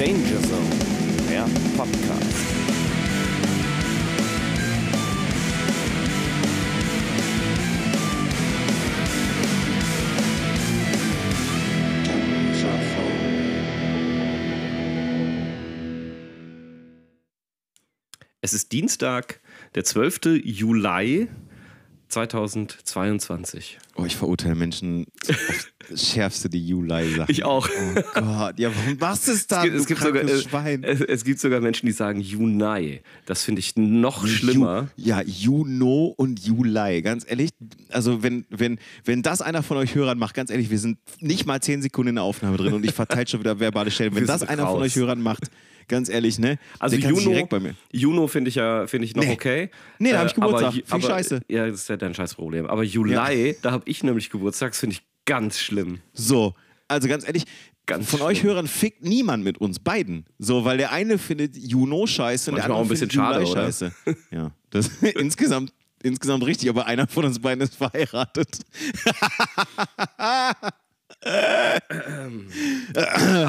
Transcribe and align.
Danger 0.00 0.40
Zone, 0.40 1.28
der 1.28 1.44
Podcast. 1.76 2.22
Es 18.40 18.54
ist 18.54 18.72
Dienstag, 18.72 19.42
der 19.74 19.84
12. 19.84 20.40
Juli 20.42 21.28
2022. 22.10 23.78
Oh, 23.94 24.04
ich 24.04 24.16
verurteile 24.16 24.56
Menschen 24.56 25.06
aufs 25.90 26.10
Schärfste, 26.10 26.48
die 26.48 26.66
Juli 26.66 27.14
sagen. 27.14 27.30
Ich 27.30 27.44
auch. 27.44 27.68
Oh 27.68 28.20
Gott, 28.20 28.58
ja, 28.58 28.70
warum 28.74 28.98
machst 28.98 29.28
du 29.28 29.32
es 29.32 29.46
dann? 29.46 29.68
Es 29.72 29.86
gibt, 29.86 30.00
es, 30.00 30.12
gibt 30.12 30.28
sogar, 30.28 30.38
Schwein. 30.40 30.82
Es, 30.82 31.00
es, 31.00 31.24
gibt 31.24 31.40
sogar 31.40 31.60
Menschen, 31.60 31.86
die 31.86 31.92
sagen 31.92 32.20
Juni. 32.20 33.00
Das 33.26 33.44
finde 33.44 33.60
ich 33.60 33.76
noch 33.76 34.26
schlimmer. 34.26 34.88
Ju, 34.96 35.06
ja, 35.06 35.22
Juno 35.22 36.12
und 36.16 36.40
Juli. 36.40 37.02
Ganz 37.02 37.24
ehrlich, 37.28 37.50
also 37.90 38.22
wenn, 38.22 38.44
wenn, 38.50 38.78
wenn 39.04 39.22
das 39.22 39.40
einer 39.40 39.62
von 39.62 39.76
euch 39.76 39.94
Hörern 39.94 40.18
macht, 40.18 40.34
ganz 40.34 40.50
ehrlich, 40.50 40.70
wir 40.70 40.78
sind 40.78 40.98
nicht 41.20 41.46
mal 41.46 41.60
10 41.60 41.82
Sekunden 41.82 42.10
in 42.10 42.14
der 42.16 42.24
Aufnahme 42.24 42.56
drin 42.56 42.72
und 42.72 42.84
ich 42.84 42.92
verteile 42.92 43.26
schon 43.28 43.40
wieder 43.40 43.60
verbale 43.60 43.90
Stellen. 43.90 44.14
Wenn 44.14 44.26
das 44.26 44.42
einer 44.42 44.64
raus. 44.64 44.72
von 44.72 44.82
euch 44.82 44.96
Hörern 44.96 45.22
macht, 45.22 45.50
ganz 45.90 46.08
ehrlich, 46.08 46.38
ne? 46.38 46.58
Also 46.78 46.96
Juno, 46.96 47.46
Juno 47.92 48.26
finde 48.28 48.48
ich 48.48 48.54
ja 48.54 48.86
finde 48.86 49.04
ich 49.04 49.14
noch 49.14 49.24
nee. 49.24 49.32
okay. 49.32 49.70
Nee, 49.98 50.12
da 50.12 50.18
habe 50.18 50.28
ich 50.28 50.32
äh, 50.32 50.36
Geburtstag. 50.36 50.72
Aber, 50.72 50.94
aber, 50.94 51.02
Scheiße. 51.02 51.40
Ja, 51.48 51.66
das 51.66 51.82
ist 51.82 51.88
ja 51.88 51.98
dein 51.98 52.14
Scheißproblem. 52.14 52.66
Aber 52.66 52.82
Juli, 52.82 53.12
ja. 53.12 53.28
da 53.60 53.72
habe 53.72 53.82
ich 53.86 54.02
nämlich 54.02 54.30
Geburtstag, 54.30 54.74
finde 54.74 54.94
ich 54.94 55.02
ganz 55.26 55.58
schlimm. 55.58 55.98
So, 56.14 56.54
also 56.88 57.08
ganz 57.08 57.26
ehrlich, 57.26 57.44
Ganz 57.86 58.08
von 58.08 58.18
schlimm. 58.18 58.28
euch 58.28 58.42
Hörern 58.44 58.68
fickt 58.68 59.02
niemand 59.02 59.42
mit 59.42 59.58
uns 59.58 59.80
beiden. 59.80 60.24
So, 60.38 60.64
weil 60.64 60.78
der 60.78 60.92
eine 60.92 61.18
findet 61.18 61.56
Juno 61.56 62.06
scheiße 62.06 62.50
und 62.50 62.56
der 62.56 62.64
andere 62.64 62.78
auch 62.78 62.84
ein 62.84 62.88
bisschen 62.88 63.10
schade, 63.10 63.40
Juli 63.40 63.52
scheiße. 63.52 63.92
Ja, 64.30 64.52
das 64.70 64.88
insgesamt 65.02 65.72
insgesamt 66.02 66.46
richtig, 66.46 66.70
aber 66.70 66.86
einer 66.86 67.06
von 67.06 67.24
uns 67.24 67.40
beiden 67.40 67.62
ist 67.62 67.74
verheiratet. 67.74 68.48
ah, 71.22 71.80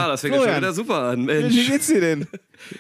das 0.08 0.22
fängt 0.22 0.36
ja 0.36 0.44
schon 0.44 0.58
wieder 0.58 0.74
super 0.74 1.04
an, 1.04 1.24
Mensch. 1.24 1.56
Wie 1.56 1.68
geht's 1.68 1.88
dir 1.88 2.02
denn? 2.02 2.28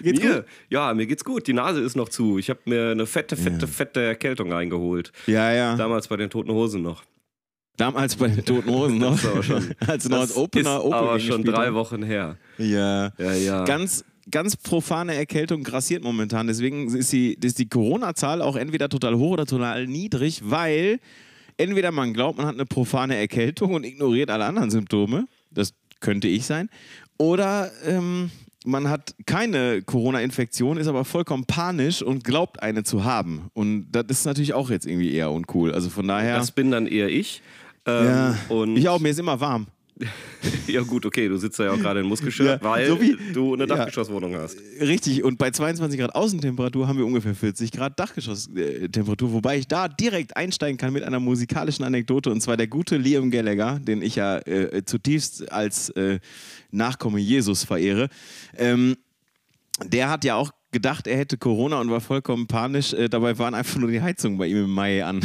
Geht's 0.01 0.21
mir? 0.21 0.35
Gut? 0.35 0.45
Ja, 0.69 0.93
mir 0.93 1.07
geht's 1.07 1.23
gut. 1.23 1.47
Die 1.47 1.53
Nase 1.53 1.81
ist 1.81 1.95
noch 1.95 2.09
zu. 2.09 2.37
Ich 2.37 2.49
habe 2.49 2.59
mir 2.65 2.91
eine 2.91 3.05
fette, 3.05 3.37
fette, 3.37 3.61
ja. 3.61 3.67
fette 3.67 4.01
Erkältung 4.01 4.51
eingeholt. 4.53 5.13
Ja, 5.27 5.51
ja. 5.51 5.75
Damals 5.75 6.07
bei 6.07 6.17
den 6.17 6.29
Toten 6.29 6.51
Hosen 6.51 6.81
noch. 6.81 7.03
Damals 7.77 8.17
bei 8.17 8.27
den 8.27 8.43
Toten 8.43 8.69
Hosen 8.69 8.97
noch. 8.97 9.15
das 9.15 9.25
aber 9.25 9.43
schon, 9.43 9.75
als 9.87 10.09
noch 10.09 10.19
als 10.19 10.35
Opener, 10.35 10.77
ist 10.77 10.83
Opener 10.83 10.95
aber 10.95 11.19
schon 11.19 11.43
drei 11.43 11.73
Wochen 11.73 12.03
her. 12.03 12.37
Ja. 12.57 13.11
Ja, 13.17 13.33
ja. 13.33 13.63
Ganz, 13.63 14.03
ganz 14.29 14.57
profane 14.57 15.15
Erkältung 15.15 15.63
grassiert 15.63 16.03
momentan. 16.03 16.47
Deswegen 16.47 16.93
ist 16.93 17.13
die, 17.13 17.33
ist 17.33 17.59
die 17.59 17.69
Corona-Zahl 17.69 18.41
auch 18.41 18.57
entweder 18.57 18.89
total 18.89 19.15
hoch 19.15 19.31
oder 19.31 19.45
total 19.45 19.87
niedrig, 19.87 20.41
weil 20.43 20.99
entweder 21.61 21.91
man 21.91 22.13
glaubt, 22.13 22.37
man 22.37 22.47
hat 22.47 22.55
eine 22.55 22.65
profane 22.65 23.15
Erkältung 23.15 23.73
und 23.73 23.83
ignoriert 23.83 24.29
alle 24.29 24.45
anderen 24.45 24.71
Symptome. 24.71 25.27
Das 25.51 25.73
könnte 25.99 26.27
ich 26.27 26.45
sein. 26.45 26.69
Oder 27.17 27.71
ähm, 27.85 28.31
man 28.65 28.89
hat 28.89 29.15
keine 29.25 29.81
Corona-Infektion, 29.81 30.77
ist 30.77 30.87
aber 30.87 31.05
vollkommen 31.05 31.45
panisch 31.45 32.01
und 32.01 32.23
glaubt 32.23 32.61
eine 32.61 32.83
zu 32.83 33.03
haben. 33.03 33.49
Und 33.53 33.91
das 33.91 34.05
ist 34.09 34.25
natürlich 34.25 34.53
auch 34.53 34.69
jetzt 34.69 34.85
irgendwie 34.85 35.13
eher 35.13 35.31
uncool. 35.31 35.73
Also 35.73 35.89
von 35.89 36.07
daher. 36.07 36.37
Das 36.37 36.51
bin 36.51 36.71
dann 36.71 36.87
eher 36.87 37.09
ich. 37.09 37.41
Ähm, 37.85 38.05
ja, 38.05 38.35
ich 38.75 38.89
auch, 38.89 38.99
mir 38.99 39.09
ist 39.09 39.19
immer 39.19 39.39
warm. 39.39 39.67
Ja, 40.67 40.81
gut, 40.81 41.05
okay, 41.05 41.27
du 41.27 41.37
sitzt 41.37 41.59
ja 41.59 41.71
auch 41.71 41.77
gerade 41.77 41.99
in 41.99 42.07
Muskelshirt, 42.07 42.61
ja, 42.61 42.69
weil 42.69 42.87
so 42.87 43.01
wie, 43.01 43.17
du 43.33 43.53
eine 43.53 43.67
Dachgeschosswohnung 43.67 44.31
ja, 44.31 44.39
hast. 44.39 44.57
Richtig, 44.79 45.23
und 45.23 45.37
bei 45.37 45.51
22 45.51 45.99
Grad 45.99 46.15
Außentemperatur 46.15 46.87
haben 46.87 46.97
wir 46.97 47.05
ungefähr 47.05 47.35
40 47.35 47.71
Grad 47.71 47.99
Dachgeschosstemperatur, 47.99 49.33
wobei 49.33 49.57
ich 49.57 49.67
da 49.67 49.87
direkt 49.87 50.35
einsteigen 50.35 50.77
kann 50.77 50.93
mit 50.93 51.03
einer 51.03 51.19
musikalischen 51.19 51.85
Anekdote 51.85 52.31
und 52.31 52.41
zwar 52.41 52.57
der 52.57 52.67
gute 52.67 52.97
Liam 52.97 53.31
Gallagher, 53.31 53.79
den 53.79 54.01
ich 54.01 54.15
ja 54.15 54.37
äh, 54.39 54.83
zutiefst 54.85 55.51
als 55.51 55.89
äh, 55.91 56.19
Nachkomme 56.71 57.19
Jesus 57.19 57.63
verehre. 57.63 58.09
Ähm, 58.57 58.95
der 59.83 60.09
hat 60.09 60.23
ja 60.23 60.35
auch 60.35 60.51
gedacht, 60.71 61.07
er 61.07 61.17
hätte 61.17 61.37
Corona 61.37 61.79
und 61.79 61.91
war 61.91 62.01
vollkommen 62.01 62.47
panisch. 62.47 62.93
Äh, 62.93 63.09
dabei 63.09 63.37
waren 63.37 63.53
einfach 63.53 63.77
nur 63.77 63.91
die 63.91 64.01
Heizungen 64.01 64.37
bei 64.37 64.47
ihm 64.47 64.65
im 64.65 64.71
Mai 64.71 65.03
an. 65.03 65.19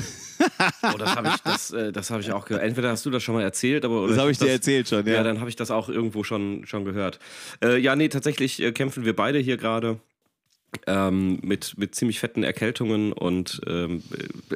oh, 0.82 0.98
das 0.98 1.16
habe 1.16 1.28
ich, 1.28 1.36
das, 1.42 1.70
äh, 1.72 1.92
das 1.92 2.10
ich 2.10 2.32
auch 2.32 2.44
gehört. 2.44 2.64
Entweder 2.64 2.90
hast 2.90 3.06
du 3.06 3.10
das 3.10 3.22
schon 3.22 3.34
mal 3.34 3.42
erzählt, 3.42 3.84
aber. 3.84 4.08
das 4.08 4.18
habe 4.18 4.30
ich 4.30 4.38
dir 4.38 4.46
das, 4.46 4.54
erzählt 4.54 4.88
schon, 4.88 5.06
ja. 5.06 5.14
Ja, 5.14 5.22
dann 5.22 5.40
habe 5.40 5.48
ich 5.48 5.56
das 5.56 5.70
auch 5.70 5.88
irgendwo 5.88 6.24
schon, 6.24 6.66
schon 6.66 6.84
gehört. 6.84 7.18
Äh, 7.62 7.78
ja, 7.78 7.96
nee, 7.96 8.08
tatsächlich 8.08 8.60
äh, 8.60 8.72
kämpfen 8.72 9.04
wir 9.04 9.14
beide 9.14 9.38
hier 9.38 9.56
gerade. 9.56 9.98
Ähm, 10.86 11.38
mit, 11.42 11.78
mit 11.78 11.94
ziemlich 11.94 12.20
fetten 12.20 12.42
Erkältungen 12.42 13.12
und 13.12 13.62
ähm, 13.66 14.02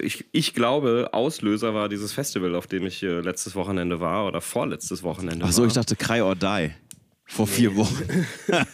ich, 0.03 0.27
ich 0.33 0.53
glaube, 0.53 1.11
Auslöser 1.13 1.73
war 1.73 1.89
dieses 1.89 2.13
Festival, 2.13 2.57
auf 2.57 2.67
dem 2.67 2.85
ich 2.85 3.03
äh, 3.03 3.21
letztes 3.21 3.55
Wochenende 3.55 4.01
war 4.01 4.27
oder 4.27 4.43
vorletztes 4.43 5.03
Wochenende. 5.03 5.47
Ach 5.49 5.53
so, 5.53 5.65
ich 5.65 5.73
dachte 5.73 5.97
Cry 5.97 6.21
or 6.21 6.35
Die. 6.35 6.73
Vor 7.31 7.47
nee. 7.47 7.53
vier 7.53 7.77
Wochen. 7.77 8.27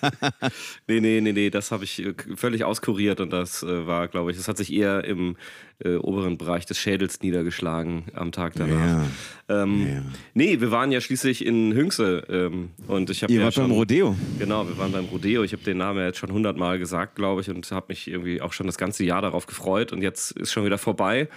nee, 0.88 1.00
nee, 1.00 1.20
nee, 1.20 1.32
nee, 1.32 1.50
das 1.50 1.70
habe 1.72 1.84
ich 1.84 2.02
äh, 2.02 2.14
völlig 2.36 2.64
auskuriert 2.64 3.20
und 3.20 3.30
das 3.30 3.62
äh, 3.62 3.86
war, 3.86 4.08
glaube 4.08 4.30
ich, 4.30 4.38
das 4.38 4.48
hat 4.48 4.56
sich 4.56 4.72
eher 4.72 5.04
im 5.04 5.36
äh, 5.84 5.96
oberen 5.96 6.38
Bereich 6.38 6.64
des 6.64 6.78
Schädels 6.78 7.20
niedergeschlagen 7.20 8.04
am 8.14 8.32
Tag 8.32 8.54
danach. 8.54 9.04
Ja. 9.50 9.62
Ähm, 9.62 9.86
ja. 9.86 10.02
Nee, 10.32 10.58
wir 10.62 10.70
waren 10.70 10.90
ja 10.90 11.02
schließlich 11.02 11.44
in 11.44 11.74
Hünxe 11.74 12.24
ähm, 12.30 12.70
und 12.86 13.10
ich 13.10 13.22
habe 13.22 13.30
Ihr 13.30 13.40
ja 13.40 13.44
wart 13.44 13.54
schon, 13.54 13.64
beim 13.64 13.72
Rodeo. 13.72 14.16
Genau, 14.38 14.66
wir 14.66 14.78
waren 14.78 14.90
beim 14.90 15.04
Rodeo. 15.04 15.42
Ich 15.42 15.52
habe 15.52 15.62
den 15.62 15.76
Namen 15.76 15.98
ja 15.98 16.06
jetzt 16.06 16.18
schon 16.18 16.32
hundertmal 16.32 16.78
gesagt, 16.78 17.14
glaube 17.14 17.42
ich, 17.42 17.50
und 17.50 17.70
habe 17.70 17.86
mich 17.90 18.08
irgendwie 18.08 18.40
auch 18.40 18.54
schon 18.54 18.66
das 18.66 18.78
ganze 18.78 19.04
Jahr 19.04 19.20
darauf 19.20 19.44
gefreut 19.44 19.92
und 19.92 20.00
jetzt 20.00 20.30
ist 20.30 20.50
schon 20.50 20.64
wieder 20.64 20.78
vorbei 20.78 21.28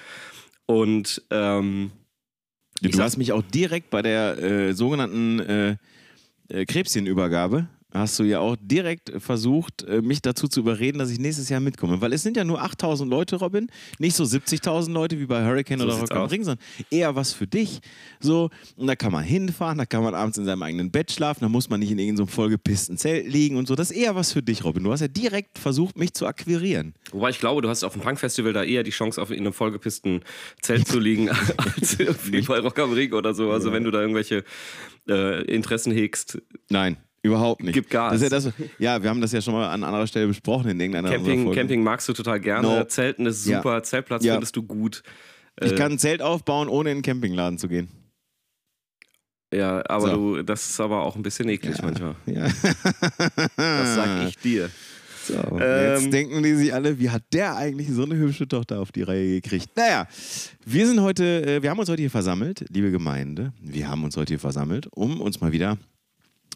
und 0.67 1.21
ähm, 1.31 1.91
Du 2.81 2.97
hast 3.01 3.17
mich 3.17 3.33
auch 3.33 3.41
direkt 3.41 3.89
bei 3.89 4.01
der 4.01 4.41
äh, 4.41 4.73
sogenannten 4.73 5.77
Krebschenübergabe 6.49 7.67
hast 7.91 8.19
du 8.19 8.23
ja 8.23 8.39
auch 8.39 8.55
direkt 8.61 9.11
versucht, 9.17 9.83
äh, 9.83 10.01
mich 10.01 10.21
dazu 10.21 10.47
zu 10.47 10.59
überreden, 10.59 10.99
dass 10.99 11.09
ich 11.09 11.19
nächstes 11.19 11.49
Jahr 11.49 11.59
mitkomme. 11.59 12.01
Weil 12.01 12.13
es 12.13 12.21
sind 12.21 12.37
ja 12.37 12.43
nur 12.43 12.61
8000 12.61 13.09
Leute, 13.09 13.37
Robin. 13.37 13.67
Nicht 13.97 14.15
so 14.15 14.23
70.000 14.23 14.91
Leute 14.91 15.19
wie 15.19 15.25
bei 15.25 15.43
Hurricane 15.43 15.79
so 15.79 15.85
oder 15.85 15.95
Rock 15.95 16.11
am 16.11 16.27
Ring, 16.27 16.43
sondern 16.43 16.63
eher 16.91 17.15
was 17.15 17.33
für 17.33 17.47
dich. 17.47 17.79
So, 18.19 18.49
und 18.75 18.87
da 18.87 18.95
kann 18.95 19.11
man 19.11 19.23
hinfahren, 19.23 19.77
da 19.77 19.85
kann 19.85 20.03
man 20.03 20.13
abends 20.13 20.37
in 20.37 20.45
seinem 20.45 20.63
eigenen 20.63 20.91
Bett 20.91 21.11
schlafen, 21.11 21.41
da 21.41 21.49
muss 21.49 21.69
man 21.69 21.79
nicht 21.79 21.91
in 21.91 21.99
irgendeinem 21.99 22.27
so 22.27 22.31
vollgepissten 22.31 22.97
Zelt 22.97 23.27
liegen 23.27 23.57
und 23.57 23.67
so. 23.67 23.75
Das 23.75 23.91
ist 23.91 23.97
eher 23.97 24.15
was 24.15 24.31
für 24.31 24.43
dich, 24.43 24.63
Robin. 24.63 24.83
Du 24.83 24.91
hast 24.91 25.01
ja 25.01 25.07
direkt 25.07 25.57
versucht, 25.57 25.97
mich 25.97 26.13
zu 26.13 26.27
akquirieren. 26.27 26.93
Wobei 27.11 27.31
ich 27.31 27.39
glaube, 27.39 27.61
du 27.61 27.69
hast 27.69 27.83
auf 27.83 27.93
dem 27.93 28.01
Punkfestival 28.01 28.53
da 28.53 28.63
eher 28.63 28.83
die 28.83 28.91
Chance, 28.91 29.21
auf 29.21 29.31
in 29.31 29.39
einem 29.39 29.53
vollgepissten 29.53 30.21
Zelt 30.61 30.87
zu 30.87 30.99
liegen, 30.99 31.29
als 31.57 31.99
irgendwie 31.99 32.41
bei 32.41 32.59
Rock 32.59 32.77
am 32.79 32.93
Ring 32.93 33.13
oder 33.13 33.33
so. 33.33 33.51
Also, 33.51 33.71
wenn 33.71 33.83
du 33.83 33.91
da 33.91 34.01
irgendwelche 34.01 34.43
äh, 35.07 35.43
Interessen 35.45 35.91
hegst. 35.91 36.41
Nein. 36.69 36.97
Überhaupt 37.21 37.63
nicht. 37.63 37.73
Gibt 37.73 37.89
Gas. 37.89 38.13
Das 38.13 38.21
ja, 38.21 38.29
das, 38.29 38.53
ja, 38.77 39.03
wir 39.03 39.09
haben 39.09 39.19
das 39.19 39.31
ja 39.31 39.41
schon 39.41 39.53
mal 39.53 39.69
an 39.69 39.83
anderer 39.83 40.07
Stelle 40.07 40.27
besprochen 40.27 40.69
in 40.69 40.79
irgendeiner 40.79 41.09
Camping, 41.09 41.51
Camping 41.53 41.83
magst 41.83 42.07
du 42.07 42.13
total 42.13 42.39
gerne. 42.39 42.67
No. 42.67 42.83
Zelten 42.85 43.25
ist 43.25 43.43
super. 43.43 43.75
Ja. 43.75 43.83
Zeltplatz 43.83 44.23
ja. 44.23 44.33
findest 44.33 44.55
du 44.55 44.63
gut. 44.63 45.03
Ich 45.61 45.73
äh, 45.73 45.75
kann 45.75 45.93
ein 45.93 45.99
Zelt 45.99 46.21
aufbauen, 46.21 46.69
ohne 46.69 46.91
in 46.91 46.97
einen 46.97 47.01
Campingladen 47.01 47.57
zu 47.57 47.67
gehen. 47.67 47.89
Ja, 49.53 49.83
aber 49.89 50.11
so. 50.11 50.35
du, 50.35 50.43
das 50.43 50.69
ist 50.69 50.79
aber 50.79 51.03
auch 51.03 51.15
ein 51.15 51.23
bisschen 51.23 51.49
eklig 51.49 51.77
ja. 51.77 51.83
manchmal. 51.83 52.15
Ja. 52.25 52.43
das 53.57 53.95
sag 53.95 54.27
ich 54.27 54.37
dir. 54.37 54.69
So, 55.25 55.59
ähm, 55.59 56.01
jetzt 56.01 56.13
denken 56.13 56.41
die 56.41 56.55
sich 56.55 56.73
alle, 56.73 56.97
wie 56.99 57.09
hat 57.09 57.23
der 57.33 57.55
eigentlich 57.55 57.89
so 57.91 58.03
eine 58.03 58.15
hübsche 58.15 58.47
Tochter 58.47 58.79
auf 58.79 58.91
die 58.91 59.03
Reihe 59.03 59.41
gekriegt? 59.41 59.69
Naja, 59.75 60.07
wir 60.65 60.87
sind 60.87 61.01
heute, 61.01 61.45
äh, 61.45 61.61
wir 61.61 61.69
haben 61.69 61.79
uns 61.79 61.89
heute 61.89 62.01
hier 62.01 62.09
versammelt, 62.09 62.65
liebe 62.69 62.89
Gemeinde, 62.89 63.53
wir 63.61 63.87
haben 63.87 64.03
uns 64.03 64.17
heute 64.17 64.33
hier 64.33 64.39
versammelt, 64.39 64.87
um 64.91 65.21
uns 65.21 65.39
mal 65.39 65.51
wieder 65.51 65.77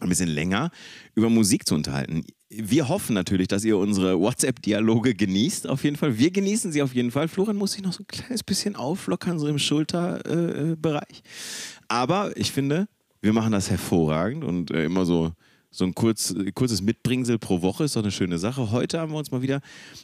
ein 0.00 0.08
bisschen 0.08 0.28
länger 0.28 0.70
über 1.14 1.30
Musik 1.30 1.66
zu 1.66 1.74
unterhalten. 1.74 2.24
Wir 2.48 2.88
hoffen 2.88 3.14
natürlich, 3.14 3.48
dass 3.48 3.64
ihr 3.64 3.76
unsere 3.78 4.18
WhatsApp-Dialoge 4.18 5.14
genießt, 5.14 5.68
auf 5.68 5.84
jeden 5.84 5.96
Fall. 5.96 6.18
Wir 6.18 6.30
genießen 6.30 6.72
sie 6.72 6.82
auf 6.82 6.94
jeden 6.94 7.10
Fall. 7.10 7.28
Florian 7.28 7.56
muss 7.56 7.72
sich 7.72 7.82
noch 7.82 7.92
so 7.92 8.02
ein 8.02 8.06
kleines 8.06 8.42
bisschen 8.42 8.76
auflockern, 8.76 9.38
so 9.38 9.48
im 9.48 9.58
Schulterbereich. 9.58 11.18
Äh, 11.18 11.84
Aber 11.88 12.36
ich 12.36 12.52
finde, 12.52 12.86
wir 13.22 13.32
machen 13.32 13.52
das 13.52 13.70
hervorragend 13.70 14.44
und 14.44 14.70
äh, 14.70 14.84
immer 14.84 15.04
so, 15.04 15.32
so 15.70 15.84
ein 15.84 15.94
kurz, 15.94 16.34
kurzes 16.54 16.82
Mitbringsel 16.82 17.38
pro 17.38 17.62
Woche 17.62 17.84
ist 17.84 17.96
doch 17.96 18.02
eine 18.02 18.12
schöne 18.12 18.38
Sache. 18.38 18.70
Heute 18.70 19.00
haben 19.00 19.12
wir 19.12 19.18
uns 19.18 19.30
mal 19.30 19.42
wieder 19.42 19.60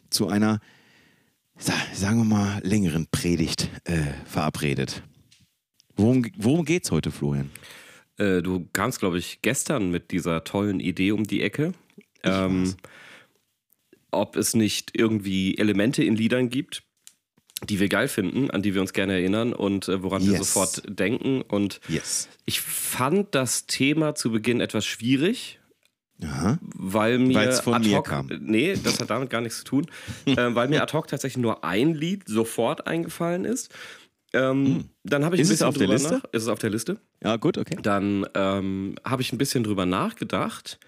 zu 0.08 0.28
einer, 0.28 0.60
sagen 1.94 2.18
wir 2.18 2.24
mal, 2.24 2.60
längeren 2.64 3.06
Predigt 3.10 3.68
äh, 3.84 3.98
verabredet. 4.24 5.02
Worum, 5.96 6.26
worum 6.38 6.64
es 6.66 6.90
heute, 6.90 7.10
Florian? 7.10 7.50
Äh, 8.20 8.42
du 8.42 8.68
kamst, 8.72 9.00
glaube 9.00 9.18
ich, 9.18 9.40
gestern 9.42 9.90
mit 9.90 10.10
dieser 10.10 10.44
tollen 10.44 10.78
Idee 10.78 11.12
um 11.12 11.24
die 11.24 11.42
Ecke. 11.42 11.72
Ähm, 12.22 12.74
ob 14.10 14.36
es 14.36 14.54
nicht 14.54 14.90
irgendwie 14.92 15.56
Elemente 15.56 16.04
in 16.04 16.16
Liedern 16.16 16.50
gibt, 16.50 16.82
die 17.64 17.80
wir 17.80 17.88
geil 17.88 18.08
finden, 18.08 18.50
an 18.50 18.60
die 18.60 18.74
wir 18.74 18.82
uns 18.82 18.92
gerne 18.92 19.14
erinnern 19.14 19.54
und 19.54 19.88
äh, 19.88 20.02
woran 20.02 20.22
yes. 20.22 20.30
wir 20.30 20.38
sofort 20.38 20.82
denken. 20.86 21.40
Und 21.42 21.80
yes. 21.88 22.28
ich 22.44 22.60
fand 22.60 23.34
das 23.34 23.66
Thema 23.66 24.14
zu 24.14 24.30
Beginn 24.30 24.60
etwas 24.60 24.84
schwierig. 24.84 25.58
Aha. 26.22 26.58
Weil 26.60 27.18
mir 27.18 27.52
von 27.52 27.72
ad 27.72 27.84
hoc, 27.86 27.90
mir 27.90 28.02
kam. 28.02 28.30
Nee, 28.40 28.74
das 28.82 29.00
hat 29.00 29.08
damit 29.08 29.30
gar 29.30 29.40
nichts 29.40 29.58
zu 29.60 29.64
tun. 29.64 29.86
äh, 30.26 30.54
weil 30.54 30.68
mir 30.68 30.82
ad 30.82 30.92
hoc 30.92 31.08
tatsächlich 31.08 31.40
nur 31.40 31.64
ein 31.64 31.94
Lied 31.94 32.28
sofort 32.28 32.86
eingefallen 32.86 33.46
ist. 33.46 33.74
Ähm, 34.32 34.66
hm. 34.66 34.84
Dann 35.04 35.24
habe 35.24 35.34
ich 35.34 35.42
ist 35.42 35.48
ein 35.48 35.50
bisschen 35.50 35.66
es 35.66 35.68
auf 35.68 35.78
der 35.78 35.88
Liste? 35.88 36.14
Nach, 36.14 36.24
ist 36.32 36.42
es 36.42 36.48
auf 36.48 36.58
der 36.58 36.70
Liste? 36.70 36.98
Ja, 37.22 37.36
gut, 37.36 37.58
okay. 37.58 37.76
Dann 37.82 38.26
ähm, 38.34 38.94
habe 39.04 39.22
ich 39.22 39.32
ein 39.32 39.38
bisschen 39.38 39.64
drüber 39.64 39.86
nachgedacht. 39.86 40.78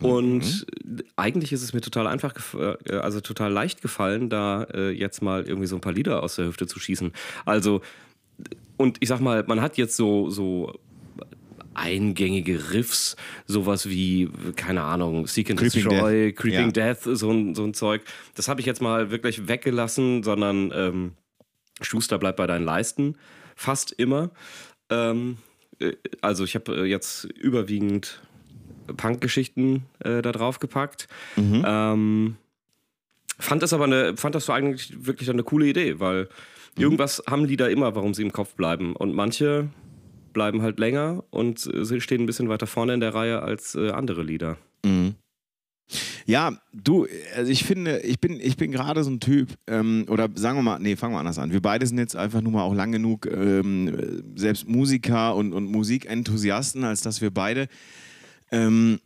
Und 0.00 0.66
mhm. 0.84 1.02
eigentlich 1.14 1.52
ist 1.52 1.62
es 1.62 1.72
mir 1.72 1.80
total 1.80 2.08
einfach, 2.08 2.34
äh, 2.54 2.96
also 2.96 3.20
total 3.20 3.52
leicht 3.52 3.82
gefallen, 3.82 4.30
da 4.30 4.64
äh, 4.64 4.90
jetzt 4.90 5.22
mal 5.22 5.44
irgendwie 5.44 5.68
so 5.68 5.76
ein 5.76 5.80
paar 5.80 5.92
Lieder 5.92 6.22
aus 6.22 6.36
der 6.36 6.46
Hüfte 6.46 6.66
zu 6.66 6.80
schießen. 6.80 7.12
Also, 7.44 7.82
und 8.76 8.96
ich 9.00 9.08
sag 9.08 9.20
mal, 9.20 9.44
man 9.46 9.60
hat 9.60 9.76
jetzt 9.76 9.96
so, 9.96 10.28
so 10.28 10.72
eingängige 11.74 12.72
Riffs, 12.72 13.16
sowas 13.46 13.88
wie, 13.88 14.28
keine 14.56 14.82
Ahnung, 14.82 15.26
Seek 15.26 15.50
and 15.50 15.60
Creeping 15.60 15.88
Destroy, 15.88 16.26
Death. 16.26 16.36
Creeping 16.36 16.72
ja. 16.74 16.94
Death, 16.94 17.02
so 17.04 17.30
ein, 17.30 17.54
so 17.54 17.64
ein 17.64 17.72
Zeug. 17.72 18.02
Das 18.34 18.48
habe 18.48 18.60
ich 18.60 18.66
jetzt 18.66 18.82
mal 18.82 19.10
wirklich 19.10 19.48
weggelassen, 19.48 20.22
sondern 20.22 20.72
ähm, 20.74 21.12
Schuster 21.80 22.18
bleibt 22.18 22.36
bei 22.36 22.46
deinen 22.46 22.64
Leisten, 22.64 23.16
fast 23.56 23.92
immer. 23.92 24.30
Ähm, 24.90 25.38
äh, 25.80 25.92
also 26.20 26.44
ich 26.44 26.54
habe 26.54 26.76
äh, 26.76 26.84
jetzt 26.84 27.24
überwiegend 27.24 28.20
Punk-Geschichten 28.96 29.84
äh, 30.00 30.22
da 30.22 30.32
drauf 30.32 30.58
gepackt. 30.58 31.08
Mhm. 31.36 31.64
Ähm, 31.66 32.36
fand 33.38 33.62
das 33.62 33.72
aber 33.72 33.84
eine, 33.84 34.16
fand 34.16 34.34
das 34.34 34.46
so 34.46 34.52
eigentlich 34.52 35.06
wirklich 35.06 35.30
eine 35.30 35.42
coole 35.42 35.66
Idee, 35.66 36.00
weil 36.00 36.28
mhm. 36.76 36.82
irgendwas 36.82 37.22
haben 37.28 37.46
die 37.46 37.56
da 37.56 37.66
immer, 37.66 37.94
warum 37.94 38.14
sie 38.14 38.22
im 38.22 38.32
Kopf 38.32 38.54
bleiben. 38.54 38.94
Und 38.96 39.14
manche 39.14 39.68
bleiben 40.32 40.62
halt 40.62 40.78
länger 40.78 41.24
und 41.30 41.66
äh, 41.66 42.00
stehen 42.00 42.22
ein 42.22 42.26
bisschen 42.26 42.48
weiter 42.48 42.66
vorne 42.66 42.94
in 42.94 43.00
der 43.00 43.14
Reihe 43.14 43.42
als 43.42 43.74
äh, 43.74 43.90
andere 43.90 44.22
Lieder. 44.22 44.56
Mhm. 44.84 45.14
Ja, 46.26 46.52
du, 46.72 47.06
also 47.36 47.50
ich 47.50 47.64
finde, 47.64 48.00
ich 48.00 48.20
bin, 48.20 48.40
ich 48.40 48.56
bin 48.56 48.72
gerade 48.72 49.02
so 49.04 49.10
ein 49.10 49.20
Typ, 49.20 49.50
ähm, 49.66 50.06
oder 50.08 50.28
sagen 50.34 50.58
wir 50.58 50.62
mal, 50.62 50.78
nee, 50.78 50.96
fangen 50.96 51.14
wir 51.14 51.18
anders 51.18 51.38
an. 51.38 51.52
Wir 51.52 51.62
beide 51.62 51.86
sind 51.86 51.98
jetzt 51.98 52.16
einfach 52.16 52.40
nur 52.40 52.52
mal 52.52 52.62
auch 52.62 52.74
lang 52.74 52.92
genug 52.92 53.26
ähm, 53.26 54.22
selbst 54.36 54.68
Musiker 54.68 55.34
und, 55.34 55.52
und 55.52 55.66
Musikenthusiasten, 55.66 56.84
als 56.84 57.02
dass 57.02 57.20
wir 57.20 57.30
beide 57.30 57.68
ähm, 58.50 59.00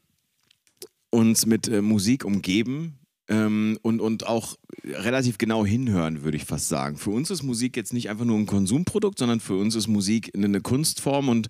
uns 1.10 1.46
mit 1.46 1.68
äh, 1.68 1.82
Musik 1.82 2.24
umgeben 2.24 2.98
ähm, 3.28 3.78
und, 3.82 4.00
und 4.00 4.26
auch 4.26 4.56
relativ 4.84 5.38
genau 5.38 5.64
hinhören, 5.64 6.22
würde 6.22 6.36
ich 6.36 6.44
fast 6.44 6.68
sagen. 6.68 6.96
Für 6.96 7.10
uns 7.10 7.30
ist 7.30 7.42
Musik 7.42 7.76
jetzt 7.76 7.92
nicht 7.92 8.10
einfach 8.10 8.24
nur 8.24 8.38
ein 8.38 8.46
Konsumprodukt, 8.46 9.18
sondern 9.18 9.40
für 9.40 9.56
uns 9.56 9.74
ist 9.74 9.88
Musik 9.88 10.32
eine 10.34 10.60
Kunstform 10.60 11.28
und, 11.28 11.48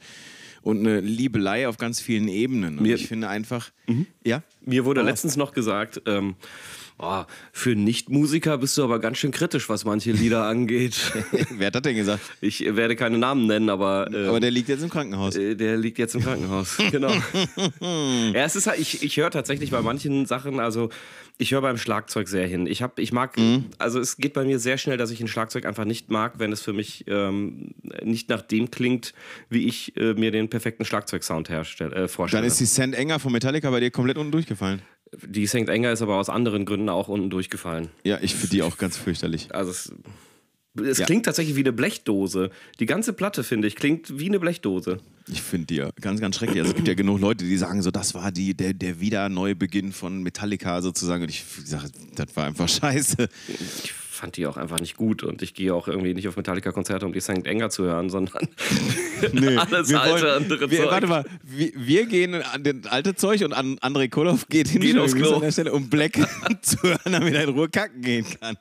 und 0.67 0.81
eine 0.81 0.99
Liebelei 0.99 1.69
auf 1.69 1.77
ganz 1.77 2.01
vielen 2.01 2.27
Ebenen. 2.27 2.79
Und 2.79 2.83
Mir, 2.83 2.97
ich 2.97 3.07
finde 3.07 3.29
einfach, 3.29 3.71
mhm. 3.87 4.09
ja. 4.25 4.43
Mir 4.63 4.85
wurde 4.85 5.01
letztens 5.03 5.37
noch 5.37 5.53
gesagt, 5.53 6.03
ähm, 6.07 6.35
oh, 6.99 7.25
für 7.53 7.75
Nichtmusiker 7.75 8.59
bist 8.59 8.77
du 8.79 8.85
aber 8.85 8.99
ganz 8.99 9.19
schön 9.19 9.31
kritisch, 9.31 9.69
was 9.69 9.85
manche 9.85 10.13
Lieder 10.13 10.45
angeht. 10.47 11.13
Wer 11.51 11.69
hat 11.69 11.75
das 11.75 11.83
denn 11.83 11.97
gesagt? 11.97 12.21
Ich 12.41 12.61
werde 12.77 12.97
keine 12.97 13.19
Namen 13.19 13.47
nennen, 13.47 13.69
aber. 13.69 14.09
Äh, 14.13 14.29
aber 14.29 14.41
der 14.41 14.51
liegt 14.51 14.69
jetzt 14.69 14.83
im 14.83 14.91
Krankenhaus. 14.91 15.37
Äh, 15.37 15.55
der 15.55 15.77
liegt 15.77 15.99
jetzt 15.99 16.15
im 16.15 16.23
Krankenhaus, 16.23 16.77
genau. 16.91 17.13
ja, 17.81 18.45
es 18.45 18.57
ist 18.57 18.67
halt, 18.67 18.81
ich, 18.81 19.03
ich 19.03 19.17
höre 19.17 19.31
tatsächlich 19.31 19.71
bei 19.71 19.83
manchen 19.83 20.27
Sachen, 20.27 20.61
also 20.61 20.91
ich 21.39 21.53
höre 21.53 21.61
beim 21.61 21.77
Schlagzeug 21.77 22.29
sehr 22.29 22.47
hin. 22.47 22.67
Ich, 22.67 22.83
hab, 22.83 22.99
ich 22.99 23.13
mag, 23.13 23.37
mhm. 23.37 23.67
also 23.79 24.01
es 24.01 24.17
geht 24.17 24.33
bei 24.33 24.45
mir 24.45 24.59
sehr 24.59 24.79
schnell, 24.79 24.97
dass 24.97 25.11
ich 25.11 25.21
ein 25.21 25.29
Schlagzeug 25.29 25.67
einfach 25.67 25.85
nicht 25.85 26.11
mag, 26.11 26.39
wenn 26.39 26.53
es 26.53 26.63
für 26.63 26.73
mich 26.73 27.05
ähm, 27.09 27.75
nicht 28.03 28.29
nach 28.31 28.43
dem 28.43 28.71
klingt, 28.71 29.13
wie 29.51 29.67
ich 29.67 29.97
äh, 29.97 30.15
mir 30.15 30.31
den 30.31 30.49
perfekten 30.49 30.85
Schlagzeugsound 30.85 31.51
herstelle, 31.51 31.95
äh, 31.95 32.09
vorstelle. 32.09 32.43
Dann 32.43 32.49
ist 32.49 32.61
die 32.61 32.67
Sand 32.67 32.95
Enger 32.95 33.19
von 33.19 33.33
Metallica 33.33 33.71
bei 33.71 33.81
dir 33.81 33.91
komplett 33.91 34.17
unten 34.17 34.33
durchgefallen. 34.33 34.81
Die 35.12 35.47
St. 35.47 35.69
Enger 35.69 35.93
ist 35.93 36.03
aber 36.03 36.17
aus 36.17 36.29
anderen 36.29 36.64
Gründen 36.64 36.88
auch 36.88 37.08
unten 37.08 37.31
durchgefallen. 37.31 37.88
Ja, 38.05 38.19
ich 38.20 38.35
finde 38.35 38.56
die 38.56 38.62
auch 38.62 38.76
ganz 38.76 38.97
fürchterlich. 38.97 39.55
Also 39.55 39.70
es, 39.70 39.93
es 40.82 40.99
ja. 40.99 41.06
klingt 41.06 41.26
tatsächlich 41.26 41.56
wie 41.56 41.61
eine 41.61 41.73
Blechdose. 41.73 42.50
Die 42.81 42.87
ganze 42.87 43.12
Platte, 43.12 43.44
finde 43.44 43.69
ich, 43.69 43.76
klingt 43.76 44.19
wie 44.19 44.26
eine 44.26 44.41
Blechdose. 44.41 44.99
Ich 45.29 45.43
finde 45.43 45.67
die 45.67 45.76
ja 45.76 45.91
ganz, 46.00 46.20
ganz 46.20 46.37
schrecklich. 46.37 46.61
Also 46.61 46.70
es 46.70 46.76
gibt 46.76 46.88
ja 46.88 46.94
genug 46.94 47.20
Leute, 47.20 47.44
die 47.44 47.56
sagen 47.56 47.82
so, 47.82 47.91
das 47.91 48.14
war 48.14 48.32
die, 48.32 48.55
der, 48.55 48.75
der 48.75 49.00
Wiederneubeginn 49.00 49.93
von 49.93 50.23
Metallica 50.23 50.82
sozusagen. 50.82 51.23
Und 51.23 51.31
ich 51.31 51.44
sage, 51.64 51.88
das 52.14 52.37
war 52.37 52.47
einfach 52.47 52.69
scheiße. 52.69 53.29
Ich 53.49 53.93
fand 54.17 54.37
die 54.37 54.47
auch 54.47 54.57
einfach 54.57 54.81
nicht 54.81 54.97
gut 54.97 55.23
und 55.23 55.43
ich 55.43 55.55
gehe 55.55 55.75
auch 55.75 55.89
irgendwie 55.89 56.15
nicht 56.15 56.29
auf 56.29 56.37
Metallica-Konzerte, 56.37 57.07
um 57.07 57.13
die 57.13 57.21
St. 57.21 57.47
Enger 57.47 57.71
zu 57.71 57.85
hören, 57.85 58.11
sondern 58.11 58.49
nee, 59.33 59.57
alles 59.57 59.89
wir 59.89 60.01
alte, 60.01 60.23
wollen, 60.27 60.43
andere 60.43 60.71
wir, 60.71 60.79
Zeug. 60.79 60.91
Warte 60.91 61.07
mal, 61.07 61.25
wir, 61.43 61.73
wir, 61.75 62.07
gehen 62.07 62.35
an 62.35 62.65
den 62.65 62.87
alte 62.87 63.15
Zeug 63.15 63.45
und 63.45 63.53
an 63.53 63.79
André 63.79 64.09
Koloff 64.09 64.49
geht 64.49 64.69
hin 64.69 64.81
geht 64.81 64.99
aufs 64.99 65.15
Klo. 65.15 65.35
an 65.35 65.41
der 65.43 65.53
Stelle, 65.53 65.73
um 65.73 65.89
Black 65.89 66.15
zu 66.63 66.83
hören, 66.83 67.13
damit 67.13 67.35
er 67.35 67.45
in 67.45 67.51
Ruhe 67.51 67.69
kacken 67.69 68.03
gehen 68.03 68.27
kann. 68.41 68.57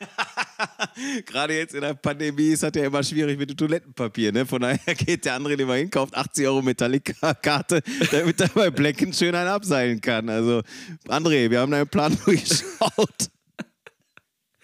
Gerade 1.26 1.56
jetzt 1.56 1.74
in 1.74 1.80
der 1.80 1.94
Pandemie 1.94 2.48
ist 2.48 2.62
das 2.62 2.72
ja 2.74 2.84
immer 2.84 3.02
schwierig 3.02 3.38
mit 3.38 3.50
dem 3.50 3.56
Toilettenpapier. 3.56 4.32
Ne? 4.32 4.46
Von 4.46 4.62
daher 4.62 4.94
geht 4.94 5.24
der 5.24 5.34
andere 5.34 5.54
immer 5.54 5.74
hin, 5.74 5.90
kauft 5.90 6.14
80 6.14 6.46
Euro 6.46 6.62
Metallica-Karte, 6.62 7.82
damit 8.10 8.40
er 8.40 8.48
bei 8.48 8.70
Blacken 8.70 9.12
schön 9.12 9.34
einen 9.34 9.48
abseilen 9.48 10.00
kann. 10.00 10.28
Also, 10.28 10.62
André, 11.08 11.50
wir 11.50 11.60
haben 11.60 11.70
deinen 11.70 11.88
Plan 11.88 12.16
durchgeschaut. 12.24 13.30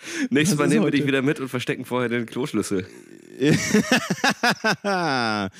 Nächstes 0.30 0.58
Mal 0.58 0.68
nehmen 0.68 0.84
wir 0.84 0.90
dich 0.90 1.06
wieder 1.06 1.22
mit 1.22 1.40
und 1.40 1.48
verstecken 1.48 1.84
vorher 1.84 2.08
den 2.08 2.26
Kloschlüssel. 2.26 2.86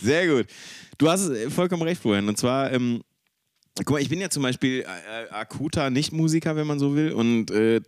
Sehr 0.00 0.28
gut. 0.28 0.46
Du 0.98 1.10
hast 1.10 1.30
vollkommen 1.50 1.82
recht, 1.82 2.00
Florian. 2.00 2.28
Und 2.28 2.38
zwar, 2.38 2.72
ähm, 2.72 3.02
Guck 3.84 3.90
mal, 3.90 4.02
ich 4.02 4.08
bin 4.08 4.20
ja 4.20 4.28
zum 4.28 4.42
Beispiel 4.42 4.80
äh, 4.80 5.24
äh 5.24 5.30
akuter 5.30 5.90
Nicht-Musiker, 5.90 6.56
wenn 6.56 6.66
man 6.66 6.80
so 6.80 6.96
will, 6.96 7.12
und 7.12 7.50
äh, 7.52 7.76
äh, 7.76 7.80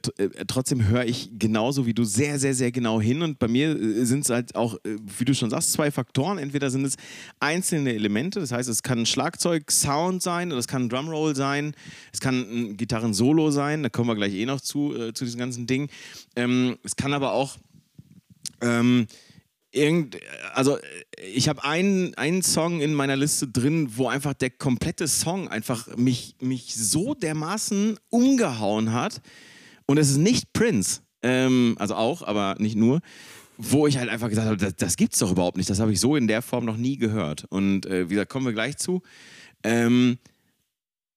trotzdem 0.47 0.87
höre 0.87 1.05
ich 1.05 1.31
genauso 1.37 1.85
wie 1.85 1.95
du 1.95 2.05
sehr, 2.05 2.39
sehr, 2.39 2.55
sehr 2.55 2.71
genau 2.71 3.01
hin. 3.01 3.23
Und 3.23 3.41
bei 3.41 3.49
mir 3.49 3.77
sind 4.07 4.25
es 4.25 4.31
halt 4.31 4.55
auch, 4.55 4.79
wie 4.85 5.25
du 5.25 5.35
schon 5.35 5.51
sagst, 5.51 5.73
zwei 5.73 5.91
Faktoren. 5.91 6.39
Entweder 6.39 6.71
sind 6.71 6.85
es 6.85 6.97
einzelne 7.41 7.93
Elemente, 7.93 8.39
das 8.39 8.53
heißt, 8.53 8.69
es 8.69 8.83
kann 8.83 9.01
ein 9.01 9.07
Schlagzeug-Sound 9.07 10.23
sein 10.23 10.53
oder 10.53 10.61
es 10.61 10.69
kann 10.69 10.85
ein 10.85 10.89
Drumroll 10.89 11.35
sein, 11.35 11.75
es 12.13 12.21
kann 12.21 12.41
ein 12.41 12.77
Gitarren-Solo 12.77 13.51
sein, 13.51 13.83
da 13.83 13.89
kommen 13.89 14.09
wir 14.09 14.17
gleich 14.17 14.35
eh 14.35 14.47
noch 14.47 14.61
zu, 14.61 15.13
zu 15.13 15.25
diesem 15.25 15.41
ganzen 15.41 15.67
Ding. 15.67 15.89
Ähm, 16.37 16.79
es 16.85 16.95
kann 16.95 17.13
aber 17.13 17.33
auch. 17.33 17.57
Ähm, 18.61 19.07
irgend, 19.73 20.19
also 20.55 20.79
ich 21.33 21.49
habe 21.49 21.65
einen, 21.65 22.15
einen 22.15 22.43
Song 22.43 22.81
in 22.81 22.95
meiner 22.95 23.17
Liste 23.17 23.49
drin, 23.49 23.97
wo 23.97 24.09
einfach 24.09 24.35
der 24.35 24.51
komplette 24.51 25.09
Song 25.09 25.49
einfach 25.49 25.97
mich, 25.97 26.37
mich 26.41 26.75
so 26.75 27.15
dermaßen 27.15 27.99
umgehauen 28.09 28.93
hat. 28.93 29.21
Und 29.87 29.99
es 29.99 30.11
ist 30.11 30.19
nicht 30.19 30.53
Prince, 30.53 31.01
ähm, 31.23 31.77
also 31.79 31.95
auch, 31.95 32.23
aber 32.23 32.57
nicht 32.59 32.77
nur, 32.77 33.01
wo 33.59 33.87
ich 33.87 33.99
halt 33.99 34.09
einfach 34.09 34.29
gesagt 34.29 34.47
habe, 34.47 34.57
das, 34.57 34.77
das 34.77 34.97
gibt's 34.97 35.19
doch 35.19 35.33
überhaupt 35.33 35.57
nicht. 35.57 35.69
Das 35.69 35.81
habe 35.81 35.93
ich 35.93 36.01
so 36.01 36.17
in 36.17 36.27
der 36.27 36.43
Form 36.43 36.65
noch 36.65 36.77
nie 36.77 36.97
gehört. 36.97 37.45
Und 37.51 37.87
äh, 37.87 38.09
wie 38.09 38.15
gesagt, 38.15 38.31
kommen 38.31 38.47
wir 38.47 38.53
gleich 38.53 38.77
zu. 38.77 39.03
Ähm, 39.63 40.19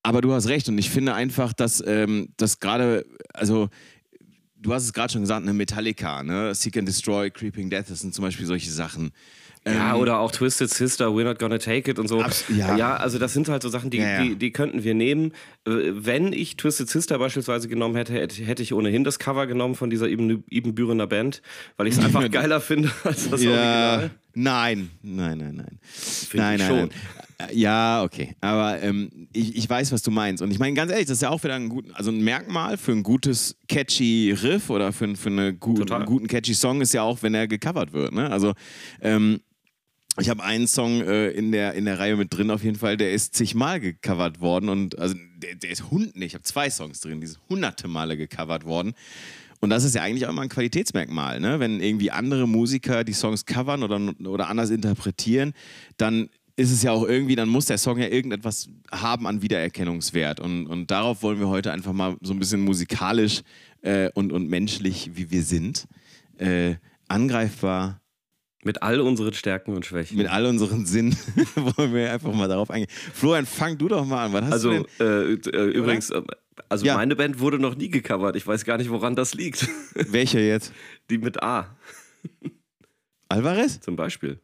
aber 0.03 0.19
du 0.19 0.33
hast 0.33 0.47
recht 0.47 0.67
und 0.67 0.77
ich 0.77 0.89
finde 0.89 1.13
einfach, 1.13 1.53
dass 1.53 1.81
ähm, 1.85 2.33
das 2.35 2.59
gerade, 2.59 3.05
also 3.33 3.69
du 4.63 4.73
hast 4.73 4.85
es 4.85 4.93
gerade 4.93 5.13
schon 5.13 5.21
gesagt, 5.21 5.43
eine 5.43 5.53
Metallica, 5.53 6.23
ne? 6.23 6.55
Seek 6.55 6.77
and 6.77 6.87
Destroy, 6.87 7.29
Creeping 7.29 7.69
Death, 7.69 7.89
das 7.89 7.99
sind 7.99 8.15
zum 8.15 8.23
Beispiel 8.23 8.45
solche 8.45 8.71
Sachen. 8.71 9.11
Ja, 9.65 9.93
ähm, 9.93 10.01
oder 10.01 10.19
auch 10.19 10.31
Twisted 10.31 10.69
Sister, 10.69 11.07
We're 11.07 11.23
Not 11.23 11.39
Gonna 11.39 11.57
Take 11.57 11.91
It 11.91 11.99
und 11.99 12.07
so. 12.07 12.21
Ja. 12.49 12.75
ja, 12.75 12.95
also 12.97 13.17
das 13.17 13.33
sind 13.33 13.47
halt 13.47 13.61
so 13.61 13.69
Sachen, 13.69 13.89
die, 13.89 13.97
ja, 13.97 14.09
ja. 14.09 14.23
die, 14.23 14.35
die 14.35 14.51
könnten 14.51 14.83
wir 14.83 14.93
nehmen. 14.93 15.31
Wenn 15.63 16.33
ich 16.33 16.57
Twisted 16.57 16.89
Sister 16.89 17.17
beispielsweise 17.17 17.67
genommen 17.69 17.95
hätte, 17.95 18.13
hätte 18.13 18.63
ich 18.63 18.73
ohnehin 18.73 19.03
das 19.03 19.19
Cover 19.19 19.47
genommen 19.47 19.75
von 19.75 19.89
dieser 19.89 20.09
Ibn 20.09 20.43
Bürener 20.49 21.07
Band, 21.07 21.41
weil 21.77 21.87
ich 21.87 21.97
es 21.97 21.99
einfach 22.03 22.29
geiler 22.29 22.59
finde 22.59 22.91
als 23.03 23.29
das. 23.29 23.41
Original. 23.41 24.11
Nein, 24.35 24.89
nein, 25.01 25.37
nein, 25.37 25.55
nein. 25.55 25.79
Find 25.83 26.41
nein, 26.43 26.59
nein, 26.59 26.67
schon. 26.67 26.77
nein. 26.79 26.91
Ja, 27.51 28.03
okay. 28.03 28.35
Aber 28.41 28.81
ähm, 28.81 29.27
ich, 29.33 29.55
ich 29.55 29.69
weiß, 29.69 29.91
was 29.91 30.01
du 30.01 30.11
meinst. 30.11 30.41
Und 30.41 30.51
ich 30.51 30.59
meine, 30.59 30.75
ganz 30.75 30.91
ehrlich, 30.91 31.07
das 31.07 31.17
ist 31.17 31.21
ja 31.21 31.29
auch 31.29 31.43
wieder 31.43 31.55
ein, 31.55 31.69
gut, 31.69 31.85
also 31.93 32.11
ein 32.11 32.23
Merkmal 32.23 32.77
für 32.77 32.93
ein 32.93 33.03
gutes, 33.03 33.55
catchy 33.67 34.31
Riff 34.31 34.69
oder 34.69 34.91
für, 34.93 35.15
für 35.15 35.29
eine 35.29 35.53
gu 35.53 35.81
einen 35.83 36.05
guten, 36.05 36.27
catchy 36.27 36.53
Song 36.53 36.81
ist 36.81 36.93
ja 36.93 37.03
auch, 37.03 37.21
wenn 37.21 37.33
er 37.33 37.47
gecovert 37.47 37.93
wird. 37.93 38.13
Ne? 38.13 38.29
Also, 38.29 38.53
ähm, 39.01 39.41
ich 40.19 40.29
habe 40.29 40.43
einen 40.43 40.67
Song 40.67 41.01
äh, 41.01 41.29
in, 41.29 41.51
der, 41.51 41.73
in 41.73 41.85
der 41.85 41.97
Reihe 41.97 42.15
mit 42.15 42.35
drin, 42.35 42.51
auf 42.51 42.63
jeden 42.63 42.77
Fall, 42.77 42.97
der 42.97 43.13
ist 43.13 43.33
zigmal 43.33 43.79
gecovert 43.79 44.41
worden. 44.41 44.69
Und 44.69 44.99
also 44.99 45.15
der, 45.37 45.55
der 45.55 45.71
ist 45.71 45.89
hund, 45.89 46.15
nee, 46.15 46.25
ich 46.25 46.35
habe 46.35 46.43
zwei 46.43 46.69
Songs 46.69 46.99
drin, 46.99 47.19
die 47.19 47.27
sind 47.27 47.39
hunderte 47.49 47.87
Male 47.87 48.15
gecovert 48.15 48.65
worden. 48.65 48.93
Und 49.63 49.69
das 49.69 49.85
ist 49.85 49.95
ja 49.95 50.01
eigentlich 50.01 50.25
auch 50.25 50.29
immer 50.29 50.41
ein 50.41 50.49
Qualitätsmerkmal, 50.49 51.39
ne? 51.39 51.57
Wenn 51.57 51.79
irgendwie 51.79 52.11
andere 52.11 52.49
Musiker 52.49 53.05
die 53.05 53.13
Songs 53.13 53.45
covern 53.45 53.81
oder, 53.81 53.97
oder 54.27 54.49
anders 54.49 54.71
interpretieren, 54.71 55.53
dann 55.95 56.27
ist 56.57 56.69
es 56.69 56.83
ja 56.83 56.91
auch 56.91 57.07
irgendwie, 57.07 57.37
dann 57.37 57.47
muss 57.47 57.67
der 57.67 57.77
Song 57.77 57.97
ja 57.97 58.09
irgendetwas 58.09 58.67
haben 58.91 59.25
an 59.25 59.41
Wiedererkennungswert. 59.41 60.41
Und, 60.41 60.67
und 60.67 60.91
darauf 60.91 61.23
wollen 61.23 61.39
wir 61.39 61.47
heute 61.47 61.71
einfach 61.71 61.93
mal 61.93 62.17
so 62.19 62.33
ein 62.33 62.39
bisschen 62.39 62.59
musikalisch 62.59 63.41
äh, 63.83 64.09
und, 64.15 64.33
und 64.33 64.49
menschlich, 64.49 65.11
wie 65.13 65.31
wir 65.31 65.43
sind, 65.43 65.85
äh, 66.39 66.75
angreifbar 67.07 68.01
Mit 68.65 68.83
all 68.83 68.99
unseren 68.99 69.33
Stärken 69.33 69.73
und 69.77 69.85
Schwächen. 69.85 70.17
Mit 70.17 70.27
all 70.27 70.45
unseren 70.45 70.85
Sinn 70.85 71.15
wollen 71.55 71.93
wir 71.93 72.11
einfach 72.11 72.33
mal 72.33 72.49
darauf 72.49 72.69
eingehen. 72.69 72.91
Florian, 73.13 73.45
fang 73.45 73.77
du 73.77 73.87
doch 73.87 74.05
mal 74.05 74.25
an. 74.25 74.33
Was 74.33 74.43
hast 74.43 74.51
also, 74.51 74.71
du 74.71 74.85
denn? 74.99 75.51
Äh, 75.53 75.57
äh, 75.57 75.71
übrigens, 75.71 76.11
also 76.69 76.85
ja. 76.85 76.95
meine 76.95 77.15
Band 77.15 77.39
wurde 77.39 77.59
noch 77.59 77.75
nie 77.75 77.89
gecovert. 77.89 78.35
Ich 78.35 78.45
weiß 78.45 78.65
gar 78.65 78.77
nicht, 78.77 78.89
woran 78.89 79.15
das 79.15 79.33
liegt. 79.33 79.67
Welche 79.95 80.39
jetzt? 80.39 80.71
Die 81.09 81.17
mit 81.17 81.41
A. 81.41 81.75
Alvarez? 83.29 83.79
Zum 83.79 83.95
Beispiel. 83.95 84.39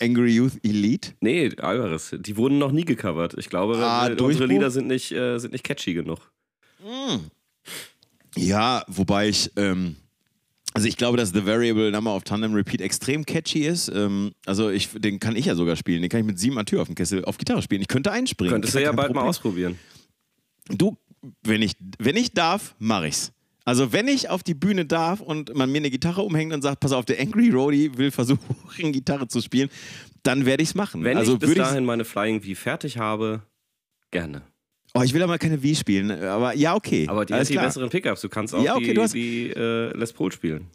Angry 0.00 0.34
Youth 0.34 0.58
Elite? 0.62 1.12
Nee, 1.20 1.52
Alvarez. 1.58 2.14
Die 2.18 2.36
wurden 2.36 2.58
noch 2.58 2.72
nie 2.72 2.84
gecovert. 2.84 3.34
Ich 3.38 3.48
glaube, 3.48 3.76
ah, 3.78 4.08
unsere 4.20 4.46
Lieder 4.46 4.70
sind 4.70 4.88
nicht, 4.88 5.12
äh, 5.12 5.38
sind 5.38 5.52
nicht 5.52 5.64
catchy 5.64 5.94
genug. 5.94 6.18
Mm. 6.80 7.18
Ja, 8.36 8.84
wobei 8.88 9.28
ich. 9.28 9.50
Ähm 9.56 9.96
also 10.74 10.88
ich 10.88 10.96
glaube, 10.96 11.18
dass 11.18 11.30
The 11.30 11.44
Variable 11.44 11.90
Number 11.90 12.14
of 12.16 12.24
Tandem 12.24 12.54
Repeat 12.54 12.80
extrem 12.80 13.26
catchy 13.26 13.66
ist. 13.66 13.88
Ähm, 13.94 14.32
also 14.46 14.70
ich, 14.70 14.88
den 14.94 15.20
kann 15.20 15.36
ich 15.36 15.44
ja 15.44 15.54
sogar 15.54 15.76
spielen. 15.76 16.00
Den 16.00 16.08
kann 16.08 16.20
ich 16.20 16.26
mit 16.26 16.38
sieben 16.38 16.56
Atür 16.56 16.80
auf 16.80 16.88
dem 16.88 16.94
Kessel 16.94 17.24
auf 17.26 17.36
Gitarre 17.36 17.60
spielen. 17.60 17.82
Ich 17.82 17.88
könnte 17.88 18.10
einspringen. 18.10 18.52
Könntest 18.52 18.74
du 18.74 18.80
ja 18.80 18.92
bald 18.92 19.08
Problem. 19.08 19.22
mal 19.22 19.28
ausprobieren. 19.28 19.78
Du, 20.68 20.96
wenn 21.42 21.62
ich, 21.62 21.72
wenn 21.98 22.16
ich 22.16 22.32
darf, 22.32 22.74
mache 22.78 23.08
ich's. 23.08 23.32
Also 23.64 23.92
wenn 23.92 24.08
ich 24.08 24.28
auf 24.28 24.42
die 24.42 24.54
Bühne 24.54 24.84
darf 24.84 25.20
und 25.20 25.54
man 25.54 25.70
mir 25.70 25.78
eine 25.78 25.90
Gitarre 25.90 26.22
umhängt 26.22 26.52
und 26.52 26.62
sagt, 26.62 26.80
pass 26.80 26.92
auf, 26.92 27.04
der 27.04 27.20
Angry 27.20 27.50
Roadie 27.50 27.96
will 27.96 28.10
versuchen, 28.10 28.56
Gitarre 28.92 29.28
zu 29.28 29.40
spielen, 29.40 29.70
dann 30.22 30.46
werde 30.46 30.62
ich's 30.62 30.74
machen. 30.74 31.04
Wenn 31.04 31.16
also 31.16 31.34
ich 31.34 31.38
bis 31.38 31.54
dahin 31.54 31.84
meine 31.84 32.04
Flying 32.04 32.40
V 32.42 32.54
fertig 32.54 32.98
habe, 32.98 33.42
gerne. 34.10 34.42
Oh, 34.94 35.02
ich 35.02 35.14
will 35.14 35.22
aber 35.22 35.38
keine 35.38 35.62
Wii 35.62 35.74
spielen, 35.74 36.10
aber 36.10 36.54
ja, 36.54 36.74
okay. 36.74 37.06
Aber 37.08 37.24
die 37.24 37.32
hat 37.32 37.48
die 37.48 37.54
besseren 37.54 37.88
Pickups. 37.88 38.20
Du 38.20 38.28
kannst 38.28 38.54
auch 38.54 38.62
ja, 38.62 38.76
okay, 38.76 38.92
die, 38.92 39.00
hast... 39.00 39.14
die 39.14 39.48
äh, 39.48 39.96
Les 39.96 40.12
Paul 40.12 40.30
spielen. 40.32 40.66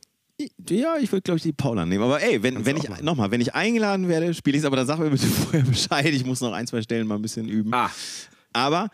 Ja, 0.70 0.98
ich 0.98 1.12
würde, 1.12 1.24
glaube 1.24 1.38
ich, 1.38 1.44
die 1.44 1.52
Paula 1.52 1.86
nehmen. 1.86 2.04
Aber 2.04 2.22
ey, 2.22 2.42
wenn, 2.42 2.64
wenn 2.66 2.78
ich, 2.78 2.88
nochmal, 3.02 3.32
wenn 3.32 3.42
ich 3.42 3.54
eingeladen 3.54 4.08
werde, 4.08 4.34
spiele 4.34 4.58
ich 4.58 4.62
es, 4.62 4.66
aber 4.66 4.76
dann 4.76 4.88
sag 4.88 5.00
mir 5.00 5.10
bitte 5.10 5.26
vorher 5.28 5.64
Bescheid. 5.64 6.08
Ich 6.08 6.26
muss 6.26 6.42
noch 6.42 6.54
ein, 6.54 6.66
zwei 6.68 6.82
Stellen 6.82 7.08
mal 7.08 7.16
ein 7.16 7.22
bisschen 7.22 7.48
üben. 7.48 7.74
Ah. 7.74 7.92
Aber, 8.54 8.90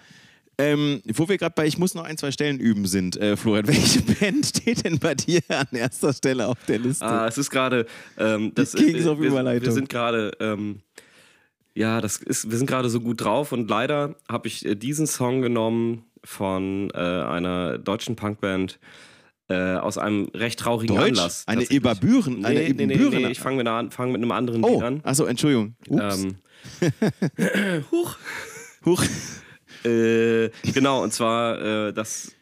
ähm, 0.57 1.01
wo 1.13 1.27
wir 1.27 1.37
gerade 1.37 1.53
bei 1.55 1.65
Ich 1.65 1.77
muss 1.77 1.95
noch 1.95 2.03
ein, 2.03 2.17
zwei 2.17 2.31
Stellen 2.31 2.59
üben 2.59 2.85
sind, 2.85 3.17
äh, 3.17 3.35
Florian, 3.35 3.67
welche 3.67 4.01
Band 4.01 4.45
steht 4.45 4.85
denn 4.85 4.99
bei 4.99 5.15
dir 5.15 5.41
an 5.49 5.67
erster 5.71 6.13
Stelle 6.13 6.47
auf 6.47 6.57
der 6.67 6.79
Liste? 6.79 7.05
Ah, 7.05 7.27
es 7.27 7.37
ist 7.37 7.49
gerade, 7.49 7.85
ähm, 8.17 8.51
das 8.55 8.73
ist, 8.73 8.85
wir, 8.85 9.19
wir, 9.19 9.61
wir 9.61 9.71
sind 9.71 9.89
gerade, 9.89 10.31
ähm, 10.39 10.81
ja, 11.73 12.01
das 12.01 12.17
ist, 12.17 12.49
wir 12.51 12.57
sind 12.57 12.67
gerade 12.67 12.89
so 12.89 12.99
gut 12.99 13.21
drauf 13.21 13.51
und 13.51 13.69
leider 13.69 14.15
habe 14.29 14.47
ich 14.47 14.65
äh, 14.65 14.75
diesen 14.75 15.07
Song 15.07 15.41
genommen 15.41 16.05
von 16.23 16.89
äh, 16.91 16.97
einer 16.97 17.77
deutschen 17.77 18.15
Punkband 18.15 18.79
äh, 19.49 19.75
aus 19.75 19.97
einem 19.97 20.29
recht 20.33 20.59
traurigen 20.59 20.95
Deutsch? 20.95 21.19
Anlass. 21.19 21.43
Eine 21.47 21.63
Ibabüren? 21.63 22.39
Nee, 22.39 22.45
eine 22.45 22.59
nee, 22.59 22.85
nee, 22.85 22.95
nee, 22.95 23.09
nee, 23.09 23.27
ich 23.27 23.39
fange 23.39 23.63
mit, 23.63 23.93
fang 23.93 24.11
mit 24.11 24.21
einem 24.21 24.31
anderen 24.31 24.63
oh. 24.63 24.75
Lied 24.75 24.83
an. 24.83 25.01
Achso, 25.03 25.25
Entschuldigung. 25.25 25.75
Ähm, 25.89 26.35
Huch. 27.91 28.17
Huch. 28.85 29.03
Äh, 29.85 30.49
genau, 30.73 31.03
und 31.03 31.13
zwar 31.13 31.61
äh, 31.61 31.93
das, 31.93 32.33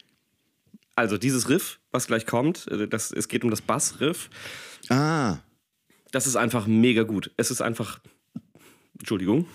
also 0.94 1.18
dieses 1.18 1.48
Riff, 1.48 1.80
was 1.90 2.06
gleich 2.06 2.26
kommt, 2.26 2.68
äh, 2.68 2.88
das, 2.88 3.10
es 3.10 3.28
geht 3.28 3.44
um 3.44 3.50
das 3.50 3.60
Bassriff. 3.60 4.30
Ah. 4.88 5.38
Das 6.10 6.26
ist 6.26 6.36
einfach 6.36 6.66
mega 6.66 7.04
gut. 7.04 7.30
Es 7.36 7.50
ist 7.50 7.62
einfach 7.62 8.00
Entschuldigung. 9.02 9.46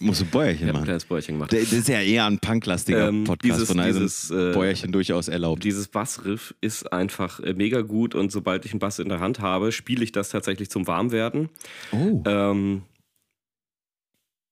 Muss 0.00 0.22
ein 0.22 0.28
Bäuerchen 0.28 0.66
ja, 0.66 0.72
machen. 0.72 0.82
ein 0.82 0.86
kleines 0.86 1.04
Bäuerchen 1.04 1.34
gemacht. 1.34 1.52
Das 1.52 1.72
ist 1.72 1.88
ja 1.88 2.00
eher 2.00 2.24
ein 2.24 2.38
punklastiger 2.38 3.08
ähm, 3.08 3.24
Podcast, 3.24 3.56
dieses, 3.56 3.68
von 3.68 3.76
daher 3.76 3.92
dieses, 3.92 4.30
äh, 4.30 4.52
Bäuerchen 4.54 4.92
durchaus 4.92 5.28
erlaubt. 5.28 5.62
Dieses 5.64 5.88
Bassriff 5.88 6.54
ist 6.62 6.90
einfach 6.90 7.40
äh, 7.40 7.52
mega 7.52 7.82
gut 7.82 8.14
und 8.14 8.32
sobald 8.32 8.64
ich 8.64 8.72
einen 8.72 8.78
Bass 8.78 8.98
in 8.98 9.10
der 9.10 9.20
Hand 9.20 9.40
habe, 9.40 9.72
spiele 9.72 10.02
ich 10.02 10.12
das 10.12 10.30
tatsächlich 10.30 10.70
zum 10.70 10.86
Warmwerden. 10.86 11.50
Oh. 11.92 12.22
Ähm, 12.24 12.82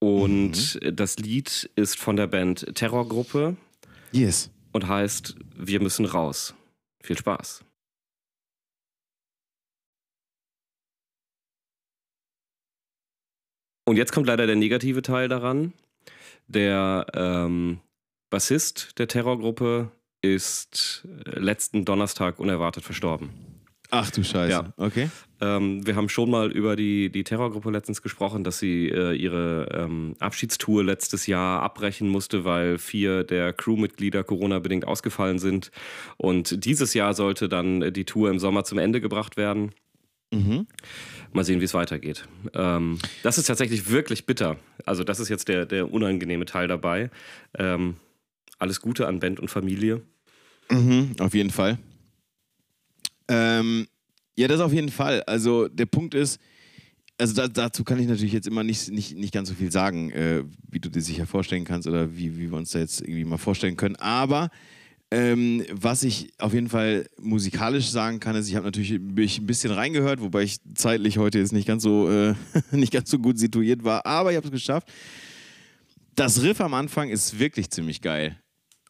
und 0.01 0.79
mhm. 0.83 0.97
das 0.97 1.19
Lied 1.19 1.71
ist 1.75 1.99
von 1.99 2.17
der 2.17 2.27
Band 2.27 2.75
Terrorgruppe. 2.75 3.57
Yes. 4.13 4.51
Und 4.73 4.87
heißt 4.87 5.37
Wir 5.57 5.81
müssen 5.81 6.05
raus. 6.05 6.55
Viel 7.03 7.19
Spaß. 7.19 7.65
Und 13.87 13.97
jetzt 13.97 14.13
kommt 14.13 14.27
leider 14.27 14.47
der 14.47 14.57
negative 14.57 15.01
Teil 15.01 15.29
daran. 15.29 15.73
Der 16.47 17.07
ähm, 17.15 17.81
Bassist 18.29 18.99
der 18.99 19.09
Terrorgruppe 19.09 19.91
ist 20.21 21.07
äh, 21.25 21.39
letzten 21.39 21.87
Donnerstag 21.87 22.39
unerwartet 22.39 22.85
verstorben. 22.85 23.31
Ach 23.91 24.11
du 24.11 24.23
Scheiße. 24.23 24.51
Ja. 24.51 24.73
Okay. 24.77 25.11
Ähm, 25.41 25.87
wir 25.87 25.95
haben 25.95 26.09
schon 26.09 26.31
mal 26.31 26.51
über 26.51 26.75
die, 26.75 27.11
die 27.11 27.25
Terrorgruppe 27.25 27.71
letztens 27.71 28.03
gesprochen, 28.03 28.45
dass 28.45 28.59
sie 28.59 28.89
äh, 28.89 29.15
ihre 29.15 29.69
ähm, 29.73 30.15
Abschiedstour 30.19 30.83
letztes 30.85 31.27
Jahr 31.27 31.63
abbrechen 31.63 32.09
musste, 32.09 32.45
weil 32.45 32.79
vier 32.79 33.25
der 33.25 33.53
Crewmitglieder 33.53 34.25
Corona-bedingt 34.25 34.87
ausgefallen 34.87 35.39
sind. 35.39 35.71
Und 36.17 36.65
dieses 36.65 36.95
Jahr 36.95 37.15
sollte 37.15 37.49
dann 37.49 37.93
die 37.93 38.05
Tour 38.05 38.31
im 38.31 38.39
Sommer 38.39 38.65
zum 38.65 38.79
Ende 38.79 39.01
gebracht 39.01 39.37
werden. 39.37 39.73
Mhm. 40.33 40.67
Mal 41.33 41.45
sehen, 41.45 41.61
wie 41.61 41.65
es 41.65 41.75
weitergeht. 41.75 42.27
Ähm, 42.55 42.99
das 43.23 43.39
ist 43.39 43.47
tatsächlich 43.47 43.91
wirklich 43.91 44.27
bitter. 44.27 44.57
Also, 44.85 45.05
das 45.05 45.21
ist 45.21 45.29
jetzt 45.29 45.49
der, 45.49 45.67
der 45.67 45.93
unangenehme 45.93 46.45
Teil 46.45 46.69
dabei. 46.69 47.11
Ähm, 47.57 47.97
alles 48.59 48.81
Gute 48.81 49.07
an 49.07 49.21
Band 49.21 49.41
und 49.41 49.49
Familie. 49.49 50.03
Mhm, 50.71 51.17
auf 51.19 51.35
jeden 51.35 51.51
Fall. 51.51 51.79
Ähm, 53.29 53.87
ja, 54.39 54.47
das 54.47 54.61
auf 54.61 54.73
jeden 54.73 54.91
Fall. 54.91 55.23
Also, 55.25 55.67
der 55.67 55.87
Punkt 55.87 56.15
ist, 56.15 56.39
also 57.19 57.35
da, 57.35 57.49
dazu 57.49 57.83
kann 57.83 57.99
ich 57.99 58.07
natürlich 58.07 58.33
jetzt 58.33 58.47
immer 58.47 58.63
nicht, 58.63 58.89
nicht, 58.89 59.17
nicht 59.17 59.35
ganz 59.35 59.49
so 59.49 59.55
viel 59.57 59.73
sagen, 59.73 60.13
äh, 60.13 60.45
wie 60.71 60.79
du 60.79 60.89
dir 60.89 61.03
sicher 61.03 61.27
vorstellen 61.27 61.65
kannst 61.65 61.89
oder 61.89 62.17
wie, 62.17 62.39
wie 62.39 62.49
wir 62.53 62.57
uns 62.57 62.71
da 62.71 62.79
jetzt 62.79 63.01
irgendwie 63.01 63.25
mal 63.25 63.37
vorstellen 63.37 63.77
können. 63.77 63.97
Aber 63.97 64.51
ähm, 65.11 65.65
was 65.73 66.05
ich 66.05 66.31
auf 66.39 66.55
jeden 66.55 66.69
Fall 66.69 67.09
musikalisch 67.21 67.89
sagen 67.89 68.21
kann, 68.21 68.37
ist, 68.37 68.49
ich 68.49 68.55
habe 68.55 68.67
natürlich 68.67 69.01
mich 69.01 69.41
ein 69.41 69.47
bisschen 69.47 69.73
reingehört, 69.73 70.21
wobei 70.21 70.45
ich 70.45 70.59
zeitlich 70.73 71.19
heute 71.19 71.41
jetzt 71.41 71.53
nicht 71.53 71.67
ganz 71.67 71.83
so, 71.83 72.09
äh, 72.09 72.35
nicht 72.71 72.93
ganz 72.93 73.11
so 73.11 73.19
gut 73.19 73.41
situiert 73.41 73.83
war, 73.83 74.07
aber 74.07 74.31
ich 74.31 74.37
habe 74.37 74.47
es 74.47 74.53
geschafft. 74.53 74.87
Das 76.15 76.43
Riff 76.43 76.61
am 76.61 76.75
Anfang 76.75 77.09
ist 77.09 77.41
wirklich 77.41 77.71
ziemlich 77.71 78.03
geil. 78.03 78.39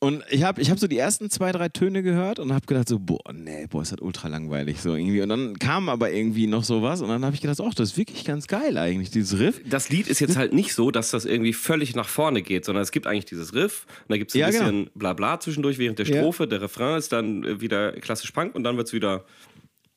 Und 0.00 0.23
ich 0.31 0.45
habe 0.45 0.61
ich 0.61 0.71
hab 0.71 0.78
so 0.78 0.87
die 0.87 0.97
ersten 0.97 1.28
zwei, 1.28 1.50
drei 1.50 1.69
Töne 1.69 2.05
gehört 2.05 2.38
und 2.38 2.52
habe 2.52 2.64
gedacht 2.67 2.88
so, 2.88 3.00
boah, 3.00 3.33
nee, 3.33 3.67
boah, 3.69 3.83
ist 3.83 3.90
das 3.90 4.00
ultra 4.00 4.28
langweilig 4.28 4.81
so 4.81 4.95
irgendwie. 4.95 5.21
Und 5.23 5.28
dann 5.28 5.59
kam 5.59 5.88
aber 5.88 6.12
irgendwie 6.12 6.47
noch 6.47 6.62
sowas 6.62 7.00
und 7.00 7.09
dann 7.09 7.25
habe 7.25 7.35
ich 7.35 7.40
gedacht, 7.40 7.61
ach, 7.61 7.75
das 7.75 7.90
ist 7.90 7.97
wirklich 7.97 8.25
ganz 8.25 8.47
geil 8.47 8.78
eigentlich, 8.78 9.11
dieses 9.11 9.40
Riff. 9.40 9.61
Das 9.69 9.88
Lied 9.88 10.07
ist 10.07 10.21
jetzt 10.21 10.37
halt 10.37 10.52
nicht 10.52 10.73
so, 10.73 10.93
dass 10.93 11.11
das 11.11 11.25
irgendwie 11.25 11.52
völlig 11.52 11.97
nach 11.97 12.09
vorne 12.09 12.43
geht, 12.43 12.64
sondern 12.64 12.83
es 12.83 12.93
gibt 12.93 13.09
eigentlich 13.09 13.25
dieses 13.25 13.55
Riff 13.55 13.87
und 14.02 14.11
da 14.11 14.19
gibt 14.19 14.31
es 14.31 14.37
ein 14.37 14.40
ja, 14.40 14.47
bisschen 14.47 14.85
genau. 14.85 14.90
Blabla 14.95 15.40
zwischendurch 15.40 15.78
während 15.78 15.99
der 15.99 16.05
Strophe. 16.05 16.45
Ja. 16.45 16.49
Der 16.49 16.62
Refrain 16.62 16.97
ist 16.97 17.12
dann 17.12 17.61
wieder 17.61 17.93
klassisch 17.93 18.31
Punk 18.31 18.55
und 18.55 18.62
dann 18.62 18.76
wird 18.76 18.87
es 18.87 18.93
wieder, 18.93 19.25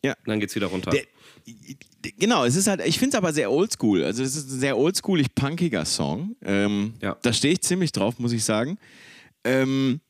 ja. 0.03 0.15
dann 0.25 0.39
geht 0.39 0.49
es 0.49 0.55
wieder 0.55 0.67
runter. 0.67 0.89
Der, 0.89 1.03
genau, 2.17 2.43
es 2.45 2.55
ist 2.55 2.65
halt, 2.65 2.81
ich 2.85 2.97
finde 2.97 3.15
es 3.15 3.15
aber 3.15 3.33
sehr 3.33 3.51
oldschool. 3.51 4.03
Also 4.03 4.23
es 4.23 4.35
ist 4.35 4.51
ein 4.51 4.59
sehr 4.59 4.79
oldschoolig 4.79 5.35
punkiger 5.35 5.85
Song. 5.85 6.35
Ähm, 6.43 6.93
ja. 7.01 7.17
Da 7.21 7.33
stehe 7.33 7.53
ich 7.53 7.61
ziemlich 7.61 7.91
drauf, 7.91 8.17
muss 8.17 8.31
ich 8.31 8.43
sagen. 8.43 8.79
Ähm, 9.43 10.01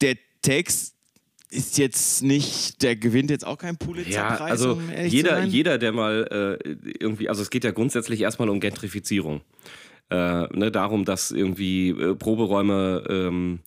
der 0.00 0.16
Text 0.42 0.94
ist 1.50 1.78
jetzt 1.78 2.22
nicht, 2.22 2.82
der 2.82 2.96
gewinnt 2.96 3.30
jetzt 3.30 3.46
auch 3.46 3.58
keinen 3.58 3.76
Pulitzerpreis. 3.76 4.38
Ja, 4.38 4.44
also 4.44 4.72
um 4.72 4.90
jeder, 5.06 5.44
jeder, 5.44 5.78
der 5.78 5.92
mal 5.92 6.58
äh, 6.60 6.68
irgendwie, 6.98 7.28
also 7.28 7.42
es 7.42 7.50
geht 7.50 7.64
ja 7.64 7.70
grundsätzlich 7.70 8.20
erstmal 8.20 8.48
um 8.48 8.60
Gentrifizierung. 8.60 9.40
Äh, 10.10 10.46
ne, 10.56 10.70
darum, 10.70 11.04
dass 11.04 11.30
irgendwie 11.30 11.90
äh, 11.90 12.14
Proberäume 12.14 13.04
ähm, 13.08 13.60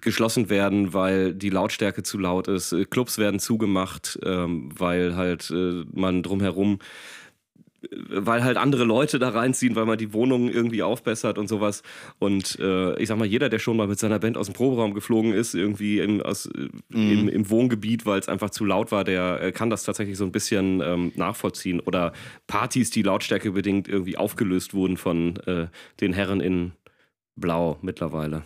geschlossen 0.00 0.50
werden, 0.50 0.92
weil 0.92 1.34
die 1.34 1.50
Lautstärke 1.50 2.02
zu 2.02 2.18
laut 2.18 2.48
ist. 2.48 2.74
Clubs 2.90 3.18
werden 3.18 3.40
zugemacht, 3.40 4.18
ähm, 4.24 4.70
weil 4.76 5.16
halt 5.16 5.50
äh, 5.50 5.84
man 5.92 6.22
drumherum 6.22 6.78
weil 8.08 8.44
halt 8.44 8.56
andere 8.56 8.84
Leute 8.84 9.18
da 9.18 9.30
reinziehen, 9.30 9.74
weil 9.76 9.86
man 9.86 9.98
die 9.98 10.12
Wohnung 10.12 10.48
irgendwie 10.48 10.82
aufbessert 10.82 11.38
und 11.38 11.48
sowas. 11.48 11.82
Und 12.18 12.58
äh, 12.60 12.98
ich 13.00 13.08
sag 13.08 13.18
mal, 13.18 13.26
jeder, 13.26 13.48
der 13.48 13.58
schon 13.58 13.76
mal 13.76 13.88
mit 13.88 13.98
seiner 13.98 14.18
Band 14.18 14.36
aus 14.36 14.46
dem 14.46 14.54
Proberaum 14.54 14.94
geflogen 14.94 15.32
ist, 15.32 15.54
irgendwie 15.54 15.98
in, 15.98 16.22
aus, 16.22 16.46
äh, 16.46 16.68
mhm. 16.88 17.10
im, 17.10 17.28
im, 17.28 17.50
Wohngebiet, 17.50 18.06
weil 18.06 18.18
es 18.18 18.28
einfach 18.28 18.50
zu 18.50 18.64
laut 18.64 18.92
war, 18.92 19.04
der 19.04 19.40
äh, 19.42 19.52
kann 19.52 19.70
das 19.70 19.84
tatsächlich 19.84 20.16
so 20.16 20.24
ein 20.24 20.32
bisschen 20.32 20.80
ähm, 20.84 21.12
nachvollziehen. 21.16 21.80
Oder 21.80 22.12
Partys, 22.46 22.90
die 22.90 23.02
lautstärkebedingt 23.02 23.88
irgendwie 23.88 24.16
aufgelöst 24.16 24.74
wurden 24.74 24.96
von 24.96 25.36
äh, 25.46 25.66
den 26.00 26.12
Herren 26.12 26.40
in 26.40 26.72
Blau 27.36 27.78
mittlerweile. 27.82 28.42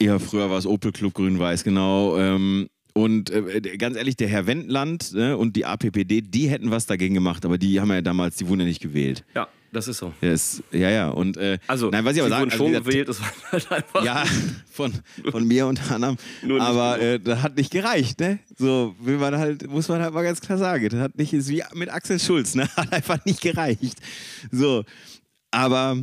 Ja, 0.00 0.18
früher 0.18 0.50
war 0.50 0.58
es 0.58 0.66
Opel 0.66 0.92
Club 0.92 1.14
Grün-Weiß, 1.14 1.62
genau. 1.64 2.18
Ähm, 2.18 2.68
und 2.94 3.30
äh, 3.30 3.76
ganz 3.76 3.96
ehrlich, 3.96 4.16
der 4.16 4.28
Herr 4.28 4.46
Wendland 4.46 5.12
ne, 5.12 5.36
und 5.36 5.56
die 5.56 5.66
APPD, 5.66 6.22
die 6.22 6.48
hätten 6.48 6.70
was 6.70 6.86
dagegen 6.86 7.14
gemacht, 7.14 7.44
aber 7.44 7.58
die 7.58 7.80
haben 7.80 7.90
ja 7.90 8.00
damals, 8.00 8.36
die 8.36 8.48
wurden 8.48 8.60
ja 8.60 8.66
nicht 8.66 8.80
gewählt. 8.80 9.24
Ja. 9.34 9.48
Das 9.74 9.88
ist 9.88 9.98
so. 9.98 10.12
Ist, 10.20 10.62
ja, 10.70 10.88
ja. 10.88 11.08
Und, 11.08 11.36
äh, 11.36 11.58
also, 11.66 11.90
nein, 11.90 12.04
was 12.04 12.14
ich 12.14 12.20
aber 12.20 12.28
sagen, 12.28 12.44
also, 12.44 12.64
schon 12.64 12.72
gewählt, 12.72 13.08
das 13.08 13.20
war 13.20 13.32
halt 13.50 13.72
einfach. 13.72 14.04
Ja, 14.04 14.24
von, 14.70 14.92
von 15.28 15.44
mir 15.44 15.66
unter 15.66 15.96
anderem. 15.96 16.16
aber 16.60 17.00
äh, 17.00 17.18
das 17.18 17.42
hat 17.42 17.56
nicht 17.56 17.72
gereicht, 17.72 18.20
ne? 18.20 18.38
So, 18.56 18.94
will 19.00 19.18
man 19.18 19.36
halt, 19.36 19.68
muss 19.68 19.88
man 19.88 20.00
halt 20.00 20.14
mal 20.14 20.22
ganz 20.22 20.40
klar 20.40 20.58
sagen. 20.58 20.88
Das 20.90 21.00
hat 21.00 21.18
nicht, 21.18 21.32
ist 21.32 21.48
wie 21.48 21.64
mit 21.74 21.90
Axel 21.90 22.20
Schulz, 22.20 22.54
ne? 22.54 22.68
Hat 22.76 22.92
einfach 22.92 23.24
nicht 23.24 23.40
gereicht. 23.40 23.98
So. 24.52 24.84
Aber, 25.50 25.98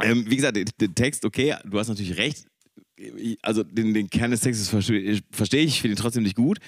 ähm, 0.00 0.24
wie 0.28 0.36
gesagt, 0.36 0.56
der 0.56 0.94
Text, 0.94 1.24
okay, 1.24 1.56
du 1.64 1.80
hast 1.80 1.88
natürlich 1.88 2.16
recht. 2.16 2.46
Also, 3.42 3.62
den, 3.62 3.94
den 3.94 4.10
Kern 4.10 4.30
des 4.30 4.40
Textes 4.40 4.68
verstehe 4.68 5.20
versteh 5.30 5.60
ich, 5.60 5.80
finde 5.80 5.96
ihn 5.96 6.00
trotzdem 6.00 6.22
nicht 6.22 6.36
gut 6.36 6.58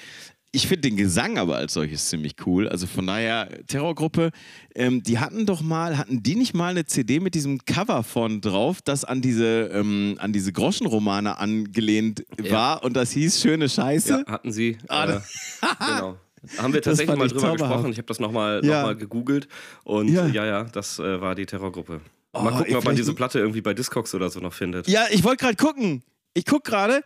ich 0.54 0.68
finde 0.68 0.82
den 0.82 0.96
Gesang 0.96 1.36
aber 1.36 1.56
als 1.56 1.74
solches 1.74 2.08
ziemlich 2.08 2.36
cool. 2.46 2.68
Also 2.68 2.86
von 2.86 3.06
daher, 3.06 3.48
Terrorgruppe, 3.66 4.30
ähm, 4.74 5.02
die 5.02 5.18
hatten 5.18 5.46
doch 5.46 5.62
mal, 5.62 5.98
hatten 5.98 6.22
die 6.22 6.36
nicht 6.36 6.54
mal 6.54 6.68
eine 6.68 6.86
CD 6.86 7.18
mit 7.18 7.34
diesem 7.34 7.64
Cover 7.64 8.04
von 8.04 8.40
drauf, 8.40 8.80
das 8.80 9.04
an 9.04 9.20
diese, 9.20 9.70
ähm, 9.72 10.14
an 10.18 10.32
diese 10.32 10.52
Groschenromane 10.52 11.38
angelehnt 11.38 12.24
ja. 12.40 12.52
war 12.52 12.84
und 12.84 12.94
das 12.94 13.10
hieß 13.10 13.40
Schöne 13.40 13.68
Scheiße? 13.68 14.24
Ja, 14.26 14.32
hatten 14.32 14.52
sie. 14.52 14.78
Ah, 14.88 15.16
äh, 15.16 15.20
genau. 15.78 16.18
Haben 16.58 16.72
wir 16.72 16.82
tatsächlich 16.82 17.16
mal 17.16 17.26
drüber 17.26 17.40
zauberhaft. 17.40 17.72
gesprochen. 17.72 17.90
Ich 17.90 17.98
habe 17.98 18.06
das 18.06 18.20
nochmal 18.20 18.64
ja. 18.64 18.82
noch 18.82 18.88
mal 18.88 18.96
gegoogelt 18.96 19.48
und 19.82 20.08
ja, 20.08 20.26
ja, 20.26 20.46
ja 20.46 20.64
das 20.64 21.00
äh, 21.00 21.20
war 21.20 21.34
die 21.34 21.46
Terrorgruppe. 21.46 22.00
Mal 22.32 22.52
oh, 22.52 22.58
gucken, 22.58 22.76
ob 22.76 22.84
man 22.84 22.96
diese 22.96 23.14
Platte 23.14 23.38
irgendwie 23.38 23.60
bei 23.60 23.74
Discogs 23.74 24.14
oder 24.14 24.28
so 24.28 24.40
noch 24.40 24.52
findet. 24.52 24.88
Ja, 24.88 25.04
ich 25.10 25.24
wollte 25.24 25.44
gerade 25.44 25.56
gucken. 25.56 26.02
Ich 26.34 26.44
gucke 26.44 26.70
gerade. 26.70 27.02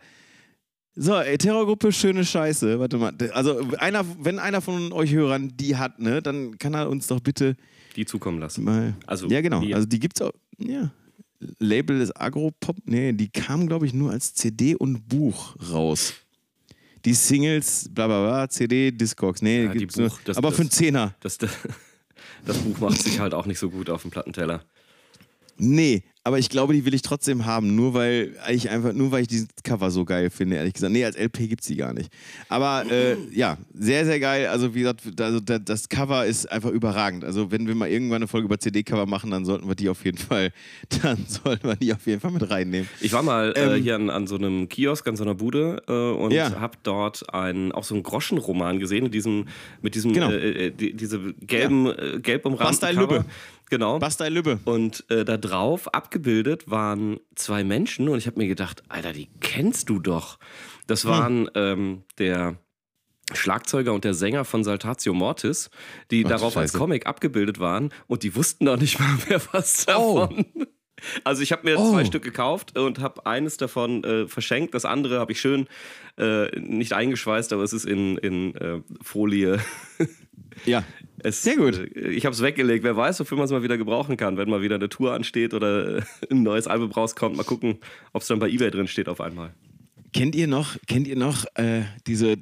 So, 0.95 1.15
ey, 1.15 1.37
Terrorgruppe, 1.37 1.93
schöne 1.93 2.25
Scheiße. 2.25 2.79
Warte 2.79 2.97
mal. 2.97 3.13
Also, 3.31 3.61
einer, 3.77 4.05
wenn 4.19 4.39
einer 4.39 4.59
von 4.59 4.91
euch 4.91 5.13
Hörern 5.13 5.55
die 5.55 5.77
hat, 5.77 5.99
ne, 5.99 6.21
dann 6.21 6.57
kann 6.57 6.73
er 6.73 6.89
uns 6.89 7.07
doch 7.07 7.21
bitte. 7.21 7.55
Die 7.95 8.05
zukommen 8.05 8.39
lassen. 8.39 8.65
Mal, 8.65 8.95
also, 9.07 9.27
ja, 9.27 9.39
genau. 9.41 9.61
Die, 9.61 9.73
also, 9.73 9.87
die 9.87 9.99
gibt's 9.99 10.21
auch. 10.21 10.31
Ja. 10.57 10.91
Label 11.59 11.99
des 11.99 12.13
Agropop. 12.13 12.75
Nee, 12.85 13.13
die 13.13 13.29
kam, 13.29 13.67
glaube 13.67 13.85
ich, 13.85 13.93
nur 13.93 14.11
als 14.11 14.33
CD 14.33 14.75
und 14.75 15.07
Buch 15.07 15.55
raus. 15.71 16.15
Die 17.05 17.13
Singles, 17.13 17.87
bla 17.93 18.07
bla 18.07 18.21
bla, 18.21 18.49
CD, 18.49 18.91
Discogs. 18.91 19.41
Nee, 19.41 19.65
ja, 19.65 19.73
gibt's 19.73 19.95
Buch, 19.95 20.01
nur, 20.01 20.19
das, 20.25 20.37
aber 20.37 20.49
das, 20.49 20.57
für 20.57 20.63
einen 20.63 20.71
Zehner. 20.71 21.15
Das, 21.21 21.37
das, 21.37 21.51
das 22.45 22.57
Buch 22.57 22.77
macht 22.79 23.01
sich 23.01 23.19
halt 23.19 23.33
auch 23.33 23.45
nicht 23.45 23.59
so 23.59 23.69
gut 23.69 23.89
auf 23.89 24.01
dem 24.01 24.11
Plattenteller. 24.11 24.65
Nee, 25.57 26.03
aber 26.29 26.37
ich 26.37 26.51
glaube, 26.51 26.73
die 26.73 26.85
will 26.85 26.93
ich 26.93 27.01
trotzdem 27.01 27.47
haben, 27.47 27.73
nur 27.73 27.95
weil 27.95 28.35
ich 28.51 28.69
einfach, 28.69 28.93
nur 28.93 29.11
weil 29.11 29.23
ich 29.23 29.27
dieses 29.27 29.47
Cover 29.63 29.89
so 29.89 30.05
geil 30.05 30.29
finde, 30.29 30.57
ehrlich 30.57 30.73
gesagt. 30.73 30.93
Nee, 30.93 31.03
als 31.03 31.17
LP 31.17 31.49
gibt 31.49 31.61
es 31.61 31.67
die 31.67 31.75
gar 31.75 31.91
nicht. 31.91 32.11
Aber 32.49 32.85
äh, 32.91 33.17
ja, 33.31 33.57
sehr, 33.73 34.05
sehr 34.05 34.19
geil. 34.19 34.45
Also, 34.45 34.75
wie 34.75 34.81
gesagt, 34.81 35.19
also, 35.19 35.39
das 35.39 35.89
Cover 35.89 36.27
ist 36.27 36.45
einfach 36.51 36.69
überragend. 36.69 37.23
Also, 37.23 37.49
wenn 37.49 37.65
wir 37.65 37.73
mal 37.73 37.89
irgendwann 37.89 38.17
eine 38.17 38.27
Folge 38.27 38.45
über 38.45 38.59
CD-Cover 38.59 39.07
machen, 39.07 39.31
dann 39.31 39.43
sollten 39.43 39.67
wir 39.67 39.73
die 39.73 39.89
auf 39.89 40.05
jeden 40.05 40.19
Fall, 40.19 40.51
dann 41.01 41.25
sollten 41.27 41.67
wir 41.67 41.75
die 41.77 41.91
auf 41.91 42.05
jeden 42.05 42.19
Fall 42.19 42.29
mit 42.29 42.47
reinnehmen. 42.47 42.87
Ich 43.01 43.11
war 43.11 43.23
mal 43.23 43.51
äh, 43.55 43.63
ähm, 43.63 43.73
äh, 43.73 43.81
hier 43.81 43.95
an, 43.95 44.11
an, 44.11 44.27
so 44.27 44.35
einem 44.35 44.69
Kiosk, 44.69 45.07
an 45.07 45.15
so 45.15 45.23
einer 45.23 45.33
Bude 45.33 45.81
äh, 45.87 45.91
und 45.91 46.29
ja. 46.29 46.59
habe 46.59 46.77
dort 46.83 47.33
einen, 47.33 47.71
auch 47.71 47.83
so 47.83 47.95
einen 47.95 48.03
Groschenroman 48.03 48.77
gesehen, 48.77 49.05
mit 49.05 49.15
diesem, 49.15 49.47
mit 49.81 49.95
diesem, 49.95 50.13
genau. 50.13 50.29
Äh, 50.29 50.67
äh, 50.67 50.71
die, 50.71 50.93
diese 50.93 51.33
gelben, 51.41 51.87
ja. 51.87 52.19
gelb 52.19 52.45
umrahmten 52.45 52.95
Cover. 52.95 53.25
Genau. 53.69 53.99
Bastei 53.99 54.29
Lübbe. 54.29 54.59
Und 54.65 55.05
äh, 55.09 55.23
da 55.23 55.37
drauf 55.37 55.93
abgebildet 55.93 56.69
waren 56.69 57.19
zwei 57.35 57.63
Menschen 57.63 58.09
und 58.09 58.17
ich 58.17 58.27
habe 58.27 58.37
mir 58.37 58.47
gedacht, 58.47 58.83
Alter, 58.89 59.13
die 59.13 59.29
kennst 59.39 59.89
du 59.89 59.99
doch. 59.99 60.39
Das 60.87 61.03
hm. 61.03 61.09
waren 61.09 61.39
hm. 61.45 61.49
ähm, 61.55 62.03
der 62.17 62.57
Schlagzeuger 63.31 63.93
und 63.93 64.03
der 64.03 64.15
Sänger 64.15 64.43
von 64.43 64.63
Saltatio 64.63 65.13
Mortis, 65.13 65.69
die 66.09 66.25
Ach, 66.25 66.29
darauf 66.29 66.57
als 66.57 66.73
Comic 66.73 67.05
abgebildet 67.05 67.59
waren 67.59 67.93
und 68.07 68.23
die 68.23 68.35
wussten 68.35 68.65
noch 68.65 68.77
nicht 68.77 68.99
mal 68.99 69.17
mehr 69.29 69.41
was 69.51 69.85
oh. 69.87 69.91
davon. 69.91 70.45
Oh. 70.55 70.63
Also 71.23 71.43
ich 71.43 71.51
habe 71.51 71.69
mir 71.69 71.79
oh. 71.79 71.91
zwei 71.91 72.05
Stück 72.05 72.23
gekauft 72.23 72.77
und 72.77 72.99
habe 72.99 73.25
eines 73.25 73.57
davon 73.57 74.03
äh, 74.03 74.27
verschenkt. 74.27 74.73
Das 74.73 74.83
andere 74.83 75.19
habe 75.19 75.31
ich 75.31 75.39
schön 75.39 75.67
äh, 76.17 76.49
nicht 76.59 76.93
eingeschweißt, 76.93 77.53
aber 77.53 77.63
es 77.63 77.71
ist 77.71 77.85
in, 77.85 78.17
in 78.17 78.55
äh, 78.55 78.81
Folie 79.01 79.59
ja. 80.65 80.83
Es, 81.23 81.43
Sehr 81.43 81.55
gut. 81.55 81.77
Äh, 81.77 82.09
ich 82.09 82.25
habe 82.25 82.33
es 82.33 82.41
weggelegt. 82.41 82.83
Wer 82.83 82.95
weiß, 82.95 83.19
wofür 83.19 83.37
man 83.37 83.45
es 83.45 83.51
mal 83.51 83.63
wieder 83.63 83.77
gebrauchen 83.77 84.17
kann, 84.17 84.37
wenn 84.37 84.49
mal 84.49 84.61
wieder 84.61 84.75
eine 84.75 84.89
Tour 84.89 85.13
ansteht 85.13 85.53
oder 85.53 85.97
äh, 85.97 86.01
ein 86.31 86.43
neues 86.43 86.67
Album 86.67 86.91
rauskommt. 86.91 87.37
Mal 87.37 87.43
gucken, 87.43 87.79
ob 88.13 88.21
es 88.21 88.27
dann 88.27 88.39
bei 88.39 88.49
eBay 88.49 88.71
drin 88.71 88.87
steht 88.87 89.09
auf 89.09 89.21
einmal. 89.21 89.53
Kennt 90.11 90.35
ihr 90.35 90.47
noch, 90.47 90.75
kennt 90.87 91.07
ihr 91.07 91.15
noch 91.15 91.45
äh, 91.55 91.83
diese 92.07 92.37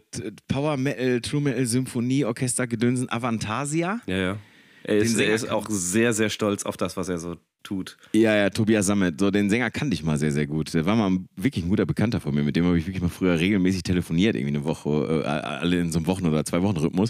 Power 0.47 0.77
Metal, 0.77 1.19
True 1.21 1.41
Metal 1.41 1.65
Symphonie 1.65 2.23
Orchester 2.23 2.65
Gedönsen 2.65 3.09
Avantasia? 3.09 3.99
Ja, 4.07 4.17
ja. 4.17 4.37
Er 4.83 4.97
ist, 4.97 5.19
er 5.19 5.35
ist 5.35 5.49
auch 5.49 5.67
sehr, 5.69 6.13
sehr 6.13 6.29
stolz 6.29 6.63
auf 6.63 6.77
das, 6.77 6.95
was 6.95 7.09
er 7.09 7.17
so 7.17 7.35
tut. 7.63 7.97
Ja, 8.13 8.35
ja, 8.35 8.49
Tobias 8.49 8.85
Sammet. 8.85 9.19
So, 9.19 9.29
den 9.29 9.49
Sänger 9.49 9.69
kannte 9.69 9.93
ich 9.93 10.03
mal 10.03 10.17
sehr, 10.17 10.31
sehr 10.31 10.47
gut. 10.47 10.73
Der 10.73 10.85
war 10.85 10.95
mal 10.95 11.19
wirklich 11.35 11.65
ein 11.65 11.69
guter 11.69 11.85
Bekannter 11.85 12.19
von 12.19 12.33
mir. 12.33 12.43
Mit 12.43 12.55
dem 12.55 12.65
habe 12.65 12.77
ich 12.77 12.87
wirklich 12.87 13.01
mal 13.01 13.09
früher 13.09 13.39
regelmäßig 13.39 13.83
telefoniert, 13.83 14.35
irgendwie 14.35 14.55
eine 14.55 14.63
Woche, 14.63 15.23
äh, 15.23 15.27
alle 15.27 15.79
in 15.79 15.91
so 15.91 15.99
einem 15.99 16.07
Wochen- 16.07 16.25
oder 16.25 16.45
zwei 16.45 16.61
Wochen 16.61 16.77
Rhythmus. 16.77 17.09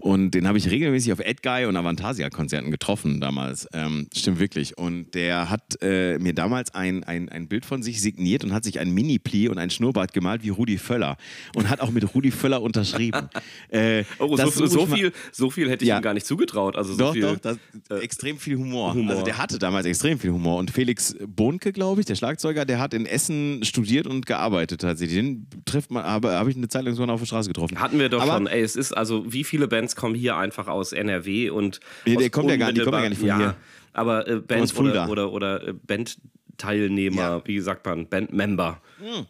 Und 0.00 0.32
den 0.32 0.48
habe 0.48 0.58
ich 0.58 0.70
regelmäßig 0.70 1.12
auf 1.12 1.20
Edguy 1.20 1.66
und 1.66 1.76
Avantasia-Konzerten 1.76 2.70
getroffen 2.70 3.20
damals. 3.20 3.68
Ähm, 3.72 4.08
stimmt 4.14 4.40
wirklich. 4.40 4.76
Und 4.76 5.14
der 5.14 5.50
hat 5.50 5.80
äh, 5.80 6.18
mir 6.18 6.34
damals 6.34 6.74
ein, 6.74 7.04
ein, 7.04 7.28
ein 7.28 7.46
Bild 7.46 7.64
von 7.64 7.82
sich 7.82 8.00
signiert 8.00 8.42
und 8.42 8.52
hat 8.52 8.64
sich 8.64 8.80
ein 8.80 8.92
Mini-Pli 8.92 9.48
und 9.48 9.58
ein 9.58 9.70
Schnurrbart 9.70 10.12
gemalt 10.12 10.42
wie 10.42 10.48
Rudi 10.48 10.78
Völler. 10.78 11.16
Und 11.54 11.68
hat 11.70 11.80
auch 11.80 11.90
mit 11.90 12.14
Rudi 12.14 12.32
Völler 12.32 12.60
unterschrieben. 12.60 13.28
äh, 13.68 14.04
oh, 14.18 14.36
so, 14.36 14.66
so, 14.66 14.86
viel, 14.86 15.12
so 15.30 15.50
viel 15.50 15.70
hätte 15.70 15.84
ich 15.84 15.90
ja. 15.90 15.98
ihm 15.98 16.02
gar 16.02 16.14
nicht 16.14 16.26
zugetraut. 16.26 16.76
Also 16.76 16.92
so 16.94 16.98
doch, 16.98 17.12
viel, 17.12 17.22
doch, 17.22 17.36
das, 17.38 17.58
äh, 17.88 17.98
extrem 17.98 18.38
viel 18.38 18.56
Humor. 18.56 18.94
Humor. 18.94 19.12
Also 19.12 19.24
der 19.24 19.38
hatte 19.38 19.58
damals 19.58 19.81
extrem 19.84 20.18
viel 20.18 20.30
Humor. 20.30 20.58
Und 20.58 20.70
Felix 20.70 21.16
Bohnke, 21.26 21.72
glaube 21.72 22.00
ich, 22.00 22.06
der 22.06 22.14
Schlagzeuger, 22.14 22.64
der 22.64 22.78
hat 22.78 22.94
in 22.94 23.06
Essen 23.06 23.64
studiert 23.64 24.06
und 24.06 24.26
gearbeitet 24.26 24.80
tatsächlich. 24.80 25.18
Den 25.18 25.46
trifft 25.64 25.90
man, 25.90 26.04
habe, 26.04 26.32
habe 26.32 26.50
ich 26.50 26.56
eine 26.56 26.68
Zeit 26.68 26.84
lang 26.84 26.94
sogar 26.94 27.14
auf 27.14 27.20
der 27.20 27.26
Straße 27.26 27.48
getroffen. 27.48 27.80
Hatten 27.80 27.98
wir 27.98 28.08
doch 28.08 28.22
Aber, 28.22 28.34
schon. 28.34 28.46
Ey, 28.46 28.62
es 28.62 28.76
ist 28.76 28.92
also, 28.92 29.32
wie 29.32 29.44
viele 29.44 29.68
Bands 29.68 29.96
kommen 29.96 30.14
hier 30.14 30.36
einfach 30.36 30.68
aus 30.68 30.92
NRW 30.92 31.50
und. 31.50 31.80
Nee, 32.06 32.16
der 32.16 32.30
kommt 32.30 32.50
ja 32.50 32.56
gar, 32.56 32.72
die 32.72 32.80
kommen 32.80 32.94
ja 32.94 33.00
gar 33.00 33.08
nicht 33.08 33.18
von 33.18 33.28
ja, 33.28 33.38
hier. 33.38 33.56
Aber 33.92 34.26
äh, 34.26 34.36
Bands 34.36 34.76
oder, 34.76 35.08
oder, 35.08 35.32
oder 35.32 35.68
äh, 35.68 35.72
Bandteilnehmer, 35.72 37.22
ja. 37.22 37.42
wie 37.44 37.60
sagt 37.60 37.84
man, 37.84 38.08
Bandmember. 38.08 38.80
Hm. 38.98 39.26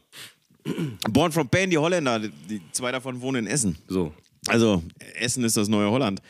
Born 1.10 1.32
from 1.32 1.48
Pain, 1.48 1.70
die 1.70 1.78
Holländer, 1.78 2.20
die 2.20 2.60
zwei 2.70 2.92
davon 2.92 3.20
wohnen 3.20 3.46
in 3.46 3.52
Essen. 3.52 3.76
So. 3.88 4.12
Also, 4.46 4.82
Essen 5.14 5.44
ist 5.44 5.56
das 5.56 5.68
neue 5.68 5.90
Holland. 5.90 6.22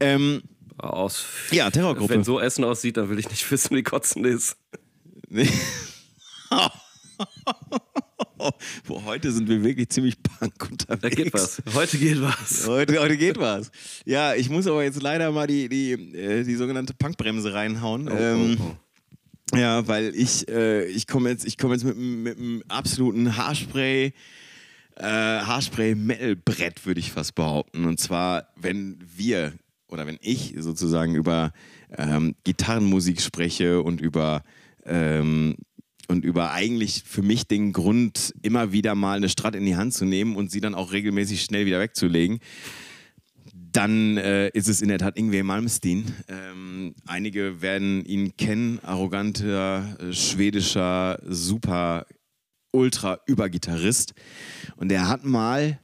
Ähm, 0.00 0.42
aus. 0.78 1.24
Ja, 1.50 1.70
Terrorgruppe. 1.70 2.12
Wenn 2.12 2.24
so 2.24 2.40
Essen 2.40 2.64
aussieht, 2.64 2.96
dann 2.96 3.08
will 3.08 3.18
ich 3.18 3.28
nicht 3.28 3.50
wissen, 3.50 3.76
wie 3.76 3.82
kotzen 3.82 4.24
ist. 4.24 4.56
Nee. 5.28 5.48
Boah, 8.86 9.04
heute 9.04 9.30
sind 9.32 9.48
wir 9.48 9.62
wirklich 9.62 9.88
ziemlich 9.88 10.20
punk 10.22 10.70
unterwegs. 10.70 11.02
Da 11.02 11.08
geht 11.08 11.32
was. 11.32 11.62
Heute 11.74 11.98
geht 11.98 12.20
was. 12.20 12.66
Heute, 12.66 12.98
heute 13.00 13.16
geht 13.16 13.38
was. 13.38 13.70
Ja, 14.04 14.34
ich 14.34 14.50
muss 14.50 14.66
aber 14.66 14.82
jetzt 14.82 15.00
leider 15.00 15.30
mal 15.30 15.46
die, 15.46 15.68
die, 15.68 15.92
äh, 15.92 16.42
die 16.42 16.56
sogenannte 16.56 16.94
Punkbremse 16.94 17.54
reinhauen. 17.54 18.08
Oh, 18.08 18.16
ähm, 18.16 18.56
oh, 18.60 18.76
oh. 19.52 19.56
Ja, 19.56 19.86
weil 19.86 20.14
ich, 20.16 20.48
äh, 20.48 20.86
ich 20.86 21.06
komme 21.06 21.30
jetzt, 21.30 21.46
komm 21.58 21.72
jetzt 21.72 21.84
mit, 21.84 21.96
mit 21.96 22.38
einem 22.38 22.62
absoluten 22.68 23.36
Haarspray. 23.36 24.12
Äh, 24.96 25.04
Haarspray-Metal-Brett, 25.04 26.84
würde 26.84 27.00
ich 27.00 27.12
fast 27.12 27.34
behaupten. 27.34 27.86
Und 27.86 27.98
zwar, 27.98 28.48
wenn 28.56 28.98
wir 29.16 29.52
oder 29.92 30.06
wenn 30.06 30.18
ich 30.20 30.54
sozusagen 30.58 31.14
über 31.14 31.52
ähm, 31.96 32.34
Gitarrenmusik 32.44 33.20
spreche 33.20 33.82
und 33.82 34.00
über 34.00 34.42
ähm, 34.84 35.56
und 36.08 36.24
über 36.24 36.50
eigentlich 36.50 37.04
für 37.06 37.22
mich 37.22 37.46
den 37.46 37.72
Grund, 37.72 38.34
immer 38.42 38.72
wieder 38.72 38.94
mal 38.94 39.16
eine 39.16 39.28
Strat 39.28 39.54
in 39.54 39.64
die 39.64 39.76
Hand 39.76 39.94
zu 39.94 40.04
nehmen 40.04 40.34
und 40.34 40.50
sie 40.50 40.60
dann 40.60 40.74
auch 40.74 40.92
regelmäßig 40.92 41.42
schnell 41.42 41.64
wieder 41.64 41.78
wegzulegen, 41.78 42.40
dann 43.54 44.16
äh, 44.16 44.48
ist 44.48 44.68
es 44.68 44.82
in 44.82 44.88
der 44.88 44.98
Tat 44.98 45.16
Ingwe 45.16 45.42
Malmsteen. 45.42 46.12
Ähm, 46.28 46.94
einige 47.06 47.62
werden 47.62 48.04
ihn 48.04 48.36
kennen, 48.36 48.80
arroganter, 48.82 49.96
äh, 50.00 50.12
schwedischer, 50.12 51.18
super, 51.26 52.06
ultra 52.72 53.20
Übergitarrist. 53.26 54.12
Und 54.76 54.92
er 54.92 55.08
hat 55.08 55.24
mal 55.24 55.78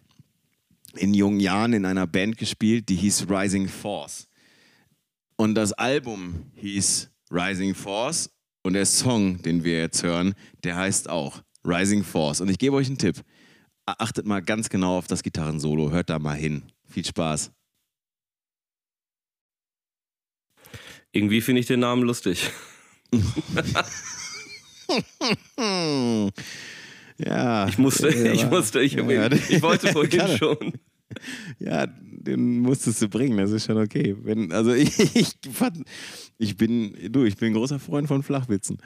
in 0.98 1.14
jungen 1.14 1.40
Jahren 1.40 1.72
in 1.72 1.84
einer 1.84 2.06
Band 2.06 2.36
gespielt, 2.36 2.88
die 2.88 2.96
hieß 2.96 3.26
Rising 3.28 3.68
Force. 3.68 4.28
Und 5.36 5.54
das 5.54 5.72
Album 5.72 6.50
hieß 6.56 7.10
Rising 7.30 7.74
Force 7.74 8.30
und 8.62 8.72
der 8.74 8.86
Song, 8.86 9.40
den 9.42 9.64
wir 9.64 9.78
jetzt 9.78 10.02
hören, 10.02 10.34
der 10.64 10.76
heißt 10.76 11.08
auch 11.08 11.42
Rising 11.64 12.04
Force. 12.04 12.40
Und 12.40 12.48
ich 12.48 12.58
gebe 12.58 12.76
euch 12.76 12.88
einen 12.88 12.98
Tipp. 12.98 13.22
Achtet 13.86 14.26
mal 14.26 14.42
ganz 14.42 14.68
genau 14.68 14.98
auf 14.98 15.06
das 15.06 15.22
Gitarrensolo. 15.22 15.90
Hört 15.90 16.10
da 16.10 16.18
mal 16.18 16.36
hin. 16.36 16.64
Viel 16.86 17.06
Spaß. 17.06 17.52
Irgendwie 21.12 21.40
finde 21.40 21.60
ich 21.60 21.66
den 21.66 21.80
Namen 21.80 22.02
lustig. 22.02 22.50
ja. 27.18 27.68
Ich 27.68 27.78
musste, 27.78 28.08
ich 28.08 28.44
musste, 28.46 28.80
ich, 28.80 28.92
ja, 28.92 29.32
ich 29.32 29.62
wollte 29.62 29.92
vorhin 29.92 30.28
schon. 30.38 30.74
Ja, 31.58 31.86
den 31.86 32.60
musstest 32.60 33.02
du 33.02 33.08
bringen, 33.08 33.38
das 33.38 33.50
ist 33.50 33.66
schon 33.66 33.78
okay. 33.78 34.16
Wenn, 34.22 34.52
also 34.52 34.72
ich, 34.74 34.98
ich, 35.14 35.34
ich 36.38 36.56
bin, 36.56 36.96
du, 37.10 37.24
ich 37.24 37.36
bin 37.36 37.52
ein 37.52 37.54
großer 37.54 37.78
Freund 37.78 38.08
von 38.08 38.22
Flachwitzen. 38.22 38.78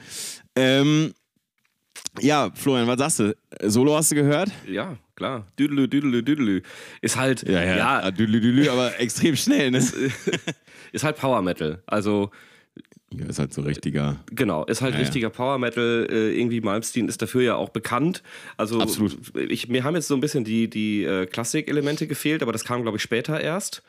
Ähm, 0.55 1.13
ja, 2.19 2.51
Florian, 2.53 2.87
was 2.87 2.99
sagst 2.99 3.19
du? 3.19 3.35
Solo 3.69 3.95
hast 3.95 4.11
du 4.11 4.15
gehört? 4.15 4.49
Ja, 4.67 4.97
klar. 5.15 5.47
Düdelü, 5.57 5.87
düdelü, 5.87 6.25
düdelü. 6.25 6.61
Ist 7.01 7.17
halt, 7.17 7.47
ja, 7.47 7.63
ja, 7.63 7.77
ja. 7.77 8.11
Düdelü, 8.11 8.41
düdelü, 8.41 8.69
aber 8.69 8.99
extrem 8.99 9.35
schnell, 9.35 9.71
ne? 9.71 9.77
ist 9.77 11.03
halt 11.03 11.17
Power 11.17 11.41
Metal. 11.41 11.81
Also 11.87 12.31
ja, 13.19 13.27
ist 13.27 13.39
halt 13.39 13.53
so 13.53 13.61
richtiger. 13.61 14.17
Genau, 14.31 14.65
ist 14.65 14.81
halt 14.81 14.93
ja, 14.93 14.99
richtiger 14.99 15.29
Power 15.29 15.57
Metal. 15.57 16.07
Äh, 16.09 16.37
irgendwie 16.39 16.61
Malmsteen 16.61 17.07
ist 17.07 17.21
dafür 17.21 17.41
ja 17.41 17.55
auch 17.55 17.69
bekannt. 17.69 18.23
Also 18.57 18.79
Absolut. 18.79 19.17
Ich, 19.49 19.67
mir 19.67 19.83
haben 19.83 19.95
jetzt 19.95 20.07
so 20.07 20.15
ein 20.15 20.21
bisschen 20.21 20.43
die, 20.43 20.69
die 20.69 21.03
äh, 21.03 21.25
Klassik-Elemente 21.25 22.07
gefehlt, 22.07 22.41
aber 22.41 22.51
das 22.51 22.63
kam, 22.63 22.81
glaube 22.81 22.97
ich, 22.97 23.03
später 23.03 23.39
erst. 23.39 23.83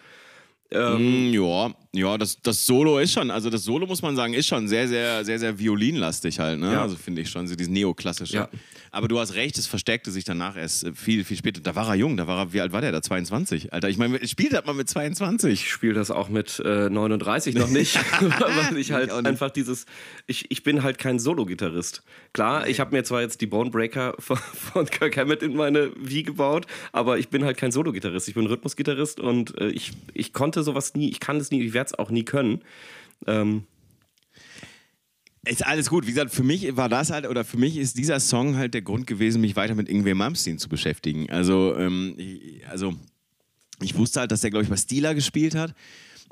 Ähm, 0.71 1.31
mm, 1.31 1.35
ja, 1.35 1.75
ja, 1.93 2.19
das, 2.19 2.41
das 2.43 2.67
Solo 2.67 2.99
ist 2.99 3.13
schon, 3.13 3.31
also 3.31 3.51
das 3.51 3.63
Solo 3.63 3.87
muss 3.87 4.03
man 4.03 4.17
sagen, 4.17 4.35
ist 4.35 4.47
schon 4.47 4.67
sehr, 4.67 4.89
sehr, 4.89 5.25
sehr, 5.25 5.39
sehr 5.39 5.59
violinlastig 5.59 6.41
halt, 6.41 6.59
ne? 6.59 6.73
Ja. 6.73 6.83
Also 6.83 6.97
finde 6.97 7.23
ich 7.23 7.31
schon, 7.31 7.47
so 7.47 7.55
dieses 7.55 7.71
Neoklassische. 7.71 8.35
Ja. 8.35 8.49
Aber 8.95 9.09
du 9.09 9.19
hast 9.19 9.35
recht, 9.35 9.59
es 9.59 9.67
verstärkte 9.67 10.11
sich 10.11 10.25
danach 10.25 10.57
erst 10.57 10.85
äh, 10.85 10.93
viel, 10.95 11.25
viel 11.25 11.37
später. 11.37 11.61
Da 11.61 11.75
war 11.75 11.89
er 11.89 11.95
jung, 11.97 12.17
da 12.17 12.27
war 12.27 12.39
er, 12.39 12.53
wie 12.53 12.61
alt 12.61 12.73
war 12.73 12.81
der 12.81 12.93
da? 12.93 13.03
22? 13.03 13.73
Alter, 13.73 13.89
ich 13.89 13.99
meine, 13.99 14.27
spielt 14.27 14.55
hat 14.55 14.67
man 14.67 14.77
mit 14.77 14.89
22. 14.89 15.53
Ich 15.53 15.71
spiele 15.71 15.95
das 15.95 16.11
auch 16.11 16.29
mit 16.29 16.61
äh, 16.65 16.89
39 16.89 17.57
noch 17.57 17.69
nicht, 17.69 17.97
weil 18.21 18.79
ich 18.79 18.93
halt 18.93 19.11
ich 19.11 19.27
einfach 19.27 19.51
dieses, 19.51 19.87
ich, 20.27 20.51
ich 20.51 20.63
bin 20.63 20.83
halt 20.83 20.99
kein 20.99 21.19
Solo-Gitarrist. 21.19 22.03
Klar, 22.33 22.69
ich 22.69 22.79
habe 22.79 22.95
mir 22.95 23.03
zwar 23.03 23.21
jetzt 23.21 23.41
die 23.41 23.47
Bonebreaker 23.47 24.15
von, 24.19 24.37
von 24.37 24.87
Kirk 24.87 25.17
Hammett 25.17 25.43
in 25.43 25.57
meine 25.57 25.91
Wie 25.97 26.23
gebaut, 26.23 26.67
aber 26.93 27.19
ich 27.19 27.29
bin 27.29 27.45
halt 27.45 27.57
kein 27.57 27.73
Solo-Gitarrist. 27.73 28.29
Ich 28.29 28.35
bin 28.35 28.47
Rhythmus-Gitarrist 28.47 29.19
und 29.19 29.59
äh, 29.59 29.69
ich, 29.69 29.93
ich 30.13 30.33
konnte 30.33 30.63
sowas 30.63 30.95
nie, 30.95 31.11
ich 31.11 31.21
kann 31.21 31.39
es 31.39 31.51
nie, 31.51 31.63
ich 31.63 31.73
werde 31.73 31.89
es 31.89 31.99
auch 31.99 32.11
nie 32.11 32.25
können. 32.25 32.63
Ähm, 33.27 33.65
ist 35.47 35.67
alles 35.67 35.91
gut. 35.91 36.07
Wie 36.07 36.11
gesagt, 36.11 36.33
für 36.33 36.43
mich 36.43 36.77
war 36.77 36.89
das 36.89 37.11
halt, 37.11 37.27
oder 37.27 37.45
für 37.45 37.59
mich 37.59 37.77
ist 37.77 37.99
dieser 37.99 38.21
Song 38.21 38.57
halt 38.57 38.75
der 38.75 38.83
Grund 38.83 39.07
gewesen, 39.07 39.41
mich 39.41 39.57
weiter 39.57 39.75
mit 39.75 39.89
Ingwer 39.89 40.15
Malmsteen 40.15 40.59
zu 40.59 40.69
beschäftigen. 40.69 41.31
Also, 41.31 41.77
ähm, 41.77 42.15
ich, 42.17 42.67
also 42.69 42.95
ich 43.81 43.97
wusste 43.97 44.21
halt, 44.21 44.31
dass 44.33 44.41
der, 44.41 44.51
glaube 44.51 44.65
ich, 44.65 44.71
bei 44.71 44.77
Stila 44.77 45.13
gespielt 45.13 45.55
hat. 45.55 45.75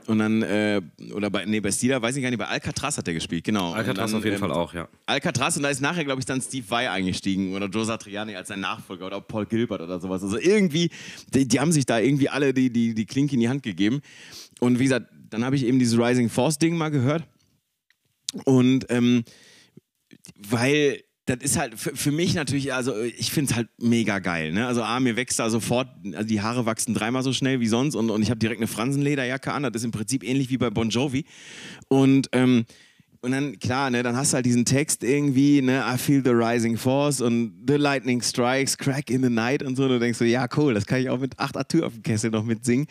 Und 0.07 0.19
dann, 0.19 0.43
äh, 0.43 0.81
oder 1.15 1.31
bei, 1.31 1.45
nee, 1.45 1.61
bei 1.61 1.71
Stila, 1.71 2.03
weiß 2.03 2.17
ich 2.17 2.23
gar 2.23 2.31
nicht, 2.31 2.39
bei 2.39 2.49
Alcatraz 2.49 2.99
hat 2.99 3.07
er 3.07 3.15
gespielt, 3.15 3.45
genau. 3.45 3.73
Alcatraz 3.73 4.11
dann, 4.11 4.19
auf 4.19 4.25
jeden 4.25 4.35
ähm, 4.35 4.41
Fall 4.41 4.51
auch, 4.51 4.75
ja. 4.75 4.89
Alcatraz 5.07 5.57
und 5.57 5.63
da 5.63 5.69
ist 5.69 5.81
nachher, 5.81 6.05
glaube 6.05 6.21
ich, 6.21 6.25
dann 6.25 6.41
Steve 6.41 6.65
Vai 6.69 6.91
eingestiegen 6.91 7.55
oder 7.55 7.67
Joe 7.67 7.85
Satriani 7.85 8.35
als 8.35 8.49
sein 8.49 8.61
Nachfolger 8.61 9.07
oder 9.07 9.21
Paul 9.21 9.47
Gilbert 9.47 9.81
oder 9.81 10.01
sowas. 10.01 10.23
Also 10.23 10.39
irgendwie, 10.39 10.91
die, 11.33 11.47
die 11.47 11.61
haben 11.61 11.71
sich 11.71 11.87
da 11.87 12.01
irgendwie 12.01 12.29
alle 12.29 12.53
die, 12.53 12.71
die, 12.71 12.95
die 12.95 13.07
Klinke 13.07 13.35
in 13.35 13.41
die 13.41 13.49
Hand 13.49 13.63
gegeben. 13.63 14.01
Und 14.59 14.79
wie 14.79 14.85
gesagt, 14.85 15.07
dann 15.31 15.45
habe 15.45 15.57
ich 15.57 15.65
eben 15.65 15.79
dieses 15.79 15.99
Rising 15.99 16.29
Force 16.29 16.59
Ding 16.59 16.77
mal 16.77 16.91
gehört. 16.91 17.25
Und 18.45 18.87
ähm, 18.89 19.25
weil 20.37 21.03
das 21.27 21.39
ist 21.41 21.57
halt 21.57 21.79
für, 21.79 21.95
für, 21.95 22.11
mich 22.11 22.35
natürlich, 22.35 22.73
also 22.75 22.99
ich 23.01 23.31
finde 23.31 23.51
es 23.51 23.57
halt 23.57 23.69
mega 23.79 24.19
geil. 24.19 24.53
Ne? 24.53 24.67
Also 24.67 24.83
A, 24.83 24.99
mir 24.99 25.17
wächst 25.17 25.39
da 25.39 25.51
sofort, 25.51 25.89
also 26.15 26.27
die 26.27 26.41
Haare 26.41 26.67
wachsen 26.67 26.95
dreimal 26.95 27.23
so 27.23 27.33
schnell 27.33 27.61
wie 27.61 27.69
sonst 27.69 27.95
und, 27.95 28.11
und 28.11 28.23
ich 28.23 28.31
habe 28.31 28.39
direkt 28.39 28.61
eine 28.61 28.67
Fransenlederjacke 28.67 29.53
an. 29.53 29.63
Das 29.63 29.73
ist 29.75 29.85
im 29.85 29.93
Prinzip 29.93 30.25
ähnlich 30.25 30.51
wie 30.51 30.59
bei 30.59 30.71
Bon 30.71 30.91
Jovi. 30.91 31.25
Und, 31.89 32.29
ähm, 32.33 32.65
und 33.21 33.31
dann, 33.31 33.61
klar, 33.61 33.91
ne, 33.91 34.03
dann 34.03 34.17
hast 34.17 34.33
du 34.33 34.35
halt 34.35 34.47
diesen 34.47 34.65
Text 34.65 35.05
irgendwie, 35.05 35.63
ne, 35.63 35.85
I 35.87 35.97
feel 35.97 36.23
the 36.25 36.33
rising 36.33 36.77
force 36.77 37.21
und 37.21 37.55
the 37.69 37.77
lightning 37.77 38.21
strikes, 38.21 38.77
crack 38.77 39.09
in 39.09 39.23
the 39.23 39.31
night 39.31 39.63
und 39.63 39.77
so. 39.77 39.85
Und 39.85 39.91
du 39.91 39.99
denkst 40.01 40.19
so, 40.19 40.25
ja, 40.25 40.49
cool, 40.57 40.75
das 40.75 40.87
kann 40.87 41.01
ich 41.01 41.09
auch 41.09 41.21
mit 41.21 41.39
acht 41.39 41.57
Atür 41.57 41.87
auf 41.87 41.93
dem 41.93 42.03
Kessel 42.03 42.31
noch 42.31 42.43
mitsingen. 42.43 42.89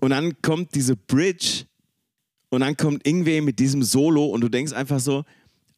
Und 0.00 0.10
dann 0.10 0.40
kommt 0.40 0.74
diese 0.74 0.96
Bridge 0.96 1.66
und 2.48 2.60
dann 2.60 2.76
kommt 2.76 3.06
Ingwe 3.06 3.42
mit 3.42 3.58
diesem 3.58 3.82
Solo 3.82 4.26
und 4.26 4.40
du 4.40 4.48
denkst 4.48 4.72
einfach 4.72 5.00
so, 5.00 5.24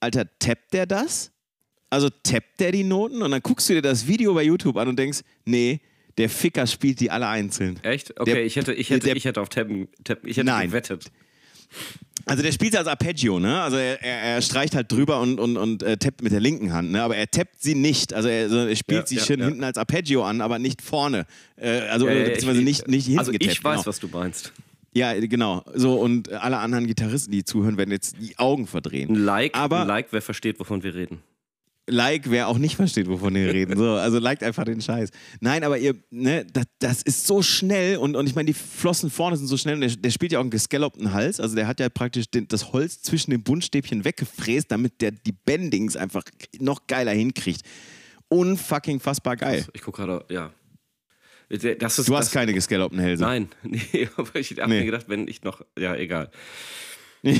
Alter, 0.01 0.27
tappt 0.39 0.73
der 0.73 0.87
das? 0.87 1.33
Also 1.91 2.09
tappt 2.11 2.61
der 2.61 2.73
die 2.73 2.85
Noten? 2.85 3.23
Und 3.23 3.31
dann 3.31 3.41
guckst 3.41 3.69
du 3.69 3.75
dir 3.75 3.83
das 3.83 4.07
Video 4.07 4.35
bei 4.35 4.43
YouTube 4.43 4.77
an 4.77 4.89
und 4.89 4.99
denkst, 4.99 5.21
nee, 5.45 5.81
der 6.19 6.29
Ficker 6.29 6.67
spielt 6.67 7.01
die 7.01 7.11
alle 7.11 7.29
einzeln. 7.29 7.79
Echt? 7.83 8.19
Okay, 8.21 8.35
der, 8.35 8.45
ich, 8.45 8.57
hätte, 8.57 8.75
ich, 8.75 8.91
hätte, 8.91 9.07
der, 9.07 9.17
ich 9.17 9.25
hätte 9.25 9.41
auf 9.41 9.49
Tappen, 9.49 9.89
Tappen 10.05 10.29
ich 10.29 10.37
hätte 10.37 10.47
nein. 10.47 10.69
gewettet. 10.69 11.11
Also 12.25 12.43
der 12.43 12.53
spielt 12.53 12.77
als 12.77 12.89
Arpeggio, 12.89 13.39
ne? 13.39 13.61
Also 13.63 13.77
er, 13.77 14.03
er, 14.03 14.35
er, 14.35 14.43
streicht 14.43 14.75
halt 14.75 14.91
drüber 14.93 15.21
und, 15.21 15.39
und, 15.39 15.57
und 15.57 15.83
äh, 15.83 15.97
tappt 15.97 16.23
mit 16.23 16.33
der 16.33 16.41
linken 16.41 16.73
Hand, 16.73 16.91
ne? 16.91 17.03
Aber 17.03 17.17
er 17.17 17.31
tappt 17.31 17.63
sie 17.63 17.75
nicht. 17.75 18.13
Also 18.13 18.29
er, 18.29 18.45
also 18.45 18.67
er 18.67 18.77
spielt 18.77 19.01
ja, 19.03 19.07
sie 19.07 19.17
ja, 19.17 19.25
schön 19.25 19.41
ja. 19.41 19.47
hinten 19.47 19.65
als 19.65 19.79
Arpeggio 19.79 20.25
an, 20.25 20.41
aber 20.41 20.59
nicht 20.59 20.83
vorne. 20.83 21.27
Äh, 21.57 21.81
also 21.89 22.07
beziehungsweise 22.07 22.63
nicht, 22.63 22.89
nicht 22.89 23.07
hinten 23.07 23.19
Also 23.21 23.33
ich 23.33 23.65
weiß, 23.65 23.77
genau. 23.77 23.87
was 23.87 24.01
du 24.01 24.09
meinst. 24.09 24.53
Ja, 24.99 25.15
genau. 25.15 25.63
So, 25.75 25.95
und 25.95 26.33
alle 26.33 26.59
anderen 26.59 26.87
Gitarristen, 26.87 27.31
die 27.31 27.45
zuhören, 27.45 27.77
werden 27.77 27.93
jetzt 27.93 28.17
die 28.21 28.37
Augen 28.39 28.67
verdrehen. 28.67 29.11
Ein 29.11 29.25
Like, 29.25 29.57
Aber 29.57 29.83
ein 29.83 29.87
Like, 29.87 30.09
wer 30.11 30.23
versteht, 30.23 30.59
wovon 30.59 30.83
wir 30.83 30.95
reden. 30.95 31.23
Like, 31.89 32.31
wer 32.31 32.49
auch 32.49 32.59
nicht 32.59 32.77
versteht, 32.77 33.09
wovon 33.09 33.35
wir 33.35 33.53
reden. 33.53 33.77
So, 33.79 33.93
also 33.93 34.19
liked 34.19 34.43
einfach 34.43 34.65
den 34.65 34.83
Scheiß. 34.83 35.11
Nein, 35.41 35.65
aber 35.65 35.79
ihr, 35.79 35.95
ne, 36.11 36.45
das, 36.53 36.67
das 36.81 37.03
ist 37.03 37.27
so 37.27 37.41
schnell 37.41 37.97
und, 37.97 38.15
und 38.15 38.27
ich 38.29 38.35
meine, 38.35 38.47
die 38.47 38.55
Flossen 38.55 39.09
vorne 39.09 39.37
sind 39.39 39.47
so 39.47 39.57
schnell 39.57 39.77
und 39.77 39.81
der, 39.81 39.91
der 39.91 40.11
spielt 40.11 40.33
ja 40.33 40.39
auch 40.39 40.43
einen 40.43 40.51
gescallopten 40.51 41.15
Hals. 41.15 41.41
Also 41.41 41.57
der 41.57 41.67
hat 41.67 41.81
ja 41.81 41.89
praktisch 41.89 42.27
den, 42.31 42.47
das 42.47 42.73
Holz 42.73 43.01
zwischen 43.01 43.31
den 43.31 43.43
Buntstäbchen 43.43 44.05
weggefräst, 44.05 44.71
damit 44.71 45.01
der 45.01 45.13
die 45.13 45.33
Bendings 45.33 45.97
einfach 45.97 46.25
noch 46.59 46.87
geiler 46.89 47.13
hinkriegt. 47.13 47.63
Unfucking 48.29 49.01
fassbar 49.01 49.37
geil. 49.37 49.65
Ich 49.73 49.81
gucke 49.81 50.03
gerade, 50.03 50.27
ja, 50.29 50.53
das 51.49 51.99
ist, 51.99 52.09
du 52.09 52.17
hast 52.17 52.27
das, 52.27 52.33
keine 52.33 52.53
gescallopten 52.53 53.01
Hälse. 53.01 53.25
Nein, 53.25 53.49
nee, 53.63 54.09
aber 54.17 54.37
ich 54.37 54.51
habe 54.53 54.69
nee. 54.69 54.81
mir 54.81 54.87
gedacht, 54.87 55.09
wenn 55.09 55.27
ich 55.29 55.43
noch, 55.43 55.63
ja, 55.79 55.95
egal. 55.97 56.31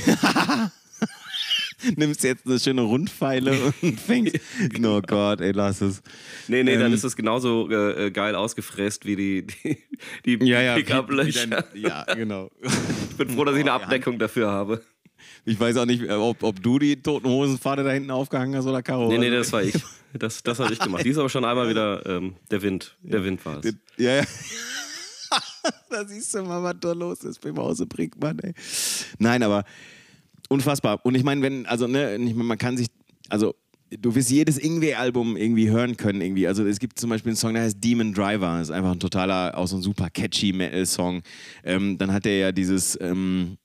Nimmst 1.95 2.23
jetzt 2.23 2.45
eine 2.45 2.59
schöne 2.59 2.81
Rundpfeile 2.81 3.73
und 3.81 3.99
fängst. 3.99 4.37
genau. 4.69 4.97
Oh 4.97 5.01
Gott, 5.01 5.39
ey, 5.39 5.51
lass 5.51 5.79
es. 5.79 6.01
Nee, 6.49 6.63
nee, 6.63 6.73
ähm, 6.73 6.81
dann 6.81 6.93
ist 6.93 7.05
es 7.05 7.15
genauso 7.15 7.69
äh, 7.69 8.07
äh, 8.07 8.11
geil 8.11 8.35
ausgefräst 8.35 9.05
wie 9.05 9.15
die, 9.15 9.47
die, 10.25 10.37
die 10.37 10.45
ja, 10.45 10.61
ja, 10.61 10.75
Pickup-Löcher. 10.75 11.63
Ja, 11.73 12.03
genau. 12.15 12.51
ich 12.61 13.15
bin 13.17 13.29
froh, 13.29 13.45
dass 13.45 13.55
ich 13.55 13.61
eine 13.61 13.71
Abdeckung 13.71 14.19
dafür 14.19 14.49
habe. 14.49 14.81
Ich 15.45 15.59
weiß 15.59 15.77
auch 15.77 15.85
nicht, 15.85 16.09
ob, 16.09 16.43
ob 16.43 16.61
du 16.61 16.79
die 16.79 17.01
toten 17.01 17.27
Hosenpfade 17.27 17.83
da 17.83 17.91
hinten 17.91 18.11
aufgehangen 18.11 18.55
hast 18.55 18.65
oder 18.65 18.81
Caro. 18.81 19.09
Nee, 19.09 19.17
nee, 19.17 19.29
das 19.29 19.51
war 19.51 19.63
ich. 19.63 19.75
Das, 20.13 20.41
das 20.41 20.59
habe 20.59 20.73
ich 20.73 20.79
gemacht. 20.79 21.05
Die 21.05 21.09
ist 21.09 21.17
aber 21.17 21.29
schon 21.29 21.45
einmal 21.45 21.69
wieder 21.69 22.05
ähm, 22.05 22.35
der 22.49 22.61
Wind. 22.61 22.95
Der 23.03 23.23
Wind 23.23 23.45
war 23.45 23.63
es. 23.63 23.75
Ja, 23.97 24.15
ja. 24.15 24.23
da 25.89 26.05
siehst 26.05 26.33
du 26.33 26.43
mal, 26.43 26.63
was 26.63 26.75
da 26.79 26.93
los 26.93 27.23
ist 27.23 27.41
beim 27.41 27.57
Hause 27.57 27.85
Brinkmann, 27.85 28.39
ey. 28.39 28.53
Nein, 29.17 29.43
aber 29.43 29.63
unfassbar. 30.49 31.05
Und 31.05 31.15
ich 31.15 31.23
meine, 31.23 31.41
wenn, 31.41 31.65
also, 31.65 31.87
ne, 31.87 32.17
man 32.35 32.57
kann 32.57 32.77
sich, 32.77 32.87
also, 33.29 33.55
du 33.89 34.13
wirst 34.15 34.29
jedes 34.29 34.57
Ingwe-Album 34.57 35.37
irgendwie 35.37 35.69
hören 35.69 35.97
können, 35.97 36.21
irgendwie. 36.21 36.47
Also, 36.47 36.65
es 36.65 36.79
gibt 36.79 36.99
zum 36.99 37.09
Beispiel 37.09 37.31
einen 37.31 37.37
Song, 37.37 37.53
der 37.53 37.63
heißt 37.63 37.83
Demon 37.83 38.13
Driver. 38.13 38.57
Das 38.57 38.69
ist 38.69 38.71
einfach 38.71 38.91
ein 38.91 38.99
totaler, 38.99 39.57
auch 39.57 39.67
so 39.67 39.77
ein 39.77 39.81
super 39.81 40.09
catchy 40.09 40.53
Metal-Song. 40.53 41.21
Ähm, 41.63 41.97
dann 41.97 42.11
hat 42.11 42.25
er 42.25 42.37
ja 42.37 42.51
dieses, 42.51 42.97
ähm, 43.01 43.57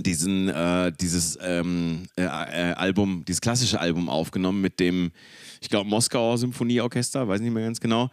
diesen, 0.00 0.48
äh, 0.48 0.92
dieses 0.92 1.38
ähm, 1.42 2.04
äh, 2.16 2.22
äh, 2.22 2.26
Album, 2.74 3.24
dieses 3.26 3.40
klassische 3.40 3.80
Album 3.80 4.08
aufgenommen 4.08 4.60
mit 4.60 4.80
dem, 4.80 5.12
ich 5.60 5.68
glaube, 5.68 5.88
Moskauer 5.88 6.38
Symphonieorchester, 6.38 7.28
weiß 7.28 7.40
nicht 7.40 7.52
mehr 7.52 7.64
ganz 7.64 7.80
genau. 7.80 8.10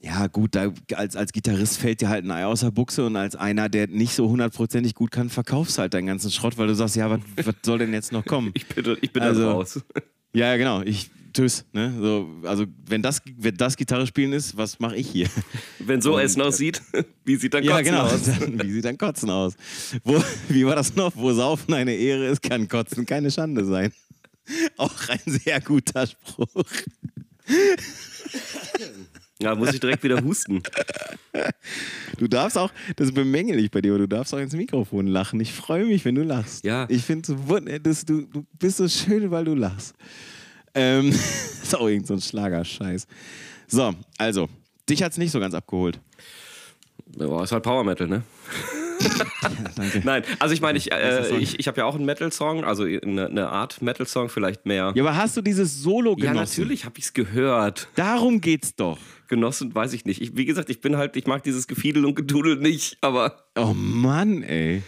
Ja, 0.00 0.28
gut, 0.28 0.54
da, 0.54 0.72
als, 0.94 1.16
als 1.16 1.32
Gitarrist 1.32 1.78
fällt 1.78 2.00
dir 2.00 2.08
halt 2.08 2.24
ein 2.24 2.30
Ei 2.30 2.46
aus 2.46 2.60
der 2.60 2.70
Buchse 2.70 3.04
und 3.04 3.16
als 3.16 3.34
einer, 3.34 3.68
der 3.68 3.88
nicht 3.88 4.14
so 4.14 4.28
hundertprozentig 4.28 4.94
gut 4.94 5.10
kann, 5.10 5.28
verkaufst 5.28 5.78
halt 5.78 5.92
deinen 5.92 6.06
ganzen 6.06 6.30
Schrott, 6.30 6.56
weil 6.56 6.68
du 6.68 6.74
sagst, 6.74 6.94
ja, 6.94 7.10
was 7.10 7.54
soll 7.64 7.78
denn 7.78 7.92
jetzt 7.92 8.12
noch 8.12 8.24
kommen? 8.24 8.52
Ich 8.54 8.66
bin, 8.66 8.96
ich 9.00 9.12
bin 9.12 9.22
also, 9.22 9.50
raus. 9.50 9.80
Ja, 10.32 10.56
genau. 10.56 10.82
Ich, 10.82 11.10
tschüss. 11.32 11.64
Ne? 11.72 11.94
So, 12.00 12.28
also, 12.44 12.66
wenn 12.86 13.02
das, 13.02 13.20
wenn 13.36 13.56
das 13.56 13.76
Gitarre 13.76 14.06
spielen 14.06 14.32
ist, 14.32 14.56
was 14.56 14.78
mache 14.80 14.96
ich 14.96 15.08
hier? 15.08 15.28
Wenn 15.78 16.00
so 16.00 16.18
Essen 16.18 16.42
aussieht, 16.42 16.82
wie 17.24 17.36
sieht 17.36 17.54
dann 17.54 17.64
Kotzen 17.64 17.84
ja, 17.84 17.90
genau. 17.90 18.02
aus? 18.04 18.26
wie 18.64 18.72
sieht 18.72 18.84
dann 18.84 18.98
Kotzen 18.98 19.30
aus? 19.30 19.54
Wo, 20.04 20.22
wie 20.48 20.66
war 20.66 20.76
das 20.76 20.94
noch? 20.94 21.16
Wo 21.16 21.32
Saufen 21.32 21.74
eine 21.74 21.94
Ehre 21.94 22.26
ist, 22.26 22.42
kann 22.42 22.68
Kotzen 22.68 23.06
keine 23.06 23.30
Schande 23.30 23.64
sein. 23.64 23.92
Auch 24.76 25.08
ein 25.08 25.20
sehr 25.26 25.60
guter 25.60 26.06
Spruch. 26.06 26.64
Ja, 29.40 29.54
muss 29.54 29.72
ich 29.72 29.80
direkt 29.80 30.02
wieder 30.02 30.22
husten. 30.22 30.62
Du 32.18 32.26
darfst 32.26 32.58
auch, 32.58 32.72
das 32.96 33.12
bemängel 33.12 33.58
ich 33.60 33.70
bei 33.70 33.80
dir, 33.80 33.92
aber 33.92 34.00
du 34.00 34.08
darfst 34.08 34.34
auch 34.34 34.38
ins 34.38 34.54
Mikrofon 34.54 35.06
lachen. 35.06 35.38
Ich 35.38 35.52
freue 35.52 35.84
mich, 35.86 36.04
wenn 36.04 36.16
du 36.16 36.24
lachst. 36.24 36.64
Ja. 36.64 36.86
Ich 36.88 37.02
finde, 37.02 37.36
du, 37.36 38.22
du 38.22 38.46
bist 38.58 38.78
so 38.78 38.88
schön, 38.88 39.30
weil 39.30 39.44
du 39.44 39.54
lachst. 39.54 39.94
Ähm, 40.78 41.08
ist 41.62 41.74
auch 41.74 41.88
irgend 41.88 42.06
so 42.06 42.14
ein 42.14 42.20
Schlagerscheiß. 42.20 43.06
So, 43.66 43.94
also, 44.16 44.48
dich 44.88 45.02
hat 45.02 45.12
es 45.12 45.18
nicht 45.18 45.32
so 45.32 45.40
ganz 45.40 45.54
abgeholt. 45.54 46.00
Ja, 47.18 47.42
ist 47.42 47.52
halt 47.52 47.64
Power 47.64 47.84
Metal, 47.84 48.06
ne? 48.06 48.22
danke. 49.76 50.02
Nein, 50.04 50.22
also 50.38 50.54
ich 50.54 50.60
meine, 50.60 50.78
ich, 50.78 50.92
äh, 50.92 51.36
ich, 51.38 51.58
ich 51.58 51.68
habe 51.68 51.78
ja 51.78 51.84
auch 51.84 51.94
einen 51.94 52.04
Metal-Song, 52.04 52.64
also 52.64 52.84
eine, 52.84 53.26
eine 53.26 53.48
Art 53.48 53.82
Metal-Song, 53.82 54.28
vielleicht 54.28 54.66
mehr. 54.66 54.92
Ja, 54.94 55.02
aber 55.02 55.16
hast 55.16 55.36
du 55.36 55.42
dieses 55.42 55.82
Solo 55.82 56.16
genossen? 56.16 56.36
Ja, 56.36 56.42
natürlich 56.42 56.84
habe 56.84 56.94
ich 56.98 57.04
es 57.04 57.12
gehört. 57.12 57.88
Darum 57.94 58.40
geht's 58.40 58.74
doch. 58.74 58.98
Genossen, 59.28 59.74
weiß 59.74 59.92
ich 59.92 60.04
nicht. 60.04 60.22
Ich, 60.22 60.36
wie 60.36 60.46
gesagt, 60.46 60.70
ich 60.70 60.80
bin 60.80 60.96
halt, 60.96 61.16
ich 61.16 61.26
mag 61.26 61.42
dieses 61.42 61.66
Gefiedel 61.66 62.04
und 62.06 62.14
Gedudel 62.14 62.56
nicht, 62.56 62.98
aber. 63.00 63.44
Oh 63.56 63.74
Mann, 63.74 64.42
ey. 64.42 64.82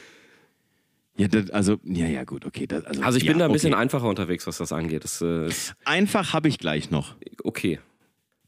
Ja, 1.20 1.28
das, 1.28 1.50
also, 1.50 1.78
ja, 1.84 2.06
ja, 2.06 2.24
gut, 2.24 2.46
okay. 2.46 2.66
Das, 2.66 2.82
also, 2.86 3.02
also 3.02 3.18
ich 3.18 3.24
ja, 3.24 3.32
bin 3.32 3.40
da 3.40 3.44
ein 3.44 3.52
bisschen 3.52 3.74
einfacher 3.74 4.08
unterwegs, 4.08 4.46
was 4.46 4.56
das 4.56 4.72
angeht. 4.72 5.04
Das, 5.04 5.20
äh, 5.20 5.50
Einfach 5.84 6.32
habe 6.32 6.48
ich 6.48 6.58
gleich 6.58 6.90
noch. 6.90 7.14
Okay. 7.44 7.78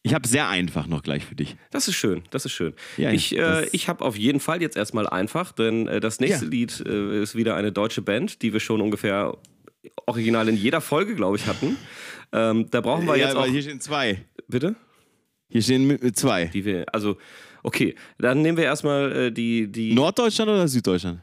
Ich 0.03 0.15
habe 0.15 0.27
sehr 0.27 0.49
einfach 0.49 0.87
noch 0.87 1.03
gleich 1.03 1.27
für 1.27 1.35
dich. 1.35 1.57
Das 1.71 1.87
ist 1.87 1.97
schön, 1.97 2.23
das 2.31 2.47
ist 2.47 2.53
schön. 2.53 2.73
Ja, 2.97 3.13
ich 3.13 3.37
äh, 3.37 3.67
ich 3.73 3.91
habe 3.91 4.03
auf 4.03 4.17
jeden 4.17 4.41
Fall 4.41 4.63
jetzt 4.63 4.79
erstmal 4.79 5.07
einfach, 5.07 5.53
denn 5.53 5.87
äh, 5.87 6.01
das 6.01 6.19
nächste 6.19 6.47
ja. 6.47 6.51
Lied 6.51 6.83
äh, 6.87 7.23
ist 7.23 7.37
wieder 7.37 7.57
eine 7.57 7.73
deutsche 7.73 8.01
Band, 8.01 8.41
die 8.41 8.55
wir 8.55 8.61
schon 8.61 8.81
ungefähr 8.81 9.37
original 10.07 10.49
in 10.49 10.57
jeder 10.57 10.81
Folge, 10.81 11.15
glaube 11.15 11.37
ich, 11.37 11.47
hatten. 11.47 11.77
Ähm, 12.33 12.69
da 12.71 12.81
brauchen 12.81 13.07
wir 13.07 13.17
ja, 13.17 13.27
jetzt 13.27 13.37
auch. 13.37 13.45
Hier 13.45 13.61
stehen 13.61 13.83
zwei. 13.83 14.25
Bitte? 14.49 14.77
Hier 15.51 15.61
stehen 15.61 16.15
zwei. 16.15 16.47
Die 16.47 16.65
wir, 16.65 16.87
also, 16.91 17.19
okay, 17.63 17.95
dann 18.17 18.41
nehmen 18.41 18.57
wir 18.57 18.65
erstmal 18.65 19.13
äh, 19.13 19.31
die, 19.31 19.71
die. 19.71 19.93
Norddeutschland 19.93 20.51
oder 20.51 20.67
Süddeutschland? 20.67 21.21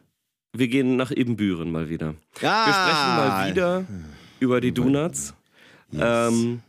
Wir 0.54 0.68
gehen 0.68 0.96
nach 0.96 1.12
Ibbenbüren 1.12 1.72
mal 1.72 1.90
wieder. 1.90 2.16
Ja. 2.42 2.66
Wir 2.66 2.74
sprechen 2.74 3.16
mal 3.16 3.50
wieder 3.50 3.86
über 4.40 4.62
die 4.62 4.72
Donuts. 4.72 5.34
Yes. 5.92 6.02
Ähm, 6.04 6.62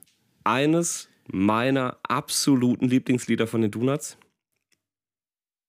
eines 0.45 1.09
meiner 1.33 1.99
absoluten 2.03 2.88
Lieblingslieder 2.88 3.47
von 3.47 3.62
den 3.62 3.71
Donuts, 3.71 4.19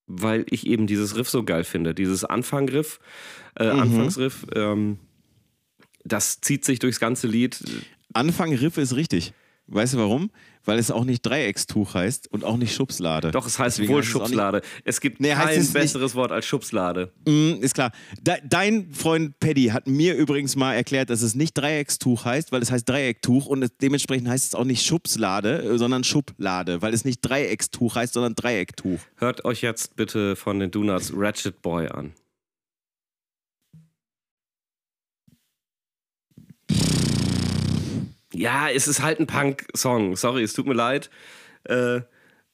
weil 0.07 0.45
ich 0.49 0.65
eben 0.67 0.87
dieses 0.87 1.15
Riff 1.15 1.29
so 1.29 1.43
geil 1.43 1.63
finde. 1.63 1.93
Dieses 1.93 2.25
Anfangriff, 2.25 2.99
äh, 3.55 3.71
mhm. 3.71 3.79
Anfangsriff, 3.79 4.45
ähm, 4.55 4.99
das 6.03 6.41
zieht 6.41 6.65
sich 6.65 6.79
durchs 6.79 6.99
ganze 6.99 7.27
Lied. 7.27 7.63
Anfangriff 8.13 8.77
ist 8.77 8.95
richtig. 8.95 9.33
Weißt 9.71 9.93
du 9.93 9.97
warum? 9.97 10.29
weil 10.65 10.79
es 10.79 10.91
auch 10.91 11.03
nicht 11.03 11.25
Dreieckstuch 11.25 11.93
heißt 11.93 12.31
und 12.31 12.43
auch 12.43 12.57
nicht 12.57 12.73
Schubslade. 12.73 13.31
Doch, 13.31 13.47
es 13.47 13.57
heißt 13.57 13.77
Deswegen 13.77 13.93
wohl 13.93 14.01
heißt 14.01 14.11
Schubslade. 14.11 14.61
Es, 14.83 14.95
es 14.95 15.01
gibt 15.01 15.19
nee, 15.19 15.33
kein 15.33 15.47
besseres 15.71 16.11
nicht. 16.11 16.15
Wort 16.15 16.31
als 16.31 16.45
Schubslade. 16.45 17.11
Mm, 17.25 17.61
ist 17.61 17.73
klar. 17.73 17.91
De 18.21 18.35
dein 18.43 18.91
Freund 18.91 19.39
Paddy 19.39 19.67
hat 19.67 19.87
mir 19.87 20.15
übrigens 20.15 20.55
mal 20.55 20.73
erklärt, 20.73 21.09
dass 21.09 21.21
es 21.21 21.35
nicht 21.35 21.53
Dreieckstuch 21.53 22.25
heißt, 22.25 22.51
weil 22.51 22.61
es 22.61 22.71
heißt 22.71 22.87
Dreiecktuch 22.87 23.45
und 23.47 23.63
es, 23.63 23.75
dementsprechend 23.77 24.27
heißt 24.27 24.47
es 24.47 24.55
auch 24.55 24.65
nicht 24.65 24.85
Schubslade, 24.85 25.77
sondern 25.77 26.03
Schublade, 26.03 26.81
weil 26.81 26.93
es 26.93 27.05
nicht 27.05 27.21
Dreieckstuch 27.21 27.95
heißt, 27.95 28.13
sondern 28.13 28.35
Dreiecktuch. 28.35 28.99
Hört 29.15 29.45
euch 29.45 29.61
jetzt 29.61 29.95
bitte 29.95 30.35
von 30.35 30.59
den 30.59 30.71
Donuts 30.71 31.13
Ratchet 31.15 31.61
Boy 31.61 31.87
an. 31.87 32.13
Ja, 38.33 38.69
es 38.69 38.87
ist 38.87 39.01
halt 39.01 39.19
ein 39.19 39.27
Punk-Song. 39.27 40.15
Sorry, 40.15 40.43
es 40.43 40.53
tut 40.53 40.67
mir 40.67 40.73
leid. 40.73 41.09
Äh, 41.65 42.01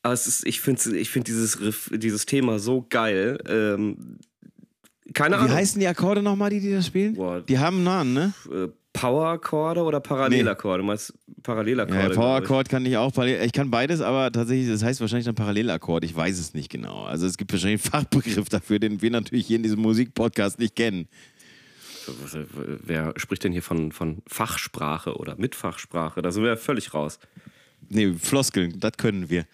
aber 0.04 0.14
es 0.14 0.28
ist, 0.28 0.46
ich 0.46 0.62
finde 0.62 0.98
ich 0.98 1.10
find 1.10 1.28
dieses, 1.28 1.58
dieses 1.92 2.26
Thema 2.26 2.60
so 2.60 2.86
geil. 2.90 3.38
Ähm, 3.48 4.18
keine 5.14 5.38
Ahnung. 5.38 5.50
Wie 5.50 5.54
heißen 5.54 5.80
die 5.80 5.88
Akkorde 5.88 6.22
nochmal, 6.22 6.50
die, 6.50 6.60
die 6.60 6.72
das 6.72 6.88
spielen? 6.88 7.16
Boah. 7.16 7.42
Die 7.42 7.58
haben 7.60 7.78
einen 7.78 7.84
Namen, 7.86 8.14
ne? 8.14 8.34
Äh, 8.52 8.68
Power-Akkorde 8.94 9.84
oder 9.84 10.00
Parallelakkorde? 10.00 10.80
Nee. 10.80 10.84
Du 10.84 10.88
meinst 10.88 11.14
Parallelakkorde? 11.44 12.02
Ja, 12.02 12.10
Power-Akkord 12.10 12.68
kann 12.70 12.86
ich 12.86 12.98
auch. 12.98 13.16
Ich 13.18 13.52
kann 13.52 13.70
beides, 13.70 14.02
aber 14.02 14.32
tatsächlich, 14.32 14.70
das 14.70 14.84
heißt 14.84 15.02
wahrscheinlich 15.02 15.26
dann 15.26 15.36
Parallelakkord. 15.36 16.04
Ich 16.04 16.16
weiß 16.16 16.40
es 16.40 16.54
nicht 16.54 16.70
genau. 16.70 17.04
Also 17.04 17.28
es 17.28 17.38
gibt 17.38 17.52
wahrscheinlich 17.52 17.84
einen 17.84 17.92
Fachbegriff 17.92 18.50
dafür, 18.50 18.80
den 18.80 19.02
wir 19.02 19.12
natürlich 19.12 19.46
hier 19.46 19.58
in 19.58 19.64
diesem 19.64 19.82
Musikpodcast 19.82 20.58
nicht 20.58 20.76
kennen 20.76 21.08
wer 22.52 23.14
spricht 23.18 23.44
denn 23.44 23.52
hier 23.52 23.64
von, 23.64 23.92
von 23.92 24.22
Fachsprache 24.28 25.16
oder 25.18 25.36
Mitfachsprache? 25.38 26.22
Da 26.22 26.32
sind 26.32 26.44
wir 26.44 26.50
ja 26.50 26.56
völlig 26.56 26.94
raus. 26.94 27.20
Nee, 27.90 28.14
Floskeln, 28.14 28.80
das 28.80 28.94
können 28.98 29.30
wir. 29.30 29.46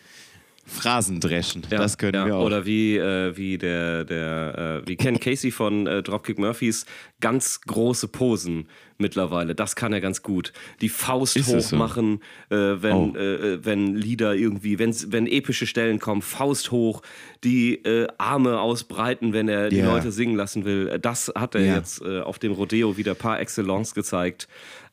Phrasen 0.65 1.19
dreschen, 1.19 1.63
ja, 1.69 1.77
das 1.77 1.97
können 1.97 2.15
ja. 2.15 2.25
wir 2.25 2.35
auch. 2.37 2.45
Oder 2.45 2.65
wie, 2.65 2.95
äh, 2.97 3.35
wie 3.35 3.57
der, 3.57 4.05
der 4.05 4.81
äh, 4.85 4.87
wie 4.87 4.95
Ken 4.95 5.19
Casey 5.19 5.51
von 5.51 5.87
äh, 5.87 6.01
Dropkick 6.01 6.39
Murphys 6.39 6.85
ganz 7.19 7.59
große 7.61 8.07
Posen 8.07 8.69
mittlerweile. 8.97 9.55
Das 9.55 9.75
kann 9.75 9.93
er 9.93 10.01
ganz 10.01 10.21
gut. 10.21 10.53
Die 10.81 10.89
Faust 10.89 11.35
Ist 11.35 11.47
hoch 11.47 11.77
machen, 11.77 12.21
so? 12.49 12.55
Äh, 12.55 12.81
wenn, 12.81 12.95
oh. 12.95 13.13
Äh, 13.15 13.53
äh, 13.53 13.65
wenn 13.65 13.95
Lieder 13.95 14.35
irgendwie, 14.35 14.79
wenn, 14.79 14.95
wenn 15.11 15.27
epische 15.27 15.67
Stellen 15.67 15.99
kommen, 15.99 16.21
Faust 16.21 16.71
hoch, 16.71 17.01
die 17.43 17.81
Arme 18.17 18.59
ausbreiten, 18.59 19.33
wenn 19.33 19.49
er 19.49 19.69
die 19.69 19.77
yeah. 19.77 19.93
Leute 19.93 20.11
singen 20.11 20.35
lassen 20.35 20.63
will. 20.63 20.97
Das 20.99 21.31
hat 21.35 21.55
er 21.55 21.61
yeah. 21.61 21.75
jetzt 21.75 22.01
auf 22.03 22.39
dem 22.39 22.53
Rodeo 22.53 22.95
wieder 22.97 23.15
par 23.15 23.39
excellence 23.39 23.93
gezeigt. 23.93 24.47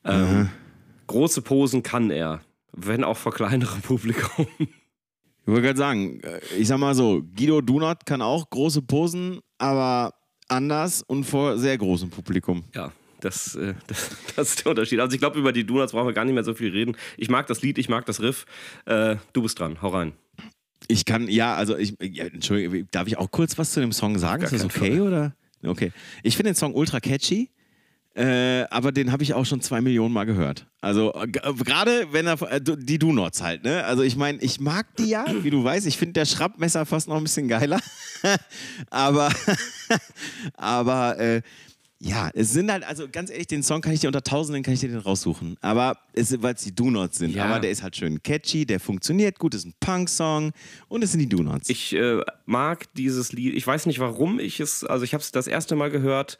Ähm, 0.05 0.49
große 1.07 1.43
Posen 1.43 1.83
kann 1.83 2.11
er, 2.11 2.41
wenn 2.73 3.05
auch 3.05 3.17
vor 3.17 3.33
kleinerem 3.33 3.81
Publikum. 3.83 4.47
Ich 4.59 5.47
wollte 5.47 5.63
gerade 5.63 5.79
sagen, 5.79 6.21
äh, 6.21 6.41
ich 6.57 6.69
sag 6.69 6.79
mal 6.79 6.95
so, 6.95 7.23
Guido 7.37 7.61
Dunat 7.61 8.07
kann 8.07 8.23
auch 8.23 8.49
große 8.51 8.83
Posen, 8.83 9.41
aber 9.59 10.15
anders 10.49 11.03
und 11.03 11.25
vor 11.25 11.59
sehr 11.59 11.77
großem 11.79 12.11
Publikum. 12.11 12.65
Ja, 12.75 12.93
das, 13.21 13.55
äh, 13.55 13.75
das, 13.87 14.11
das, 14.37 14.49
ist 14.51 14.65
der 14.65 14.71
Unterschied. 14.71 15.01
Also 15.01 15.15
ich 15.15 15.21
glaube, 15.21 15.39
über 15.39 15.53
die 15.53 15.65
Donuts 15.65 15.93
brauchen 15.93 16.07
wir 16.07 16.13
gar 16.13 16.25
nicht 16.25 16.35
mehr 16.35 16.45
so 16.45 16.55
viel 16.55 16.71
reden. 16.71 16.97
Ich 17.17 17.29
mag 17.29 17.47
das 17.47 17.63
Lied, 17.63 17.79
ich 17.79 17.89
mag 17.89 18.07
das 18.07 18.21
Riff. 18.21 18.47
Äh, 18.87 19.17
du 19.33 19.43
bist 19.43 19.59
dran, 19.59 19.81
hau 19.83 19.89
rein. 19.89 20.13
Ich 20.89 21.05
kann, 21.05 21.29
ja, 21.29 21.55
also 21.55 21.77
ich, 21.77 21.95
ja, 22.01 22.25
Entschuldigung, 22.25 22.89
darf 22.91 23.07
ich 23.07 23.19
auch 23.19 23.31
kurz 23.31 23.59
was 23.59 23.73
zu 23.73 23.81
dem 23.81 23.93
Song 23.93 24.19
sagen? 24.19 24.43
Ist 24.43 24.53
das 24.53 24.65
okay 24.65 24.99
Fall. 24.99 25.01
oder? 25.01 25.37
Okay. 25.63 25.93
Ich 26.23 26.37
finde 26.37 26.51
den 26.51 26.57
Song 26.57 26.75
ultra 26.75 27.01
catchy. 27.01 27.51
Äh, 28.13 28.65
aber 28.71 28.91
den 28.91 29.13
habe 29.13 29.23
ich 29.23 29.35
auch 29.35 29.47
schon 29.47 29.61
zwei 29.61 29.81
Millionen 29.81 30.13
Mal 30.13 30.25
gehört. 30.25 30.67
Also 30.81 31.15
äh, 31.15 31.29
gerade 31.29 32.09
wenn 32.13 32.27
er 32.27 32.43
äh, 32.43 32.61
die 32.61 32.99
Do-Nots 32.99 33.41
halt, 33.41 33.63
ne? 33.63 33.85
Also 33.85 34.03
ich 34.03 34.17
meine, 34.17 34.39
ich 34.41 34.59
mag 34.59 34.97
die 34.97 35.11
ja, 35.11 35.25
wie 35.43 35.51
du 35.51 35.63
weißt. 35.63 35.87
Ich 35.87 35.97
finde 35.97 36.15
der 36.15 36.25
Schrappmesser 36.25 36.87
fast 36.87 37.07
noch 37.07 37.17
ein 37.17 37.23
bisschen 37.23 37.47
geiler. 37.47 37.79
aber 38.91 39.31
aber 40.57 41.21
äh, 41.21 41.43
ja, 42.03 42.31
es 42.33 42.53
sind 42.55 42.73
halt, 42.73 42.83
also 42.83 43.09
ganz 43.11 43.31
ehrlich, 43.31 43.47
den 43.47 43.63
Song 43.63 43.83
kann 43.83 43.93
ich 43.93 44.01
dir 44.01 44.07
unter 44.07 44.23
Tausenden 44.23 44.63
kann 44.63 44.73
ich 44.73 44.81
dir 44.81 44.89
den 44.89 44.99
raussuchen. 44.99 45.59
Aber 45.61 45.99
weil 46.15 46.55
es 46.55 46.63
die 46.63 46.75
Do-Nots 46.75 47.19
sind. 47.19 47.35
Ja. 47.35 47.45
Aber 47.45 47.61
der 47.61 47.71
ist 47.71 47.83
halt 47.83 47.95
schön 47.95 48.23
catchy, 48.23 48.65
der 48.65 48.81
funktioniert 48.81 49.39
gut, 49.39 49.55
ist 49.55 49.67
ein 49.67 49.75
Punk-Song 49.81 50.53
und 50.89 51.05
es 51.05 51.13
sind 51.13 51.21
die 51.21 51.29
Do-Nots. 51.29 51.69
Ich 51.69 51.95
äh, 51.95 52.23
mag 52.47 52.93
dieses 52.95 53.33
Lied, 53.33 53.55
ich 53.55 53.67
weiß 53.67 53.85
nicht 53.85 53.99
warum 53.99 54.41
ich 54.41 54.61
es, 54.61 54.83
also 54.83 55.05
ich 55.05 55.13
habe 55.13 55.21
es 55.21 55.31
das 55.31 55.47
erste 55.47 55.77
Mal 55.77 55.91
gehört, 55.91 56.39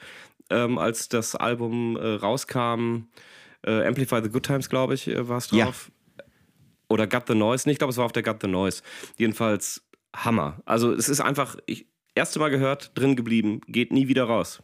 ähm, 0.49 0.79
als 0.79 1.11
das 1.11 1.37
Album 1.37 1.97
äh, 1.97 2.07
rauskam. 2.07 3.09
Äh, 3.63 3.87
Amplify 3.87 4.23
the 4.23 4.31
Good 4.31 4.47
Times, 4.47 4.71
glaube 4.71 4.95
ich, 4.95 5.09
äh, 5.09 5.29
war 5.29 5.37
es 5.37 5.49
drauf. 5.49 5.91
Ja. 6.19 6.25
Oder 6.89 7.07
Got 7.07 7.25
the 7.29 7.35
Noise. 7.35 7.69
Nee, 7.69 7.73
ich 7.73 7.79
glaube, 7.79 7.91
es 7.91 7.99
war 7.99 8.07
auf 8.07 8.13
der 8.13 8.23
Got 8.23 8.39
the 8.41 8.49
Noise. 8.49 8.83
Jedenfalls 9.19 9.83
Hammer. 10.17 10.63
Also 10.65 10.93
es 10.95 11.11
ist 11.11 11.21
einfach, 11.21 11.59
ich, 11.67 11.87
erste 12.15 12.39
Mal 12.39 12.49
gehört, 12.49 12.93
drin 12.95 13.15
geblieben, 13.15 13.61
geht 13.67 13.93
nie 13.93 14.09
wieder 14.09 14.25
raus. 14.25 14.63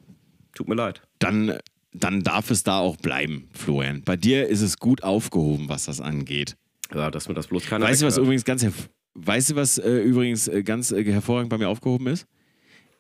Tut 0.57 0.69
mir 0.69 0.75
leid. 0.75 1.03
Dann, 1.19 1.59
dann 1.93 2.23
darf 2.23 2.51
es 2.51 2.63
da 2.63 2.79
auch 2.79 2.97
bleiben, 2.97 3.51
Florian. 3.53 4.03
Bei 4.03 4.17
dir 4.17 4.49
ist 4.49 4.63
es 4.63 4.79
gut 4.79 5.03
aufgehoben, 5.03 5.69
was 5.69 5.85
das 5.85 6.01
angeht. 6.01 6.57
Ja, 6.95 7.11
dass 7.11 7.29
mir 7.29 7.35
das 7.35 7.47
bloß 7.49 7.67
keiner 7.67 7.85
Weißt 7.85 8.01
du, 8.01 8.07
was 8.07 8.17
übrigens 8.17 8.45
ganz, 8.45 8.67
weißt 9.15 9.51
du, 9.51 9.57
was 9.57 9.77
äh, 9.77 9.99
übrigens 9.99 10.49
äh, 10.49 10.63
ganz 10.63 10.93
äh, 10.93 11.05
hervorragend 11.05 11.51
bei 11.51 11.59
mir 11.59 11.69
aufgehoben 11.69 12.07
ist? 12.07 12.27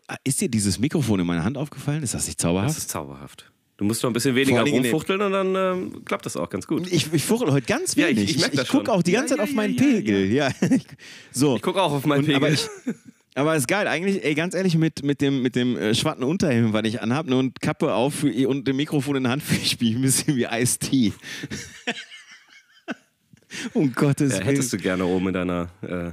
Ah, 0.07 0.16
ist 0.23 0.40
dir 0.42 0.51
dieses 0.51 0.79
Mikrofon 0.79 1.19
in 1.19 1.27
meiner 1.27 1.45
Hand 1.45 1.57
aufgefallen? 1.57 2.03
Ist 2.03 2.12
das 2.12 2.27
nicht 2.27 2.38
zauberhaft? 2.38 2.77
Das 2.77 2.79
ist 2.79 2.90
zauberhaft. 2.90 3.51
Du 3.79 3.87
musst 3.87 4.03
noch 4.03 4.11
ein 4.11 4.12
bisschen 4.12 4.35
weniger 4.35 4.62
rumfuchteln 4.62 5.23
und 5.23 5.33
dann 5.33 5.55
ähm, 5.55 6.05
klappt 6.05 6.27
das 6.27 6.37
auch 6.37 6.51
ganz 6.51 6.66
gut. 6.66 6.90
Ich, 6.92 7.11
ich 7.11 7.25
fuchtel 7.25 7.53
heute 7.53 7.66
ganz 7.66 7.97
wenig. 7.97 8.16
Ja, 8.16 8.23
ich, 8.23 8.37
ich, 8.37 8.53
ich, 8.53 8.61
ich 8.61 8.69
gucke 8.69 8.92
auch 8.92 9.03
die 9.03 9.12
ganze 9.12 9.35
ja, 9.35 9.38
Zeit 9.38 9.47
ja, 9.47 9.51
auf 9.51 9.57
meinen 9.57 9.77
Pegel. 9.77 10.31
Ja, 10.31 10.51
so. 11.33 11.57
Ich 11.57 11.62
gucke 11.62 11.83
auch 11.83 11.92
auf 11.92 12.05
meinen 12.05 12.21
und, 12.21 12.27
Pegel. 12.27 12.37
Aber, 12.37 12.51
ich, 12.51 12.69
aber 13.37 13.55
ist 13.55 13.68
geil. 13.68 13.87
Eigentlich, 13.87 14.25
ey, 14.25 14.35
ganz 14.35 14.55
ehrlich, 14.55 14.77
mit, 14.77 15.03
mit 15.03 15.20
dem, 15.20 15.42
mit 15.42 15.57
dem 15.57 15.77
äh, 15.77 15.94
schwarzen 15.94 16.25
Unterhemd, 16.25 16.72
was 16.72 16.85
ich 16.85 17.03
anhabe 17.03 17.31
ne, 17.31 17.37
und 17.37 17.61
Kappe 17.61 17.92
auf 17.92 18.22
und 18.22 18.66
dem 18.66 18.77
Mikrofon 18.77 19.16
in 19.16 19.25
der 19.25 19.33
Hand, 19.33 19.42
spiele 19.42 19.90
ich 19.90 19.96
ein 19.96 20.03
bisschen 20.03 20.37
wie 20.37 20.44
Ice-T. 20.44 21.12
um 23.75 23.92
Gottes 23.92 24.33
Willen. 24.33 24.42
Hättest 24.42 24.72
du 24.72 24.79
gerne 24.79 25.05
oben 25.05 25.29
in 25.29 25.35
deiner 25.35 25.68
äh, 25.83 26.12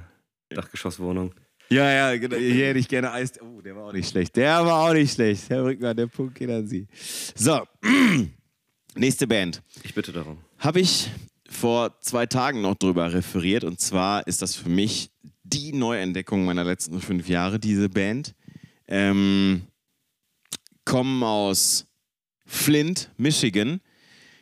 Dachgeschosswohnung. 0.54 1.34
Ja, 1.70 1.92
ja, 1.92 2.18
genau. 2.18 2.36
Hier 2.36 2.68
hätte 2.68 2.80
ich 2.80 2.88
gerne 2.88 3.12
Eis. 3.12 3.34
Oh, 3.42 3.62
der 3.62 3.76
war 3.76 3.86
auch 3.86 3.94
nicht 3.94 4.10
schlecht. 4.10 4.36
Der 4.36 4.66
war 4.66 4.90
auch 4.90 4.94
nicht 4.94 5.14
schlecht. 5.14 5.50
Herr 5.50 5.64
Rückmann, 5.64 5.96
der 5.96 6.08
Punkt 6.08 6.36
geht 6.36 6.50
an 6.50 6.68
Sie. 6.68 6.88
So, 7.36 7.62
nächste 8.96 9.28
Band. 9.28 9.64
Ich 9.84 9.96
bitte 9.96 10.12
darum. 10.12 10.40
Habe 10.60 10.82
ich 10.82 11.10
vor 11.50 12.00
zwei 12.02 12.26
Tagen 12.26 12.62
noch 12.62 12.76
drüber 12.76 13.14
referiert. 13.14 13.64
Und 13.64 13.80
zwar 13.80 14.28
ist 14.28 14.42
das 14.42 14.56
für 14.56 14.70
mich 14.70 15.13
die 15.54 15.74
Neuentdeckung 15.74 16.46
meiner 16.46 16.64
letzten 16.64 17.00
fünf 17.00 17.28
Jahre, 17.28 17.60
diese 17.60 17.90
Band. 17.90 18.36
Ähm, 18.88 19.64
kommen 20.86 21.24
aus 21.24 21.88
Flint, 22.46 23.12
Michigan. 23.18 23.80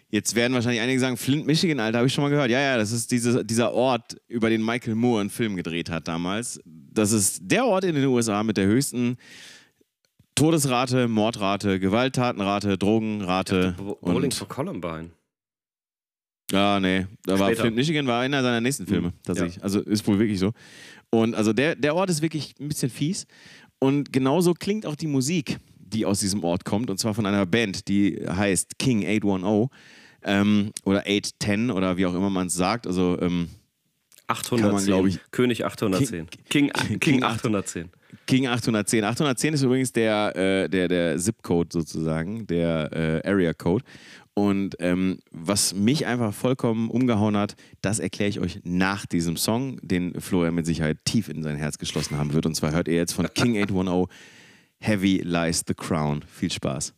Jetzt 0.10 0.36
werden 0.36 0.54
wahrscheinlich 0.54 0.82
einige 0.82 1.00
sagen, 1.00 1.15
Flint, 1.15 1.45
Michigan, 1.45 1.80
Alter, 1.80 2.00
habe 2.00 2.08
ich 2.08 2.13
schon 2.13 2.24
mal 2.24 2.30
gehört. 2.30 2.50
Ja, 2.50 2.60
ja, 2.60 2.78
das 2.78 2.91
ist 2.91 3.12
diese, 3.12 3.45
dieser 3.45 3.74
Ort, 3.74 4.17
über 4.28 4.50
den 4.50 4.63
Michael 4.63 4.95
Moore 4.95 5.21
einen 5.21 5.30
Film 5.30 5.56
gedreht 5.56 5.89
hat 5.89 6.08
damals. 6.08 6.60
Das 6.65 7.13
ist 7.13 7.39
der 7.43 7.65
Ort 7.65 7.86
in 7.86 7.95
den 7.95 8.06
USA 8.06 8.43
mit 8.43 8.58
der 8.58 8.65
höchsten 8.65 9.17
Todesrate, 10.36 11.08
Mordrate, 11.08 11.80
Gewalttatenrate, 11.80 12.78
Drogenrate. 12.78 13.76
Ja, 13.78 13.84
Bowling 14.02 14.32
for 14.32 14.47
Columbine. 14.47 15.12
Ja, 16.52 16.80
nee. 16.80 17.08
Da 17.24 17.39
war 17.39 17.56
Flint, 17.56 17.76
Michigan 17.76 18.06
war 18.08 18.21
einer 18.21 18.41
seiner 18.41 18.60
nächsten 18.60 18.86
Filme, 18.86 19.10
mhm. 19.10 19.24
tatsächlich. 19.24 19.58
Ja. 19.58 19.63
Also 19.63 19.80
ist 19.80 20.06
wohl 20.08 20.19
wirklich 20.19 20.39
so. 20.39 20.52
Und 21.12 21.36
also 21.36 21.54
der, 21.54 21.76
der 21.76 21.95
Ort 21.95 22.10
ist 22.10 22.21
wirklich 22.21 22.56
ein 22.60 22.69
bisschen 22.69 22.89
fies. 22.89 23.28
Und 23.80 24.12
genauso 24.13 24.54
klingt 24.54 24.86
auch 24.86 24.95
die 24.95 25.08
Musik, 25.08 25.58
die 25.78 26.06
aus 26.06 26.21
diesem 26.21 26.43
Ort 26.43 26.65
kommt. 26.65 26.89
Und 26.89 26.97
zwar 26.97 27.13
von 27.13 27.26
einer 27.26 27.45
Band, 27.45 27.88
die 27.88 28.24
heißt 28.28 28.80
King 28.80 29.06
810 29.06 29.69
ähm, 30.24 30.71
oder 30.86 31.02
810 31.02 31.71
oder 31.71 31.97
wie 31.97 32.06
auch 32.06 32.13
immer 32.13 32.30
man 32.30 32.47
es 32.47 32.54
sagt. 32.54 32.88
Also 32.88 33.19
ähm, 33.21 33.50
810. 34.28 34.93
Man, 34.93 35.08
ich, 35.08 35.19
König 35.32 35.65
810. 35.65 36.28
King, 36.50 36.71
King, 36.71 37.00
King 37.00 37.24
810. 37.24 37.89
King 38.28 38.47
810. 38.47 39.04
810 39.04 39.54
ist 39.54 39.63
übrigens 39.63 39.91
der, 39.91 40.36
äh, 40.36 40.69
der, 40.69 40.88
der 40.88 41.17
Zip-Code 41.17 41.69
sozusagen, 41.71 42.47
der 42.47 42.89
äh, 43.24 43.30
Area-Code. 43.30 43.84
Und 44.34 44.78
ähm, 44.80 45.20
was 45.32 45.74
mich 45.74 46.06
einfach 46.06 46.34
vollkommen 46.34 46.89
umgehauen 46.89 47.36
hat, 47.36 47.56
das 47.82 48.00
erkläre 48.00 48.30
ich 48.30 48.39
euch 48.39 48.62
nach 48.63 49.06
diesem 49.06 49.36
Song, 49.36 49.78
den 49.82 50.20
Florian 50.22 50.56
mit 50.56 50.65
Sicherheit 50.65 51.00
tief 51.04 51.28
in 51.28 51.44
sein 51.44 51.58
Herz 51.58 51.78
geschlossen 51.78 52.17
haben 52.17 52.32
wird. 52.34 52.46
Und 52.46 52.56
zwar 52.56 52.72
hört 52.72 52.88
ihr 52.88 52.96
jetzt 52.96 53.13
von 53.13 53.28
King 53.34 53.58
810 53.58 54.08
Heavy 54.80 55.22
Lies 55.24 55.63
the 55.67 55.74
Crown. 55.74 56.24
Viel 56.24 56.52
Spaß. 56.52 56.94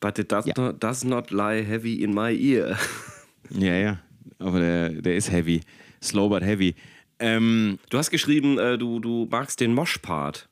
But 0.00 0.18
it 0.18 0.30
does, 0.30 0.46
ja. 0.46 0.54
not, 0.56 0.82
does 0.82 1.04
not 1.04 1.30
lie 1.30 1.62
heavy 1.62 2.02
in 2.02 2.12
my 2.12 2.36
ear. 2.36 2.76
ja, 3.50 3.74
ja. 3.74 3.98
Aber 4.38 4.60
der, 4.60 4.90
der 4.90 5.16
ist 5.16 5.30
heavy. 5.30 5.62
Slow 6.02 6.28
but 6.28 6.42
heavy. 6.42 6.74
Ähm, 7.18 7.78
du 7.88 7.98
hast 7.98 8.10
geschrieben, 8.10 8.58
äh, 8.58 8.76
du, 8.76 9.00
du 9.00 9.26
magst 9.30 9.60
den 9.60 9.72
Mosh-Part. 9.72 10.48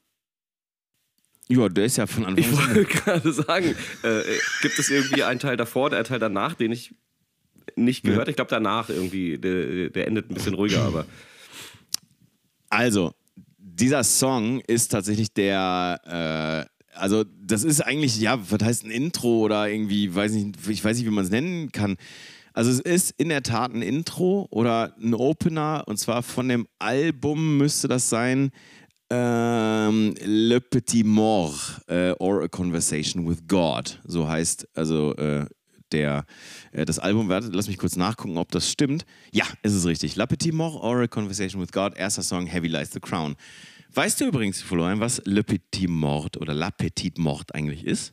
Ja, 1.49 1.69
der 1.69 1.85
ist 1.85 1.97
ja 1.97 2.07
von 2.07 2.25
Anfang 2.25 2.45
an. 2.45 2.53
Ich 2.53 2.75
wollte 2.75 2.85
gerade 2.85 3.33
sagen, 3.33 3.75
äh, 4.03 4.23
gibt 4.63 4.79
es 4.79 4.89
irgendwie 4.89 5.25
einen 5.25 5.41
Teil 5.41 5.57
davor, 5.57 5.91
der 5.91 6.05
Teil 6.05 6.19
danach, 6.19 6.55
den 6.55 6.73
ich 6.73 6.95
nicht 7.77 8.03
gehört? 8.03 8.27
Ja. 8.27 8.31
Ich 8.31 8.37
glaube, 8.37 8.51
danach 8.51 8.89
irgendwie, 8.89 9.39
der, 9.39 9.91
der 9.91 10.07
endet 10.07 10.31
ein 10.31 10.35
bisschen 10.35 10.55
ruhiger, 10.55 10.83
aber. 10.83 11.07
Also, 12.71 13.15
dieser 13.59 14.05
Song 14.05 14.61
ist 14.61 14.89
tatsächlich 14.89 15.33
der. 15.33 16.67
Äh, 16.67 16.97
also, 16.97 17.25
das 17.25 17.65
ist 17.65 17.81
eigentlich, 17.81 18.19
ja, 18.21 18.39
was 18.51 18.63
heißt 18.63 18.85
ein 18.85 18.91
Intro 18.91 19.41
oder 19.41 19.69
irgendwie, 19.69 20.15
weiß 20.15 20.33
nicht, 20.33 20.57
ich 20.69 20.85
weiß 20.85 20.97
nicht, 20.97 21.07
wie 21.07 21.11
man 21.11 21.25
es 21.25 21.31
nennen 21.31 21.73
kann. 21.73 21.97
Also 22.55 22.71
es 22.71 22.79
ist 22.79 23.15
in 23.19 23.31
der 23.31 23.43
Tat 23.43 23.75
ein 23.75 23.83
Intro 23.83 24.47
oder 24.51 24.95
ein 25.03 25.13
Opener 25.13 25.83
und 25.87 25.99
zwar 25.99 26.23
von 26.23 26.49
dem 26.49 26.69
Album 26.79 27.59
müsste 27.59 27.89
das 27.89 28.09
sein 28.09 28.53
ähm, 29.11 30.15
Le 30.25 30.61
Petit 30.61 31.05
Mort 31.05 31.83
äh, 31.89 32.13
or 32.19 32.43
a 32.43 32.49
Conversation 32.49 33.29
with 33.29 33.47
God. 33.47 34.01
So 34.05 34.29
heißt 34.29 34.69
also 34.75 35.15
äh, 35.17 35.47
der, 35.93 36.25
äh, 36.73 36.85
das 36.85 36.99
Album. 36.99 37.29
Lass 37.29 37.69
mich 37.69 37.79
kurz 37.79 37.97
nachgucken, 37.97 38.39
ob 38.39 38.51
das 38.51 38.71
stimmt. 38.71 39.05
Ja, 39.33 39.45
ist 39.63 39.75
es 39.75 39.87
richtig. 39.87 40.17
Le 40.17 40.27
Petit 40.27 40.53
Mort 40.53 40.83
or 40.83 41.01
a 41.03 41.07
Conversation 41.07 41.61
with 41.61 41.73
God. 41.73 41.97
Erster 41.97 42.23
Song 42.23 42.47
Heavy 42.47 42.69
Lies 42.69 42.93
the 42.93 43.01
Crown. 43.01 43.37
Weißt 43.93 44.21
du 44.21 44.27
übrigens, 44.27 44.61
Florian, 44.61 45.01
was 45.01 45.23
Le 45.25 45.45
Petit 45.45 45.89
Mort 45.89 46.37
oder 46.37 46.53
La 46.53 46.71
Petite 46.71 47.21
Mort 47.21 47.55
eigentlich 47.55 47.85
ist? 47.85 48.13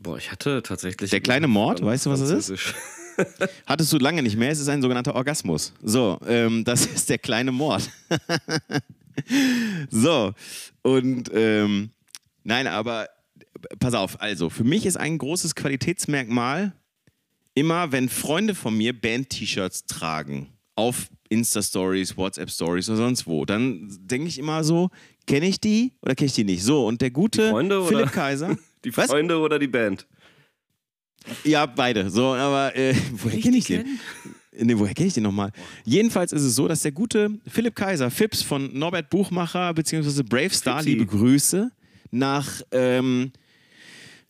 Boah, 0.00 0.16
ich 0.16 0.32
hatte 0.32 0.62
tatsächlich. 0.62 1.10
Der 1.10 1.20
kleine 1.20 1.48
Mord, 1.48 1.84
weißt 1.84 2.06
du, 2.06 2.10
was 2.10 2.20
das 2.20 2.48
ist? 2.48 2.74
Hattest 3.66 3.92
du 3.92 3.98
lange 3.98 4.22
nicht 4.22 4.36
mehr. 4.36 4.50
Es 4.50 4.58
ist 4.58 4.68
ein 4.68 4.82
sogenannter 4.82 5.14
Orgasmus. 5.14 5.72
So, 5.82 6.18
ähm, 6.26 6.64
das 6.64 6.86
ist 6.86 7.10
der 7.10 7.18
kleine 7.18 7.52
Mord. 7.52 7.88
so, 9.90 10.32
und 10.82 11.30
ähm, 11.32 11.90
nein, 12.42 12.66
aber 12.66 13.08
pass 13.78 13.94
auf, 13.94 14.20
also 14.20 14.50
für 14.50 14.64
mich 14.64 14.86
ist 14.86 14.96
ein 14.96 15.18
großes 15.18 15.54
Qualitätsmerkmal 15.54 16.72
immer, 17.54 17.92
wenn 17.92 18.08
Freunde 18.08 18.54
von 18.54 18.76
mir 18.76 18.92
Band-T-Shirts 18.92 19.86
tragen 19.86 20.48
auf 20.76 21.08
Insta-Stories, 21.28 22.16
WhatsApp-Stories 22.16 22.88
oder 22.88 22.98
sonst 22.98 23.26
wo, 23.26 23.44
dann 23.44 23.88
denke 24.00 24.28
ich 24.28 24.38
immer 24.38 24.64
so, 24.64 24.90
kenne 25.26 25.46
ich 25.46 25.60
die 25.60 25.92
oder 26.02 26.14
kenne 26.14 26.26
ich 26.26 26.34
die 26.34 26.44
nicht? 26.44 26.62
So, 26.62 26.86
und 26.86 27.00
der 27.00 27.10
gute 27.10 27.48
Philipp 27.50 27.90
oder? 27.90 28.06
Kaiser. 28.06 28.58
Die 28.84 28.92
Freunde 28.92 29.34
Was? 29.38 29.44
oder 29.44 29.58
die 29.58 29.68
Band? 29.68 30.06
Ja, 31.44 31.64
beide. 31.66 32.10
So, 32.10 32.34
aber 32.34 32.76
äh, 32.76 32.94
woher 33.12 33.40
kenne 33.40 33.56
ich 33.56 33.64
den? 33.64 33.98
Nee, 34.58 34.78
woher 34.78 34.94
kenne 34.94 35.08
ich 35.08 35.14
den 35.14 35.24
nochmal? 35.24 35.50
Jedenfalls 35.84 36.32
ist 36.32 36.42
es 36.42 36.54
so, 36.54 36.68
dass 36.68 36.82
der 36.82 36.92
gute 36.92 37.30
Philipp 37.46 37.74
Kaiser, 37.74 38.10
Fips 38.10 38.42
von 38.42 38.76
Norbert 38.76 39.10
Buchmacher 39.10 39.72
bzw. 39.74 40.22
Brave 40.22 40.50
Star, 40.50 40.78
Fipsi. 40.78 40.90
liebe 40.90 41.06
Grüße, 41.06 41.70
nach, 42.10 42.62
ähm, 42.70 43.32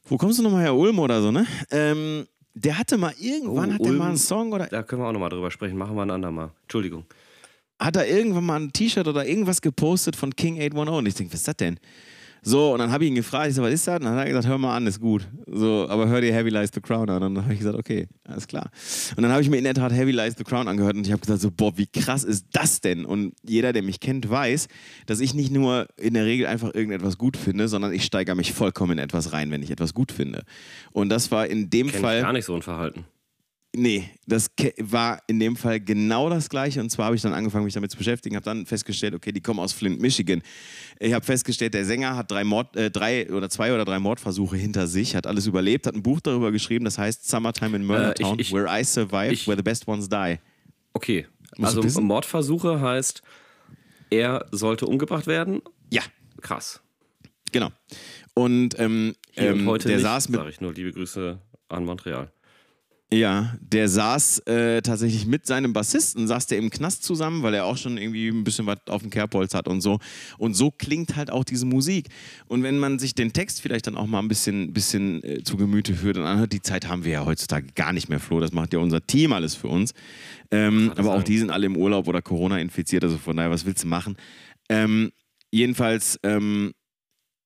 wo 0.07 0.17
kommst 0.17 0.39
du 0.39 0.43
nochmal 0.43 0.63
her? 0.63 0.75
Ulm 0.75 0.99
oder 0.99 1.21
so, 1.21 1.31
ne? 1.31 1.47
Ähm, 1.71 2.27
der 2.55 2.79
hatte 2.79 2.97
mal, 2.97 3.13
irgendwann 3.21 3.71
oh, 3.71 3.75
hat 3.75 3.81
Ulm, 3.81 3.91
der 3.91 3.99
mal 3.99 4.09
einen 4.09 4.17
Song 4.17 4.53
oder. 4.53 4.67
Da 4.67 4.83
können 4.83 5.03
wir 5.03 5.09
auch 5.09 5.13
nochmal 5.13 5.31
drüber 5.31 5.51
sprechen, 5.51 5.77
machen 5.77 5.97
wir 5.97 6.03
ein 6.03 6.11
andermal. 6.11 6.51
Entschuldigung. 6.63 7.05
Hat 7.79 7.97
er 7.97 8.07
irgendwann 8.07 8.47
mal 8.47 8.61
ein 8.61 8.73
T-Shirt 8.73 9.07
oder 9.09 9.27
irgendwas 9.27 9.61
gepostet 9.61 10.17
von 10.17 10.35
King 10.35 10.57
810 10.57 10.89
und 10.89 11.07
ich 11.07 11.15
denke, 11.15 11.33
was 11.33 11.41
ist 11.41 11.49
das 11.49 11.57
denn? 11.57 11.79
So, 12.47 12.75
und 12.75 12.79
dann 12.79 12.93
habe 12.93 13.05
ich 13.05 13.11
ihn 13.11 13.15
gefragt, 13.15 13.49
ich 13.49 13.55
so, 13.55 13.63
was 13.63 13.73
ist 13.73 13.89
das? 13.89 14.01
Und 14.01 14.05
dann 14.05 14.17
hat 14.17 14.27
er 14.27 14.29
gesagt, 14.29 14.47
hör 14.47 14.59
mal 14.59 14.77
an, 14.77 14.87
ist 14.87 15.01
gut. 15.01 15.27
So, 15.47 15.87
aber 15.89 16.09
hör 16.09 16.21
dir 16.21 16.33
Heavy 16.33 16.51
Lies 16.51 16.71
the 16.75 16.81
Crown 16.81 17.09
an. 17.09 17.23
Und 17.23 17.35
dann 17.35 17.45
habe 17.45 17.55
ich 17.55 17.61
gesagt, 17.61 17.79
okay, 17.79 18.07
alles 18.25 18.47
klar. 18.47 18.71
Und 19.17 19.23
dann 19.23 19.33
habe 19.33 19.41
ich 19.41 19.49
mir 19.49 19.57
in 19.57 19.65
der 19.65 19.73
Tat 19.73 19.93
Heavy 19.93 20.13
Lies 20.13 20.35
the 20.37 20.45
Crown 20.45 20.69
angehört 20.69 20.95
und 20.95 21.07
ich 21.07 21.13
habe 21.13 21.21
gesagt, 21.21 21.41
so, 21.41 21.51
boah, 21.51 21.73
wie 21.79 21.87
krass 21.87 22.23
ist 22.23 22.47
das 22.53 22.83
denn? 22.83 23.07
Und 23.07 23.33
jeder, 23.43 23.73
der 23.73 23.83
mich 23.83 23.99
kennt, 23.99 24.29
weiß, 24.29 24.69
dass 25.07 25.21
ich 25.21 25.33
nicht 25.33 25.53
nur 25.53 25.87
in 25.97 26.13
der 26.13 26.27
Regel 26.27 26.47
einfach 26.47 26.75
irgendetwas 26.75 27.17
gut 27.17 27.39
finde, 27.39 27.67
sondern 27.67 27.95
ich 27.95 28.05
steigere 28.05 28.37
mich 28.37 28.53
vollkommen 28.53 28.93
in 28.93 28.99
etwas 28.99 29.33
rein, 29.33 29.51
wenn 29.51 29.63
ich 29.63 29.71
etwas 29.71 29.95
gut 29.95 30.13
finde. 30.13 30.43
Und 30.93 31.09
das 31.09 31.31
war 31.31 31.47
in 31.47 31.71
dem 31.71 31.91
Kenn 31.91 32.01
Fall. 32.03 32.19
Ich 32.19 32.23
gar 32.25 32.33
nicht 32.35 32.45
so 32.45 32.55
ein 32.55 32.63
Verhalten. 32.63 33.07
Nee, 33.77 34.09
das 34.27 34.51
war 34.79 35.21
in 35.27 35.41
dem 35.41 35.57
Fall 35.57 35.81
genau 35.81 36.31
das 36.31 36.49
Gleiche. 36.49 36.81
Und 36.81 36.91
zwar 36.91 37.07
habe 37.07 37.17
ich 37.17 37.23
dann 37.23 37.33
angefangen, 37.33 37.65
mich 37.65 37.75
damit 37.75 37.91
zu 37.91 37.99
beschäftigen, 37.99 38.37
habe 38.37 38.45
dann 38.45 38.67
festgestellt, 38.67 39.15
okay, 39.15 39.33
die 39.33 39.41
kommen 39.41 39.59
aus 39.59 39.73
Flint, 39.73 40.01
Michigan. 40.01 40.43
Ich 41.01 41.13
habe 41.13 41.25
festgestellt, 41.25 41.75
der 41.75 41.85
Sänger 41.85 42.17
hat 42.17 42.31
drei, 42.31 42.45
Mord, 42.45 42.77
äh, 42.77 42.93
drei 42.93 43.29
oder 43.33 43.51
zwei 43.51 43.75
oder 43.75 43.85
drei 43.85 43.99
Mordversuche 43.99 44.57
hinter 44.57 44.87
sich, 44.87 45.17
hat 45.17 45.27
alles 45.27 45.47
überlebt, 45.47 45.89
hat 45.89 45.95
ein 45.97 46.05
Buch 46.05 46.21
darüber 46.21 46.53
geschrieben, 46.53 46.85
das 46.85 46.99
heißt 46.99 47.29
Summertime 47.29 47.77
in 47.77 47.85
Murdertown, 47.85 48.39
äh, 48.39 48.43
ich, 48.43 48.49
ich, 48.49 48.55
Where 48.55 48.69
I 48.69 48.85
Survive, 48.85 49.33
ich, 49.33 49.49
Where 49.49 49.57
the 49.57 49.63
Best 49.63 49.89
Ones 49.89 50.09
Die. 50.09 50.39
Okay, 50.93 51.27
Musst 51.57 51.77
also 51.77 52.01
Mordversuche 52.01 52.81
heißt, 52.81 53.23
er 54.11 54.47
sollte 54.53 54.87
umgebracht 54.87 55.27
werden? 55.27 55.63
Ja. 55.91 56.03
Krass. 56.41 56.81
Genau. 57.53 57.71
Und, 58.35 58.79
ähm, 58.79 59.15
Hier 59.31 59.53
und 59.53 59.61
ähm, 59.61 59.67
heute 59.67 59.89
der 59.89 59.97
nicht, 59.97 60.05
saß 60.05 60.29
mit. 60.29 60.41
Sag 60.41 60.49
ich 60.49 60.61
nur 60.61 60.73
liebe 60.73 60.93
Grüße 60.93 61.41
an 61.69 61.85
Montreal. 61.85 62.31
Ja, 63.15 63.55
der 63.61 63.89
saß 63.89 64.41
äh, 64.41 64.83
tatsächlich 64.83 65.25
mit 65.25 65.47
seinem 65.47 65.73
Bassisten, 65.73 66.27
saß 66.27 66.49
der 66.49 66.59
im 66.59 66.69
Knast 66.69 67.05
zusammen, 67.05 67.45
weil 67.45 67.55
er 67.55 67.65
auch 67.65 67.77
schon 67.77 67.97
irgendwie 67.97 68.27
ein 68.27 68.43
bisschen 68.43 68.67
was 68.67 68.79
auf 68.89 69.03
dem 69.03 69.11
Kerbholz 69.11 69.55
hat 69.55 69.69
und 69.69 69.83
so. 69.83 70.01
Und 70.37 70.55
so 70.55 70.73
klingt 70.73 71.15
halt 71.15 71.31
auch 71.31 71.45
diese 71.45 71.65
Musik. 71.65 72.09
Und 72.47 72.65
wenn 72.65 72.77
man 72.77 72.99
sich 72.99 73.15
den 73.15 73.33
Text 73.33 73.61
vielleicht 73.61 73.87
dann 73.87 73.97
auch 73.97 74.09
mal 74.09 74.19
ein 74.19 74.27
bisschen, 74.27 74.73
bisschen 74.73 75.23
äh, 75.23 75.45
zu 75.45 75.57
Gemüte 75.57 75.95
führt 75.95 76.17
und 76.17 76.25
anhört, 76.25 76.53
die 76.53 76.61
Zeit 76.61 76.89
haben 76.89 77.05
wir 77.05 77.13
ja 77.13 77.25
heutzutage 77.25 77.69
gar 77.77 77.93
nicht 77.93 78.09
mehr, 78.09 78.19
Flo. 78.19 78.41
Das 78.41 78.51
macht 78.51 78.73
ja 78.73 78.81
unser 78.81 79.07
Team 79.07 79.33
alles 79.33 79.55
für 79.55 79.69
uns. 79.69 79.93
Ähm, 80.51 80.93
aber 80.97 81.15
auch 81.15 81.23
die 81.23 81.39
sind 81.39 81.51
alle 81.51 81.67
im 81.67 81.77
Urlaub 81.77 82.09
oder 82.09 82.21
Corona 82.21 82.59
infiziert, 82.59 83.05
also 83.05 83.17
von 83.17 83.37
daher, 83.37 83.53
was 83.53 83.65
willst 83.65 83.85
du 83.85 83.89
machen? 83.89 84.17
Ähm, 84.69 85.13
jedenfalls 85.53 86.19
ähm, 86.25 86.73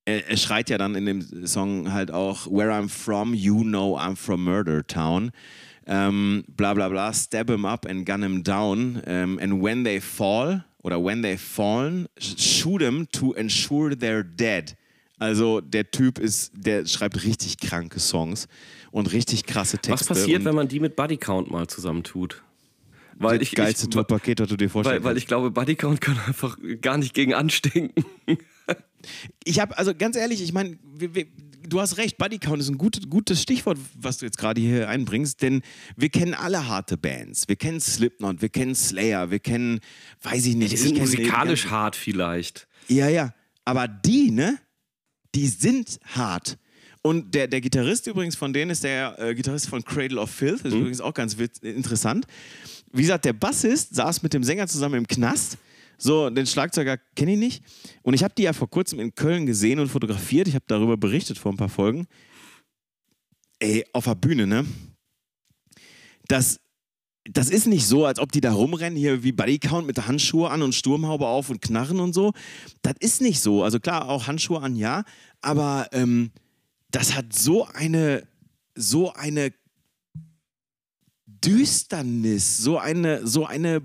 er, 0.09 0.29
er, 0.29 0.37
schreit 0.37 0.71
ja 0.71 0.79
dann 0.79 0.94
in 0.94 1.07
dem 1.07 1.47
Song 1.47 1.92
halt 1.92 2.11
auch, 2.11 2.47
Where 2.47 2.73
I'm 2.73 2.88
from, 2.88 3.35
you 3.35 3.62
know 3.62 3.99
I'm 3.99 4.16
from 4.16 4.42
Murder 4.42 4.87
Town. 4.87 5.31
Ähm, 5.87 6.44
bla 6.49 6.75
bla 6.75 6.88
bla, 6.88 7.12
stab 7.12 7.51
him 7.51 7.64
up 7.64 7.87
and 7.87 8.07
gun 8.07 8.23
him 8.23 8.42
down. 8.42 9.03
Ähm, 9.07 9.38
and 9.40 9.62
when 9.62 9.85
they 9.85 10.01
fall, 10.01 10.64
oder 10.83 11.03
when 11.03 11.23
they 11.23 11.37
fallen, 11.37 12.09
shoot 12.18 12.81
him 12.81 13.07
to 13.12 13.35
ensure 13.35 13.90
they're 13.90 14.23
dead. 14.23 14.77
Also 15.18 15.61
der 15.61 15.90
Typ 15.90 16.18
ist, 16.18 16.53
der 16.55 16.87
schreibt 16.87 17.25
richtig 17.25 17.59
kranke 17.59 17.99
Songs 17.99 18.49
und 18.90 19.12
richtig 19.12 19.44
krasse 19.44 19.79
Texte. 19.79 20.11
Was 20.11 20.18
passiert, 20.18 20.44
wenn 20.44 20.55
man 20.55 20.68
die 20.68 20.81
mit 20.81 20.94
Bodycount 20.97 21.51
mal 21.51 21.66
zusammentut? 21.66 22.42
Weil 23.19 23.39
das 23.39 23.49
ich, 23.49 23.55
geilste 23.55 23.89
Tourpaket, 23.89 24.41
was 24.41 24.49
du 24.49 24.57
dir 24.57 24.71
vorstellst. 24.71 25.05
Weil, 25.05 25.11
weil 25.11 25.19
ich 25.19 25.27
glaube, 25.27 25.51
Bodycount 25.51 26.01
kann 26.01 26.19
einfach 26.27 26.57
gar 26.81 26.99
nicht 26.99 27.15
gegen 27.15 27.35
anstinken. 27.35 28.05
Ich 29.45 29.61
habe, 29.61 29.77
also 29.79 29.95
ganz 29.95 30.17
ehrlich, 30.17 30.43
ich 30.43 30.53
meine, 30.53 30.77
du 31.69 31.81
hast 31.81 31.97
recht, 31.97 32.19
Bodycount 32.19 32.61
ist 32.61 32.69
ein 32.69 32.79
gut, 32.79 33.09
gutes 33.11 33.43
Stichwort, 33.43 33.79
was 33.95 34.19
du 34.19 34.27
jetzt 34.27 34.39
gerade 34.39 34.61
hier 34.61 34.89
einbringst, 34.89 35.43
denn 35.43 35.63
wir 35.97 36.09
kennen 36.09 36.35
alle 36.35 36.69
harte 36.69 36.97
Bands. 36.97 37.49
Wir 37.49 37.57
kennen 37.57 37.81
Slipknot, 37.81 38.43
wir 38.43 38.49
kennen 38.49 38.75
Slayer, 38.75 39.31
wir 39.31 39.39
kennen, 39.39 39.81
weiß 40.23 40.47
ich 40.47 40.57
nicht. 40.57 40.73
Die 40.73 40.77
sind 40.77 40.99
musikalisch 40.99 41.66
hart 41.66 41.97
vielleicht. 41.97 42.69
Ja, 42.89 43.09
ja. 43.09 43.35
Aber 43.64 43.87
die, 43.89 44.31
ne? 44.31 44.59
Die 45.35 45.47
sind 45.47 46.01
hart. 46.14 46.59
Und 47.03 47.34
der, 47.34 47.46
der 47.46 47.61
Gitarrist 47.61 48.07
übrigens 48.07 48.36
von 48.36 48.53
denen 48.53 48.70
ist 48.70 48.84
der 48.84 49.18
äh, 49.18 49.34
Gitarrist 49.34 49.68
von 49.68 49.84
Cradle 49.84 50.20
of 50.20 50.30
Filth, 50.30 50.61
das 50.61 50.66
ist 50.66 50.74
mhm. 50.74 50.80
übrigens 50.80 51.01
auch 51.01 51.14
ganz 51.14 51.34
interessant. 51.62 52.26
Wie 52.92 53.03
gesagt, 53.03 53.24
der 53.24 53.32
Bassist 53.32 53.94
saß 53.94 54.22
mit 54.22 54.32
dem 54.32 54.42
Sänger 54.42 54.66
zusammen 54.66 54.96
im 54.96 55.07
Knast 55.07 55.59
So, 56.01 56.30
den 56.30 56.46
Schlagzeuger 56.46 56.96
kenne 57.16 57.32
ich 57.32 57.38
nicht. 57.38 57.64
Und 58.03 58.14
ich 58.14 58.22
habe 58.22 58.32
die 58.38 58.44
ja 58.44 58.53
vor 58.53 58.70
kurzem 58.70 59.01
in 59.01 59.14
Köln 59.16 59.46
gesehen 59.46 59.80
und 59.80 59.88
fotografiert. 59.88 60.46
Ich 60.46 60.55
habe 60.55 60.64
darüber 60.68 60.96
berichtet 60.96 61.38
vor 61.38 61.53
ein 61.53 61.57
paar 61.57 61.68
Folgen. 61.68 62.07
Ey, 63.59 63.84
auf 63.92 64.05
der 64.05 64.14
Bühne, 64.14 64.46
ne? 64.46 64.64
Das, 66.28 66.61
das 67.28 67.51
ist 67.51 67.66
nicht 67.66 67.84
so, 67.84 68.07
als 68.07 68.20
ob 68.20 68.30
die 68.30 68.40
da 68.40 68.53
rumrennen, 68.53 68.96
hier 68.96 69.24
wie 69.24 69.32
Bodycount 69.32 69.88
mit 69.88 70.07
Handschuhe 70.07 70.51
an 70.51 70.62
und 70.62 70.74
Sturmhaube 70.74 71.26
auf 71.26 71.51
und 71.51 71.61
Knarren 71.61 71.99
und 71.99 72.12
so. 72.12 72.32
Das 72.82 72.94
ist 73.01 73.20
nicht 73.20 73.40
so. 73.40 73.64
Also 73.64 73.80
klar, 73.80 74.09
auch 74.09 74.28
Handschuhe 74.28 74.61
an, 74.62 74.76
ja. 74.76 75.03
Aber 75.40 75.88
ähm, 75.90 76.30
das 76.91 77.14
hat 77.14 77.32
so 77.32 77.66
eine, 77.66 78.26
so 78.74 79.12
eine 79.12 79.53
Düsternis, 81.26 82.59
so 82.59 82.78
eine, 82.78 83.26
so 83.26 83.47
eine 83.47 83.82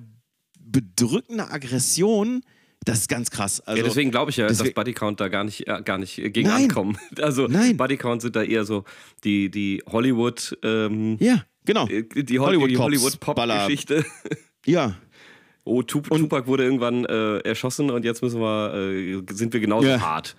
bedrückende 0.60 1.49
Aggression. 1.49 2.43
Das 2.86 2.99
ist 2.99 3.08
ganz 3.08 3.32
krass. 3.32 3.62
Also, 3.62 3.82
ja, 3.82 3.88
deswegen 3.88 4.12
glaube 4.12 4.32
ich 4.32 4.38
ja, 4.38 4.47
dass 4.47 4.62
Bodycount 4.74 5.20
da 5.20 5.30
gar 5.30 5.43
nicht, 5.43 5.68
äh, 5.68 5.82
gar 5.84 5.97
nicht 5.97 6.16
gegen 6.16 6.49
nein, 6.49 6.64
ankommen. 6.64 6.97
Also 7.22 7.47
nein. 7.47 7.78
Bodycount 7.78 8.22
sind 8.22 8.36
da 8.36 8.43
eher 8.43 8.66
so 8.66 8.84
die, 9.24 9.49
die 9.49 9.82
Hollywood. 9.86 10.58
Ähm, 10.64 11.18
ja, 11.20 11.45
genau. 11.66 11.88
Äh, 11.88 12.04
die, 12.04 12.39
Hollywood, 12.39 12.78
Hollywood. 12.78 13.20
Ja. 14.66 14.95
Oh, 15.66 15.82
Tup 15.82 16.10
Tupac 16.10 16.47
wurde 16.47 16.64
irgendwann 16.64 17.06
äh, 17.06 17.39
erschossen 17.39 17.89
und 17.89 18.04
jetzt 18.06 18.22
müssen 18.22 18.39
wir, 18.39 18.74
äh, 18.74 19.22
sind 19.34 19.54
wir 19.54 19.60
genauso 19.60 19.88
ja. 19.88 20.01
hart. 20.01 20.36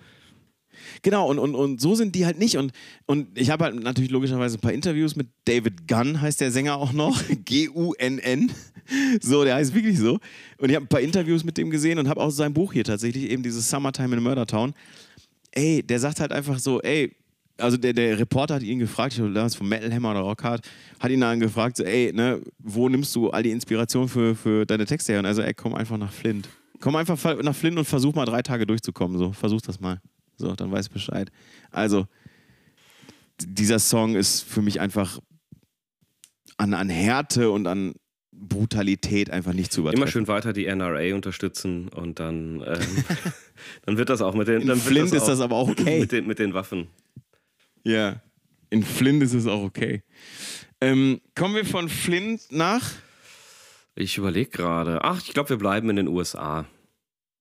Genau, 1.05 1.29
und, 1.29 1.37
und, 1.37 1.53
und 1.53 1.79
so 1.79 1.93
sind 1.93 2.15
die 2.15 2.25
halt 2.25 2.39
nicht. 2.39 2.57
Und, 2.57 2.71
und 3.05 3.27
ich 3.37 3.51
habe 3.51 3.65
halt 3.65 3.75
natürlich 3.75 4.09
logischerweise 4.09 4.57
ein 4.57 4.61
paar 4.61 4.73
Interviews 4.73 5.15
mit 5.15 5.27
David 5.45 5.87
Gunn, 5.87 6.19
heißt 6.19 6.41
der 6.41 6.49
Sänger 6.49 6.77
auch 6.77 6.93
noch. 6.93 7.21
G-U-N-N. 7.45 8.51
So, 9.21 9.43
der 9.43 9.53
heißt 9.53 9.75
wirklich 9.75 9.99
so. 9.99 10.17
Und 10.57 10.69
ich 10.69 10.75
habe 10.75 10.85
ein 10.85 10.89
paar 10.89 11.01
Interviews 11.01 11.43
mit 11.43 11.59
dem 11.59 11.69
gesehen 11.69 11.99
und 11.99 12.09
habe 12.09 12.19
auch 12.21 12.31
sein 12.31 12.55
Buch 12.55 12.73
hier 12.73 12.83
tatsächlich, 12.83 13.29
eben 13.29 13.43
dieses 13.43 13.69
Summertime 13.69 14.15
in 14.15 14.23
Murder 14.23 14.47
Town. 14.47 14.73
Ey, 15.51 15.83
der 15.83 15.99
sagt 15.99 16.19
halt 16.19 16.31
einfach 16.31 16.57
so, 16.57 16.81
ey, 16.81 17.15
also 17.59 17.77
der, 17.77 17.93
der 17.93 18.17
Reporter 18.17 18.55
hat 18.55 18.63
ihn 18.63 18.79
gefragt, 18.79 19.13
ich 19.13 19.19
glaube, 19.19 19.49
von 19.51 19.69
Metal 19.69 19.93
Hammer 19.93 20.09
oder 20.09 20.21
Rockhard, 20.21 20.67
hat 20.99 21.11
ihn 21.11 21.21
dann 21.21 21.39
gefragt, 21.39 21.77
so, 21.77 21.83
ey, 21.83 22.13
ne, 22.13 22.41
wo 22.57 22.89
nimmst 22.89 23.15
du 23.15 23.29
all 23.29 23.43
die 23.43 23.51
Inspiration 23.51 24.09
für, 24.09 24.33
für 24.33 24.65
deine 24.65 24.85
Texte 24.87 25.11
her? 25.11 25.19
Und 25.19 25.27
also, 25.27 25.43
ey, 25.43 25.53
komm 25.53 25.75
einfach 25.75 25.97
nach 25.97 26.11
Flint. 26.11 26.49
Komm 26.79 26.95
einfach 26.95 27.23
nach 27.43 27.55
Flint 27.55 27.77
und 27.77 27.85
versuch 27.85 28.15
mal 28.15 28.25
drei 28.25 28.41
Tage 28.41 28.65
durchzukommen. 28.65 29.19
So, 29.19 29.33
versuch 29.33 29.61
das 29.61 29.79
mal. 29.79 30.01
So, 30.37 30.55
dann 30.55 30.71
weiß 30.71 30.89
Bescheid. 30.89 31.31
Also, 31.71 32.07
dieser 33.39 33.79
Song 33.79 34.15
ist 34.15 34.41
für 34.41 34.61
mich 34.61 34.79
einfach 34.79 35.19
an, 36.57 36.73
an 36.73 36.89
Härte 36.89 37.51
und 37.51 37.67
an 37.67 37.93
Brutalität 38.31 39.29
einfach 39.29 39.53
nicht 39.53 39.71
zu 39.71 39.81
übertreffen. 39.81 40.03
Immer 40.03 40.11
schön 40.11 40.27
weiter 40.27 40.53
die 40.53 40.65
NRA 40.65 41.15
unterstützen 41.15 41.87
und 41.89 42.19
dann, 42.19 42.61
ähm, 42.65 43.03
dann 43.85 43.97
wird 43.97 44.09
das 44.09 44.21
auch 44.21 44.35
mit 44.35 44.47
den. 44.47 44.61
In 44.61 44.75
Flint 44.75 45.11
das 45.11 45.21
ist 45.21 45.27
das 45.27 45.39
aber 45.39 45.55
auch 45.55 45.69
okay. 45.69 45.99
Mit 45.99 46.11
den, 46.11 46.27
mit 46.27 46.39
den 46.39 46.53
Waffen. 46.53 46.87
Ja, 47.83 48.21
in 48.69 48.83
Flint 48.83 49.23
ist 49.23 49.33
es 49.33 49.47
auch 49.47 49.63
okay. 49.63 50.03
Ähm, 50.81 51.21
kommen 51.35 51.55
wir 51.55 51.65
von 51.65 51.87
Flint 51.87 52.41
nach? 52.51 52.91
Ich 53.95 54.17
überlege 54.17 54.49
gerade. 54.49 55.03
Ach, 55.03 55.21
ich 55.23 55.33
glaube, 55.33 55.49
wir 55.49 55.57
bleiben 55.57 55.89
in 55.89 55.95
den 55.95 56.07
USA. 56.07 56.65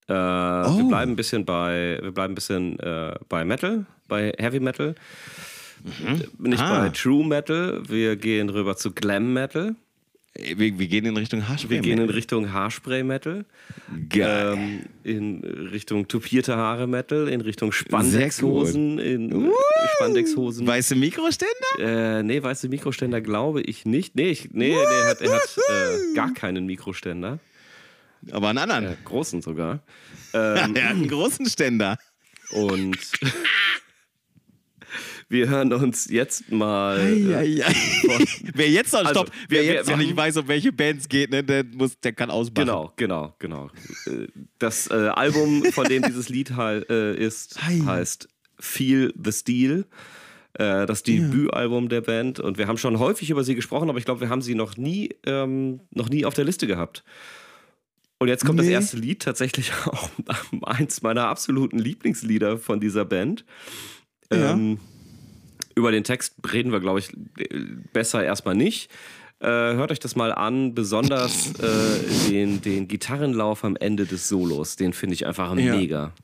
Äh, 0.09 0.13
oh. 0.13 0.77
Wir 0.77 0.85
bleiben 0.89 1.13
ein 1.13 1.17
bisschen 1.17 1.45
bei, 1.45 1.99
wir 2.03 2.13
bleiben 2.13 2.33
ein 2.33 2.35
bisschen 2.35 2.79
äh, 2.81 3.15
bei 3.29 3.45
Metal, 3.45 3.87
bei 4.09 4.33
Heavy 4.39 4.61
Metal. 4.61 4.95
Mhm. 5.83 6.49
Nicht 6.51 6.63
ah. 6.63 6.81
bei 6.81 6.89
True 6.91 7.27
Metal. 7.27 7.83
Wir 7.89 8.17
gehen 8.17 8.49
rüber 8.49 8.77
zu 8.77 8.93
Glam 8.93 9.33
Metal. 9.33 9.77
Wir, 10.37 10.79
wir, 10.79 10.89
gehen 10.89 11.05
in 11.05 11.17
Richtung 11.17 11.47
Haarspray. 11.47 11.71
Wir 11.71 11.81
gehen 11.81 12.01
in 12.01 12.11
Richtung 12.11 12.53
Haarspray-Metal. 12.53 13.45
Geil. 14.09 14.53
Ähm, 14.57 14.81
in 15.05 15.45
Richtung 15.71 16.09
tupierte 16.09 16.57
Haare-Metal, 16.57 17.29
in 17.29 17.41
Richtung 17.41 17.71
Spandexhosen. 17.71 18.99
In 18.99 19.33
uh, 19.33 19.53
Spandexhosen. 19.95 20.67
Weiße 20.67 20.97
Mikroständer? 20.97 21.55
Äh, 21.79 22.23
nee, 22.25 22.43
weiße 22.43 22.69
Mikroständer 22.69 23.21
glaube 23.21 23.63
ich 23.63 23.87
nicht. 23.87 24.17
Nee, 24.17 24.31
ich, 24.31 24.51
nee, 24.53 24.71
nee 24.71 24.75
er 24.75 25.11
hat, 25.11 25.21
er 25.21 25.35
hat 25.35 25.57
äh, 25.69 26.15
gar 26.17 26.35
keinen 26.35 26.67
Mikroständer. 26.67 27.39
Aber 28.33 28.49
einen 28.49 28.59
anderen. 28.59 28.85
Äh, 28.85 28.97
großen 29.05 29.43
sogar. 29.43 29.83
Ähm, 30.37 30.75
er 30.75 30.89
hat 30.89 30.97
einen 30.97 31.07
großen 31.07 31.47
Ständer. 31.47 31.97
Und 32.51 32.97
wir 35.29 35.49
hören 35.49 35.73
uns 35.73 36.11
jetzt 36.11 36.51
mal. 36.51 36.99
Ei, 36.99 37.37
ei, 37.37 37.65
ei. 37.65 37.75
wer 38.55 38.69
jetzt 38.69 38.93
noch, 38.93 39.05
also, 39.05 39.21
stopp, 39.21 39.31
wer, 39.49 39.63
wer 39.63 39.75
jetzt 39.75 39.91
noch 39.91 39.97
nicht 39.97 40.17
weiß, 40.17 40.39
um 40.39 40.49
welche 40.49 40.73
Bands 40.73 41.09
geht, 41.09 41.31
ne, 41.31 41.45
der, 41.45 41.63
muss, 41.63 42.01
der 42.01 42.15
kann 42.15 42.33
ausmachen. 42.33 42.67
Genau, 42.67 42.93
genau, 42.97 43.37
genau. 43.39 43.71
Äh, 44.07 44.27
das 44.59 44.91
äh, 44.91 44.95
Album, 44.95 45.67
von 45.67 45.85
dem 45.85 46.03
dieses 46.03 46.29
Lied 46.29 46.51
äh, 46.51 47.15
ist, 47.15 47.63
heißt 47.63 48.29
Feel 48.59 49.15
the 49.23 49.31
Steel. 49.31 49.87
Äh, 50.55 50.87
das 50.87 51.03
Debütalbum 51.03 51.89
der 51.89 52.01
Band. 52.01 52.39
Und 52.39 52.59
wir 52.59 52.69
haben 52.69 52.79
schon 52.79 52.99
häufig 52.99 53.31
über 53.31 53.43
sie 53.43 53.57
gesprochen, 53.57 53.89
aber 53.89 53.99
ich 53.99 54.05
glaube, 54.05 54.21
wir 54.21 54.29
haben 54.29 54.43
sie 54.43 54.55
noch 54.55 54.77
nie, 54.77 55.11
ähm, 55.27 55.81
noch 55.91 56.09
nie 56.09 56.25
auf 56.25 56.35
der 56.35 56.45
Liste 56.45 56.67
gehabt. 56.67 57.03
Und 58.25 58.29
jetzt 58.29 58.47
kommt 58.47 58.59
nee. 58.59 58.65
das 58.65 58.73
erste 58.73 58.97
Lied, 58.97 59.21
tatsächlich 59.21 59.71
auch 59.85 60.09
eins 60.63 61.03
meiner 61.03 61.27
absoluten 61.27 61.79
Lieblingslieder 61.79 62.57
von 62.57 62.81
dieser 62.81 63.05
Band. 63.05 63.45
Ja. 64.33 64.53
Ähm, 64.53 64.81
über 65.75 65.93
den 65.93 66.05
Text 66.05 66.37
reden 66.51 66.73
wir, 66.73 66.81
glaube 66.81 67.01
ich, 67.01 67.15
besser 67.93 68.25
erstmal 68.25 68.55
nicht. 68.55 68.91
Äh, 69.41 69.47
hört 69.47 69.93
euch 69.93 70.01
das 70.01 70.17
mal 70.17 70.33
an, 70.33 70.75
besonders 70.75 71.53
äh, 71.61 72.31
den, 72.31 72.63
den 72.63 72.89
Gitarrenlauf 72.89 73.63
am 73.63 73.77
Ende 73.77 74.07
des 74.07 74.27
Solos. 74.27 74.77
Den 74.77 74.95
finde 74.95 75.13
ich 75.17 75.27
einfach 75.27 75.55
ja. 75.59 75.77
mega. 75.77 76.15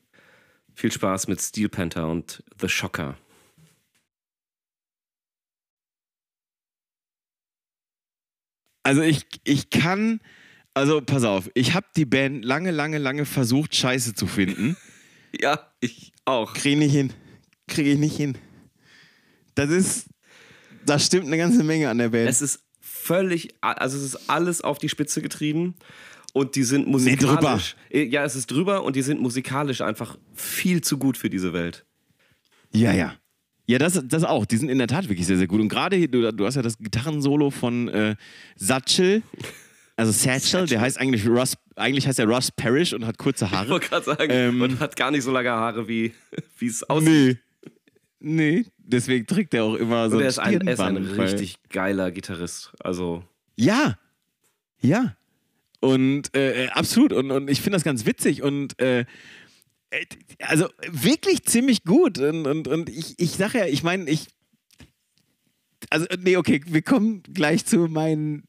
Viel 0.73 0.93
Spaß 0.93 1.29
mit 1.29 1.43
Steel 1.43 1.69
Panther 1.69 2.09
und 2.09 2.43
The 2.59 2.71
Shocker. 2.71 3.19
Also 8.85 9.03
ich, 9.03 9.27
ich 9.45 9.69
kann, 9.69 10.21
also 10.75 11.01
pass 11.01 11.25
auf, 11.25 11.51
ich 11.55 11.75
habe 11.75 11.87
die 11.97 12.05
Band 12.05 12.45
lange, 12.45 12.71
lange, 12.71 12.99
lange 12.99 13.25
versucht, 13.25 13.75
scheiße 13.75 14.15
zu 14.15 14.27
finden. 14.27 14.77
ja, 15.41 15.71
ich 15.81 16.13
auch. 16.25 16.55
Kriege 16.55 16.79
nicht 16.79 16.93
hin. 16.93 17.13
Kriege 17.67 17.91
ich 17.93 17.99
nicht 17.99 18.17
hin. 18.17 18.37
Das 19.55 19.71
ist, 19.71 20.07
da 20.87 20.99
stimmt 20.99 21.27
eine 21.27 21.39
ganze 21.39 21.65
Menge 21.65 21.89
an 21.89 21.99
der 21.99 22.11
Band. 22.11 22.29
Es 22.29 22.41
ist 22.41 22.63
völlig, 22.81 23.55
also 23.61 23.97
es 23.97 24.05
ist 24.05 24.31
alles 24.31 24.61
auf 24.61 24.79
die 24.79 24.89
Spitze 24.89 25.23
getrieben 25.23 25.75
und 26.33 26.55
die 26.55 26.63
sind 26.63 26.87
musikalisch. 26.87 27.77
Nee, 27.93 28.05
ja, 28.05 28.25
es 28.25 28.37
ist 28.37 28.51
drüber 28.51 28.85
und 28.85 28.97
die 28.97 29.03
sind 29.03 29.21
musikalisch 29.21 29.81
einfach 29.81 30.17
viel 30.35 30.81
zu 30.83 30.99
gut 30.99 31.17
für 31.17 31.31
diese 31.31 31.53
Welt. 31.53 31.85
Ja, 32.73 32.93
ja. 32.93 33.15
Ja, 33.67 33.79
das, 33.79 34.01
das 34.05 34.25
auch. 34.25 34.47
Die 34.47 34.57
sind 34.57 34.69
in 34.69 34.79
der 34.79 34.89
Tat 34.89 35.09
wirklich 35.09 35.27
sehr, 35.27 35.37
sehr 35.37 35.47
gut. 35.47 35.61
Und 35.61 35.69
gerade, 35.69 36.09
du, 36.09 36.33
du 36.33 36.47
hast 36.47 36.57
ja 36.57 36.63
das 36.63 36.79
Gitarrensolo 36.79 37.51
von 37.51 37.89
äh, 37.89 38.17
Satchel, 38.57 39.23
also 40.01 40.13
Satchel, 40.13 40.67
der 40.67 40.81
heißt 40.81 40.99
eigentlich 40.99 41.27
Russ, 41.27 41.55
eigentlich 41.77 42.07
heißt 42.07 42.19
er 42.19 42.27
Russ 42.27 42.51
Parrish 42.51 42.93
und 42.93 43.07
hat 43.07 43.19
kurze 43.19 43.51
Haare. 43.51 43.65
Ich 43.65 43.71
wollte 43.71 43.89
gerade 43.89 44.05
sagen, 44.05 44.31
ähm, 44.31 44.63
und 44.63 44.81
hat 44.81 44.97
gar 44.97 45.11
nicht 45.11 45.25
so 45.25 45.31
lange 45.31 45.51
Haare, 45.51 45.87
wie 45.87 46.13
es 46.61 46.83
aussieht. 46.89 47.09
Nee. 47.09 47.37
Nee, 48.23 48.67
deswegen 48.77 49.27
trägt 49.27 49.55
er 49.55 49.65
auch 49.65 49.75
immer 49.75 50.11
so 50.11 50.17
und 50.17 50.23
er 50.23 50.29
ist 50.29 50.39
ein, 50.39 50.67
er 50.67 50.75
ist 50.75 50.81
ein 50.81 50.97
richtig 50.97 51.57
geiler 51.71 52.11
Gitarrist. 52.11 52.73
Also. 52.81 53.25
Ja. 53.57 53.99
Ja. 54.81 55.17
Und 55.81 56.35
äh, 56.37 56.69
absolut. 56.73 57.15
Und, 57.15 57.31
und 57.31 57.49
ich 57.49 57.63
finde 57.63 57.77
das 57.77 57.85
ganz 57.85 58.05
witzig 58.05 58.43
und 58.43 58.79
äh, 58.81 59.01
äh, 59.91 60.05
also 60.41 60.69
wirklich 60.91 61.45
ziemlich 61.45 61.85
gut. 61.85 62.19
Und, 62.19 62.47
und, 62.47 62.69
und 62.69 62.91
ich, 62.91 63.19
ich 63.19 63.33
sage 63.33 63.59
ja, 63.59 63.67
ich 63.67 63.83
meine, 63.83 64.09
ich. 64.11 64.29
Also, 65.89 66.07
nee, 66.19 66.37
okay, 66.37 66.61
wir 66.67 66.83
kommen 66.83 67.23
gleich 67.33 67.65
zu 67.65 67.89
meinen 67.89 68.45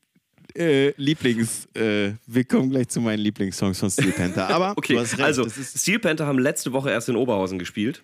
äh, 0.56 0.93
Lieblings, 0.97 1.68
äh, 1.76 2.14
wir 2.28 2.43
kommen 2.43 2.70
gleich 2.70 2.89
zu 2.89 3.02
meinen 3.02 3.20
Lieblingssongs 3.20 3.80
von 3.80 3.89
Steel 3.89 4.12
Panther. 4.12 4.49
Aber 4.49 4.74
okay, 4.78 4.97
also 5.20 5.47
Steel 5.49 5.99
Panther 5.99 6.26
haben 6.26 6.39
letzte 6.39 6.74
Woche 6.74 6.89
erst 6.89 7.10
in 7.10 7.16
Oberhausen 7.16 7.60
gespielt. 7.60 8.04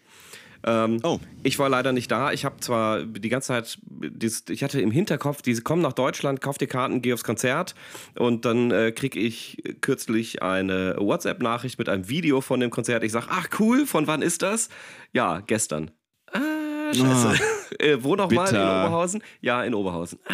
Ähm, 0.66 1.00
oh. 1.04 1.20
Ich 1.44 1.60
war 1.60 1.70
leider 1.70 1.92
nicht 1.92 2.12
da. 2.12 2.32
Ich 2.32 2.46
habe 2.46 2.60
zwar 2.60 3.04
die 3.04 3.30
ganze 3.30 3.48
Zeit, 3.48 3.78
dieses, 3.86 4.44
ich 4.50 4.64
hatte 4.64 4.82
im 4.82 4.92
Hinterkopf, 4.92 5.42
diese 5.42 5.62
kommen 5.62 5.82
nach 5.82 5.94
Deutschland, 5.94 6.42
kauf 6.42 6.58
dir 6.58 6.68
Karten, 6.68 7.02
geh 7.02 7.14
aufs 7.14 7.24
Konzert 7.24 7.76
und 8.16 8.46
dann 8.46 8.72
äh, 8.72 8.92
kriege 8.92 9.20
ich 9.20 9.64
kürzlich 9.82 10.42
eine 10.42 10.96
WhatsApp-Nachricht 10.98 11.80
mit 11.80 11.90
einem 11.90 12.10
Video 12.10 12.42
von 12.42 12.60
dem 12.60 12.70
Konzert. 12.70 13.04
Ich 13.04 13.12
sage, 13.12 13.28
ach 13.30 13.48
cool, 13.60 13.86
von 13.86 14.08
wann 14.08 14.22
ist 14.22 14.42
das? 14.42 14.70
Ja, 15.14 15.42
gestern. 15.42 15.92
Ah, 16.34 16.94
scheiße. 16.94 17.40
Oh, 17.40 17.76
äh, 17.84 18.04
wo 18.04 18.16
nochmal? 18.16 18.50
In 18.50 18.56
Oberhausen? 18.56 19.24
Ja, 19.42 19.64
in 19.64 19.74
Oberhausen. 19.74 20.20
Ah, 20.28 20.34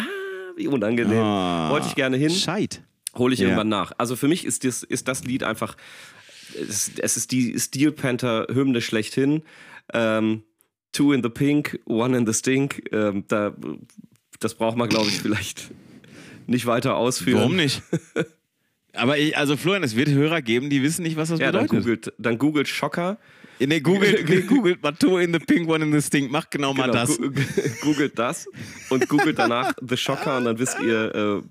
wie 0.56 0.68
unangenehm. 0.68 1.18
Oh, 1.18 1.70
Wollte 1.70 1.88
ich 1.88 1.94
gerne 1.94 2.16
hin. 2.16 2.30
Scheit. 2.30 2.82
Hole 3.16 3.34
ich 3.34 3.40
ja. 3.40 3.46
irgendwann 3.46 3.68
nach. 3.68 3.92
Also 3.98 4.16
für 4.16 4.28
mich 4.28 4.44
ist 4.44 4.64
das, 4.64 4.82
ist 4.82 5.08
das 5.08 5.24
Lied 5.24 5.42
einfach, 5.42 5.76
es, 6.54 6.90
es 6.98 7.16
ist 7.16 7.32
die 7.32 7.58
Steel 7.58 7.92
Panther-Hymne 7.92 8.80
schlechthin. 8.80 9.42
Ähm, 9.92 10.42
two 10.92 11.12
in 11.12 11.22
the 11.22 11.28
Pink, 11.28 11.80
One 11.86 12.16
in 12.16 12.26
the 12.26 12.32
Stink. 12.32 12.82
Ähm, 12.92 13.24
da, 13.28 13.54
das 14.40 14.54
braucht 14.54 14.76
man, 14.76 14.88
glaube 14.88 15.08
ich, 15.08 15.20
vielleicht 15.20 15.70
nicht 16.46 16.66
weiter 16.66 16.96
ausführen. 16.96 17.40
Warum 17.40 17.56
nicht? 17.56 17.82
Aber 18.94 19.18
ich, 19.18 19.36
also 19.36 19.56
Florian, 19.56 19.82
es 19.82 19.96
wird 19.96 20.08
Hörer 20.08 20.40
geben, 20.40 20.70
die 20.70 20.82
wissen 20.82 21.02
nicht, 21.02 21.16
was 21.16 21.28
das 21.28 21.40
ja, 21.40 21.46
bedeutet. 21.46 21.72
Dann 21.72 21.80
googelt, 21.80 22.12
dann 22.18 22.38
googelt 22.38 22.68
Schocker. 22.68 23.18
Nee, 23.58 23.80
googelt, 23.80 24.28
nee, 24.28 24.42
googelt 24.42 24.82
mal 24.82 24.92
Two 24.92 25.18
in 25.18 25.32
the 25.32 25.38
Pink, 25.38 25.68
One 25.68 25.84
in 25.84 25.92
the 25.92 26.00
Stink. 26.00 26.30
Macht 26.30 26.50
genau, 26.50 26.72
genau 26.72 26.86
mal 26.86 26.92
das. 26.92 27.18
Googelt 27.82 28.18
das 28.18 28.48
und 28.90 29.08
googelt 29.08 29.38
danach 29.38 29.72
The 29.86 29.96
Shocker 29.96 30.38
und 30.38 30.44
dann 30.44 30.58
wisst 30.58 30.80
ihr, 30.80 31.14
äh, 31.14 31.42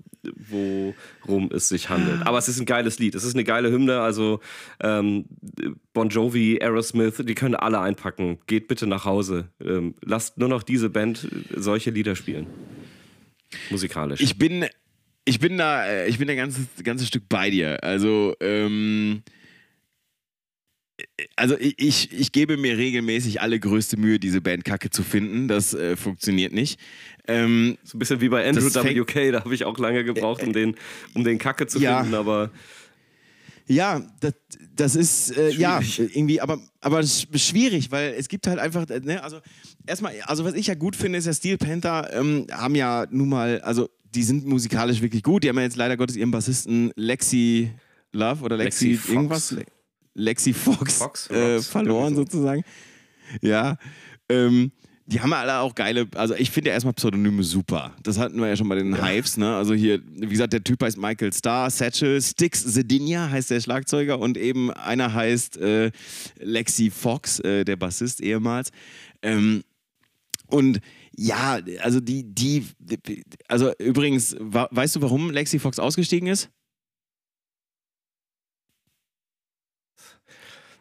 worum 0.48 1.50
es 1.52 1.68
sich 1.68 1.88
handelt. 1.88 2.26
Aber 2.26 2.38
es 2.38 2.48
ist 2.48 2.60
ein 2.60 2.66
geiles 2.66 2.98
Lied. 2.98 3.14
Es 3.14 3.24
ist 3.24 3.34
eine 3.34 3.44
geile 3.44 3.70
Hymne. 3.70 4.00
Also 4.00 4.40
ähm, 4.80 5.26
Bon 5.92 6.08
Jovi, 6.08 6.58
Aerosmith, 6.60 7.22
die 7.24 7.34
können 7.34 7.54
alle 7.54 7.80
einpacken. 7.80 8.38
Geht 8.46 8.68
bitte 8.68 8.86
nach 8.86 9.04
Hause. 9.04 9.48
Ähm, 9.62 9.94
lasst 10.02 10.38
nur 10.38 10.48
noch 10.48 10.62
diese 10.62 10.90
Band 10.90 11.28
solche 11.54 11.90
Lieder 11.90 12.16
spielen. 12.16 12.46
Musikalisch. 13.70 14.20
Ich 14.20 14.38
bin, 14.38 14.66
ich 15.24 15.38
bin 15.38 15.58
da, 15.58 15.86
äh, 15.86 16.08
ich 16.08 16.18
bin 16.18 16.28
ein 16.28 16.36
ganzes, 16.36 16.66
ganzes 16.82 17.08
Stück 17.08 17.28
bei 17.28 17.50
dir. 17.50 17.82
Also, 17.82 18.34
ähm, 18.40 19.22
also 21.36 21.56
ich, 21.58 22.12
ich 22.12 22.32
gebe 22.32 22.56
mir 22.56 22.76
regelmäßig 22.76 23.40
alle 23.40 23.60
größte 23.60 23.96
Mühe, 23.96 24.18
diese 24.18 24.40
Band 24.40 24.64
Kacke 24.64 24.90
zu 24.90 25.02
finden. 25.02 25.48
Das 25.48 25.74
äh, 25.74 25.96
funktioniert 25.96 26.52
nicht. 26.52 26.80
Ähm, 27.26 27.78
so 27.84 27.96
ein 27.96 28.00
bisschen 28.00 28.20
wie 28.20 28.28
bei 28.28 28.46
Andrew 28.48 28.66
WK, 28.66 29.32
da 29.32 29.40
habe 29.40 29.54
ich 29.54 29.64
auch 29.64 29.78
lange 29.78 30.04
gebraucht, 30.04 30.42
um 30.42 30.52
den, 30.52 30.74
um 31.14 31.24
den 31.24 31.38
Kacke 31.38 31.66
zu 31.66 31.78
ja. 31.78 32.00
finden, 32.00 32.14
aber. 32.14 32.50
Ja, 33.66 34.02
das, 34.20 34.34
das 34.76 34.94
ist 34.94 35.36
äh, 35.38 35.50
ja 35.50 35.80
irgendwie, 35.96 36.40
aber, 36.40 36.60
aber 36.82 37.02
schwierig, 37.02 37.90
weil 37.90 38.14
es 38.18 38.28
gibt 38.28 38.46
halt 38.46 38.58
einfach, 38.58 38.86
ne, 38.86 39.22
also 39.24 39.40
erstmal, 39.86 40.12
also 40.26 40.44
was 40.44 40.52
ich 40.52 40.66
ja 40.66 40.74
gut 40.74 40.96
finde, 40.96 41.18
ist 41.18 41.26
ja 41.26 41.32
Steel 41.32 41.56
Panther 41.56 42.12
ähm, 42.12 42.46
haben 42.50 42.74
ja 42.74 43.06
nun 43.10 43.30
mal, 43.30 43.62
also 43.62 43.88
die 44.14 44.22
sind 44.22 44.46
musikalisch 44.46 45.00
wirklich 45.00 45.22
gut. 45.22 45.44
Die 45.44 45.48
haben 45.48 45.56
ja 45.56 45.62
jetzt 45.62 45.76
leider 45.76 45.96
Gottes 45.96 46.16
ihren 46.16 46.30
Bassisten 46.30 46.92
Lexi 46.94 47.70
Love 48.12 48.44
oder 48.44 48.56
Lexi, 48.56 48.92
Lexi 48.92 49.12
irgendwas. 49.12 49.56
Lexi 50.14 50.52
Fox, 50.52 50.98
Fox 50.98 51.30
äh, 51.30 51.60
verloren 51.60 52.14
sozusagen. 52.14 52.64
Ja. 53.40 53.76
Ähm, 54.28 54.72
die 55.06 55.20
haben 55.20 55.32
alle 55.34 55.58
auch 55.58 55.74
geile, 55.74 56.08
also 56.14 56.34
ich 56.34 56.50
finde 56.50 56.70
ja 56.70 56.74
erstmal 56.74 56.94
Pseudonyme 56.94 57.42
super. 57.42 57.94
Das 58.02 58.18
hatten 58.18 58.40
wir 58.40 58.48
ja 58.48 58.56
schon 58.56 58.68
bei 58.68 58.76
den 58.76 58.94
ja. 58.94 59.04
Hives, 59.04 59.36
ne? 59.36 59.54
Also 59.54 59.74
hier, 59.74 60.00
wie 60.06 60.28
gesagt, 60.28 60.54
der 60.54 60.64
Typ 60.64 60.82
heißt 60.82 60.96
Michael 60.96 61.32
Starr, 61.32 61.68
Satchel, 61.70 62.22
Sticks 62.22 62.64
Zedinia 62.72 63.28
heißt 63.28 63.50
der 63.50 63.60
Schlagzeuger 63.60 64.18
und 64.18 64.38
eben 64.38 64.70
einer 64.70 65.12
heißt 65.12 65.58
äh, 65.58 65.90
Lexi 66.38 66.90
Fox, 66.90 67.38
äh, 67.40 67.64
der 67.64 67.76
Bassist 67.76 68.22
ehemals. 68.22 68.70
Ähm, 69.20 69.62
und 70.46 70.80
ja, 71.16 71.60
also 71.80 72.00
die, 72.00 72.22
die, 72.24 72.64
also 73.46 73.72
übrigens, 73.78 74.34
weißt 74.40 74.96
du, 74.96 75.02
warum 75.02 75.30
Lexi 75.30 75.58
Fox 75.58 75.78
ausgestiegen 75.78 76.28
ist? 76.28 76.48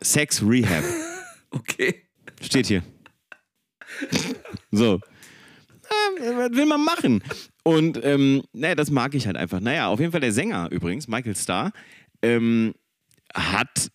Sex 0.03 0.41
Rehab. 0.43 0.83
okay. 1.51 2.07
Steht 2.41 2.67
hier. 2.67 2.83
so. 4.71 4.95
Äh, 4.95 6.35
was 6.35 6.51
will 6.51 6.65
man 6.65 6.83
machen? 6.83 7.23
Und 7.63 7.99
ähm, 8.03 8.43
naja, 8.53 8.75
das 8.75 8.91
mag 8.91 9.15
ich 9.15 9.25
halt 9.25 9.37
einfach. 9.37 9.59
Naja, 9.59 9.87
auf 9.87 9.99
jeden 9.99 10.11
Fall 10.11 10.21
der 10.21 10.33
Sänger 10.33 10.69
übrigens, 10.71 11.07
Michael 11.07 11.35
Starr, 11.35 11.71
ähm, 12.21 12.73
hat, 13.33 13.89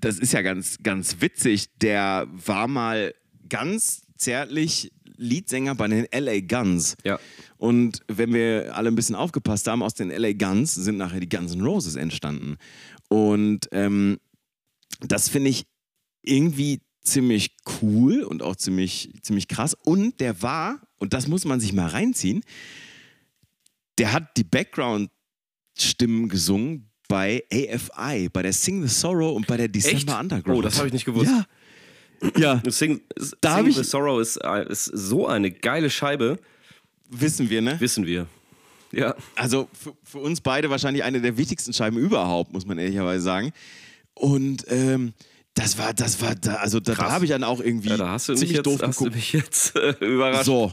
das 0.00 0.18
ist 0.18 0.32
ja 0.32 0.42
ganz, 0.42 0.78
ganz 0.82 1.20
witzig, 1.20 1.76
der 1.78 2.26
war 2.30 2.68
mal 2.68 3.14
ganz 3.48 4.02
zärtlich 4.16 4.92
Leadsänger 5.16 5.74
bei 5.74 5.88
den 5.88 6.06
LA 6.12 6.40
Guns. 6.40 6.96
Ja. 7.04 7.18
Und 7.56 8.00
wenn 8.06 8.32
wir 8.32 8.76
alle 8.76 8.88
ein 8.88 8.94
bisschen 8.94 9.16
aufgepasst 9.16 9.66
haben, 9.66 9.82
aus 9.82 9.94
den 9.94 10.10
LA 10.10 10.32
Guns 10.32 10.74
sind 10.74 10.96
nachher 10.96 11.20
die 11.20 11.28
Guns 11.28 11.54
N' 11.54 11.62
Roses 11.62 11.96
entstanden. 11.96 12.56
Und 13.08 13.68
ähm, 13.72 14.18
das 15.00 15.28
finde 15.28 15.50
ich 15.50 15.66
irgendwie 16.22 16.80
ziemlich 17.02 17.56
cool 17.80 18.22
und 18.22 18.42
auch 18.42 18.56
ziemlich, 18.56 19.12
ziemlich 19.22 19.48
krass. 19.48 19.74
Und 19.74 20.20
der 20.20 20.42
war, 20.42 20.80
und 20.98 21.14
das 21.14 21.26
muss 21.26 21.44
man 21.44 21.60
sich 21.60 21.72
mal 21.72 21.88
reinziehen, 21.88 22.42
der 23.98 24.12
hat 24.12 24.36
die 24.36 24.44
Background-Stimmen 24.44 26.28
gesungen 26.28 26.90
bei 27.08 27.42
AFI, 27.50 28.28
bei 28.28 28.42
der 28.42 28.52
Sing 28.52 28.82
the 28.82 28.88
Sorrow 28.88 29.34
und 29.34 29.46
bei 29.46 29.56
der 29.56 29.68
December 29.68 30.12
Echt? 30.12 30.20
Underground. 30.20 30.58
Oh, 30.58 30.62
das 30.62 30.76
habe 30.76 30.88
ich 30.88 30.92
nicht 30.92 31.06
gewusst. 31.06 31.30
Ja. 31.30 31.46
Ja. 32.36 32.62
Sing, 32.66 33.00
da 33.40 33.56
Sing 33.56 33.72
the 33.72 33.84
Sorrow 33.84 34.20
ist, 34.20 34.36
ist 34.68 34.84
so 34.84 35.26
eine 35.26 35.50
geile 35.50 35.88
Scheibe. 35.88 36.38
Wissen 37.08 37.48
wir, 37.48 37.62
ne? 37.62 37.80
Wissen 37.80 38.06
wir. 38.06 38.26
Ja. 38.92 39.14
Also 39.36 39.68
für, 39.72 39.96
für 40.02 40.18
uns 40.18 40.40
beide 40.40 40.68
wahrscheinlich 40.68 41.04
eine 41.04 41.20
der 41.20 41.36
wichtigsten 41.36 41.72
Scheiben 41.72 41.98
überhaupt, 41.98 42.52
muss 42.52 42.66
man 42.66 42.78
ehrlicherweise 42.78 43.22
sagen. 43.22 43.52
Und 44.18 44.64
ähm, 44.68 45.12
das 45.54 45.78
war, 45.78 45.94
das 45.94 46.20
war, 46.20 46.34
da, 46.34 46.56
also 46.56 46.80
da, 46.80 46.94
da 46.94 47.10
habe 47.10 47.24
ich 47.24 47.30
dann 47.30 47.44
auch 47.44 47.60
irgendwie 47.60 47.88
ja, 47.88 47.96
da 47.96 48.10
hast 48.10 48.28
du 48.28 48.34
ziemlich 48.34 48.56
jetzt, 48.56 48.66
doof 48.66 48.80
hast 48.82 48.98
geguckt. 48.98 49.12
Du 49.12 49.16
mich 49.16 49.32
jetzt 49.32 49.76
äh, 49.76 49.92
überrascht. 50.00 50.44
So. 50.44 50.72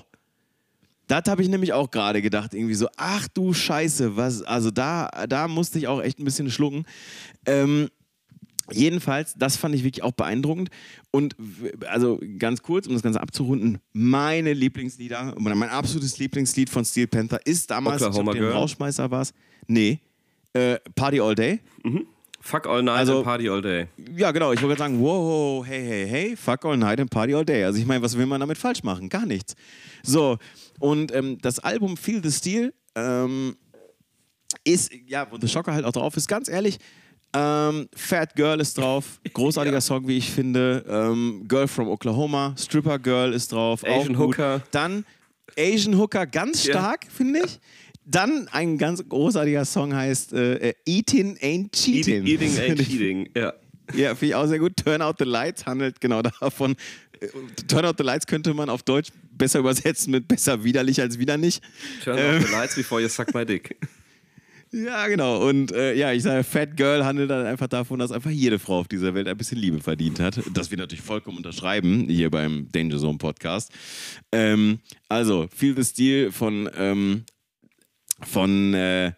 Das 1.07 1.23
habe 1.27 1.43
ich 1.43 1.49
nämlich 1.49 1.71
auch 1.73 1.91
gerade 1.91 2.21
gedacht, 2.21 2.53
irgendwie 2.53 2.73
so, 2.73 2.87
ach 2.97 3.27
du 3.27 3.53
Scheiße, 3.53 4.15
was, 4.15 4.41
also 4.41 4.71
da, 4.71 5.09
da 5.29 5.47
musste 5.47 5.77
ich 5.77 5.87
auch 5.87 6.01
echt 6.01 6.19
ein 6.19 6.25
bisschen 6.25 6.49
schlucken. 6.49 6.85
Ähm, 7.45 7.89
Jedenfalls, 8.71 9.35
das 9.37 9.57
fand 9.57 9.75
ich 9.75 9.83
wirklich 9.83 10.03
auch 10.03 10.13
beeindruckend. 10.13 10.69
Und 11.11 11.35
also 11.87 12.19
ganz 12.39 12.63
kurz, 12.63 12.87
um 12.87 12.93
das 12.93 13.03
Ganze 13.03 13.21
abzurunden, 13.21 13.77
meine 13.93 14.53
Lieblingslieder, 14.53 15.35
oder 15.37 15.53
mein 15.55 15.69
absolutes 15.69 16.17
Lieblingslied 16.17 16.69
von 16.69 16.83
Steel 16.83 17.07
Panther 17.07 17.39
ist 17.45 17.69
damals, 17.69 18.01
Oklahoma 18.01 18.31
ich 18.31 18.39
glaub, 18.39 18.49
den 18.49 18.57
Rauschmeißer 18.57 19.11
war 19.11 19.21
es. 19.21 19.33
Nee, 19.67 19.99
äh, 20.53 20.79
Party 20.95 21.19
All 21.19 21.35
Day. 21.35 21.59
Mhm. 21.83 22.07
Fuck 22.45 22.67
all 22.67 22.83
night 22.83 22.99
also, 22.99 23.17
and 23.17 23.25
party 23.25 23.49
all 23.49 23.59
day. 23.59 23.87
Ja, 24.15 24.31
genau. 24.31 24.51
Ich 24.51 24.61
wollte 24.61 24.75
gerade 24.75 24.91
sagen, 24.91 25.01
wow, 25.01 25.65
hey, 25.65 25.83
hey, 25.83 26.07
hey, 26.07 26.35
fuck 26.35 26.63
all 26.63 26.77
night 26.77 26.99
and 26.99 27.09
party 27.09 27.33
all 27.33 27.43
day. 27.43 27.63
Also 27.63 27.79
ich 27.79 27.87
meine, 27.87 28.03
was 28.03 28.15
will 28.15 28.27
man 28.27 28.39
damit 28.39 28.59
falsch 28.59 28.83
machen? 28.83 29.09
Gar 29.09 29.25
nichts. 29.25 29.55
So, 30.03 30.37
und 30.79 31.11
ähm, 31.11 31.39
das 31.41 31.57
Album 31.57 31.97
Feel 31.97 32.21
the 32.23 32.31
Steel 32.31 32.71
ähm, 32.93 33.55
ist, 34.63 34.91
ja, 35.07 35.25
wo 35.31 35.39
The 35.41 35.47
Shocker 35.47 35.73
halt 35.73 35.85
auch 35.85 35.91
drauf 35.91 36.15
ist, 36.17 36.27
ganz 36.27 36.47
ehrlich, 36.47 36.77
ähm, 37.35 37.89
Fat 37.95 38.35
Girl 38.35 38.61
ist 38.61 38.77
drauf. 38.77 39.19
Großartiger 39.33 39.77
ja. 39.77 39.81
Song, 39.81 40.07
wie 40.07 40.19
ich 40.19 40.29
finde. 40.29 40.85
Ähm, 40.87 41.45
Girl 41.47 41.67
from 41.67 41.87
Oklahoma. 41.87 42.53
Stripper 42.59 42.99
Girl 42.99 43.33
ist 43.33 43.51
drauf. 43.53 43.83
Asian 43.83 44.19
Hooker. 44.19 44.61
Dann 44.69 45.03
Asian 45.57 45.97
Hooker 45.97 46.27
ganz 46.27 46.63
stark, 46.63 47.05
ja. 47.05 47.09
finde 47.09 47.41
ich. 47.45 47.59
Dann 48.05 48.47
ein 48.49 48.77
ganz 48.77 49.03
großartiger 49.07 49.65
Song 49.65 49.95
heißt 49.95 50.33
äh, 50.33 50.73
Eating 50.85 51.37
Ain't 51.37 51.71
Cheating. 51.71 52.25
Eating, 52.25 52.57
Ain't 52.57 52.85
Cheating, 52.85 53.29
ja. 53.35 53.53
Ja, 53.93 54.15
finde 54.15 54.25
ich 54.27 54.35
auch 54.35 54.47
sehr 54.47 54.59
gut. 54.59 54.77
Turn 54.77 55.01
Out 55.01 55.17
the 55.19 55.25
Lights 55.25 55.65
handelt 55.65 56.01
genau 56.01 56.21
davon. 56.21 56.75
Turn 57.67 57.85
Out 57.85 57.95
the 57.97 58.03
Lights 58.03 58.27
könnte 58.27 58.53
man 58.53 58.69
auf 58.69 58.83
Deutsch 58.83 59.09
besser 59.31 59.59
übersetzen 59.59 60.11
mit 60.11 60.27
besser 60.27 60.63
widerlich 60.63 61.01
als 61.01 61.19
wieder 61.19 61.37
nicht. 61.37 61.63
Turn 62.03 62.17
ähm. 62.17 62.37
Out 62.37 62.47
the 62.47 62.51
Lights 62.51 62.75
before 62.75 63.01
you 63.01 63.07
suck 63.07 63.33
my 63.33 63.45
dick. 63.45 63.75
Ja, 64.71 65.07
genau. 65.07 65.47
Und 65.47 65.71
äh, 65.71 65.93
ja, 65.93 66.11
ich 66.11 66.23
sage, 66.23 66.43
Fat 66.43 66.75
Girl 66.75 67.05
handelt 67.05 67.29
dann 67.29 67.45
einfach 67.45 67.67
davon, 67.67 67.99
dass 67.99 68.11
einfach 68.11 68.31
jede 68.31 68.59
Frau 68.59 68.79
auf 68.79 68.89
dieser 68.89 69.13
Welt 69.13 69.25
ein 69.25 69.37
bisschen 69.37 69.57
Liebe 69.57 69.79
verdient 69.79 70.19
hat. 70.19 70.41
Das 70.53 70.69
wir 70.69 70.77
natürlich 70.77 71.03
vollkommen 71.03 71.37
unterschreiben 71.37 72.09
hier 72.09 72.29
beim 72.29 72.67
Danger 72.73 72.97
Zone 72.97 73.17
Podcast. 73.17 73.71
Ähm, 74.33 74.79
also, 75.07 75.47
Feel 75.55 75.81
the 75.81 75.83
Steel 75.85 76.31
von 76.33 76.69
ähm, 76.77 77.23
von 78.21 78.73
äh, 78.73 79.13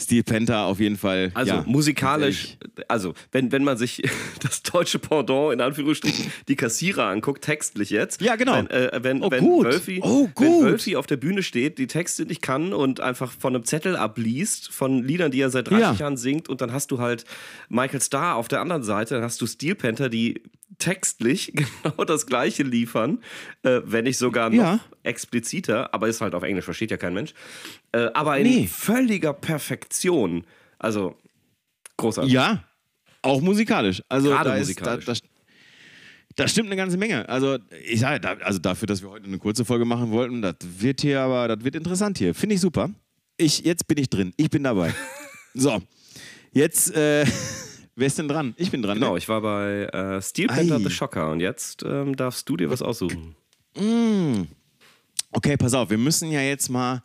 Steel 0.00 0.22
Panther 0.22 0.64
auf 0.64 0.80
jeden 0.80 0.96
Fall. 0.96 1.30
Also 1.34 1.52
ja, 1.52 1.64
musikalisch, 1.66 2.56
also 2.88 3.14
wenn, 3.32 3.52
wenn 3.52 3.64
man 3.64 3.76
sich 3.76 4.02
das 4.42 4.62
deutsche 4.62 4.98
Pendant 4.98 5.52
in 5.52 5.60
Anführungsstrichen 5.60 6.32
die 6.48 6.56
Kassierer 6.56 7.04
anguckt, 7.04 7.44
textlich 7.44 7.90
jetzt. 7.90 8.20
Ja, 8.22 8.36
genau. 8.36 8.56
Wenn, 8.56 8.70
äh, 8.70 9.00
wenn, 9.02 9.22
oh, 9.22 9.30
wenn, 9.30 9.44
gut. 9.44 9.66
Wölfi, 9.66 10.00
oh, 10.02 10.28
gut. 10.34 10.46
wenn 10.46 10.62
Wölfi 10.62 10.96
auf 10.96 11.06
der 11.06 11.16
Bühne 11.16 11.42
steht, 11.42 11.78
die 11.78 11.86
Texte 11.86 12.24
nicht 12.24 12.42
kann 12.42 12.72
und 12.72 13.00
einfach 13.00 13.32
von 13.32 13.54
einem 13.54 13.64
Zettel 13.64 13.96
abliest, 13.96 14.72
von 14.72 15.02
Liedern, 15.02 15.30
die 15.30 15.40
er 15.40 15.50
seit 15.50 15.68
30 15.68 15.82
ja. 15.82 15.92
Jahren 15.92 16.16
singt 16.16 16.48
und 16.48 16.60
dann 16.60 16.72
hast 16.72 16.90
du 16.90 16.98
halt 16.98 17.24
Michael 17.68 18.00
Starr 18.00 18.36
auf 18.36 18.48
der 18.48 18.60
anderen 18.60 18.82
Seite, 18.82 19.14
dann 19.14 19.24
hast 19.24 19.40
du 19.40 19.46
Steel 19.46 19.74
Panther, 19.74 20.08
die 20.08 20.42
textlich 20.80 21.52
genau 21.82 22.04
das 22.04 22.26
gleiche 22.26 22.64
liefern, 22.64 23.22
äh, 23.62 23.80
wenn 23.84 24.04
nicht 24.04 24.18
sogar 24.18 24.50
noch 24.50 24.56
ja. 24.56 24.80
expliziter, 25.04 25.94
aber 25.94 26.08
ist 26.08 26.20
halt 26.20 26.34
auf 26.34 26.42
Englisch, 26.42 26.64
versteht 26.64 26.90
ja 26.90 26.96
kein 26.96 27.14
Mensch. 27.14 27.32
Äh, 27.92 28.08
aber 28.14 28.38
in 28.38 28.46
nee. 28.46 28.66
völliger 28.66 29.32
Perfektion. 29.32 30.44
Also 30.78 31.16
großartig. 31.96 32.32
Ja, 32.32 32.64
auch 33.22 33.40
musikalisch. 33.40 34.02
Also 34.08 34.30
Gerade 34.30 34.58
musikalisch. 34.58 35.06
Ist, 35.06 35.22
da, 35.22 35.28
da, 36.36 36.42
da 36.42 36.48
stimmt 36.48 36.68
eine 36.68 36.76
ganze 36.76 36.96
Menge. 36.96 37.28
Also 37.28 37.58
ich 37.84 38.00
sage, 38.00 38.20
da, 38.20 38.32
also 38.42 38.58
dafür, 38.58 38.86
dass 38.86 39.02
wir 39.02 39.10
heute 39.10 39.26
eine 39.26 39.38
kurze 39.38 39.64
Folge 39.64 39.84
machen 39.84 40.10
wollten, 40.10 40.42
das 40.42 40.56
wird 40.60 41.02
hier 41.02 41.20
aber, 41.20 41.48
das 41.48 41.64
wird 41.64 41.76
interessant 41.76 42.18
hier. 42.18 42.34
Finde 42.34 42.54
ich 42.54 42.60
super. 42.60 42.90
Ich, 43.36 43.60
jetzt 43.60 43.86
bin 43.86 43.98
ich 43.98 44.08
drin. 44.08 44.32
Ich 44.36 44.50
bin 44.50 44.64
dabei. 44.64 44.94
so, 45.54 45.80
jetzt 46.52 46.94
äh, 46.94 47.24
Wer 47.96 48.06
ist 48.06 48.18
denn 48.18 48.28
dran? 48.28 48.54
Ich 48.56 48.70
bin 48.70 48.82
dran. 48.82 48.94
Genau, 48.94 49.12
ne? 49.12 49.18
ich 49.18 49.28
war 49.28 49.40
bei 49.40 49.84
äh, 49.84 50.22
Steel 50.22 50.46
Panther 50.46 50.76
Ei. 50.76 50.82
The 50.82 50.90
Shocker 50.90 51.30
und 51.30 51.40
jetzt 51.40 51.82
ähm, 51.82 52.16
darfst 52.16 52.48
du 52.48 52.56
dir 52.56 52.70
was 52.70 52.82
aussuchen. 52.82 53.34
Mm. 53.76 54.42
Okay, 55.32 55.56
pass 55.56 55.74
auf, 55.74 55.90
wir 55.90 55.98
müssen 55.98 56.30
ja 56.30 56.40
jetzt 56.40 56.68
mal. 56.68 57.02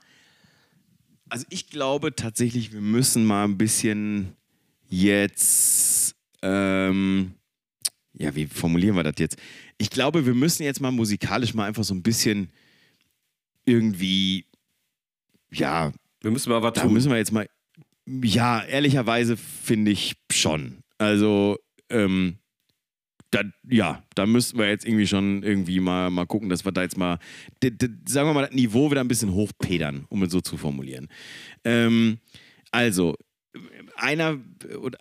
Also 1.30 1.46
ich 1.50 1.70
glaube 1.70 2.16
tatsächlich, 2.16 2.72
wir 2.72 2.82
müssen 2.82 3.26
mal 3.26 3.44
ein 3.44 3.58
bisschen 3.58 4.36
jetzt, 4.88 6.16
ähm, 6.42 7.34
ja, 8.14 8.36
wie 8.36 8.48
formulieren 8.48 8.96
wir 8.96 9.04
das 9.04 9.16
jetzt? 9.18 9.38
Ich 9.78 9.90
glaube, 9.90 10.26
wir 10.26 10.34
müssen 10.34 10.64
jetzt 10.64 10.82
mal 10.82 10.92
musikalisch 10.92 11.54
mal 11.54 11.66
einfach 11.66 11.84
so 11.84 11.94
ein 11.94 12.04
bisschen 12.04 12.50
irgendwie, 13.66 14.46
ja. 15.52 15.92
Wir 16.22 16.32
müssen 16.32 16.50
mal 16.50 16.62
was 16.62 16.74
da 16.74 16.82
tun. 16.82 16.94
müssen 16.94 17.12
wir 17.12 17.18
jetzt 17.18 17.32
mal, 17.32 17.48
ja, 18.06 18.64
ehrlicherweise 18.64 19.38
finde 19.38 19.92
ich 19.92 20.16
schon. 20.32 20.80
Also, 20.98 21.58
ähm, 21.90 22.38
da, 23.32 23.42
ja, 23.68 24.04
da 24.16 24.26
müssten 24.26 24.58
wir 24.58 24.70
jetzt 24.70 24.86
irgendwie 24.86 25.08
schon 25.08 25.44
irgendwie 25.44 25.80
mal, 25.80 26.10
mal 26.10 26.26
gucken, 26.26 26.50
dass 26.50 26.64
wir 26.64 26.72
da 26.72 26.84
jetzt 26.84 26.98
mal, 26.98 27.20
sagen 28.06 28.30
wir 28.30 28.34
mal, 28.34 28.46
das 28.46 28.56
Niveau 28.56 28.92
wieder 28.92 29.02
ein 29.02 29.08
bisschen 29.08 29.34
hochpedern, 29.34 30.06
um 30.10 30.24
es 30.24 30.32
so 30.32 30.42
zu 30.42 30.58
formulieren. 30.58 31.08
Ähm, 31.64 32.20
also, 32.72 33.16
einer, 33.96 34.38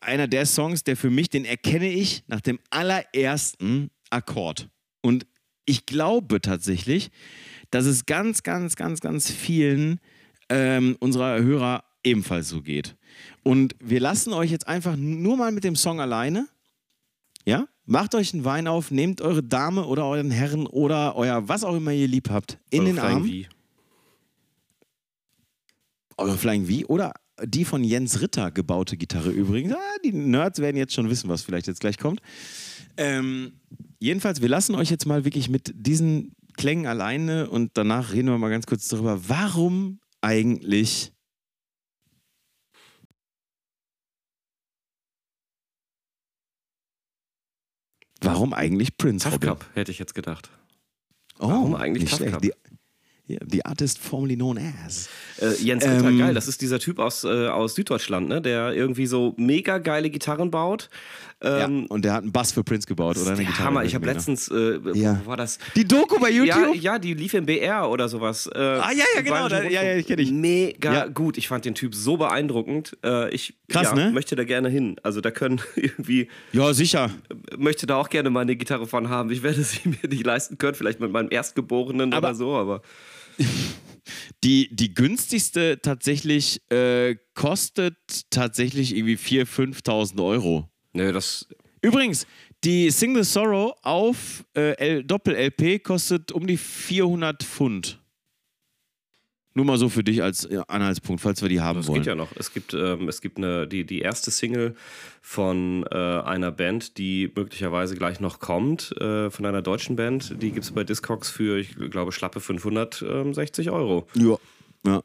einer 0.01 0.29
der 0.29 0.47
Songs, 0.47 0.85
der 0.85 0.97
für 0.97 1.11
mich, 1.11 1.29
den 1.29 1.45
erkenne 1.45 1.89
ich 1.89 2.25
nach 2.27 2.41
dem 2.41 2.59
allerersten 2.71 3.91
Akkord. 4.11 4.69
Und 5.03 5.27
ich 5.67 5.87
glaube 5.87 6.41
tatsächlich, 6.41 7.11
dass 7.71 7.87
es 7.87 8.07
ganz, 8.07 8.43
ganz, 8.43 8.77
ganz, 8.77 9.01
ganz 9.01 9.31
vielen 9.31 10.01
ähm, 10.49 10.97
unserer 11.01 11.43
Hörer 11.43 11.85
ebenfalls 12.05 12.49
so 12.49 12.63
geht. 12.63 12.97
Und 13.43 13.75
wir 13.81 14.01
lassen 14.01 14.33
euch 14.33 14.51
jetzt 14.51 14.69
einfach 14.69 14.97
nur 14.97 15.37
mal 15.37 15.53
mit 15.53 15.65
dem 15.65 15.77
Song 15.77 16.01
alleine. 16.01 16.47
Ja? 17.45 17.67
Macht 17.87 18.15
euch 18.15 18.33
einen 18.33 18.45
Wein 18.45 18.67
auf, 18.67 18.91
nehmt 18.91 19.21
eure 19.21 19.43
Dame 19.43 19.85
oder 19.87 20.07
euren 20.07 20.31
Herren 20.31 20.67
oder 20.67 21.17
euer 21.17 21.49
was 21.49 21.65
auch 21.65 21.77
immer 21.77 21.93
ihr 21.93 22.09
lieb 22.09 22.31
habt 22.31 22.59
in 22.71 22.81
Eure 22.81 22.89
den 22.89 22.97
Flying 22.97 23.17
Arm. 23.17 23.27
V. 23.27 23.33
Eure 26.17 26.39
Flying 26.39 26.67
V 26.67 26.87
oder 26.87 27.13
die 27.43 27.65
von 27.65 27.83
Jens 27.83 28.21
Ritter 28.21 28.51
gebaute 28.51 28.97
Gitarre 28.97 29.31
übrigens. 29.31 29.75
Ah, 29.75 29.97
die 30.05 30.13
Nerds 30.13 30.61
werden 30.61 30.77
jetzt 30.77 30.95
schon 30.95 31.11
wissen, 31.11 31.29
was 31.29 31.43
vielleicht 31.43 31.67
jetzt 31.67 31.81
gleich 31.81 31.99
kommt. 31.99 32.21
Ähm, 32.97 33.61
jedenfalls, 33.99 34.41
wir 34.41 34.49
lassen 34.49 34.75
euch 34.77 34.91
jetzt 34.91 35.07
mal 35.07 35.25
wirklich 35.25 35.49
mit 35.49 35.73
diesen 35.75 36.35
Klängen 36.57 36.87
alleine 36.87 37.51
und 37.51 37.73
danach 37.75 38.13
reden 38.13 38.29
wir 38.29 38.39
mal 38.39 38.51
ganz 38.51 38.67
kurz 38.67 38.87
darüber, 38.89 39.29
warum 39.29 39.99
eigentlich 40.21 41.14
Warum 48.25 48.53
eigentlich 48.55 48.97
Prince? 48.97 49.29
Tough? 49.29 49.41
Cup, 49.41 49.65
hätte 49.75 49.91
ich 49.91 49.99
jetzt 49.99 50.15
gedacht. 50.15 50.51
Oh, 51.39 51.49
Warum 51.49 51.75
eigentlich 51.75 52.05
nicht 52.05 52.19
Tough. 52.19 52.33
Cup? 52.33 52.43
Die, 52.43 52.53
ja, 53.27 53.39
the 53.51 53.65
artist 53.65 53.99
formerly 53.99 54.37
known 54.37 54.59
as. 54.87 55.09
Äh, 55.41 55.55
Jens 55.63 55.85
Ritter, 55.85 56.09
Ähm, 56.09 56.19
geil. 56.19 56.35
Das 56.35 56.47
ist 56.49 56.61
dieser 56.61 56.79
Typ 56.79 56.99
aus, 56.99 57.25
äh, 57.25 57.49
aus 57.49 57.75
Süddeutschland, 57.75 58.29
ne? 58.29 58.43
der 58.43 58.73
irgendwie 58.75 59.07
so 59.07 59.35
mega 59.39 59.79
geile 59.79 60.11
Gitarren 60.11 60.51
baut. 60.51 60.91
Ähm, 61.41 61.81
ja, 61.83 61.87
und 61.89 62.05
der 62.05 62.13
hat 62.15 62.23
einen 62.23 62.33
Bass 62.33 62.53
für 62.53 62.63
Prince 62.65 62.87
gebaut 62.87 63.17
oder 63.19 63.33
eine 63.33 63.45
Gitarre. 63.45 63.65
Hammer. 63.65 63.85
Ich 63.85 63.95
habe 63.95 64.07
letztens, 64.07 64.49
äh, 64.49 64.79
Ja. 64.95 65.21
wo 65.25 65.31
war 65.31 65.37
das? 65.37 65.59
Die 65.75 65.85
Doku 65.87 66.19
bei 66.21 66.31
Ja, 66.31 66.45
YouTube? 66.45 66.77
ja, 66.77 66.99
die 66.99 67.13
lief 67.15 67.35
im 67.35 67.45
BR 67.45 67.91
oder 67.91 68.09
sowas. 68.09 68.47
Äh, 68.47 68.59
Ah, 68.59 68.91
ja, 68.93 69.05
ja, 69.17 69.21
genau, 69.23 69.49
da- 69.49 69.63
ja, 69.65 69.83
ja, 69.83 69.97
ich 69.97 70.07
kenn 70.07 70.17
dich. 70.17 70.31
Mega 70.31 70.93
Ja. 70.93 71.07
gut. 71.07 71.37
Ich 71.37 71.49
fand 71.49 71.65
den 71.65 71.75
Typ 71.75 71.95
so 71.95 72.17
beeindruckend. 72.17 72.97
Äh, 73.05 73.31
ich 73.35 73.55
Krass, 73.69 73.85
ja, 73.89 73.95
ne? 73.95 74.11
möchte 74.13 74.37
da 74.37 74.45
gerne 74.45 74.69
hin. 74.69 74.97
Also 75.03 75.21
da 75.21 75.31
können 75.31 75.61
irgendwie, 75.77 76.29
Ja, 76.53 76.73
sicher. 76.73 77.11
möchte 77.59 77.87
da 77.87 77.97
auch 77.97 78.09
gerne 78.11 78.31
mal 78.31 78.41
eine 78.41 78.55
Gitarre 78.57 78.87
von 78.87 79.09
haben. 79.11 79.31
Ich 79.31 79.43
werde 79.43 79.63
sie 79.65 79.81
mir 79.89 80.09
nicht 80.09 80.25
leisten 80.25 80.57
können, 80.59 80.75
vielleicht 80.75 81.01
mit 81.01 81.11
meinem 81.11 81.29
Erstgeborenen 81.31 82.13
Aber- 82.15 82.29
oder 82.29 82.35
so, 82.37 82.55
aber 82.55 82.81
Die, 84.45 84.69
die 84.71 84.93
günstigste 84.93 85.81
tatsächlich 85.81 86.61
äh, 86.71 87.17
kostet 87.33 87.97
tatsächlich 88.29 88.95
irgendwie 88.95 89.17
4.000, 89.17 89.83
5.000 89.83 90.23
Euro. 90.23 90.69
ne, 90.93 91.13
das 91.13 91.49
Übrigens, 91.81 92.27
die 92.63 92.91
Single 92.91 93.25
Sorrow 93.25 93.75
auf 93.83 94.45
äh, 94.55 95.03
Doppel-LP 95.03 95.83
kostet 95.83 96.33
um 96.33 96.47
die 96.47 96.59
400 96.59 97.43
Pfund. 97.43 98.04
Nur 99.57 99.65
mal 99.65 99.79
so 99.79 99.89
für 99.89 100.03
dich 100.03 100.21
als 100.23 100.45
äh, 100.47 100.61
Anhaltspunkt, 100.67 101.23
falls 101.23 101.41
wir 101.41 101.49
die 101.49 101.61
haben 101.61 101.79
Das 101.79 101.87
wollen. 101.87 102.01
geht 102.01 102.07
ja 102.07 102.17
noch. 102.17 102.31
Es 102.37 102.53
gibt, 102.53 102.75
ähm, 102.75 103.09
es 103.09 103.21
gibt 103.21 103.39
eine, 103.39 103.69
die, 103.69 103.85
die 103.85 104.01
erste 104.01 104.33
Single 104.33 104.75
von 105.23 105.85
äh, 105.93 105.95
einer 105.97 106.51
Band, 106.51 106.99
die 106.99 107.31
möglicherweise 107.35 107.95
gleich 107.95 108.19
noch 108.19 108.41
kommt, 108.41 108.93
äh, 109.01 109.31
von 109.31 109.47
einer 109.47 109.63
deutschen 109.63 109.95
Band. 109.95 110.43
Die 110.43 110.51
gibt 110.51 110.65
es 110.65 110.73
bei 110.73 110.83
Discogs 110.83 111.31
für, 111.31 111.59
ich 111.59 111.77
glaube, 111.77 112.11
schlappe 112.11 112.41
560 112.41 113.71
Euro. 113.71 114.09
Ja. 114.15 114.37
ja. 114.85 115.03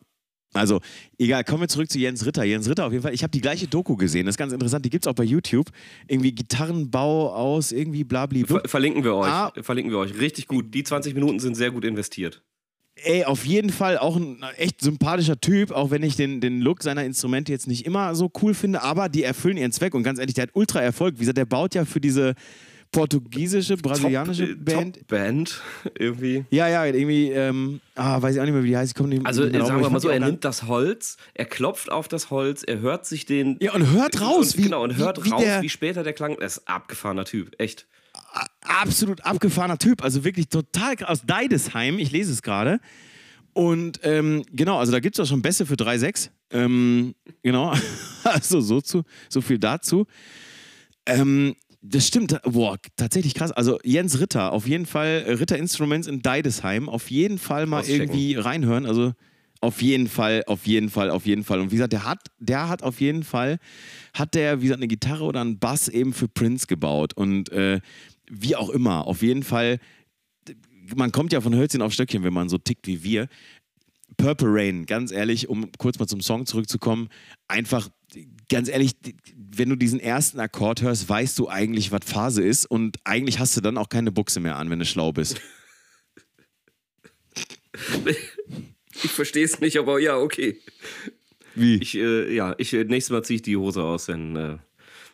Also, 0.54 0.82
egal, 1.20 1.44
kommen 1.44 1.62
wir 1.62 1.68
zurück 1.68 1.92
zu 1.92 2.00
Jens 2.00 2.26
Ritter. 2.26 2.44
Jens 2.44 2.68
Ritter 2.68 2.88
auf 2.88 2.92
jeden 2.92 3.04
Fall. 3.04 3.14
Ich 3.14 3.22
habe 3.22 3.30
die 3.30 3.42
gleiche 3.42 3.68
Doku 3.68 3.96
gesehen, 3.96 4.26
das 4.26 4.34
ist 4.34 4.40
ganz 4.40 4.52
interessant. 4.52 4.84
Die 4.84 4.90
gibt 4.90 5.06
es 5.06 5.08
auch 5.08 5.14
bei 5.14 5.24
YouTube. 5.24 5.68
Irgendwie 6.08 6.32
Gitarrenbau 6.32 7.36
aus, 7.36 7.72
irgendwie 7.72 8.04
blabli. 8.04 8.46
Ver 8.46 8.64
verlinken 8.66 9.04
wir 9.04 9.14
euch. 9.14 9.30
Ah. 9.30 9.54
Verlinken 9.62 9.92
wir 9.92 10.00
euch. 10.00 10.20
Richtig 10.20 10.48
gut. 10.48 10.74
Die 10.74 10.84
20 10.84 11.14
Minuten 11.14 11.40
sind 11.40 11.54
sehr 11.54 11.70
gut 11.70 11.86
investiert. 11.86 12.42
Ey, 13.04 13.24
auf 13.26 13.46
jeden 13.46 13.70
Fall 13.72 13.98
auch 13.98 14.16
ein 14.16 14.44
echt 14.58 14.82
sympathischer 14.82 15.40
Typ, 15.40 15.72
auch 15.72 15.92
wenn 15.92 16.04
ich 16.04 16.16
den, 16.16 16.42
den 16.42 16.62
Look 16.62 16.84
seiner 16.84 17.04
Instrumente 17.06 17.52
jetzt 17.52 17.68
nicht 17.68 17.86
immer 17.86 18.16
so 18.16 18.32
cool 18.42 18.54
finde, 18.54 18.82
aber 18.82 19.10
die 19.10 19.24
erfüllen 19.24 19.58
ihren 19.58 19.72
Zweck 19.72 19.94
und 19.96 20.04
ganz 20.04 20.20
ehrlich, 20.20 20.36
der 20.36 20.44
hat 20.44 20.50
ultra 20.54 20.82
Erfolg. 20.82 21.16
Wie 21.16 21.20
gesagt, 21.22 21.38
der 21.38 21.46
baut 21.46 21.76
ja 21.76 21.86
für 21.86 22.02
diese 22.02 22.36
portugiesische, 22.92 23.78
brasilianische 23.78 24.56
Top, 24.56 24.66
Band. 24.66 24.96
Top 24.98 25.08
Band 25.08 25.62
irgendwie. 25.98 26.46
Ja, 26.50 26.68
ja, 26.68 26.86
irgendwie, 26.86 27.30
ähm, 27.32 27.82
ah, 27.96 28.20
weiß 28.22 28.34
ich 28.36 28.42
auch 28.42 28.46
nicht 28.46 28.54
mehr, 28.54 28.64
wie 28.64 28.70
die 28.70 28.78
heißt. 28.78 28.92
Ich 28.92 28.96
komme 28.96 29.10
nicht 29.10 29.26
Also 29.26 29.48
drauf, 29.48 29.68
sagen 29.68 29.82
wir 29.82 29.90
mal 29.90 30.00
so, 30.00 30.10
er 30.10 30.20
nimmt 30.20 30.44
das 30.44 30.64
Holz, 30.64 31.18
er 31.36 31.46
klopft 31.46 31.92
auf 31.92 32.08
das 32.08 32.32
Holz, 32.32 32.64
er 32.64 32.80
hört 32.80 33.06
sich 33.06 33.26
den... 33.28 33.58
Ja, 33.62 33.74
und 33.74 33.92
hört 33.92 34.20
raus, 34.22 34.54
und, 34.54 34.58
wie- 34.58 34.64
Genau, 34.64 34.84
und 34.84 34.98
hört 34.98 35.20
wie- 35.24 35.26
wie 35.26 35.30
raus, 35.30 35.44
der- 35.44 35.62
wie 35.62 35.70
später 35.70 36.04
der 36.04 36.14
Klang... 36.14 36.36
Er 36.40 36.48
ist 36.48 36.68
ein 36.68 36.76
abgefahrener 36.76 37.26
Typ, 37.26 37.54
echt. 37.60 37.86
Absolut 38.62 39.26
abgefahrener 39.26 39.78
Typ, 39.78 40.04
also 40.04 40.24
wirklich 40.24 40.50
total 40.50 40.96
aus 41.06 41.24
Deidesheim, 41.26 42.00
ich 42.00 42.12
lese 42.12 42.32
es 42.32 42.42
gerade. 42.42 42.80
Und 43.54 44.00
ähm, 44.04 44.44
genau, 44.52 44.78
also 44.78 44.92
da 44.92 45.00
gibt 45.00 45.18
es 45.18 45.26
auch 45.26 45.30
schon 45.30 45.42
Bässe 45.42 45.66
für 45.66 45.74
3,6. 45.74 46.30
Ähm, 46.52 47.16
genau, 47.42 47.74
also 48.24 48.62
so, 48.62 48.82
zu, 48.82 49.04
so 49.28 49.42
viel 49.42 49.60
dazu. 49.60 50.06
Ähm, 51.06 51.56
das 51.82 52.08
stimmt, 52.08 52.40
boah, 52.44 52.78
tatsächlich 52.96 53.34
krass. 53.34 53.52
Also 53.52 53.80
Jens 53.84 54.20
Ritter, 54.20 54.52
auf 54.52 54.68
jeden 54.68 54.86
Fall, 54.86 55.24
äh, 55.26 55.32
Ritter 55.34 55.58
Instruments 55.58 56.08
in 56.08 56.22
Deidesheim, 56.22 56.90
auf 56.90 57.10
jeden 57.10 57.38
Fall 57.38 57.66
mal 57.66 57.84
irgendwie 57.86 58.36
reinhören. 58.36 58.86
Also 58.86 59.14
auf 59.62 59.82
jeden 59.82 60.08
Fall, 60.08 60.44
auf 60.48 60.66
jeden 60.66 60.90
Fall, 60.90 61.10
auf 61.10 61.26
jeden 61.26 61.44
Fall. 61.44 61.60
Und 61.60 61.72
wie 61.72 61.76
gesagt, 61.76 61.94
der 61.94 62.06
hat, 62.06 62.28
der 62.40 62.70
hat 62.70 62.84
auf 62.84 63.02
jeden 63.02 63.24
Fall, 63.24 63.60
hat 64.14 64.36
der, 64.36 64.60
wie 64.60 64.64
gesagt, 64.64 64.80
eine 64.80 64.88
Gitarre 64.88 65.24
oder 65.24 65.42
einen 65.42 65.60
Bass 65.60 65.88
eben 65.88 66.14
für 66.14 66.28
Prince 66.28 66.68
gebaut. 66.68 67.14
Und 67.14 67.52
äh, 67.52 67.82
wie 68.30 68.56
auch 68.56 68.70
immer, 68.70 69.08
auf 69.08 69.22
jeden 69.22 69.44
Fall, 69.44 69.80
man 70.96 71.12
kommt 71.12 71.34
ja 71.34 71.42
von 71.42 71.56
Hölzchen 71.56 71.82
auf 71.82 71.94
Stöckchen, 71.94 72.24
wenn 72.24 72.34
man 72.34 72.50
so 72.50 72.58
tickt 72.58 72.88
wie 72.88 73.04
wir. 73.04 73.28
Purple 74.18 74.48
Rain, 74.50 74.86
ganz 74.86 75.12
ehrlich, 75.12 75.50
um 75.50 75.72
kurz 75.78 76.00
mal 76.00 76.08
zum 76.08 76.22
Song 76.22 76.46
zurückzukommen, 76.46 77.10
einfach, 77.48 77.90
ganz 78.50 78.68
ehrlich, 78.68 78.94
wenn 79.36 79.70
du 79.70 79.76
diesen 79.76 80.00
ersten 80.00 80.40
Akkord 80.40 80.82
hörst, 80.82 81.08
weißt 81.08 81.38
du 81.38 81.48
eigentlich, 81.48 81.92
was 81.92 82.02
Phase 82.06 82.44
ist 82.44 82.66
und 82.66 82.98
eigentlich 83.04 83.40
hast 83.40 83.56
du 83.56 83.62
dann 83.62 83.78
auch 83.78 83.90
keine 83.90 84.12
Buchse 84.12 84.40
mehr 84.40 84.58
an, 84.58 84.70
wenn 84.70 84.80
du 84.80 84.86
schlau 84.86 85.12
bist. 85.12 85.42
Ich 89.04 89.12
verstehe 89.12 89.46
es 89.46 89.60
nicht, 89.62 89.78
aber 89.78 90.00
ja, 90.00 90.18
okay. 90.18 90.60
Wie? 91.56 91.78
Ich, 91.78 91.96
äh, 91.96 92.34
ja, 92.34 92.56
ich, 92.58 92.74
äh, 92.74 92.84
nächstes 92.84 93.12
Mal 93.12 93.24
ziehe 93.24 93.36
ich 93.36 93.42
die 93.42 93.58
Hose 93.58 93.84
aus, 93.84 94.08
wenn, 94.08 94.36
äh, 94.36 94.58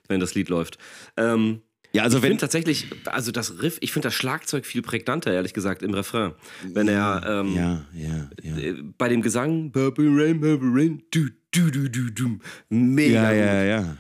wenn 0.08 0.20
das 0.20 0.36
Lied 0.36 0.50
läuft. 0.50 0.78
Ähm, 1.18 1.62
Ja, 1.96 2.04
also 2.04 2.18
ich 2.18 2.24
wenn, 2.24 2.38
tatsächlich, 2.38 2.88
also 3.06 3.32
das 3.32 3.62
Riff, 3.62 3.78
ich 3.80 3.94
finde 3.94 4.08
das 4.08 4.16
Schlagzeug 4.16 4.66
viel 4.66 4.82
prägnanter, 4.82 5.32
ehrlich 5.32 5.54
gesagt, 5.54 5.82
im 5.82 5.94
Refrain. 5.94 6.34
Wenn 6.74 6.90
er 6.90 7.24
ähm, 7.26 7.56
ja, 7.56 7.86
ja, 7.94 8.30
ja. 8.44 8.58
äh, 8.58 8.74
bei 8.98 9.08
dem 9.08 9.22
Gesang 9.22 9.72
Purple 9.72 10.10
Rain, 10.10 10.42
Purple 10.42 10.72
Rain, 10.74 11.04
du, 11.12 11.30
du, 11.52 11.72
du, 11.72 11.90
du, 11.90 12.12
du, 12.12 12.40
mega 12.68 13.32
Ja, 13.32 13.32
gut. 13.32 13.40
ja, 13.40 13.64
ja. 13.64 13.98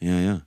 Ja, 0.00 0.20
ja. 0.20 0.42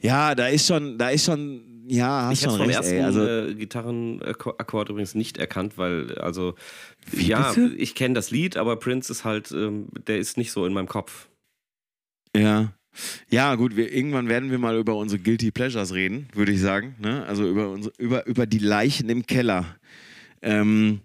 Ja, 0.00 0.34
da 0.34 0.46
ist 0.46 0.66
schon, 0.66 0.96
da 0.96 1.10
ist 1.10 1.26
schon, 1.26 1.84
ja, 1.86 2.28
hast 2.28 2.38
Ich 2.38 2.44
schon 2.44 2.56
vom 2.56 2.66
recht, 2.66 2.78
ersten 2.78 2.94
ey. 2.94 3.02
Also, 3.02 3.26
äh, 3.26 3.54
Gitarrenakkord 3.54 4.88
übrigens 4.88 5.14
nicht 5.14 5.36
erkannt, 5.36 5.76
weil, 5.76 6.16
also, 6.18 6.54
Wie 7.10 7.26
ja, 7.26 7.52
bitte? 7.52 7.74
ich 7.76 7.94
kenne 7.94 8.14
das 8.14 8.30
Lied, 8.30 8.56
aber 8.56 8.76
Prince 8.76 9.12
ist 9.12 9.24
halt, 9.26 9.52
ähm, 9.52 9.88
der 10.06 10.18
ist 10.18 10.38
nicht 10.38 10.50
so 10.50 10.64
in 10.64 10.72
meinem 10.72 10.88
Kopf. 10.88 11.28
ja. 12.34 12.72
Ja, 13.30 13.54
gut, 13.54 13.76
wir, 13.76 13.92
irgendwann 13.92 14.28
werden 14.28 14.50
wir 14.50 14.58
mal 14.58 14.76
über 14.78 14.96
unsere 14.96 15.20
Guilty 15.20 15.50
Pleasures 15.50 15.94
reden, 15.94 16.28
würde 16.34 16.52
ich 16.52 16.60
sagen. 16.60 16.94
Ne? 16.98 17.24
Also 17.26 17.48
über, 17.48 17.70
unsere, 17.70 17.94
über, 17.98 18.26
über 18.26 18.46
die 18.46 18.58
Leichen 18.58 19.08
im 19.08 19.26
Keller. 19.26 19.76
Ähm, 20.42 21.00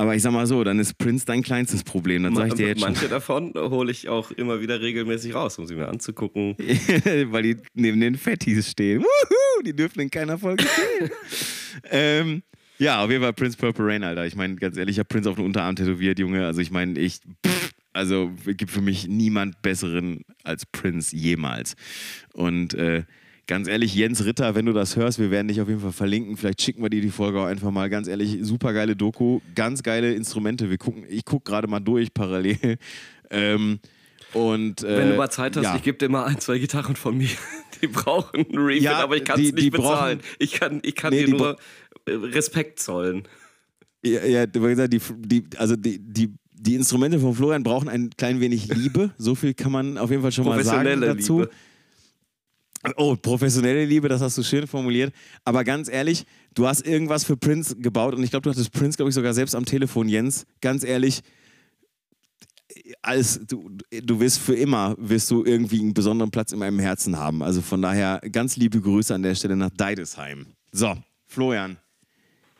aber 0.00 0.14
ich 0.14 0.22
sag 0.22 0.32
mal 0.32 0.46
so, 0.46 0.62
dann 0.62 0.78
ist 0.78 0.96
Prince 0.96 1.26
dein 1.26 1.42
kleinstes 1.42 1.82
Problem. 1.82 2.22
Dann 2.22 2.36
sag 2.36 2.48
ich 2.48 2.54
dir 2.54 2.68
jetzt 2.68 2.80
schon. 2.80 2.92
Manche 2.92 3.08
davon 3.08 3.52
hole 3.54 3.90
ich 3.90 4.08
auch 4.08 4.30
immer 4.30 4.60
wieder 4.60 4.80
regelmäßig 4.80 5.34
raus, 5.34 5.58
um 5.58 5.66
sie 5.66 5.74
mir 5.74 5.88
anzugucken. 5.88 6.54
Weil 7.32 7.42
die 7.42 7.56
neben 7.74 8.00
den 8.00 8.14
Fettis 8.14 8.70
stehen. 8.70 9.02
Wuhu, 9.02 9.62
die 9.64 9.74
dürfen 9.74 10.00
in 10.00 10.10
keiner 10.10 10.38
Folge 10.38 10.64
stehen. 10.64 11.10
ähm, 11.90 12.42
ja, 12.78 13.02
auf 13.02 13.10
jeden 13.10 13.24
Fall 13.24 13.32
Prince 13.32 13.56
Purple 13.56 13.84
Rain, 13.84 14.04
Alter. 14.04 14.24
Ich 14.24 14.36
meine, 14.36 14.54
ganz 14.54 14.76
ehrlich, 14.76 14.94
ich 14.94 14.98
habe 15.00 15.08
Prince 15.08 15.28
auf 15.28 15.34
den 15.34 15.44
Unterarm 15.44 15.74
tätowiert, 15.74 16.20
Junge. 16.20 16.46
Also 16.46 16.60
ich 16.60 16.70
meine, 16.70 16.98
ich. 16.98 17.20
Pff, 17.44 17.67
Also 17.98 18.30
gibt 18.46 18.70
für 18.70 18.80
mich 18.80 19.08
niemand 19.08 19.60
besseren 19.60 20.20
als 20.44 20.64
Prince 20.66 21.16
jemals. 21.16 21.74
Und 22.32 22.72
äh, 22.74 23.02
ganz 23.48 23.66
ehrlich, 23.66 23.92
Jens 23.92 24.24
Ritter, 24.24 24.54
wenn 24.54 24.66
du 24.66 24.72
das 24.72 24.94
hörst, 24.94 25.18
wir 25.18 25.32
werden 25.32 25.48
dich 25.48 25.60
auf 25.60 25.66
jeden 25.66 25.80
Fall 25.80 25.90
verlinken. 25.90 26.36
Vielleicht 26.36 26.62
schicken 26.62 26.80
wir 26.80 26.90
dir 26.90 27.00
die 27.00 27.10
Folge 27.10 27.40
auch 27.40 27.46
einfach 27.46 27.72
mal. 27.72 27.90
Ganz 27.90 28.06
ehrlich, 28.06 28.38
super 28.42 28.72
geile 28.72 28.94
Doku, 28.94 29.40
ganz 29.56 29.82
geile 29.82 30.14
Instrumente. 30.14 30.70
Wir 30.70 30.78
gucken, 30.78 31.06
ich 31.08 31.24
gucke 31.24 31.50
gerade 31.50 31.66
mal 31.66 31.80
durch 31.80 32.14
parallel. 32.14 32.78
Ähm, 33.30 33.80
und, 34.32 34.82
äh, 34.82 34.96
Wenn 34.96 35.10
du 35.10 35.16
mal 35.16 35.28
Zeit 35.28 35.54
hast, 35.58 35.64
ja. 35.64 35.76
ich 35.76 35.82
gebe 35.82 35.98
dir 35.98 36.08
mal 36.08 36.24
ein, 36.24 36.40
zwei 36.40 36.56
Gitarren 36.58 36.96
von 36.96 37.18
mir. 37.18 37.28
Die 37.82 37.88
brauchen 37.88 38.36
einen 38.36 38.56
Refill, 38.56 38.84
ja, 38.84 39.02
aber 39.02 39.18
ich 39.18 39.24
kann 39.26 39.38
es 39.38 39.52
nicht 39.52 39.70
bezahlen. 39.70 40.20
ich 40.38 40.52
kann, 40.52 40.80
ich 40.82 40.94
kann 40.94 41.12
nee, 41.12 41.26
dir 41.26 41.36
nur 41.36 41.58
äh, 42.06 42.12
Respekt 42.12 42.80
zollen. 42.80 43.28
Ja, 44.02 44.24
ja 44.24 44.46
die, 44.46 45.00
die, 45.18 45.44
also 45.58 45.76
die, 45.76 45.98
die, 45.98 46.32
die 46.58 46.74
Instrumente 46.74 47.18
von 47.20 47.34
Florian 47.34 47.62
brauchen 47.62 47.88
ein 47.88 48.10
klein 48.16 48.40
wenig 48.40 48.68
Liebe. 48.68 49.10
So 49.18 49.34
viel 49.34 49.54
kann 49.54 49.72
man 49.72 49.98
auf 49.98 50.10
jeden 50.10 50.22
Fall 50.22 50.32
schon 50.32 50.44
mal 50.44 50.62
sagen 50.64 51.00
dazu. 51.00 51.40
Liebe. 51.40 51.50
Oh, 52.96 53.16
professionelle 53.16 53.84
Liebe, 53.84 54.08
das 54.08 54.20
hast 54.20 54.38
du 54.38 54.42
schön 54.42 54.66
formuliert. 54.66 55.12
Aber 55.44 55.64
ganz 55.64 55.88
ehrlich, 55.88 56.24
du 56.54 56.66
hast 56.66 56.86
irgendwas 56.86 57.24
für 57.24 57.36
Prince 57.36 57.76
gebaut 57.76 58.14
und 58.14 58.22
ich 58.22 58.30
glaube, 58.30 58.44
du 58.44 58.50
hattest 58.50 58.72
Prince, 58.72 58.96
glaube 58.96 59.08
ich, 59.08 59.14
sogar 59.14 59.34
selbst 59.34 59.54
am 59.54 59.64
Telefon, 59.64 60.08
Jens. 60.08 60.46
Ganz 60.60 60.84
ehrlich, 60.84 61.22
als 63.02 63.40
du, 63.46 63.70
du 63.90 64.20
wirst 64.20 64.38
für 64.38 64.54
immer 64.54 64.94
wirst 64.98 65.30
du 65.30 65.44
irgendwie 65.44 65.80
einen 65.80 65.94
besonderen 65.94 66.30
Platz 66.30 66.52
in 66.52 66.60
meinem 66.60 66.78
Herzen 66.78 67.16
haben. 67.18 67.42
Also 67.42 67.62
von 67.62 67.82
daher 67.82 68.20
ganz 68.30 68.56
liebe 68.56 68.80
Grüße 68.80 69.14
an 69.14 69.22
der 69.22 69.34
Stelle 69.34 69.56
nach 69.56 69.70
Deidesheim. 69.70 70.46
So, 70.70 70.96
Florian, 71.26 71.78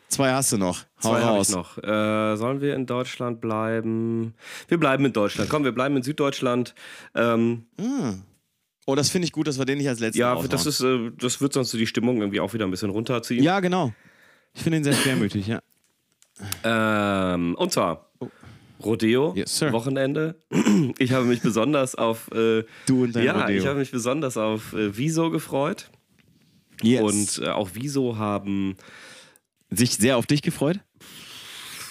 zwei 0.09 0.31
hast 0.33 0.51
du 0.51 0.57
noch. 0.57 0.85
Hau 1.03 1.09
zwei 1.09 1.21
raus. 1.21 1.49
Ich 1.49 1.55
noch. 1.55 1.77
Äh, 1.77 2.35
sollen 2.35 2.61
wir 2.61 2.75
in 2.75 2.85
Deutschland 2.85 3.39
bleiben? 3.41 4.33
Wir 4.67 4.77
bleiben 4.77 5.05
in 5.05 5.13
Deutschland. 5.13 5.49
Komm, 5.49 5.63
wir 5.63 5.71
bleiben 5.71 5.95
in 5.95 6.03
Süddeutschland. 6.03 6.75
Ähm, 7.15 7.65
hm. 7.79 8.23
Oh, 8.85 8.95
das 8.95 9.09
finde 9.09 9.27
ich 9.27 9.31
gut, 9.31 9.47
dass 9.47 9.59
wir 9.59 9.65
den 9.65 9.77
nicht 9.77 9.87
als 9.87 9.99
letztes 9.99 10.19
Ja, 10.19 10.35
das, 10.41 10.65
ist, 10.65 10.81
äh, 10.81 11.11
das 11.17 11.39
wird 11.41 11.53
sonst 11.53 11.71
die 11.73 11.87
Stimmung 11.87 12.17
irgendwie 12.17 12.39
auch 12.39 12.53
wieder 12.53 12.65
ein 12.65 12.71
bisschen 12.71 12.89
runterziehen. 12.89 13.43
Ja, 13.43 13.59
genau. 13.59 13.93
Ich 14.55 14.63
finde 14.63 14.77
ihn 14.79 14.83
sehr 14.83 14.93
schwermütig, 14.93 15.47
ja. 15.47 15.61
Ähm, 16.63 17.55
und 17.55 17.71
zwar 17.71 18.09
oh. 18.19 18.29
Rodeo 18.83 19.33
yes, 19.35 19.61
Wochenende. 19.71 20.35
Ich 20.97 21.11
habe 21.11 21.25
mich 21.25 21.41
besonders 21.41 21.95
auf 21.95 22.31
äh, 22.31 22.63
du 22.87 23.03
und 23.03 23.15
dein 23.15 23.25
ja, 23.25 23.39
Rodeo. 23.39 23.57
ich 23.57 23.67
habe 23.67 23.79
mich 23.79 23.91
besonders 23.91 24.37
auf 24.37 24.73
äh, 24.73 24.97
Wieso 24.97 25.29
gefreut. 25.29 25.89
Yes. 26.81 27.01
Und 27.01 27.45
äh, 27.45 27.49
auch 27.49 27.69
Wieso 27.73 28.17
haben 28.17 28.75
sich 29.69 29.95
sehr 29.95 30.17
auf 30.17 30.25
dich 30.25 30.41
gefreut. 30.41 30.79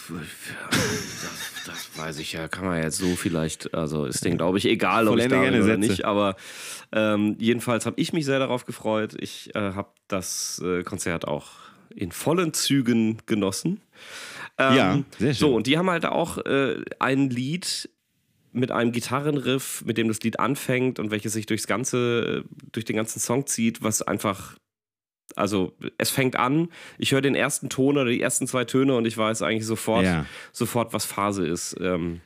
Das, 0.09 1.65
das, 1.67 1.99
weiß 1.99 2.19
ich 2.19 2.33
ja, 2.33 2.49
kann 2.49 2.65
man 2.65 2.83
jetzt 2.83 2.97
so 2.97 3.15
vielleicht, 3.15 3.75
also 3.75 4.07
ist 4.07 4.25
denen 4.25 4.39
glaube 4.39 4.59
ich 4.59 4.65
egal, 4.65 5.07
ob 5.07 5.19
ich 5.19 5.29
da 5.29 5.43
bin 5.43 5.63
oder 5.63 5.77
nicht, 5.77 6.05
aber 6.05 6.37
ähm, 6.93 7.37
jedenfalls 7.39 7.85
habe 7.85 8.01
ich 8.01 8.13
mich 8.13 8.25
sehr 8.25 8.39
darauf 8.39 8.65
gefreut. 8.65 9.15
Ich 9.21 9.55
äh, 9.55 9.73
habe 9.75 9.91
das 10.09 10.63
äh, 10.65 10.83
Konzert 10.83 11.29
auch 11.29 11.51
in 11.95 12.13
vollen 12.13 12.55
Zügen 12.55 13.19
genossen. 13.27 13.81
Ähm, 14.57 14.77
ja, 14.77 15.03
sehr 15.19 15.35
schön. 15.35 15.41
So, 15.41 15.55
und 15.55 15.67
die 15.67 15.77
haben 15.77 15.91
halt 15.91 16.07
auch 16.07 16.39
äh, 16.39 16.83
ein 16.99 17.29
Lied 17.29 17.91
mit 18.53 18.71
einem 18.71 18.93
Gitarrenriff, 18.93 19.85
mit 19.85 19.99
dem 19.99 20.09
das 20.09 20.21
Lied 20.21 20.41
anfängt 20.41 20.99
und 20.99 21.11
welches 21.11 21.33
sich 21.33 21.47
durchs 21.47 21.67
ganze, 21.67 22.45
durch 22.73 22.85
den 22.85 22.97
ganzen 22.97 23.21
Song 23.21 23.47
zieht, 23.47 23.83
was 23.83 24.03
einfach, 24.03 24.57
also 25.39 25.73
es 25.97 26.11
fängt 26.11 26.37
an, 26.37 26.69
ich 26.99 27.13
höre 27.13 27.21
den 27.21 27.35
ersten 27.35 27.69
Ton 27.69 27.97
oder 27.97 28.11
die 28.11 28.21
ersten 28.21 28.47
zwei 28.47 28.65
Töne 28.65 28.95
und 28.97 29.07
ich 29.07 29.17
weiß 29.17 29.43
eigentlich 29.43 29.67
sofort, 29.67 30.05
ja. 30.05 30.27
sofort, 30.53 30.93
was 30.93 31.05
Phase 31.05 31.47
ist. 31.47 31.77
Ähm, 31.81 32.21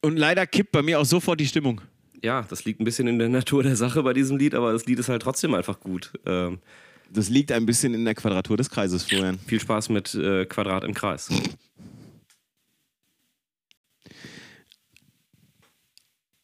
und 0.00 0.16
leider 0.16 0.46
kippt 0.46 0.72
bei 0.72 0.82
mir 0.82 1.00
auch 1.00 1.04
sofort 1.04 1.40
die 1.40 1.46
Stimmung. 1.46 1.80
Ja, 2.22 2.46
das 2.48 2.64
liegt 2.64 2.80
ein 2.80 2.84
bisschen 2.84 3.08
in 3.08 3.18
der 3.18 3.28
Natur 3.28 3.62
der 3.62 3.76
Sache 3.76 4.02
bei 4.02 4.12
diesem 4.12 4.36
Lied, 4.36 4.54
aber 4.54 4.72
das 4.72 4.86
Lied 4.86 4.98
ist 4.98 5.08
halt 5.08 5.22
trotzdem 5.22 5.54
einfach 5.54 5.80
gut. 5.80 6.12
Ähm, 6.26 6.58
das 7.10 7.28
liegt 7.28 7.50
ein 7.50 7.66
bisschen 7.66 7.92
in 7.92 8.04
der 8.04 8.14
Quadratur 8.14 8.56
des 8.56 8.70
Kreises, 8.70 9.04
Florian. 9.04 9.38
Viel 9.46 9.60
Spaß 9.60 9.88
mit 9.88 10.14
äh, 10.14 10.46
Quadrat 10.46 10.84
im 10.84 10.94
Kreis. 10.94 11.28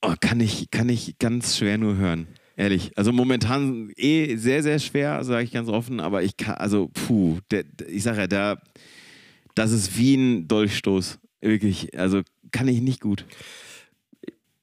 Oh, 0.03 0.15
kann, 0.21 0.41
ich, 0.41 0.71
kann 0.71 0.89
ich 0.89 1.19
ganz 1.19 1.57
schwer 1.57 1.79
nur 1.79 1.97
hören. 1.97 2.27
Ehrlich. 2.57 2.93
Also 2.97 3.13
momentan 3.13 3.93
eh 3.97 4.37
sehr, 4.37 4.63
sehr 4.63 4.79
schwer, 4.79 5.23
sage 5.25 5.45
ich 5.45 5.53
ganz 5.53 5.69
offen, 5.69 6.01
aber 6.01 6.23
ich 6.23 6.37
kann, 6.39 6.55
also, 6.55 6.89
puh, 6.89 7.39
der, 7.51 7.65
ich 7.87 8.03
sage 8.03 8.21
ja, 8.21 8.27
da, 8.27 8.63
das 9.55 9.73
ist 9.73 9.97
wie 9.99 10.15
ein 10.17 10.49
Dolchstoß. 10.49 11.19
Wirklich. 11.43 11.99
Also 11.99 12.23
kann 12.53 12.67
ich 12.69 12.81
nicht 12.81 13.01
gut. 13.01 13.27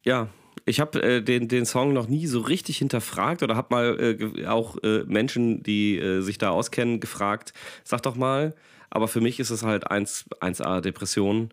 Ja, 0.03 0.29
ich 0.65 0.79
habe 0.79 1.01
äh, 1.03 1.21
den, 1.21 1.47
den 1.47 1.65
Song 1.65 1.93
noch 1.93 2.07
nie 2.07 2.25
so 2.25 2.41
richtig 2.41 2.77
hinterfragt 2.77 3.43
oder 3.43 3.55
habe 3.55 3.67
mal 3.69 4.17
äh, 4.19 4.45
auch 4.47 4.77
äh, 4.81 5.03
Menschen, 5.05 5.61
die 5.61 5.97
äh, 5.97 6.21
sich 6.21 6.37
da 6.37 6.49
auskennen, 6.49 6.99
gefragt, 6.99 7.53
sag 7.83 8.01
doch 8.01 8.15
mal, 8.15 8.55
aber 8.89 9.07
für 9.07 9.21
mich 9.21 9.39
ist 9.39 9.49
es 9.49 9.63
halt 9.63 9.89
1, 9.89 10.25
1A 10.39 10.81
Depression, 10.81 11.49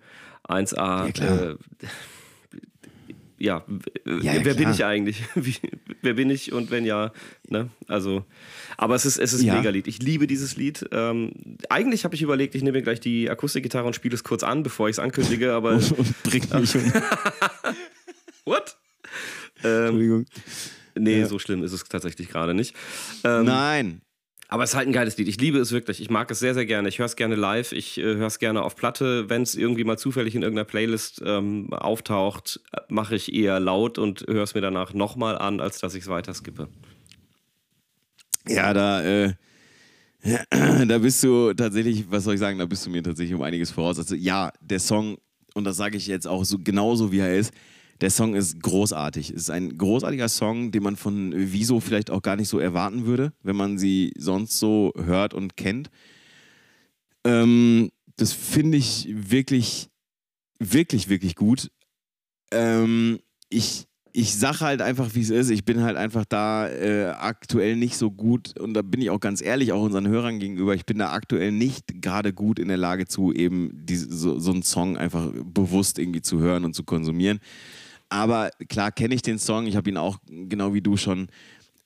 1A. 0.48 1.18
Ja, 1.18 1.54
ja, 3.40 3.64
ja, 4.04 4.22
wer 4.22 4.42
klar. 4.42 4.54
bin 4.54 4.70
ich 4.70 4.84
eigentlich? 4.84 5.24
Wie, 5.34 5.56
wer 6.02 6.12
bin 6.14 6.28
ich 6.28 6.52
und 6.52 6.70
wenn 6.70 6.84
ja, 6.84 7.12
ne? 7.48 7.70
Also, 7.88 8.24
aber 8.76 8.94
es 8.94 9.06
ist, 9.06 9.18
es 9.18 9.32
ist 9.32 9.42
ja. 9.42 9.54
ein 9.54 9.58
Megalied. 9.60 9.86
Ich 9.88 10.02
liebe 10.02 10.26
dieses 10.26 10.56
Lied. 10.56 10.86
Ähm, 10.92 11.32
eigentlich 11.70 12.04
habe 12.04 12.14
ich 12.14 12.22
überlegt, 12.22 12.54
ich 12.54 12.62
nehme 12.62 12.78
mir 12.78 12.82
gleich 12.82 13.00
die 13.00 13.30
Akustikgitarre 13.30 13.86
und 13.86 13.94
spiele 13.94 14.14
es 14.14 14.24
kurz 14.24 14.42
an, 14.42 14.62
bevor 14.62 14.88
ich 14.88 14.96
es 14.96 14.98
ankündige, 14.98 15.52
aber. 15.54 15.72
und, 15.72 15.92
und 15.92 16.22
bringt 16.22 16.52
mich 16.52 16.76
um. 16.76 16.92
What? 18.44 18.76
Ähm, 19.64 19.86
Entschuldigung. 19.86 20.26
Nee, 20.98 21.20
ja. 21.20 21.26
so 21.26 21.38
schlimm 21.38 21.62
ist 21.62 21.72
es 21.72 21.84
tatsächlich 21.84 22.28
gerade 22.28 22.52
nicht. 22.52 22.76
Ähm, 23.24 23.46
Nein. 23.46 24.02
Aber 24.52 24.64
es 24.64 24.70
ist 24.70 24.76
halt 24.76 24.88
ein 24.88 24.92
geiles 24.92 25.16
Lied. 25.16 25.28
Ich 25.28 25.40
liebe 25.40 25.58
es 25.58 25.70
wirklich. 25.70 26.00
Ich 26.02 26.10
mag 26.10 26.28
es 26.28 26.40
sehr, 26.40 26.54
sehr 26.54 26.66
gerne. 26.66 26.88
Ich 26.88 26.98
höre 26.98 27.06
es 27.06 27.14
gerne 27.14 27.36
live. 27.36 27.70
Ich 27.70 27.98
äh, 27.98 28.02
höre 28.02 28.26
es 28.26 28.40
gerne 28.40 28.62
auf 28.62 28.74
Platte. 28.74 29.30
Wenn 29.30 29.42
es 29.42 29.54
irgendwie 29.54 29.84
mal 29.84 29.96
zufällig 29.96 30.34
in 30.34 30.42
irgendeiner 30.42 30.64
Playlist 30.64 31.22
ähm, 31.24 31.72
auftaucht, 31.72 32.60
mache 32.88 33.14
ich 33.14 33.32
eher 33.32 33.60
laut 33.60 33.96
und 33.96 34.26
höre 34.26 34.42
es 34.42 34.54
mir 34.54 34.60
danach 34.60 34.92
nochmal 34.92 35.38
an, 35.38 35.60
als 35.60 35.78
dass 35.78 35.94
ich 35.94 36.02
es 36.02 36.08
weiter 36.08 36.34
skippe. 36.34 36.66
Ja, 38.48 38.74
da, 38.74 39.04
äh, 39.04 39.34
da 40.86 40.98
bist 40.98 41.22
du 41.22 41.54
tatsächlich, 41.54 42.10
was 42.10 42.24
soll 42.24 42.34
ich 42.34 42.40
sagen, 42.40 42.58
da 42.58 42.66
bist 42.66 42.84
du 42.84 42.90
mir 42.90 43.04
tatsächlich 43.04 43.36
um 43.36 43.42
einiges 43.42 43.70
voraus. 43.70 43.98
Also 43.98 44.16
ja, 44.16 44.52
der 44.60 44.80
Song, 44.80 45.18
und 45.54 45.62
das 45.62 45.76
sage 45.76 45.96
ich 45.96 46.08
jetzt 46.08 46.26
auch 46.26 46.44
so 46.44 46.58
genauso 46.58 47.12
wie 47.12 47.20
er 47.20 47.36
ist, 47.36 47.54
der 48.00 48.10
Song 48.10 48.34
ist 48.34 48.62
großartig. 48.62 49.30
Es 49.30 49.42
ist 49.42 49.50
ein 49.50 49.76
großartiger 49.76 50.28
Song, 50.28 50.72
den 50.72 50.82
man 50.82 50.96
von 50.96 51.32
Wieso 51.34 51.80
vielleicht 51.80 52.10
auch 52.10 52.22
gar 52.22 52.36
nicht 52.36 52.48
so 52.48 52.58
erwarten 52.58 53.04
würde, 53.04 53.32
wenn 53.42 53.56
man 53.56 53.78
sie 53.78 54.12
sonst 54.16 54.58
so 54.58 54.92
hört 54.96 55.34
und 55.34 55.56
kennt. 55.56 55.90
Ähm, 57.24 57.90
das 58.16 58.32
finde 58.32 58.78
ich 58.78 59.08
wirklich, 59.10 59.88
wirklich, 60.58 61.08
wirklich 61.08 61.34
gut. 61.34 61.70
Ähm, 62.52 63.18
ich, 63.50 63.86
ich 64.12 64.34
sage 64.34 64.60
halt 64.60 64.82
einfach, 64.82 65.14
wie 65.14 65.20
es 65.20 65.30
ist. 65.30 65.50
Ich 65.50 65.64
bin 65.64 65.82
halt 65.82 65.96
einfach 65.96 66.24
da 66.24 66.68
äh, 66.68 67.10
aktuell 67.10 67.76
nicht 67.76 67.96
so 67.96 68.10
gut 68.10 68.58
und 68.58 68.74
da 68.74 68.82
bin 68.82 69.00
ich 69.02 69.10
auch 69.10 69.20
ganz 69.20 69.42
ehrlich, 69.42 69.72
auch 69.72 69.82
unseren 69.82 70.08
Hörern 70.08 70.38
gegenüber, 70.38 70.74
ich 70.74 70.86
bin 70.86 70.98
da 70.98 71.12
aktuell 71.12 71.52
nicht 71.52 72.02
gerade 72.02 72.32
gut 72.32 72.58
in 72.58 72.68
der 72.68 72.76
Lage 72.76 73.06
zu, 73.06 73.32
eben 73.32 73.70
diese, 73.84 74.10
so, 74.12 74.38
so 74.38 74.52
einen 74.52 74.62
Song 74.62 74.96
einfach 74.96 75.30
bewusst 75.44 75.98
irgendwie 75.98 76.22
zu 76.22 76.40
hören 76.40 76.64
und 76.64 76.74
zu 76.74 76.84
konsumieren. 76.84 77.40
Aber 78.10 78.50
klar 78.68 78.92
kenne 78.92 79.14
ich 79.14 79.22
den 79.22 79.38
Song. 79.38 79.66
Ich 79.66 79.76
habe 79.76 79.88
ihn 79.88 79.96
auch, 79.96 80.18
genau 80.28 80.74
wie 80.74 80.82
du 80.82 80.96
schon, 80.96 81.28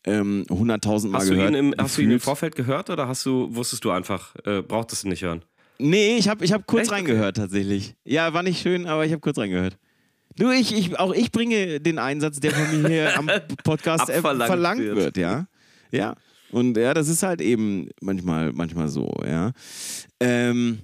ähm, 0.05 0.45
100.000 0.49 1.09
Mal 1.09 1.19
hast 1.19 1.29
gehört. 1.29 1.55
Du 1.55 1.59
ihn 1.59 1.73
im, 1.73 1.75
hast 1.79 1.97
du 1.97 2.03
ihn 2.03 2.11
im 2.11 2.21
Vorfeld 2.21 2.57
gehört 2.57 2.91
oder 2.91 3.07
hast 3.07 3.25
du, 3.25 3.55
wusstest 3.55 3.85
du 3.85 3.91
einfach, 3.91 4.35
äh, 4.45 4.63
brauchtest 4.63 5.05
du 5.05 5.09
nicht 5.09 5.23
hören? 5.23 5.45
Nee, 5.79 6.17
ich 6.17 6.29
habe 6.29 6.45
ich 6.45 6.53
hab 6.53 6.67
kurz 6.67 6.85
Echt? 6.85 6.93
reingehört 6.93 7.37
tatsächlich. 7.37 7.95
Ja, 8.05 8.33
war 8.33 8.43
nicht 8.43 8.61
schön, 8.61 8.87
aber 8.87 9.05
ich 9.05 9.13
habe 9.13 9.21
kurz 9.21 9.39
reingehört. 9.39 9.79
Du, 10.37 10.51
ich, 10.51 10.77
ich, 10.77 10.99
auch 10.99 11.13
ich 11.13 11.31
bringe 11.31 11.81
den 11.81 11.99
Einsatz, 11.99 12.41
der 12.41 12.53
von 12.53 12.83
mir 12.83 12.89
hier 12.89 13.19
am 13.19 13.31
Podcast 13.63 14.11
verlangt 14.11 14.81
wird. 14.81 14.97
wird, 14.97 15.17
ja. 15.17 15.47
Ja. 15.91 16.15
Und 16.51 16.77
ja, 16.77 16.95
das 16.95 17.09
ist 17.09 17.23
halt 17.23 17.41
eben 17.41 17.89
manchmal, 18.01 18.53
manchmal 18.53 18.89
so, 18.89 19.13
ja. 19.27 19.53
Ähm, 20.21 20.81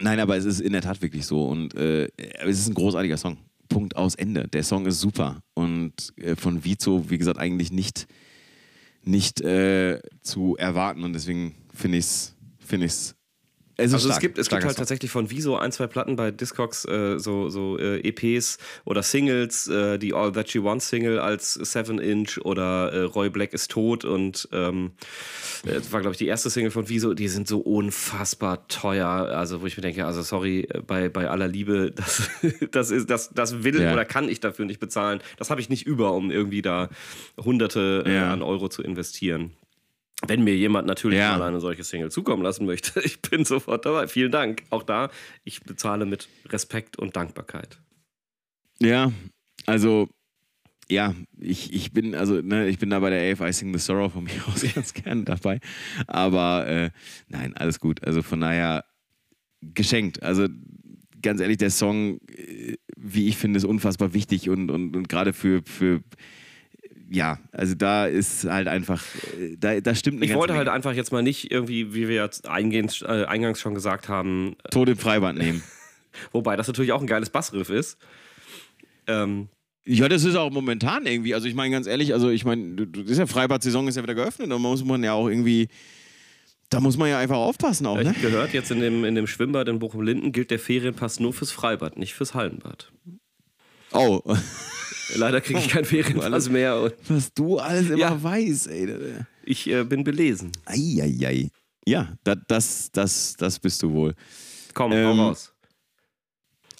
nein, 0.00 0.18
aber 0.20 0.36
es 0.36 0.44
ist 0.44 0.60
in 0.60 0.72
der 0.72 0.82
Tat 0.82 1.00
wirklich 1.02 1.26
so. 1.26 1.44
Und 1.46 1.74
äh, 1.74 2.08
es 2.44 2.58
ist 2.58 2.68
ein 2.68 2.74
großartiger 2.74 3.16
Song. 3.16 3.38
Punkt 3.72 3.96
aus 3.96 4.14
Ende. 4.14 4.48
Der 4.48 4.62
Song 4.62 4.86
ist 4.86 5.00
super 5.00 5.42
und 5.54 6.12
äh, 6.16 6.36
von 6.36 6.64
Vizo, 6.64 7.10
wie 7.10 7.18
gesagt, 7.18 7.38
eigentlich 7.38 7.72
nicht, 7.72 8.06
nicht 9.02 9.40
äh, 9.40 10.00
zu 10.20 10.56
erwarten 10.56 11.04
und 11.04 11.12
deswegen 11.12 11.54
finde 11.72 11.98
ich 11.98 12.04
es 12.04 12.36
find 12.58 12.84
ich's 12.84 13.16
also 13.82 13.98
stark, 13.98 14.12
es 14.12 14.20
gibt, 14.20 14.38
es 14.38 14.48
gibt 14.48 14.62
halt 14.62 14.72
Song. 14.72 14.78
tatsächlich 14.78 15.10
von 15.10 15.30
Wieso 15.30 15.56
ein, 15.56 15.72
zwei 15.72 15.86
Platten 15.86 16.16
bei 16.16 16.30
Discogs, 16.30 16.84
äh, 16.84 17.18
so, 17.18 17.48
so 17.48 17.78
äh, 17.78 18.00
EPs 18.00 18.58
oder 18.84 19.02
Singles, 19.02 19.68
äh, 19.68 19.98
die 19.98 20.14
All 20.14 20.32
That 20.32 20.50
She 20.50 20.62
Wants 20.62 20.88
Single 20.88 21.18
als 21.18 21.58
7-Inch 21.58 22.38
oder 22.44 22.92
äh, 22.92 23.00
Roy 23.02 23.30
Black 23.30 23.52
ist 23.52 23.70
tot 23.70 24.04
und 24.04 24.48
ähm, 24.52 24.92
das 25.64 25.92
war, 25.92 26.00
glaube 26.00 26.12
ich, 26.12 26.18
die 26.18 26.26
erste 26.26 26.50
Single 26.50 26.70
von 26.70 26.88
Wieso, 26.88 27.14
die 27.14 27.28
sind 27.28 27.46
so 27.46 27.60
unfassbar 27.60 28.66
teuer. 28.68 29.08
Also, 29.08 29.62
wo 29.62 29.66
ich 29.66 29.76
mir 29.76 29.82
denke, 29.82 30.06
also 30.06 30.22
sorry, 30.22 30.68
bei, 30.86 31.08
bei 31.08 31.28
aller 31.28 31.48
Liebe, 31.48 31.90
das, 31.94 32.30
das, 32.70 32.90
ist, 32.90 33.10
das, 33.10 33.30
das 33.30 33.62
will 33.62 33.80
ja. 33.80 33.92
oder 33.92 34.04
kann 34.04 34.28
ich 34.28 34.40
dafür 34.40 34.64
nicht 34.64 34.80
bezahlen. 34.80 35.20
Das 35.36 35.50
habe 35.50 35.60
ich 35.60 35.68
nicht 35.68 35.86
über, 35.86 36.12
um 36.12 36.30
irgendwie 36.30 36.62
da 36.62 36.88
Hunderte 37.42 38.04
äh, 38.06 38.14
ja. 38.14 38.32
an 38.32 38.42
Euro 38.42 38.68
zu 38.68 38.82
investieren. 38.82 39.52
Wenn 40.26 40.44
mir 40.44 40.56
jemand 40.56 40.86
natürlich 40.86 41.18
ja. 41.18 41.36
mal 41.36 41.48
eine 41.48 41.60
solche 41.60 41.84
Single 41.84 42.10
zukommen 42.10 42.42
lassen 42.42 42.66
möchte, 42.66 43.00
ich 43.04 43.20
bin 43.20 43.44
sofort 43.44 43.84
dabei. 43.86 44.08
Vielen 44.08 44.32
Dank. 44.32 44.62
Auch 44.70 44.82
da, 44.82 45.10
ich 45.44 45.62
bezahle 45.62 46.06
mit 46.06 46.28
Respekt 46.48 46.98
und 46.98 47.16
Dankbarkeit. 47.16 47.78
Ja, 48.78 49.12
also 49.66 50.08
ja, 50.88 51.14
ich, 51.38 51.72
ich 51.72 51.92
bin, 51.92 52.14
also, 52.14 52.40
ne, 52.42 52.68
ich 52.68 52.78
bin 52.78 52.90
da 52.90 53.00
bei 53.00 53.10
der 53.10 53.32
AFI 53.32 53.52
Sing 53.52 53.72
the 53.72 53.78
Sorrow 53.78 54.12
von 54.12 54.24
mir 54.24 54.46
aus 54.46 54.62
ganz 54.74 54.92
gerne 54.92 55.24
dabei. 55.24 55.60
Aber 56.06 56.66
äh, 56.66 56.90
nein, 57.28 57.56
alles 57.56 57.80
gut. 57.80 58.04
Also 58.04 58.22
von 58.22 58.40
daher 58.40 58.84
geschenkt. 59.60 60.22
Also 60.22 60.48
ganz 61.22 61.40
ehrlich, 61.40 61.56
der 61.56 61.70
Song, 61.70 62.18
äh, 62.28 62.76
wie 62.96 63.28
ich 63.28 63.36
finde, 63.36 63.56
ist 63.56 63.64
unfassbar 63.64 64.12
wichtig 64.14 64.50
und, 64.50 64.70
und, 64.70 64.96
und 64.96 65.08
gerade 65.08 65.32
für, 65.32 65.62
für 65.64 66.02
ja, 67.12 67.38
also 67.52 67.74
da 67.74 68.06
ist 68.06 68.44
halt 68.44 68.68
einfach, 68.68 69.02
da, 69.58 69.80
da 69.80 69.94
stimmt 69.94 70.16
eine 70.16 70.24
Ich 70.24 70.34
wollte 70.34 70.54
halt 70.54 70.64
Menge. 70.64 70.70
halt 70.70 70.76
einfach 70.76 70.94
jetzt 70.94 71.12
mal 71.12 71.22
nicht 71.22 71.50
irgendwie, 71.50 71.94
wie 71.94 72.08
wir 72.08 72.22
jetzt 72.22 72.48
eingehend, 72.48 73.02
äh, 73.02 73.24
eingangs 73.26 73.60
schon 73.60 73.74
gesagt 73.74 74.08
haben, 74.08 74.56
Tod 74.70 74.88
im 74.88 74.96
Freibad 74.96 75.36
nehmen. 75.36 75.62
Wobei 76.32 76.56
das 76.56 76.68
natürlich 76.68 76.92
auch 76.92 77.02
ein 77.02 77.06
geiles 77.06 77.28
Bassriff 77.28 77.68
ist. 77.68 77.98
Ähm, 79.06 79.48
ja, 79.84 80.08
das 80.08 80.24
ist 80.24 80.36
auch 80.36 80.50
momentan 80.50 81.04
irgendwie. 81.04 81.34
Also 81.34 81.48
ich 81.48 81.54
meine 81.54 81.70
ganz 81.70 81.86
ehrlich, 81.86 82.14
also 82.14 82.30
ich 82.30 82.46
meine, 82.46 82.86
das 82.86 83.10
ist 83.10 83.18
ja 83.18 83.26
Freibad-Saison 83.26 83.88
ist 83.88 83.96
ja 83.96 84.02
wieder 84.02 84.14
geöffnet 84.14 84.46
und 84.46 84.50
da 84.50 84.58
muss 84.58 84.82
man 84.82 85.04
ja 85.04 85.12
auch 85.12 85.28
irgendwie, 85.28 85.68
da 86.70 86.80
muss 86.80 86.96
man 86.96 87.10
ja 87.10 87.18
einfach 87.18 87.36
aufpassen 87.36 87.86
auch. 87.86 87.96
Ne? 87.96 88.14
Ich 88.16 88.22
gehört 88.22 88.54
jetzt 88.54 88.70
in 88.70 88.80
dem, 88.80 89.04
in 89.04 89.14
dem 89.16 89.26
Schwimmbad 89.26 89.68
in 89.68 89.80
Bochum-Linden 89.80 90.32
gilt 90.32 90.50
der 90.50 90.58
Ferienpass 90.58 91.20
nur 91.20 91.34
fürs 91.34 91.52
Freibad, 91.52 91.98
nicht 91.98 92.14
fürs 92.14 92.32
Hallenbad. 92.32 92.90
Oh. 93.92 94.22
Leider 95.16 95.40
kriege 95.40 95.58
ich 95.58 95.68
keinen 95.68 95.84
Ferienpass 95.84 96.48
mehr. 96.48 96.92
Was 97.08 97.32
du 97.32 97.58
alles 97.58 97.90
immer 97.90 97.98
ja. 97.98 98.22
weißt, 98.22 98.68
ey. 98.68 99.24
Ich 99.44 99.68
äh, 99.68 99.84
bin 99.84 100.04
belesen. 100.04 100.52
Eieiei. 100.64 101.50
Ja, 101.86 102.16
das, 102.24 102.38
das, 102.46 102.90
das, 102.92 103.34
das 103.36 103.58
bist 103.58 103.82
du 103.82 103.92
wohl. 103.92 104.14
Komm, 104.74 104.92
ähm, 104.92 105.06
hau 105.06 105.28
raus. 105.28 105.52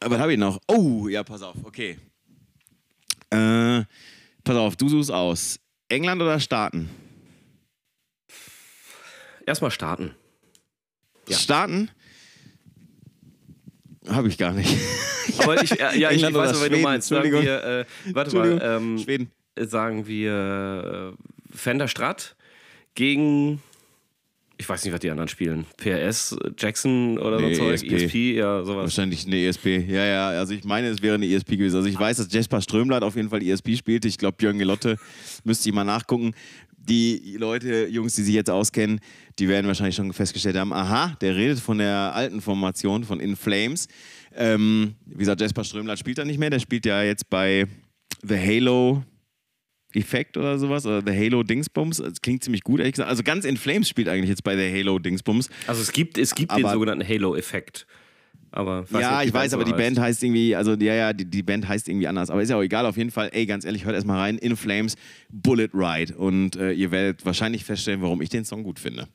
Was 0.01 0.19
habe 0.19 0.33
ich 0.33 0.39
noch? 0.39 0.61
Oh, 0.69 1.09
ja, 1.09 1.23
pass 1.23 1.43
auf, 1.43 1.57
okay. 1.65 1.99
Äh, 3.31 3.85
pass 4.45 4.57
auf, 4.57 4.77
du 4.77 4.89
suchst 4.89 5.11
aus. 5.11 5.59
England 5.89 6.23
oder 6.23 6.41
Staaten? 6.41 6.89
Erstmal 9.47 9.71
Staaten. 9.71 10.15
Ja. 11.29 11.37
Staaten? 11.37 11.91
Habe 14.09 14.29
ich 14.29 14.39
gar 14.39 14.53
nicht. 14.53 14.77
Aber 15.43 15.63
ich, 15.63 15.71
ja, 15.71 15.93
ja 15.95 16.11
ich, 16.11 16.23
ich 16.23 16.35
weiß, 16.35 16.61
was 16.61 16.69
du 16.69 16.79
meinst. 16.79 17.09
Sagen 17.09 17.33
wir, 17.33 17.65
äh, 17.65 17.85
warte 18.13 18.37
mal, 18.37 18.61
ähm, 18.63 18.99
Schweden. 18.99 19.31
sagen 19.57 20.07
wir 20.07 21.15
äh, 21.15 21.57
Fender 21.57 21.89
Strat 21.89 22.37
gegen, 22.95 23.63
ich 24.59 24.69
weiß 24.69 24.85
nicht, 24.85 24.93
was 24.93 25.01
die 25.01 25.11
anderen 25.11 25.29
spielen. 25.29 25.67
PRS, 25.77 26.37
Jackson 26.59 27.19
oder 27.19 27.41
nee, 27.41 27.55
so 27.55 27.63
Zeug, 27.65 27.83
ESP. 27.83 27.93
ESP, 27.93 28.15
ja, 28.37 28.65
sowas. 28.65 28.85
Wahrscheinlich 28.85 29.27
eine 29.27 29.47
ESP. 29.47 29.67
Ja, 29.89 30.05
ja, 30.05 30.29
also 30.29 30.55
ich 30.55 30.65
meine, 30.65 30.89
es 30.89 31.03
wäre 31.03 31.15
eine 31.15 31.27
ESP 31.27 31.51
gewesen. 31.51 31.77
Also 31.77 31.89
ich 31.89 31.99
weiß, 31.99 32.19
dass 32.19 32.33
Jesper 32.33 32.61
Strömlatt 32.61 33.03
auf 33.03 33.17
jeden 33.17 33.31
Fall 33.31 33.43
ESP 33.43 33.77
spielte. 33.77 34.09
Ich 34.09 34.19
glaube, 34.19 34.37
Björn 34.37 34.59
Gelotte 34.59 34.97
müsste 35.45 35.69
ich 35.69 35.75
mal 35.75 35.85
nachgucken 35.85 36.35
die 36.89 37.37
Leute, 37.39 37.87
Jungs, 37.87 38.15
die 38.17 38.23
sich 38.23 38.35
jetzt 38.35 38.51
auskennen, 38.51 39.01
die 39.39 39.49
werden 39.49 39.67
wahrscheinlich 39.67 39.97
schon 39.97 40.13
festgestellt 40.13 40.57
haben, 40.57 40.73
aha, 40.73 41.17
der 41.21 41.37
redet 41.37 41.61
von 41.61 41.79
der 41.79 42.13
alten 42.15 42.41
Formation, 42.41 43.05
von 43.05 43.21
In 43.21 43.37
Flames. 43.37 43.89
Ähm, 44.37 44.95
wie 45.07 45.19
gesagt, 45.19 45.41
Jasper 45.41 45.65
Strömler 45.65 45.97
spielt 45.97 46.19
da 46.19 46.25
nicht 46.25 46.39
mehr, 46.39 46.51
der 46.51 46.61
spielt 46.61 46.87
ja 46.87 47.03
jetzt 47.03 47.29
bei 47.31 47.67
The 48.23 48.37
Halo 48.37 49.03
Effekt 49.95 50.37
oder 50.37 50.59
sowas, 50.59 50.87
oder 50.87 51.03
The 51.07 51.17
Halo 51.17 51.43
Dingsbums. 51.43 51.99
Das 51.99 52.21
klingt 52.21 52.43
ziemlich 52.43 52.63
gut, 52.63 52.81
ehrlich 52.81 52.95
gesagt. 52.95 53.11
Also 53.11 53.23
ganz 53.23 53.45
In 53.45 53.57
Flames 53.57 53.89
spielt 53.89 54.09
eigentlich 54.09 54.31
jetzt 54.31 54.45
bei 54.45 54.57
The 54.57 54.79
Halo 54.79 54.99
Dingsbums. 54.99 55.51
Also 55.67 55.83
es 55.83 55.93
gibt, 55.93 56.19
es 56.19 56.35
gibt 56.35 56.57
den 56.57 56.69
sogenannten 56.69 57.07
Halo-Effekt. 57.07 57.87
Aber 58.55 58.85
ja, 58.91 59.23
ich 59.23 59.33
weiß, 59.33 59.55
aber 59.55 59.65
die 59.65 59.71
heißt. 59.73 59.79
Band 59.79 59.99
heißt 59.99 60.23
irgendwie, 60.23 60.55
also 60.55 60.75
ja, 60.75 60.95
ja, 60.95 61.13
die, 61.15 61.25
die 61.25 61.43
Band 61.43 61.67
heißt 61.67 61.89
irgendwie 61.89 62.07
anders. 62.07 62.29
Aber 62.29 62.43
ist 62.43 62.51
ja 62.51 62.57
auch 62.57 62.63
egal, 62.63 62.85
auf 62.85 62.99
jeden 62.99 63.11
Fall, 63.11 63.31
ey, 63.33 63.47
ganz 63.47 63.65
ehrlich, 63.65 63.87
hört 63.87 63.95
erstmal 63.95 64.19
rein. 64.19 64.37
In 64.37 64.57
Flames, 64.57 64.97
Bullet 65.31 65.71
Ride. 65.73 66.15
Und 66.17 66.57
äh, 66.57 66.73
ihr 66.73 66.91
werdet 66.91 67.25
wahrscheinlich 67.25 67.65
feststellen, 67.65 68.03
warum 68.03 68.21
ich 68.21 68.29
den 68.29 68.45
Song 68.45 68.63
gut 68.63 68.79
finde. 68.79 69.09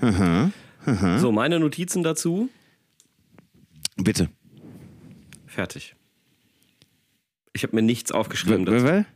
Aha, 0.00 0.50
aha. 0.88 1.18
So, 1.18 1.32
meine 1.32 1.60
Notizen 1.60 2.02
dazu. 2.02 2.48
Bitte. 3.96 4.30
Fertig. 5.46 5.94
Ich 7.52 7.62
habe 7.62 7.74
mir 7.76 7.82
nichts 7.82 8.12
aufgeschrieben 8.12 8.66
w 8.66 8.70
dazu. 8.70 9.06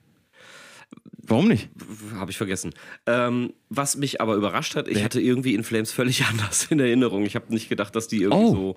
Warum 1.25 1.49
nicht? 1.49 1.71
Habe 2.15 2.33
ich 2.33 2.37
vergessen. 2.37 2.75
Ähm, 3.07 3.55
was 3.69 3.97
mich 3.97 4.21
aber 4.21 4.35
überrascht 4.35 4.75
hat, 4.75 4.89
ich 4.89 4.97
nee. 4.97 5.05
hatte 5.05 5.21
irgendwie 5.21 5.55
In 5.55 5.63
Flames 5.63 5.93
völlig 5.93 6.25
anders 6.31 6.67
in 6.71 6.81
Erinnerung. 6.81 7.25
Ich 7.25 7.37
habe 7.37 7.53
nicht 7.53 7.69
gedacht, 7.69 7.95
dass 7.95 8.09
die 8.09 8.23
irgendwie 8.23 8.45
oh. 8.45 8.55
so 8.55 8.77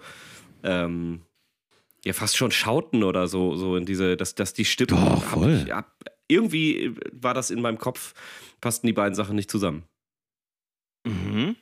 ähm, 0.64 1.22
ja 2.06 2.14
fast 2.14 2.38
schon 2.38 2.52
schauten 2.52 3.04
oder 3.04 3.28
so, 3.28 3.56
so 3.56 3.76
in 3.76 3.86
diese, 3.86 4.16
dass, 4.16 4.36
dass 4.36 4.54
die 4.54 4.66
Stimme. 4.66 4.92
Doch, 4.92 5.24
voll. 5.24 5.62
Ich, 5.64 5.68
ja, 5.68 5.86
irgendwie 6.28 6.96
war 7.12 7.34
das 7.34 7.50
in 7.50 7.62
meinem 7.62 7.80
Kopf, 7.80 8.14
passten 8.62 8.88
die 8.88 8.94
beiden 8.94 9.16
Sachen 9.16 9.36
nicht 9.36 9.50
zusammen. 9.50 9.84
Mhm. 11.04 11.56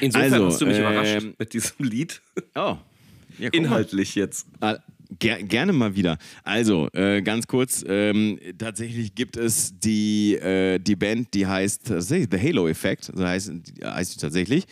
Insofern 0.00 0.32
also, 0.32 0.46
hast 0.46 0.60
du 0.60 0.66
mich 0.66 0.76
ähm, 0.76 0.82
überrascht 0.82 1.26
mit 1.38 1.52
diesem 1.52 1.86
Lied. 1.86 2.22
Oh. 2.54 2.76
Ja, 3.38 3.48
Inhaltlich 3.52 4.14
jetzt. 4.14 4.46
Ah, 4.60 4.78
Ger 5.18 5.42
gerne 5.42 5.72
mal 5.72 5.96
wieder. 5.96 6.18
Also, 6.44 6.88
äh, 6.92 7.20
ganz 7.22 7.48
kurz, 7.48 7.84
ähm, 7.86 8.38
tatsächlich 8.58 9.14
gibt 9.14 9.36
es 9.36 9.76
die, 9.78 10.34
äh, 10.36 10.78
die 10.78 10.94
Band, 10.94 11.34
die 11.34 11.46
heißt 11.46 11.86
The 11.86 12.26
Halo 12.40 12.68
Effect, 12.68 13.10
so 13.14 13.26
heißt, 13.26 13.52
heißt 13.82 14.14
die 14.14 14.20
tatsächlich. 14.20 14.64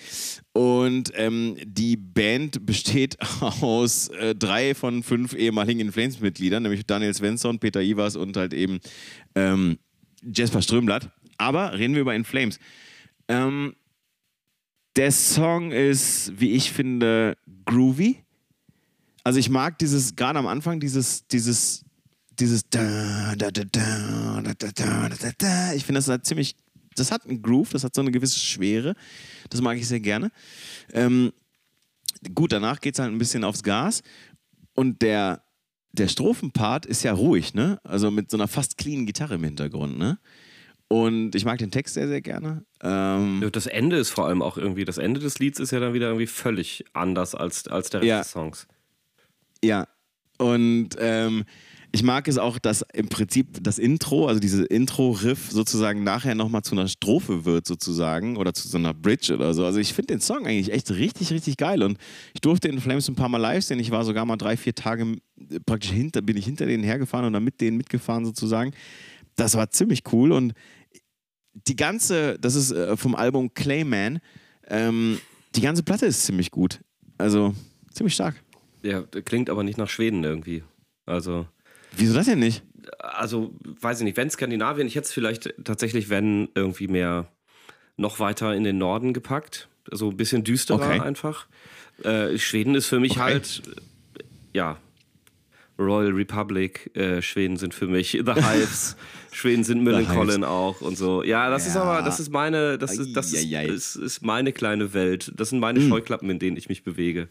Und 0.53 1.11
ähm, 1.17 1.57
die 1.65 1.97
Band 1.97 2.65
besteht 2.65 3.17
aus 3.41 4.09
äh, 4.09 4.35
drei 4.35 4.75
von 4.75 5.03
fünf 5.03 5.35
ehemaligen 5.35 5.81
Inflames-Mitgliedern, 5.81 6.63
nämlich 6.63 6.87
Daniel 6.87 7.15
Svensson, 7.15 7.59
Peter 7.59 7.83
Ivers 7.83 8.15
und 8.15 8.37
halt 8.37 8.55
eben 8.55 8.79
ähm, 9.35 9.79
Jesper 10.23 10.63
Strömblatt. 10.63 11.11
Aber 11.37 11.77
reden 11.77 11.95
wir 11.95 12.03
über 12.03 12.15
Inflames. 12.15 12.61
Ähm, 13.27 13.75
der 14.99 15.13
Song 15.13 15.71
ist, 15.71 16.33
wie 16.41 16.55
ich 16.55 16.73
finde, 16.73 17.37
groovy. 17.67 18.25
Also 19.23 19.39
ich 19.39 19.49
mag 19.49 19.79
dieses, 19.79 20.17
gerade 20.17 20.41
am 20.41 20.49
Anfang, 20.49 20.81
dieses, 20.81 21.25
dieses, 21.29 21.85
dieses 22.37 22.69
da, 22.69 23.37
da, 23.37 23.53
da, 23.53 23.63
da, 23.63 24.43
da, 24.43 24.55
da, 24.55 25.09
da, 25.09 25.31
da. 25.39 25.73
Ich 25.75 25.85
finde, 25.85 26.01
das 26.01 26.09
hat 26.09 26.27
ziemlich, 26.27 26.57
das 26.97 27.13
hat 27.13 27.27
einen 27.27 27.41
Groove, 27.43 27.71
das 27.71 27.85
hat 27.85 27.95
so 27.95 28.01
eine 28.01 28.11
gewisse 28.11 28.41
Schwere. 28.41 28.97
Das 29.51 29.61
mag 29.61 29.79
ich 29.79 29.87
sehr 29.87 30.01
gerne. 30.01 30.33
Ähm, 30.93 31.33
gut, 32.35 32.51
danach 32.51 32.81
geht 32.81 32.97
es 32.97 32.99
halt 32.99 33.13
ein 33.13 33.19
bisschen 33.19 33.45
aufs 33.45 33.63
Gas. 33.63 34.03
Und 34.75 35.01
der, 35.01 35.45
der 35.93 36.09
Strophenpart 36.09 36.87
ist 36.87 37.05
ja 37.05 37.13
ruhig, 37.13 37.55
ne? 37.55 37.79
Also 37.85 38.11
mit 38.11 38.33
so 38.33 38.37
einer 38.37 38.49
fast 38.49 38.77
cleanen 38.77 39.07
Gitarre 39.07 39.37
im 39.37 39.45
Hintergrund, 39.45 39.97
ne? 39.97 40.19
Und 40.89 41.35
ich 41.35 41.45
mag 41.45 41.59
den 41.59 41.71
Text 41.71 41.95
sehr, 41.95 42.09
sehr 42.09 42.23
gerne. 42.23 42.65
Ähm 42.83 43.47
das 43.53 43.67
Ende 43.67 43.97
ist 43.97 44.11
vor 44.11 44.27
allem 44.27 44.41
auch 44.41 44.57
irgendwie, 44.57 44.87
das 44.87 44.97
Ende 44.97 45.21
des 45.21 45.39
Lieds 45.39 45.61
ist 45.61 45.71
ja 45.71 45.81
dann 45.81 45.93
wieder 45.93 46.07
irgendwie 46.07 46.27
völlig 46.27 46.85
anders 46.95 47.35
als, 47.35 47.69
als 47.69 47.91
der 47.91 48.01
Rest 48.01 48.09
ja. 48.09 48.19
des 48.21 48.31
Songs. 48.31 48.67
Ja. 49.63 49.87
Und 50.39 50.91
ähm, 50.99 51.45
ich 51.91 52.03
mag 52.03 52.29
es 52.29 52.39
auch, 52.39 52.59
dass 52.59 52.85
im 52.93 53.09
Prinzip 53.09 53.59
das 53.63 53.79
Intro, 53.79 54.29
also 54.29 54.41
diese 54.41 54.65
Intro-Riff 54.65 55.51
sozusagen 55.51 56.05
nachher 56.05 56.35
nochmal 56.35 56.63
zu 56.63 56.75
einer 56.75 56.87
Strophe 56.87 57.45
wird 57.45 57.67
sozusagen 57.67 58.37
oder 58.37 58.53
zu 58.53 58.69
so 58.69 58.77
einer 58.77 58.93
Bridge 58.93 59.35
oder 59.35 59.55
so. 59.55 59.65
Also 59.65 59.81
ich 59.81 59.95
finde 59.95 60.15
den 60.15 60.21
Song 60.21 60.47
eigentlich 60.47 60.73
echt 60.73 60.91
richtig, 60.91 61.31
richtig 61.33 61.57
geil 61.57 61.83
und 61.83 61.99
ich 62.35 62.41
durfte 62.41 62.69
in 62.69 62.81
Flames 62.81 63.09
ein 63.09 63.15
paar 63.15 63.31
Mal 63.31 63.39
live 63.39 63.65
sehen. 63.65 63.81
Ich 63.81 63.91
war 63.91 64.05
sogar 64.05 64.27
mal 64.27 64.37
drei, 64.37 64.57
vier 64.57 64.75
Tage 64.75 65.17
praktisch 65.65 65.91
hinter, 65.91 66.21
bin 66.21 66.37
ich 66.37 66.45
hinter 66.45 66.67
denen 66.67 66.85
hergefahren 66.85 67.27
oder 67.27 67.41
mit 67.41 67.61
denen 67.61 67.79
mitgefahren 67.79 68.25
sozusagen. 68.25 68.73
Das 69.37 69.55
war 69.55 69.71
ziemlich 69.71 70.03
cool 70.13 70.33
und 70.33 70.53
die 71.67 71.77
ganze, 71.77 72.39
das 72.39 72.55
ist 72.55 72.71
äh, 72.71 72.97
vom 72.97 73.15
Album 73.15 73.53
Clayman, 73.55 74.21
ähm, 74.69 75.19
die 75.55 75.61
ganze 75.61 75.83
Platte 75.83 76.07
ist 76.07 76.25
ziemlich 76.25 76.51
gut. 76.51 76.81
Also 77.17 77.55
ziemlich 77.93 78.15
stark. 78.15 78.37
Ja, 78.83 79.03
klingt 79.03 79.51
aber 79.51 79.65
nicht 79.65 79.79
nach 79.79 79.89
Schweden 79.89 80.23
irgendwie. 80.25 80.63
Also. 81.07 81.47
Wieso 81.97 82.15
das 82.15 82.27
denn 82.27 82.39
nicht? 82.39 82.63
Also, 82.99 83.53
weiß 83.63 83.99
ich 84.01 84.05
nicht, 84.05 84.17
wenn 84.17 84.31
Skandinavien, 84.31 84.87
ich 84.87 84.95
hätte 84.95 85.07
es 85.07 85.13
vielleicht 85.13 85.55
tatsächlich, 85.65 86.11
wenn 86.11 86.49
irgendwie 86.55 86.89
mehr 86.89 87.29
noch 87.97 88.21
weiter 88.21 88.55
in 88.55 88.65
den 88.65 88.79
Norden 88.79 89.13
gepackt. 89.13 89.69
So 89.91 90.11
ein 90.11 90.17
bisschen 90.17 90.45
düsterer 90.45 90.87
okay. 90.87 91.01
einfach. 91.01 91.49
Äh, 92.05 92.39
Schweden 92.39 92.75
ist 92.75 92.87
für 92.87 93.01
mich 93.01 93.13
okay. 93.13 93.21
halt, 93.21 93.63
ja, 94.53 94.79
Royal 95.79 96.13
Republic, 96.13 96.95
äh, 96.97 97.23
Schweden 97.23 97.57
sind 97.57 97.75
für 97.75 97.87
mich 97.87 98.13
The 98.13 98.33
Hives, 98.43 98.97
Schweden 99.33 99.65
sind 99.65 99.83
Millencolin 99.83 100.45
auch 100.45 100.81
und 100.81 100.97
so. 100.97 101.23
Ja, 101.23 101.51
das 101.51 101.65
ja. 101.65 101.71
ist 101.71 101.77
aber, 101.77 102.03
das 102.03 102.21
ist 102.21 102.31
meine, 102.31 102.79
das 102.79 102.97
ist, 102.97 103.15
das 103.15 103.33
ist, 103.33 103.45
ist, 103.45 103.97
ist, 103.97 104.23
meine 104.23 104.53
kleine 104.53 104.95
Welt. 104.95 105.33
Das 105.37 105.51
sind 105.51 105.61
meine 105.61 105.81
mhm. 105.81 105.89
Scheuklappen, 105.89 106.31
in 106.31 106.39
denen 106.39 106.57
ich 106.57 106.69
mich 106.69 106.83
bewege. 106.83 107.29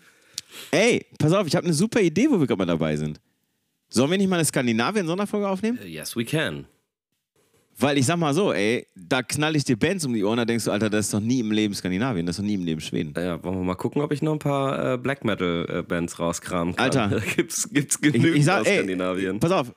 Ey, 0.71 1.05
pass 1.19 1.33
auf, 1.33 1.47
ich 1.47 1.55
habe 1.55 1.65
eine 1.65 1.73
super 1.73 2.01
Idee, 2.01 2.27
wo 2.29 2.39
wir 2.39 2.47
gerade 2.47 2.59
mal 2.59 2.65
dabei 2.65 2.95
sind. 2.95 3.19
Sollen 3.89 4.11
wir 4.11 4.17
nicht 4.17 4.29
mal 4.29 4.37
eine 4.37 4.45
Skandinavien-Sonderfolge 4.45 5.47
aufnehmen? 5.47 5.79
Uh, 5.81 5.87
yes, 5.87 6.15
we 6.15 6.25
can. 6.25 6.67
Weil 7.79 7.99
ich 7.99 8.07
sag 8.07 8.17
mal 8.17 8.33
so, 8.33 8.53
ey, 8.53 8.87
da 8.95 9.21
knall 9.21 9.55
ich 9.55 9.63
dir 9.63 9.77
Bands 9.77 10.03
um 10.03 10.11
die 10.11 10.23
Ohren, 10.23 10.37
da 10.37 10.45
denkst 10.45 10.65
du, 10.65 10.71
Alter, 10.71 10.89
das 10.89 11.05
ist 11.05 11.13
doch 11.13 11.19
nie 11.19 11.39
im 11.39 11.51
Leben 11.51 11.75
Skandinavien, 11.75 12.25
das 12.25 12.35
ist 12.35 12.39
doch 12.39 12.45
nie 12.45 12.55
im 12.55 12.65
Leben 12.65 12.81
Schweden. 12.81 13.13
Ja, 13.15 13.41
wollen 13.43 13.55
wir 13.55 13.63
mal 13.63 13.75
gucken, 13.75 14.01
ob 14.01 14.11
ich 14.11 14.23
noch 14.23 14.33
ein 14.33 14.39
paar 14.39 14.93
äh, 14.93 14.97
Black 14.97 15.23
Metal-Bands 15.23 16.13
äh, 16.13 16.17
rauskramen 16.17 16.75
kann. 16.75 16.83
Alter. 16.83 17.21
gibt's, 17.35 17.69
gibt's 17.71 18.01
genügend 18.01 18.29
ich, 18.29 18.35
ich 18.37 18.45
sag, 18.45 18.61
aus 18.61 18.67
Skandinavien. 18.67 19.35
Ey, 19.35 19.39
pass 19.39 19.51
auf, 19.51 19.73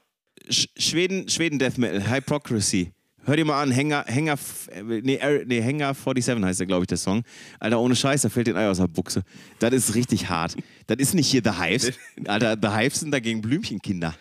Sch 0.49 0.69
Schweden, 0.77 1.29
Schweden 1.29 1.59
Death 1.59 1.79
Metal, 1.79 2.11
Hypocrisy. 2.11 2.93
Hör 3.25 3.37
dir 3.37 3.45
mal 3.45 3.63
an, 3.63 3.71
Hänger, 3.71 4.05
Hänger, 4.07 4.39
nee, 4.83 5.21
nee, 5.45 5.61
Hänger 5.61 5.95
47 5.95 6.43
heißt 6.43 6.61
der, 6.61 6.67
glaube 6.67 6.85
ich, 6.85 6.89
der 6.89 6.97
Song. 6.97 7.23
Alter, 7.59 7.79
ohne 7.79 7.95
Scheiß, 7.95 8.23
da 8.23 8.31
fällt 8.31 8.47
den 8.47 8.57
Ei 8.57 8.69
aus 8.69 8.79
der 8.79 8.89
Buchse. 8.89 9.23
Das 9.59 9.75
ist 9.75 9.95
richtig 9.95 10.31
hart. 10.31 10.57
Das 10.87 10.99
ist 10.99 11.15
nicht 11.15 11.31
hier 11.31 11.43
The 11.45 11.61
Hives. 11.61 11.93
Alter, 12.27 12.57
The 12.61 12.69
Hives 12.69 13.01
sind 13.01 13.11
dagegen 13.11 13.43
Blümchenkinder. 13.43 14.15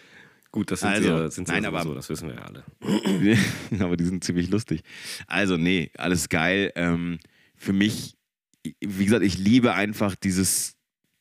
Gut, 0.51 0.71
das 0.71 0.81
sind 0.81 0.89
also, 0.89 1.27
sie, 1.27 1.31
sind 1.35 1.47
sie 1.47 1.53
nein, 1.53 1.65
aber, 1.65 1.83
so, 1.83 1.93
das 1.93 2.09
wissen 2.09 2.27
wir 2.27 2.35
ja 2.35 2.41
alle. 2.41 2.63
aber 3.79 3.95
die 3.95 4.05
sind 4.05 4.23
ziemlich 4.23 4.49
lustig. 4.49 4.81
Also, 5.27 5.57
nee, 5.57 5.91
alles 5.97 6.27
geil. 6.27 6.73
Ähm, 6.75 7.19
für 7.55 7.71
mich, 7.71 8.17
wie 8.81 9.05
gesagt, 9.05 9.23
ich 9.23 9.37
liebe 9.37 9.73
einfach 9.73 10.15
dieses, 10.15 10.75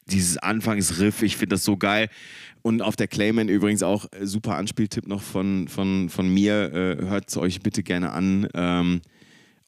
dieses 0.06 0.38
Anfangsriff. 0.38 1.22
Ich 1.22 1.36
finde 1.36 1.54
das 1.54 1.64
so 1.64 1.76
geil. 1.76 2.08
Und 2.62 2.82
auf 2.82 2.96
der 2.96 3.08
Clayman 3.08 3.48
übrigens 3.48 3.82
auch 3.82 4.06
äh, 4.12 4.26
super 4.26 4.56
Anspieltipp 4.56 5.06
noch 5.06 5.22
von, 5.22 5.68
von, 5.68 6.08
von 6.08 6.28
mir. 6.28 6.72
Äh, 6.72 7.06
Hört 7.06 7.28
es 7.28 7.36
euch 7.36 7.60
bitte 7.60 7.82
gerne 7.82 8.12
an. 8.12 8.48
Ähm, 8.54 9.00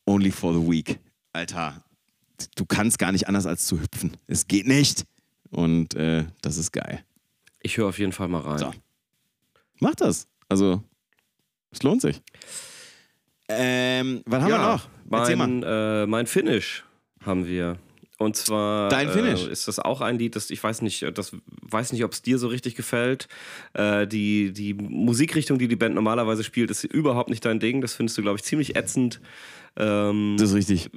Only 0.06 0.30
for 0.30 0.52
the 0.52 0.60
Week. 0.60 0.98
Alter, 1.32 1.84
du 2.56 2.66
kannst 2.66 2.98
gar 2.98 3.12
nicht 3.12 3.28
anders 3.28 3.46
als 3.46 3.66
zu 3.66 3.80
hüpfen. 3.80 4.16
Es 4.26 4.48
geht 4.48 4.66
nicht. 4.66 5.04
Und 5.50 5.94
äh, 5.94 6.26
das 6.42 6.56
ist 6.56 6.72
geil. 6.72 7.04
Ich 7.60 7.76
höre 7.76 7.88
auf 7.88 7.98
jeden 7.98 8.12
Fall 8.12 8.28
mal 8.28 8.40
rein. 8.40 8.58
So. 8.58 8.72
Mach 9.80 9.94
das. 9.94 10.28
Also, 10.48 10.82
es 11.70 11.82
lohnt 11.82 12.02
sich. 12.02 12.20
Ähm, 13.48 14.22
was 14.26 14.42
haben 14.42 14.50
ja, 14.50 14.58
wir 14.58 14.72
noch? 14.72 14.88
Mein, 15.08 15.60
mal. 15.60 16.02
Äh, 16.02 16.06
mein 16.06 16.26
Finish 16.26 16.84
haben 17.24 17.46
wir. 17.46 17.78
Und 18.20 18.36
zwar 18.36 18.90
Dein 18.90 19.08
Finish. 19.08 19.46
Äh, 19.46 19.50
ist 19.50 19.66
das 19.66 19.78
auch 19.78 20.02
ein 20.02 20.18
Lied, 20.18 20.36
das 20.36 20.50
ich 20.50 20.62
weiß 20.62 20.82
nicht, 20.82 21.06
das 21.16 21.34
weiß 21.62 21.92
nicht, 21.92 22.04
ob 22.04 22.12
es 22.12 22.20
dir 22.20 22.38
so 22.38 22.48
richtig 22.48 22.74
gefällt. 22.74 23.28
Äh, 23.72 24.06
die, 24.06 24.52
die 24.52 24.74
Musikrichtung, 24.74 25.58
die 25.58 25.68
die 25.68 25.76
Band 25.76 25.94
normalerweise 25.94 26.44
spielt, 26.44 26.70
ist 26.70 26.84
überhaupt 26.84 27.30
nicht 27.30 27.42
dein 27.46 27.60
Ding. 27.60 27.80
Das 27.80 27.94
findest 27.94 28.18
du, 28.18 28.22
glaube 28.22 28.36
ich, 28.36 28.42
ziemlich 28.44 28.76
ätzend. 28.76 29.22
Ähm, 29.78 30.36
das 30.38 30.50
ist 30.50 30.56
richtig 30.56 30.90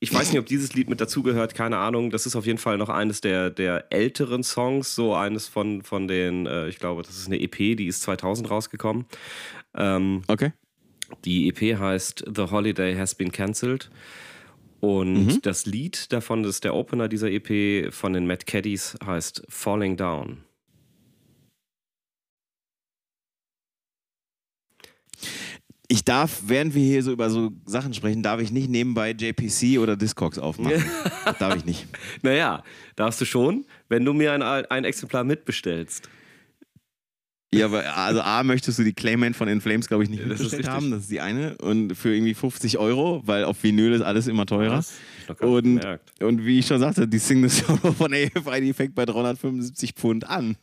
ich 0.00 0.12
weiß 0.12 0.32
nicht, 0.32 0.40
ob 0.40 0.46
dieses 0.46 0.74
Lied 0.74 0.90
mit 0.90 1.00
dazugehört, 1.00 1.54
keine 1.54 1.78
Ahnung. 1.78 2.10
Das 2.10 2.26
ist 2.26 2.34
auf 2.34 2.44
jeden 2.44 2.58
Fall 2.58 2.76
noch 2.76 2.88
eines 2.88 3.20
der, 3.20 3.50
der 3.50 3.86
älteren 3.90 4.42
Songs, 4.42 4.96
so 4.96 5.14
eines 5.14 5.46
von, 5.46 5.82
von 5.82 6.08
den, 6.08 6.46
äh, 6.46 6.68
ich 6.68 6.78
glaube, 6.80 7.02
das 7.02 7.16
ist 7.16 7.28
eine 7.28 7.40
EP, 7.40 7.56
die 7.56 7.86
ist 7.86 8.02
2000 8.02 8.50
rausgekommen. 8.50 9.06
Ähm, 9.74 10.22
okay. 10.26 10.52
Die 11.24 11.48
EP 11.48 11.78
heißt 11.78 12.24
The 12.34 12.50
Holiday 12.50 12.96
Has 12.96 13.14
Been 13.14 13.32
Cancelled. 13.32 13.90
Und 14.80 15.26
mhm. 15.26 15.42
das 15.42 15.66
Lied 15.66 16.12
davon, 16.12 16.42
das 16.42 16.56
ist 16.56 16.64
der 16.64 16.74
Opener 16.74 17.08
dieser 17.08 17.30
EP 17.30 17.92
von 17.92 18.14
den 18.14 18.26
Mad 18.26 18.44
Caddies, 18.46 18.96
heißt 19.04 19.42
Falling 19.48 19.96
Down. 19.96 20.44
ich 25.90 26.04
darf, 26.04 26.42
während 26.46 26.76
wir 26.76 26.84
hier 26.84 27.02
so 27.02 27.10
über 27.10 27.28
so 27.30 27.50
Sachen 27.66 27.92
sprechen, 27.92 28.22
darf 28.22 28.40
ich 28.40 28.52
nicht 28.52 28.70
nebenbei 28.70 29.10
JPC 29.10 29.80
oder 29.80 29.96
Discogs 29.96 30.38
aufmachen. 30.38 30.84
darf 31.40 31.56
ich 31.56 31.64
nicht. 31.64 31.88
Naja, 32.22 32.62
darfst 32.94 33.20
du 33.20 33.24
schon, 33.24 33.66
wenn 33.88 34.04
du 34.04 34.12
mir 34.12 34.32
ein, 34.32 34.42
ein 34.42 34.84
Exemplar 34.84 35.24
mitbestellst. 35.24 36.08
Ja, 37.52 37.66
aber 37.66 37.96
also 37.96 38.20
A, 38.20 38.44
möchtest 38.44 38.78
du 38.78 38.84
die 38.84 38.92
Clayman 38.92 39.34
von 39.34 39.48
In 39.48 39.60
Flames, 39.60 39.88
glaube 39.88 40.04
ich, 40.04 40.10
nicht 40.10 40.20
ja, 40.20 40.26
mitbestellt 40.26 40.68
haben. 40.68 40.92
Das 40.92 41.02
ist 41.02 41.10
die 41.10 41.20
eine. 41.20 41.56
Und 41.58 41.96
für 41.96 42.14
irgendwie 42.14 42.34
50 42.34 42.78
Euro, 42.78 43.22
weil 43.26 43.44
auf 43.44 43.62
Vinyl 43.62 43.92
ist 43.92 44.02
alles 44.02 44.28
immer 44.28 44.46
teurer. 44.46 44.84
Und, 45.40 45.80
und 46.20 46.44
wie 46.44 46.60
ich 46.60 46.66
schon 46.66 46.78
sagte, 46.78 47.08
die 47.08 47.18
Sing 47.18 47.46
the 47.46 47.48
Sorrow 47.48 47.96
von 47.96 48.12
AFI, 48.14 48.60
die 48.60 48.72
fängt 48.72 48.94
bei 48.94 49.04
375 49.04 49.94
Pfund 49.94 50.28
an. 50.28 50.56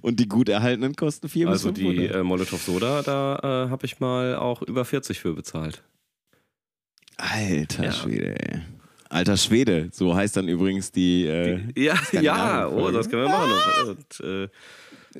Und 0.00 0.18
die 0.18 0.28
gut 0.28 0.48
erhaltenen 0.48 0.96
kosten 0.96 1.28
4 1.28 1.48
Also 1.48 1.70
die 1.70 2.06
äh, 2.06 2.22
Molotov 2.22 2.60
Soda, 2.62 3.02
da 3.02 3.66
äh, 3.66 3.70
habe 3.70 3.86
ich 3.86 4.00
mal 4.00 4.34
auch 4.34 4.62
über 4.62 4.84
40 4.84 5.20
für 5.20 5.34
bezahlt. 5.34 5.82
Alter 7.18 7.84
ja. 7.84 7.92
Schwede, 7.92 8.34
ey. 8.40 8.62
Alter 9.10 9.36
Schwede, 9.36 9.88
so 9.92 10.14
heißt 10.14 10.36
dann 10.36 10.48
übrigens 10.48 10.92
die. 10.92 11.26
Äh, 11.26 11.60
ja, 11.76 11.94
ja, 12.12 12.68
oh, 12.68 12.90
das 12.90 13.10
können 13.10 13.24
wir 13.24 13.28
machen. 13.28 13.88
Und, 13.88 14.20
äh, 14.20 14.48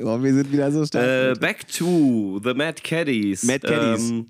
oh, 0.03 0.23
wir 0.23 0.33
sind 0.33 0.53
wieder 0.53 0.71
so 0.71 0.87
stark. 0.87 1.05
Äh, 1.05 1.35
back 1.41 1.67
to 1.67 2.41
the 2.43 2.55
Mad 2.55 2.83
Caddies. 2.83 3.43
Mad 3.43 3.67
Caddies. 3.67 4.11
Ähm, 4.11 4.27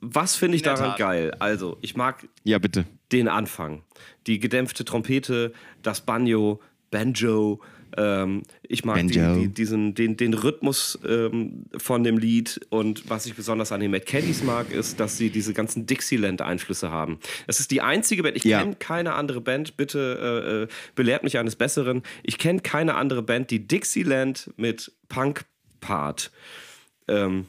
was 0.00 0.36
finde 0.36 0.56
ich 0.56 0.62
daran 0.62 0.90
Tat. 0.90 0.98
geil? 0.98 1.36
Also, 1.38 1.76
ich 1.82 1.96
mag 1.96 2.26
ja, 2.44 2.58
bitte. 2.58 2.86
den 3.12 3.28
Anfang. 3.28 3.82
Die 4.26 4.40
gedämpfte 4.40 4.86
Trompete, 4.86 5.52
das 5.82 6.00
Banjo, 6.00 6.60
Banjo, 6.90 7.60
ähm, 7.96 8.42
ich 8.62 8.84
mag 8.84 8.98
die, 8.98 9.08
die, 9.08 9.48
diesen, 9.48 9.94
den, 9.94 10.16
den 10.16 10.34
Rhythmus 10.34 10.98
ähm, 11.06 11.64
von 11.76 12.04
dem 12.04 12.18
Lied 12.18 12.60
und 12.70 13.08
was 13.08 13.26
ich 13.26 13.34
besonders 13.34 13.72
an 13.72 13.80
den 13.80 13.90
Mad 13.90 14.04
Caddies 14.04 14.42
mag, 14.42 14.70
ist, 14.72 15.00
dass 15.00 15.16
sie 15.16 15.30
diese 15.30 15.54
ganzen 15.54 15.86
Dixieland-Einflüsse 15.86 16.90
haben. 16.90 17.18
Es 17.46 17.60
ist 17.60 17.70
die 17.70 17.80
einzige 17.80 18.22
Band, 18.22 18.36
ich 18.36 18.44
ja. 18.44 18.60
kenne 18.60 18.76
keine 18.76 19.14
andere 19.14 19.40
Band, 19.40 19.76
bitte 19.76 20.64
äh, 20.64 20.64
äh 20.64 20.68
belehrt 20.94 21.24
mich 21.24 21.38
eines 21.38 21.56
Besseren. 21.56 22.02
Ich 22.22 22.38
kenne 22.38 22.60
keine 22.60 22.94
andere 22.94 23.22
Band, 23.22 23.50
die 23.50 23.66
Dixieland 23.66 24.50
mit 24.56 24.92
Punk-Part 25.08 26.30
ähm, 27.08 27.46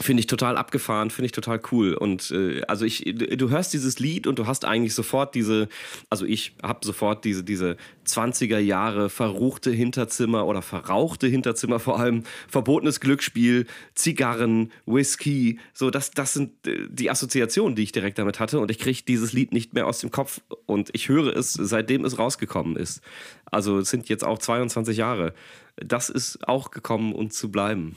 Finde 0.00 0.20
ich 0.20 0.26
total 0.26 0.56
abgefahren, 0.56 1.10
finde 1.10 1.26
ich 1.26 1.32
total 1.32 1.60
cool. 1.70 1.94
Und 1.94 2.32
äh, 2.32 2.62
also 2.66 2.84
ich, 2.84 3.04
du 3.04 3.50
hörst 3.50 3.72
dieses 3.72 4.00
Lied 4.00 4.26
und 4.26 4.40
du 4.40 4.46
hast 4.46 4.64
eigentlich 4.64 4.92
sofort 4.92 5.34
diese, 5.36 5.68
also 6.10 6.26
ich 6.26 6.56
habe 6.62 6.84
sofort 6.84 7.24
diese, 7.24 7.44
diese 7.44 7.76
20er 8.04 8.58
Jahre 8.58 9.08
verruchte 9.08 9.70
Hinterzimmer 9.70 10.46
oder 10.46 10.62
verrauchte 10.62 11.28
Hinterzimmer, 11.28 11.78
vor 11.78 12.00
allem 12.00 12.24
verbotenes 12.48 12.98
Glücksspiel, 12.98 13.66
Zigarren, 13.94 14.72
Whisky. 14.84 15.60
So, 15.72 15.90
das, 15.90 16.10
das 16.10 16.32
sind 16.32 16.66
äh, 16.66 16.88
die 16.88 17.08
Assoziationen, 17.08 17.76
die 17.76 17.84
ich 17.84 17.92
direkt 17.92 18.18
damit 18.18 18.40
hatte. 18.40 18.58
Und 18.58 18.72
ich 18.72 18.80
kriege 18.80 19.02
dieses 19.06 19.32
Lied 19.32 19.52
nicht 19.52 19.74
mehr 19.74 19.86
aus 19.86 20.00
dem 20.00 20.10
Kopf. 20.10 20.40
Und 20.66 20.90
ich 20.92 21.08
höre 21.08 21.36
es, 21.36 21.52
seitdem 21.52 22.04
es 22.04 22.18
rausgekommen 22.18 22.76
ist. 22.76 23.00
Also 23.46 23.78
es 23.78 23.90
sind 23.90 24.08
jetzt 24.08 24.24
auch 24.24 24.38
22 24.38 24.96
Jahre. 24.96 25.34
Das 25.76 26.08
ist 26.08 26.48
auch 26.48 26.72
gekommen, 26.72 27.14
um 27.14 27.30
zu 27.30 27.50
bleiben. 27.50 27.96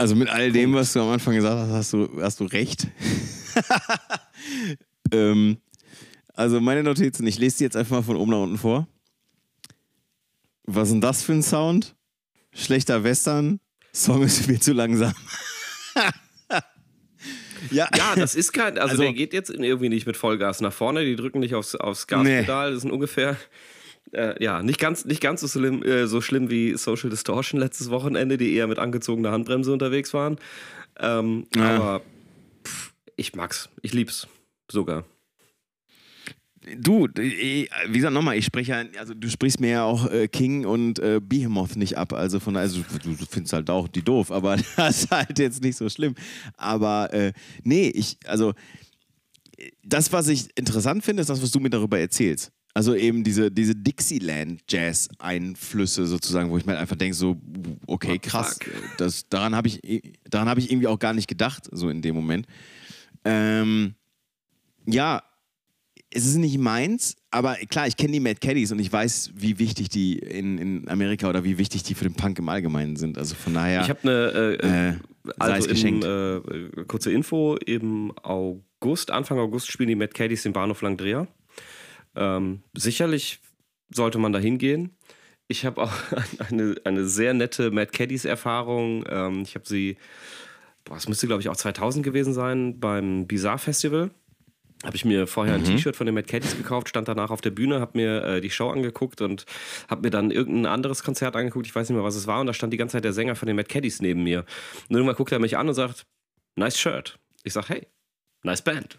Also 0.00 0.14
mit 0.14 0.30
all 0.30 0.50
dem, 0.50 0.72
was 0.72 0.94
du 0.94 1.00
am 1.00 1.10
Anfang 1.10 1.34
gesagt 1.34 1.58
hast, 1.58 1.72
hast 1.72 1.92
du, 1.92 2.22
hast 2.22 2.40
du 2.40 2.44
recht. 2.44 2.86
ähm, 5.12 5.58
also 6.32 6.58
meine 6.58 6.82
Notizen, 6.82 7.26
ich 7.26 7.38
lese 7.38 7.58
die 7.58 7.64
jetzt 7.64 7.76
einfach 7.76 7.96
mal 7.96 8.02
von 8.02 8.16
oben 8.16 8.30
nach 8.30 8.38
unten 8.38 8.56
vor. 8.56 8.88
Was 10.62 10.88
ist 10.88 10.92
denn 10.92 11.00
das 11.02 11.22
für 11.22 11.32
ein 11.34 11.42
Sound? 11.42 11.96
Schlechter 12.54 13.04
Western, 13.04 13.60
Song 13.92 14.22
ist 14.22 14.46
viel 14.46 14.58
zu 14.58 14.72
langsam. 14.72 15.12
ja. 17.70 17.86
ja, 17.94 18.14
das 18.16 18.34
ist 18.34 18.52
kein, 18.52 18.78
also, 18.78 18.92
also, 18.92 19.02
der 19.02 19.12
geht 19.12 19.34
jetzt 19.34 19.50
irgendwie 19.50 19.90
nicht 19.90 20.06
mit 20.06 20.16
Vollgas 20.16 20.62
nach 20.62 20.72
vorne, 20.72 21.04
die 21.04 21.14
drücken 21.14 21.40
nicht 21.40 21.54
aufs, 21.54 21.74
aufs 21.74 22.06
Gaspedal, 22.06 22.68
nee. 22.68 22.74
das 22.74 22.80
sind 22.80 22.90
ungefähr 22.90 23.36
äh, 24.12 24.42
ja, 24.42 24.62
nicht 24.62 24.78
ganz, 24.78 25.04
nicht 25.04 25.20
ganz 25.20 25.40
so, 25.40 25.48
schlimm, 25.48 25.82
äh, 25.82 26.06
so 26.06 26.20
schlimm 26.20 26.50
wie 26.50 26.76
Social 26.76 27.10
Distortion 27.10 27.60
letztes 27.60 27.90
Wochenende, 27.90 28.36
die 28.36 28.54
eher 28.54 28.66
mit 28.66 28.78
angezogener 28.78 29.30
Handbremse 29.30 29.72
unterwegs 29.72 30.12
waren. 30.14 30.38
Ähm, 30.98 31.46
ja. 31.54 31.76
Aber 31.76 32.02
pff, 32.66 32.92
ich 33.16 33.34
mag's. 33.34 33.68
Ich 33.82 33.92
lieb's 33.92 34.28
sogar. 34.70 35.04
Du, 36.76 37.08
wie 37.14 37.68
gesagt, 37.92 38.12
nochmal, 38.12 38.36
ich 38.36 38.44
spreche 38.44 38.72
ja, 38.72 38.84
also 38.98 39.14
du 39.14 39.30
sprichst 39.30 39.60
mir 39.60 39.70
ja 39.70 39.84
auch 39.84 40.10
äh, 40.10 40.28
King 40.28 40.66
und 40.66 40.98
äh, 40.98 41.18
Behemoth 41.22 41.76
nicht 41.76 41.96
ab. 41.96 42.12
Also 42.12 42.38
von 42.38 42.54
also 42.56 42.82
du, 43.02 43.14
du 43.14 43.26
findest 43.26 43.54
halt 43.54 43.70
auch 43.70 43.88
die 43.88 44.02
doof, 44.02 44.30
aber 44.30 44.56
das 44.76 45.04
ist 45.04 45.10
halt 45.10 45.38
jetzt 45.38 45.62
nicht 45.62 45.76
so 45.76 45.88
schlimm. 45.88 46.14
Aber 46.58 47.12
äh, 47.14 47.32
nee, 47.64 47.88
ich, 47.88 48.18
also 48.26 48.52
das, 49.82 50.12
was 50.12 50.28
ich 50.28 50.48
interessant 50.56 51.02
finde, 51.02 51.22
ist 51.22 51.30
das, 51.30 51.42
was 51.42 51.50
du 51.50 51.60
mir 51.60 51.70
darüber 51.70 51.98
erzählst. 51.98 52.52
Also 52.72 52.94
eben 52.94 53.24
diese, 53.24 53.50
diese 53.50 53.74
Dixieland-Jazz-Einflüsse 53.74 56.06
sozusagen, 56.06 56.50
wo 56.50 56.58
ich 56.58 56.66
mir 56.66 56.72
halt 56.72 56.82
einfach 56.82 56.96
denke, 56.96 57.16
so, 57.16 57.40
okay, 57.86 58.18
krass, 58.18 58.60
das, 58.96 59.28
daran 59.28 59.56
habe 59.56 59.66
ich, 59.68 59.80
daran 60.28 60.48
hab 60.48 60.58
ich 60.58 60.70
irgendwie 60.70 60.86
auch 60.86 61.00
gar 61.00 61.12
nicht 61.12 61.26
gedacht, 61.26 61.68
so 61.72 61.88
in 61.88 62.00
dem 62.00 62.14
Moment. 62.14 62.46
Ähm, 63.24 63.96
ja, 64.86 65.24
es 66.12 66.26
ist 66.26 66.36
nicht 66.36 66.58
meins, 66.58 67.16
aber 67.30 67.54
klar, 67.54 67.86
ich 67.86 67.96
kenne 67.96 68.12
die 68.12 68.20
Mad 68.20 68.40
Caddies 68.40 68.72
und 68.72 68.80
ich 68.80 68.92
weiß, 68.92 69.30
wie 69.34 69.58
wichtig 69.58 69.88
die 69.88 70.18
in, 70.18 70.58
in 70.58 70.88
Amerika 70.88 71.28
oder 71.28 71.44
wie 71.44 71.56
wichtig 71.58 71.84
die 71.84 71.94
für 71.94 72.04
den 72.04 72.14
Punk 72.14 72.38
im 72.38 72.48
Allgemeinen 72.48 72.96
sind. 72.96 73.16
Also 73.16 73.36
von 73.36 73.54
daher. 73.54 73.82
Ich 73.82 73.90
habe 73.90 74.00
eine 74.02 74.32
äh, 74.32 74.54
äh, 74.54 74.88
äh 74.88 74.94
also 75.38 75.70
im, 75.70 76.02
äh, 76.02 76.40
kurze 76.86 77.12
Info: 77.12 77.56
Im 77.64 78.12
August, 78.22 79.12
Anfang 79.12 79.38
August 79.38 79.70
spielen 79.70 79.88
die 79.88 79.94
Mad 79.94 80.12
Caddies 80.12 80.42
den 80.42 80.52
Bahnhof 80.52 80.82
Langdrea. 80.82 81.28
Ähm, 82.16 82.62
sicherlich 82.76 83.40
sollte 83.92 84.18
man 84.18 84.32
da 84.32 84.38
hingehen. 84.38 84.96
Ich 85.48 85.64
habe 85.64 85.82
auch 85.82 85.92
eine, 86.50 86.76
eine 86.84 87.06
sehr 87.06 87.34
nette 87.34 87.70
Mad 87.70 87.90
Caddies 87.92 88.24
Erfahrung. 88.24 89.04
Ähm, 89.08 89.42
ich 89.42 89.54
habe 89.54 89.66
sie, 89.66 89.96
boah, 90.84 90.96
es 90.96 91.08
müsste 91.08 91.26
glaube 91.26 91.42
ich 91.42 91.48
auch 91.48 91.56
2000 91.56 92.04
gewesen 92.04 92.32
sein, 92.32 92.80
beim 92.80 93.26
Bizarre 93.26 93.58
Festival 93.58 94.10
habe 94.84 94.96
ich 94.96 95.04
mir 95.04 95.26
vorher 95.26 95.54
ein 95.54 95.60
mhm. 95.60 95.66
T-Shirt 95.66 95.94
von 95.94 96.06
den 96.06 96.14
Mad 96.14 96.26
Caddies 96.26 96.56
gekauft, 96.56 96.88
stand 96.88 97.06
danach 97.06 97.30
auf 97.30 97.40
der 97.40 97.50
Bühne, 97.50 97.80
habe 97.80 97.98
mir 97.98 98.24
äh, 98.24 98.40
die 98.40 98.50
Show 98.50 98.70
angeguckt 98.70 99.20
und 99.20 99.44
habe 99.88 100.02
mir 100.02 100.10
dann 100.10 100.30
irgendein 100.30 100.66
anderes 100.66 101.02
Konzert 101.02 101.36
angeguckt, 101.36 101.66
ich 101.66 101.74
weiß 101.74 101.88
nicht 101.88 101.96
mehr, 101.96 102.04
was 102.04 102.14
es 102.14 102.26
war, 102.26 102.40
und 102.40 102.46
da 102.46 102.54
stand 102.54 102.72
die 102.72 102.78
ganze 102.78 102.94
Zeit 102.96 103.04
der 103.04 103.12
Sänger 103.12 103.36
von 103.36 103.46
den 103.46 103.56
Mad 103.56 103.68
Caddies 103.68 104.00
neben 104.00 104.22
mir. 104.22 104.44
Und 104.88 104.96
irgendwann 104.96 105.16
guckt 105.16 105.32
er 105.32 105.38
mich 105.38 105.58
an 105.58 105.68
und 105.68 105.74
sagt, 105.74 106.06
nice 106.56 106.78
Shirt. 106.78 107.18
Ich 107.42 107.52
sage, 107.52 107.68
hey, 107.68 107.86
nice 108.42 108.62
Band. 108.62 108.98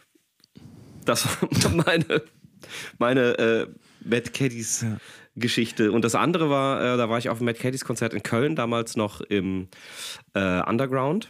Das 1.05 1.26
war 1.41 1.72
meine, 1.72 2.22
meine 2.97 3.38
äh, 3.38 3.68
Mad 4.03 4.32
Caddies 4.32 4.82
ja. 4.82 4.97
Geschichte. 5.36 5.91
Und 5.91 6.03
das 6.03 6.16
andere 6.16 6.49
war, 6.49 6.82
äh, 6.82 6.97
da 6.97 7.09
war 7.09 7.18
ich 7.18 7.30
auf 7.30 7.38
dem 7.38 7.45
Mad 7.45 7.59
Caddies 7.59 7.86
Konzert 7.86 8.14
in 8.14 8.24
Köln, 8.24 8.55
damals 8.55 8.95
noch 8.95 9.22
im 9.22 9.68
äh, 10.34 10.62
Underground. 10.62 11.30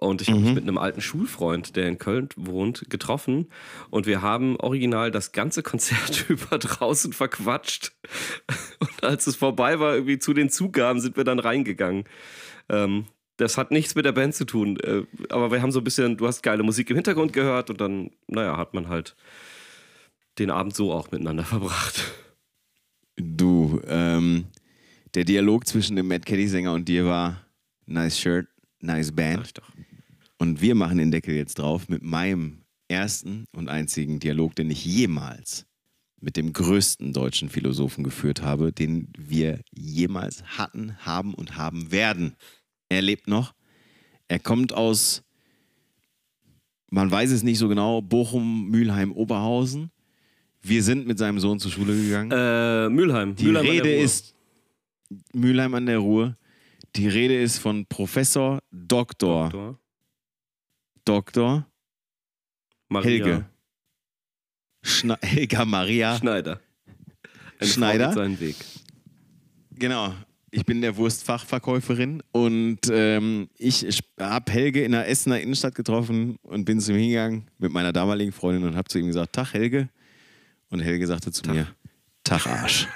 Und 0.00 0.20
ich 0.20 0.28
habe 0.28 0.40
mich 0.40 0.48
mhm. 0.48 0.54
mit 0.54 0.64
einem 0.64 0.78
alten 0.78 1.00
Schulfreund, 1.00 1.76
der 1.76 1.86
in 1.86 1.98
Köln 1.98 2.28
wohnt, 2.36 2.90
getroffen. 2.90 3.48
Und 3.90 4.06
wir 4.06 4.22
haben 4.22 4.56
original 4.56 5.10
das 5.10 5.32
ganze 5.32 5.62
Konzert 5.62 6.24
über 6.28 6.58
draußen 6.58 7.12
verquatscht. 7.12 7.92
Und 8.80 9.04
als 9.04 9.26
es 9.26 9.36
vorbei 9.36 9.78
war, 9.78 9.94
irgendwie 9.94 10.18
zu 10.18 10.34
den 10.34 10.50
Zugaben, 10.50 11.00
sind 11.00 11.16
wir 11.16 11.24
dann 11.24 11.38
reingegangen. 11.38 12.04
Ähm, 12.68 13.06
das 13.36 13.58
hat 13.58 13.70
nichts 13.70 13.94
mit 13.94 14.04
der 14.04 14.12
Band 14.12 14.34
zu 14.34 14.44
tun. 14.44 14.78
Äh, 14.80 15.02
aber 15.28 15.52
wir 15.52 15.62
haben 15.62 15.72
so 15.72 15.80
ein 15.80 15.84
bisschen, 15.84 16.16
du 16.16 16.26
hast 16.26 16.42
geile 16.42 16.62
Musik 16.62 16.90
im 16.90 16.96
Hintergrund 16.96 17.32
gehört 17.32 17.70
und 17.70 17.80
dann, 17.80 18.10
naja, 18.26 18.56
hat 18.56 18.74
man 18.74 18.88
halt 18.88 19.14
den 20.38 20.50
Abend 20.50 20.74
so 20.74 20.92
auch 20.92 21.10
miteinander 21.10 21.44
verbracht. 21.54 22.02
Du, 23.16 23.80
ähm, 23.86 24.46
der 25.14 25.24
Dialog 25.24 25.66
zwischen 25.66 25.96
dem 25.96 26.08
Matt 26.08 26.26
Caddy-Sänger 26.26 26.72
und 26.72 26.88
dir 26.88 27.06
war 27.06 27.46
nice 27.86 28.18
shirt, 28.18 28.46
nice 28.80 29.12
band. 29.12 29.54
Und 30.38 30.60
wir 30.60 30.74
machen 30.74 30.98
den 30.98 31.10
Deckel 31.10 31.34
jetzt 31.34 31.58
drauf 31.58 31.88
mit 31.88 32.02
meinem 32.02 32.66
ersten 32.88 33.46
und 33.52 33.68
einzigen 33.68 34.20
Dialog, 34.20 34.54
den 34.54 34.70
ich 34.70 34.84
jemals 34.84 35.66
mit 36.20 36.36
dem 36.36 36.52
größten 36.52 37.12
deutschen 37.12 37.48
Philosophen 37.48 38.04
geführt 38.04 38.42
habe, 38.42 38.72
den 38.72 39.08
wir 39.16 39.60
jemals 39.70 40.42
hatten, 40.58 40.96
haben 40.98 41.34
und 41.34 41.56
haben 41.56 41.92
werden. 41.92 42.34
Er 42.88 43.02
lebt 43.02 43.28
noch. 43.28 43.54
Er 44.28 44.38
kommt 44.38 44.72
aus, 44.72 45.22
man 46.90 47.10
weiß 47.10 47.30
es 47.30 47.42
nicht 47.42 47.58
so 47.58 47.68
genau, 47.68 48.02
Bochum, 48.02 48.68
Mülheim, 48.68 49.12
Oberhausen. 49.12 49.90
Wir 50.68 50.82
sind 50.82 51.06
mit 51.06 51.16
seinem 51.16 51.38
Sohn 51.38 51.60
zur 51.60 51.70
Schule 51.70 51.94
gegangen. 51.94 52.32
Äh, 52.32 52.88
Mülheim. 52.88 53.36
Die 53.36 53.44
Mülheim 53.44 53.66
Rede 53.66 53.94
ist 53.94 54.34
Mülheim 55.32 55.74
an 55.74 55.86
der 55.86 55.98
Ruhr. 55.98 56.36
Die 56.96 57.06
Rede 57.06 57.40
ist 57.40 57.58
von 57.58 57.86
Professor 57.86 58.58
Doktor. 58.72 59.44
Doktor. 59.50 59.78
Doktor. 61.04 61.66
Maria. 62.88 63.08
Helge. 63.08 63.44
Schne 64.82 65.18
Helga 65.22 65.64
Maria. 65.64 66.16
Schneider. 66.16 66.60
Eine 67.60 67.70
Schneider. 67.70 68.12
seinen 68.12 68.40
Weg. 68.40 68.56
Genau. 69.70 70.14
Ich 70.50 70.64
bin 70.64 70.80
der 70.80 70.96
Wurstfachverkäuferin 70.96 72.22
und 72.32 72.80
ähm, 72.90 73.48
ich 73.56 73.86
habe 74.18 74.50
Helge 74.50 74.82
in 74.82 74.92
der 74.92 75.08
Essener 75.08 75.40
Innenstadt 75.40 75.76
getroffen 75.76 76.38
und 76.42 76.64
bin 76.64 76.80
zu 76.80 76.92
ihm 76.92 76.98
hingegangen 76.98 77.50
mit 77.58 77.70
meiner 77.70 77.92
damaligen 77.92 78.32
Freundin 78.32 78.64
und 78.64 78.74
habe 78.74 78.88
zu 78.88 78.98
ihm 78.98 79.06
gesagt: 79.06 79.34
Tag, 79.34 79.52
Helge. 79.52 79.90
Und 80.70 80.80
Helge 80.80 81.06
sagte 81.06 81.30
zu 81.32 81.42
Tag. 81.42 81.54
mir: 81.54 81.68
Tag, 82.24 82.46
Arsch. 82.46 82.88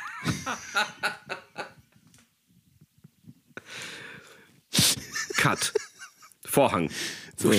Cut. 5.37 5.73
Vorhang. 6.45 6.91
So. 7.37 7.53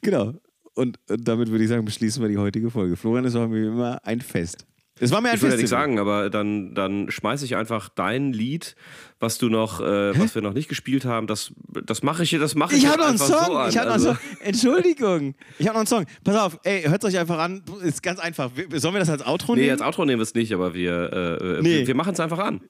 Genau. 0.00 0.34
Und, 0.74 0.98
und, 1.08 1.28
damit 1.28 1.50
würde 1.50 1.64
ich 1.64 1.70
sagen, 1.70 1.84
beschließen 1.84 2.22
wir 2.22 2.28
die 2.28 2.38
heutige 2.38 2.70
Folge. 2.70 2.96
Florian, 2.96 3.24
es 3.24 3.34
war 3.34 3.46
mir 3.46 3.68
immer 3.68 4.04
ein 4.04 4.20
Fest. 4.20 4.66
Es 5.00 5.10
war 5.10 5.20
mir 5.20 5.30
ein 5.30 5.34
ich 5.34 5.42
würde 5.42 5.54
ja 5.54 5.56
nichts 5.56 5.70
sagen, 5.70 5.98
aber 5.98 6.30
dann, 6.30 6.74
dann 6.74 7.10
schmeiße 7.10 7.44
ich 7.44 7.56
einfach 7.56 7.88
dein 7.88 8.32
Lied, 8.32 8.76
was 9.18 9.38
du 9.38 9.48
noch, 9.48 9.80
äh, 9.80 10.16
was 10.16 10.36
wir 10.36 10.42
noch 10.42 10.52
nicht 10.52 10.68
gespielt 10.68 11.04
haben, 11.04 11.26
das, 11.26 11.52
das 11.84 12.04
mache 12.04 12.22
ich, 12.22 12.30
das 12.30 12.54
mache 12.54 12.76
ich. 12.76 12.84
Ich 12.84 12.88
habe 12.88 13.00
noch 13.00 13.08
einen 13.08 13.18
Song. 13.18 13.46
So 13.46 13.66
ich 13.66 13.76
habe 13.76 13.90
also. 13.90 14.12
noch 14.12 14.20
einen 14.20 14.54
Song. 14.54 14.72
Entschuldigung. 14.72 15.34
Ich 15.58 15.66
habe 15.66 15.74
noch 15.74 15.80
einen 15.80 15.86
Song. 15.88 16.06
Pass 16.22 16.36
auf, 16.36 16.60
ey, 16.62 16.82
hört 16.82 17.04
euch 17.04 17.18
einfach 17.18 17.38
an. 17.38 17.64
Ist 17.82 18.04
ganz 18.04 18.20
einfach. 18.20 18.52
Sollen 18.74 18.94
wir 18.94 19.00
das 19.00 19.10
als 19.10 19.26
Outro 19.26 19.56
nehmen? 19.56 19.66
Nee, 19.66 19.72
als 19.72 19.82
Outro 19.82 20.04
nehmen 20.04 20.20
wir 20.20 20.24
es 20.24 20.34
nicht, 20.34 20.52
aber 20.52 20.74
wir, 20.74 21.12
äh, 21.12 21.62
nee. 21.62 21.80
wir, 21.80 21.86
wir 21.88 21.94
machen 21.96 22.12
es 22.12 22.20
einfach 22.20 22.38
an. 22.38 22.60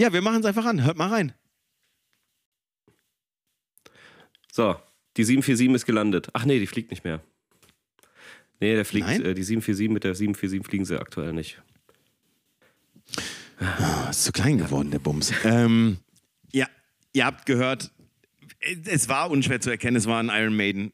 Ja, 0.00 0.12
wir 0.14 0.22
machen 0.22 0.40
es 0.40 0.46
einfach 0.46 0.64
an. 0.64 0.82
Hört 0.82 0.96
mal 0.96 1.08
rein. 1.08 1.34
So, 4.50 4.76
die 5.18 5.24
747 5.24 5.74
ist 5.74 5.84
gelandet. 5.84 6.28
Ach 6.32 6.46
nee, 6.46 6.58
die 6.58 6.66
fliegt 6.66 6.90
nicht 6.90 7.04
mehr. 7.04 7.20
Nee, 8.60 8.74
der 8.74 8.84
fliegt, 8.84 9.08
äh, 9.08 9.34
die 9.34 9.42
747 9.42 9.90
mit 9.90 10.04
der 10.04 10.14
747 10.14 10.66
fliegen 10.66 10.84
sie 10.84 10.98
aktuell 10.98 11.32
nicht. 11.32 11.60
Oh, 13.60 14.10
ist 14.10 14.24
zu 14.24 14.32
klein 14.32 14.58
geworden, 14.58 14.90
der 14.90 14.98
Bums. 14.98 15.32
ähm, 15.44 15.98
ja, 16.52 16.66
ihr 17.12 17.24
habt 17.24 17.46
gehört, 17.46 17.90
es 18.84 19.08
war 19.08 19.30
unschwer 19.30 19.60
zu 19.60 19.70
erkennen, 19.70 19.96
es 19.96 20.06
war 20.06 20.22
ein 20.22 20.28
Iron 20.28 20.56
Maiden. 20.56 20.92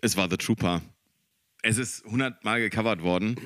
Es 0.00 0.16
war 0.16 0.28
The 0.30 0.36
Trooper. 0.36 0.82
Es 1.62 1.78
ist 1.78 2.04
100 2.04 2.44
Mal 2.44 2.60
gecovert 2.60 3.02
worden 3.02 3.36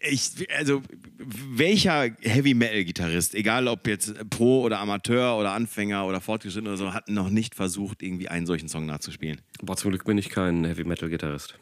ich, 0.00 0.48
also 0.56 0.82
welcher 1.18 2.10
Heavy 2.20 2.54
Metal 2.54 2.84
Gitarrist, 2.84 3.34
egal 3.34 3.68
ob 3.68 3.86
jetzt 3.86 4.14
Pro 4.30 4.62
oder 4.62 4.78
Amateur 4.78 5.36
oder 5.38 5.52
Anfänger 5.52 6.06
oder 6.06 6.20
Fortgeschritten 6.20 6.68
oder 6.68 6.76
so, 6.76 6.92
hat 6.94 7.08
noch 7.08 7.30
nicht 7.30 7.54
versucht, 7.54 8.02
irgendwie 8.02 8.28
einen 8.28 8.46
solchen 8.46 8.68
Song 8.68 8.86
nachzuspielen. 8.86 9.40
Boah, 9.62 9.76
zum 9.76 9.90
Glück 9.90 10.04
bin 10.04 10.18
ich 10.18 10.30
kein 10.30 10.64
Heavy 10.64 10.84
Metal 10.84 11.08
Gitarrist. 11.08 11.58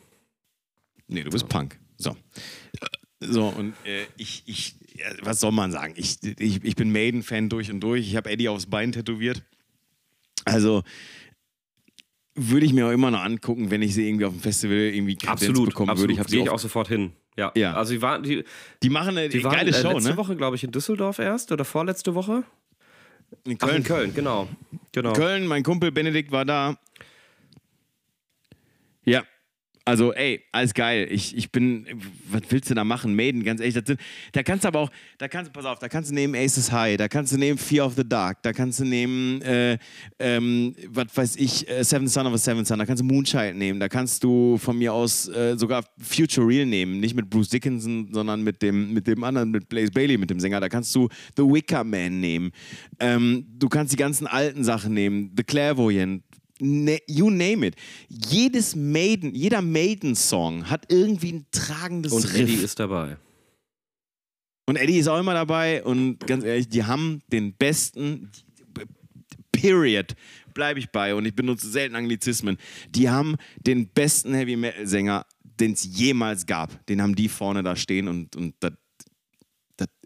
Nee, 1.09 1.25
du 1.25 1.31
bist 1.31 1.43
so. 1.43 1.49
Punk. 1.49 1.79
So. 1.97 2.16
So, 3.20 3.49
und 3.49 3.75
äh, 3.85 4.07
ich, 4.16 4.43
ich, 4.47 4.77
was 5.23 5.41
soll 5.41 5.53
man 5.53 5.70
sagen? 5.70 5.95
Ich, 5.97 6.18
ich, 6.39 6.64
ich 6.64 6.77
bin 6.77 6.91
Maiden-Fan 6.91 7.49
durch 7.49 7.70
und 7.70 7.81
durch. 7.81 8.09
Ich 8.09 8.16
habe 8.16 8.31
Eddie 8.31 8.49
aufs 8.49 8.66
Bein 8.66 8.91
tätowiert. 8.93 9.43
Also, 10.45 10.83
würde 12.35 12.66
ich 12.66 12.73
mir 12.73 12.87
auch 12.87 12.91
immer 12.91 13.11
noch 13.11 13.20
angucken, 13.20 13.70
wenn 13.70 13.83
ich 13.83 13.95
sie 13.95 14.09
irgendwie 14.09 14.25
auf 14.25 14.33
dem 14.33 14.41
Festival 14.41 14.77
irgendwie 14.77 15.16
Absolut, 15.27 15.66
bekommen 15.66 15.91
absolut. 15.91 16.16
würde. 16.16 16.23
Ich 16.23 16.33
gehe 16.33 16.43
ich 16.43 16.51
auch 16.51 16.59
sofort 16.59 16.89
hin. 16.89 17.12
Ja. 17.37 17.53
ja. 17.55 17.74
Also 17.74 17.95
die 17.95 18.03
waren 18.03 18.22
die, 18.22 18.45
die 18.83 18.91
machen 18.91 19.16
eine 19.16 19.28
die 19.28 19.41
geile 19.41 19.72
waren, 19.72 19.83
Show, 19.83 19.91
äh, 19.91 19.95
letzte 19.95 20.11
ne? 20.11 20.16
Woche, 20.16 20.37
glaube 20.37 20.57
ich, 20.57 20.64
in 20.64 20.70
Düsseldorf 20.70 21.18
erst 21.18 21.53
oder 21.53 21.64
vorletzte 21.64 22.14
Woche. 22.14 22.45
In 23.45 23.59
Köln. 23.59 23.70
Ach, 23.72 23.76
in 23.76 23.85
Köln, 23.85 24.14
genau. 24.14 24.49
genau. 24.93 25.12
Köln, 25.14 25.47
mein 25.47 25.62
Kumpel 25.62 25.91
Benedikt 25.91 26.30
war 26.33 26.45
da. 26.45 26.76
Ja, 29.05 29.24
also, 29.85 30.12
ey, 30.12 30.45
alles 30.53 30.74
geil. 30.74 31.09
Ich, 31.11 31.37
ich 31.37 31.51
bin, 31.51 31.87
was 32.30 32.43
willst 32.49 32.70
du 32.70 32.74
da 32.74 32.85
machen? 32.85 33.14
Maiden, 33.14 33.43
ganz 33.43 33.61
ehrlich. 33.61 33.74
Sind, 33.74 33.99
da 34.33 34.43
kannst 34.43 34.64
du 34.64 34.68
aber 34.68 34.80
auch, 34.80 34.91
da 35.18 35.28
kannst 35.28 35.49
du, 35.49 35.53
pass 35.53 35.64
auf, 35.64 35.78
da 35.78 35.89
kannst 35.89 36.11
du 36.11 36.14
nehmen 36.14 36.35
Aces 36.35 36.70
High, 36.70 36.97
da 36.97 37.09
kannst 37.09 37.33
du 37.33 37.39
nehmen 37.39 37.59
Fear 37.59 37.87
of 37.87 37.95
the 37.97 38.09
Dark, 38.09 38.43
da 38.43 38.53
kannst 38.53 38.80
du 38.80 38.85
nehmen, 38.85 39.43
äh, 39.43 39.78
ähm, 40.18 40.74
was 40.89 41.07
weiß 41.14 41.37
ich, 41.37 41.68
äh, 41.68 41.83
Seven 41.83 42.07
Son 42.07 42.26
of 42.26 42.35
a 42.35 42.39
Seven 42.39 42.64
Son, 42.64 42.78
da 42.78 42.87
kannst 42.87 43.01
du 43.01 43.05
Moonchild 43.05 43.57
nehmen, 43.57 43.80
da 43.80 43.89
kannst 43.89 44.22
du 44.22 44.57
von 44.59 44.78
mir 44.78 44.93
aus 44.93 45.28
äh, 45.28 45.56
sogar 45.56 45.85
Future 45.98 46.47
Real 46.47 46.66
nehmen. 46.66 47.01
Nicht 47.01 47.15
mit 47.15 47.28
Bruce 47.28 47.48
Dickinson, 47.48 48.09
sondern 48.12 48.43
mit 48.43 48.62
dem, 48.62 48.93
mit 48.93 49.06
dem 49.06 49.24
anderen, 49.24 49.51
mit 49.51 49.69
Blaze 49.69 49.90
Bailey, 49.90 50.16
mit 50.16 50.31
dem 50.31 50.39
Sänger. 50.39 50.61
Da 50.61 50.69
kannst 50.69 50.94
du 50.94 51.09
The 51.36 51.43
Wicker 51.43 51.85
Man 51.85 52.20
nehmen. 52.20 52.52
Ähm, 53.01 53.47
du 53.59 53.69
kannst 53.69 53.93
die 53.93 53.97
ganzen 53.97 54.27
alten 54.27 54.65
Sachen 54.65 54.94
nehmen, 54.94 55.32
The 55.36 55.43
Clairvoyant, 55.43 56.23
you 56.62 57.30
name 57.30 57.66
it. 57.66 57.76
Jedes 58.09 58.76
Maiden, 58.76 59.34
jeder 59.34 59.62
Maiden-Song 59.62 60.70
hat 60.70 60.86
irgendwie 60.90 61.32
ein 61.32 61.47
tragendes 61.51 62.12
Und 62.12 62.24
Riff. 62.24 62.40
Eddie 62.40 62.55
ist 62.55 62.78
dabei. 62.78 63.16
Und 64.66 64.76
Eddie 64.76 64.98
ist 64.98 65.09
auch 65.09 65.18
immer 65.18 65.34
dabei 65.34 65.82
und 65.82 66.20
ganz 66.20 66.44
ehrlich, 66.44 66.68
die 66.68 66.84
haben 66.84 67.20
den 67.26 67.52
besten, 67.55 68.30
period, 69.51 70.14
bleibe 70.55 70.78
ich 70.78 70.90
bei 70.90 71.14
und 71.14 71.26
ich 71.26 71.34
benutze 71.34 71.68
selten 71.68 71.97
Anglizismen, 71.97 72.56
die 72.90 73.10
haben 73.10 73.36
den 73.59 73.89
besten 73.89 74.34
Heavy-Metal-Sänger, 74.34 75.26
den 75.43 75.72
es 75.72 75.84
jemals 75.84 76.47
gab. 76.47 76.86
Den 76.86 77.02
haben 77.02 77.16
die 77.16 77.28
vorne 77.28 77.62
da 77.62 77.74
stehen 77.74 78.06
und, 78.09 78.36
und 78.36 78.55
das 78.60 78.72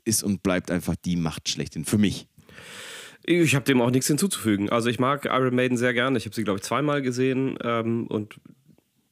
ist 0.07 0.23
und 0.23 0.43
bleibt 0.43 0.71
einfach 0.71 0.97
die 0.97 1.17
Macht 1.17 1.49
schlechthin. 1.49 1.85
Für 1.85 1.99
mich. 1.99 2.29
Ich 3.29 3.55
habe 3.57 3.65
dem 3.65 3.81
auch 3.81 3.91
nichts 3.91 4.07
hinzuzufügen. 4.07 4.71
Also 4.71 4.89
ich 4.89 5.01
mag 5.01 5.25
Iron 5.25 5.55
Maiden 5.55 5.77
sehr 5.77 5.93
gerne. 5.93 6.17
Ich 6.17 6.27
habe 6.27 6.35
sie, 6.35 6.45
glaube 6.45 6.59
ich, 6.59 6.63
zweimal 6.63 7.03
gesehen 7.03 7.59
ähm, 7.63 8.07
und 8.07 8.37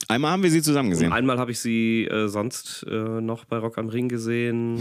Einmal 0.07 0.33
haben 0.33 0.43
wir 0.43 0.51
sie 0.51 0.63
zusammen 0.63 0.91
gesehen. 0.91 1.13
Einmal 1.13 1.39
habe 1.39 1.51
ich 1.51 1.61
sie 1.61 2.05
äh, 2.05 2.29
sonst 2.29 2.85
äh, 2.89 2.95
noch 2.95 3.47
bei 3.47 3.57
Rock 3.57 3.79
am 3.79 3.89
Ring 3.89 4.09
gesehen. 4.09 4.77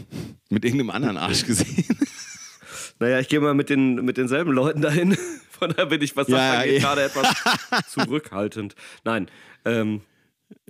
Mit 0.50 0.64
irgendeinem 0.64 0.90
anderen 0.90 1.16
Arsch 1.16 1.46
gesehen. 1.46 1.96
naja, 2.98 3.20
ich 3.20 3.28
gehe 3.28 3.40
mal 3.40 3.54
mit, 3.54 3.70
den, 3.70 4.04
mit 4.04 4.16
denselben 4.16 4.52
Leuten 4.52 4.82
dahin. 4.82 5.16
Von 5.50 5.70
daher 5.70 5.86
bin 5.86 6.02
ich, 6.02 6.16
was 6.16 6.26
das 6.26 6.36
ja, 6.36 6.58
angeht, 6.58 6.82
ja. 6.82 6.94
gerade 6.94 7.02
etwas 7.04 7.92
zurückhaltend. 7.92 8.74
Nein. 9.04 9.28
Ähm, 9.64 10.00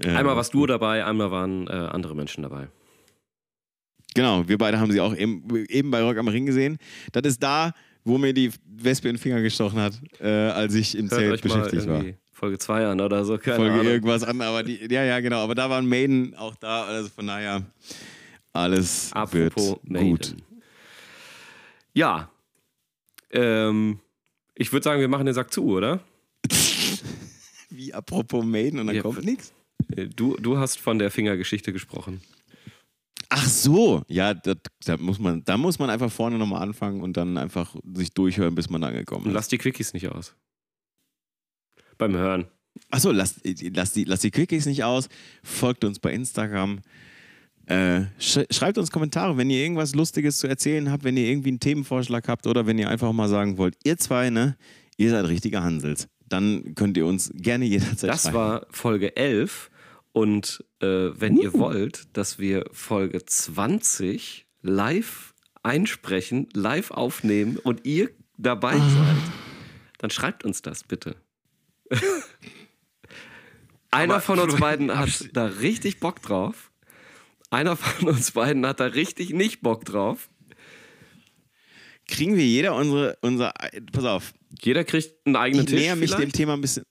ja, 0.02 0.16
einmal 0.16 0.36
warst 0.36 0.54
du 0.54 0.66
dabei, 0.66 1.04
einmal 1.04 1.30
waren 1.30 1.66
äh, 1.66 1.72
andere 1.72 2.14
Menschen 2.14 2.42
dabei. 2.42 2.68
Genau, 4.14 4.46
wir 4.46 4.58
beide 4.58 4.78
haben 4.78 4.92
sie 4.92 5.00
auch 5.00 5.14
eben, 5.16 5.44
eben 5.68 5.90
bei 5.90 6.02
Rock 6.02 6.18
am 6.18 6.28
Ring 6.28 6.46
gesehen. 6.46 6.78
Das 7.12 7.24
ist 7.24 7.42
da, 7.42 7.72
wo 8.05 8.18
mir 8.18 8.32
die 8.32 8.51
Wespe 8.66 9.09
in 9.09 9.16
den 9.16 9.20
Finger 9.20 9.40
gestochen 9.40 9.81
hat, 9.81 9.94
äh, 10.20 10.28
als 10.28 10.74
ich 10.74 10.97
im 10.97 11.10
Hört 11.10 11.20
Zelt 11.20 11.43
beschäftigt 11.43 11.86
war. 11.86 12.05
Folge 12.32 12.59
2 12.59 12.86
an 12.86 13.01
oder 13.01 13.24
so. 13.24 13.39
Keine 13.39 13.56
Folge 13.56 13.72
Ahnung. 13.74 13.86
irgendwas 13.86 14.22
an, 14.22 14.40
aber 14.40 14.62
die, 14.62 14.78
ja, 14.90 15.05
ja, 15.05 15.20
genau. 15.20 15.43
Aber 15.43 15.55
da 15.55 15.70
waren 15.70 15.89
Maiden 15.89 16.35
auch 16.35 16.55
da, 16.56 16.85
also 16.85 17.09
von 17.09 17.26
daher 17.26 17.62
alles 18.52 19.12
Apropos 19.12 19.78
wird 19.82 19.90
Maiden. 19.90 20.10
gut. 20.10 20.35
Ja. 21.94 22.28
Ähm, 23.31 24.01
ich 24.55 24.72
würde 24.72 24.85
sagen, 24.85 25.01
wir 25.01 25.09
machen 25.09 25.26
den 25.26 25.35
Sack 25.35 25.52
zu, 25.52 25.64
oder? 25.64 26.01
Wie 27.70 27.94
apropos 27.94 28.44
Maiden 28.44 28.81
und 28.81 28.89
dann 28.89 28.97
ja, 28.97 29.02
kommt 29.02 29.24
nichts? 29.24 29.52
Äh, 29.97 30.06
du, 30.06 30.36
du 30.36 30.59
hast 30.59 30.78
von 30.78 30.98
der 30.98 31.10
Fingergeschichte 31.10 31.72
gesprochen. 31.72 32.20
Ach 33.36 33.48
so, 33.48 34.02
ja, 34.06 34.32
da, 34.32 34.55
da, 34.85 34.97
muss 34.97 35.19
man, 35.19 35.43
da 35.44 35.56
muss 35.56 35.81
man 35.81 35.90
einfach 35.90 36.11
vorne 36.12 36.39
nochmal 36.39 36.62
anfangen 36.62 37.01
und 37.01 37.16
dann 37.16 37.36
einfach 37.36 37.74
sich 37.94 38.12
durchhören, 38.15 38.55
bis 38.55 38.70
man 38.70 38.85
angekommen 38.85 39.27
ist. 39.27 39.32
lass 39.32 39.48
die 39.48 39.59
Quickies 39.59 39.93
nicht 39.93 40.09
aus. 40.09 40.36
Beim 41.98 42.15
Hören. 42.15 42.47
Ach 42.90 43.01
so, 43.01 43.11
lass, 43.11 43.40
lass, 43.44 43.93
die, 43.93 44.05
lass 44.05 44.20
die 44.20 44.31
Quickies 44.31 44.66
nicht 44.66 44.85
aus. 44.85 45.09
Folgt 45.43 45.82
uns 45.85 45.98
bei 45.98 46.12
Instagram. 46.12 46.78
Äh, 47.66 48.02
sch 48.20 48.40
schreibt 48.51 48.78
uns 48.78 48.93
Kommentare, 48.93 49.36
wenn 49.36 49.51
ihr 49.51 49.59
irgendwas 49.62 49.97
Lustiges 49.97 50.39
zu 50.39 50.47
erzählen 50.47 50.93
habt, 50.93 51.02
wenn 51.02 51.16
ihr 51.16 51.27
irgendwie 51.27 51.48
einen 51.48 51.61
Themenvorschlag 51.61 52.28
habt 52.28 52.47
oder 52.47 52.66
wenn 52.66 52.78
ihr 52.78 52.89
einfach 52.89 53.12
mal 53.12 53.28
sagen 53.28 53.59
wollt, 53.59 53.74
ihr 53.82 53.97
zwei, 53.97 54.31
ne, 54.31 54.56
ihr 54.97 55.11
seid 55.11 55.27
richtige 55.27 55.61
Hansels. 55.62 56.09
Dann 56.28 56.77
könnt 56.77 56.97
ihr 56.97 57.06
uns 57.06 57.32
gerne 57.35 57.65
jederzeit 57.65 58.11
Das 58.11 58.23
schreiben. 58.23 58.36
war 58.36 58.66
Folge 58.70 59.16
11 59.16 59.70
und 60.14 60.64
äh, 60.80 60.86
wenn 60.86 61.36
uh. 61.36 61.42
ihr 61.42 61.52
wollt, 61.54 62.16
dass 62.16 62.38
wir 62.38 62.66
Folge 62.70 63.26
20 63.26 64.46
live 64.62 65.34
einsprechen, 65.64 66.48
live 66.54 66.92
aufnehmen 66.92 67.58
und 67.58 67.84
ihr 67.84 68.10
dabei 68.38 68.74
ah. 68.74 68.90
seid, 68.90 69.32
dann 69.98 70.10
schreibt 70.10 70.44
uns 70.44 70.62
das 70.62 70.84
bitte. 70.84 71.16
Einer 73.90 74.20
von 74.20 74.38
uns 74.38 74.54
beiden 74.56 74.96
hat 74.96 75.30
da 75.32 75.46
richtig 75.46 75.98
Bock 75.98 76.22
drauf. 76.22 76.70
Einer 77.50 77.76
von 77.76 78.08
uns 78.08 78.30
beiden 78.30 78.64
hat 78.66 78.78
da 78.78 78.86
richtig 78.86 79.30
nicht 79.30 79.62
Bock 79.62 79.84
drauf. 79.84 80.28
Kriegen 82.06 82.36
wir 82.36 82.46
jeder 82.46 82.76
unsere, 82.76 83.18
unser, 83.20 83.52
pass 83.92 84.04
auf. 84.04 84.32
Jeder 84.62 84.84
kriegt 84.84 85.26
einen 85.26 85.34
eigenen 85.34 85.64
ich 85.64 85.70
Tisch. 85.70 85.80
Ich 85.80 85.86
näher 85.86 85.96
mich 85.96 86.14
dem 86.14 86.30
Thema 86.30 86.52
ein 86.52 86.60
bisschen. 86.60 86.84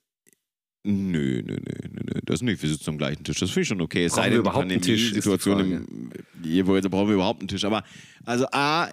Nö, 0.86 1.42
nö, 1.42 1.56
nö, 1.56 1.56
nö. 1.92 2.20
Das 2.24 2.42
nicht. 2.42 2.62
Wir 2.62 2.68
sitzen 2.68 2.90
am 2.90 2.98
gleichen 2.98 3.24
Tisch. 3.24 3.38
Das 3.40 3.50
finde 3.50 3.62
ich 3.62 3.68
schon 3.68 3.80
okay. 3.80 4.04
Es 4.04 4.12
brauchen 4.12 4.24
sei 4.24 4.30
denn, 4.30 4.38
überhaupt 4.40 4.70
einen 4.70 4.82
Tisch. 4.82 5.12
Situation 5.14 5.60
im, 5.60 6.10
hier 6.42 6.64
brauchen 6.64 7.08
wir 7.08 7.14
überhaupt 7.14 7.40
einen 7.40 7.48
Tisch. 7.48 7.64
Aber 7.64 7.82
also 8.26 8.46
A, 8.52 8.88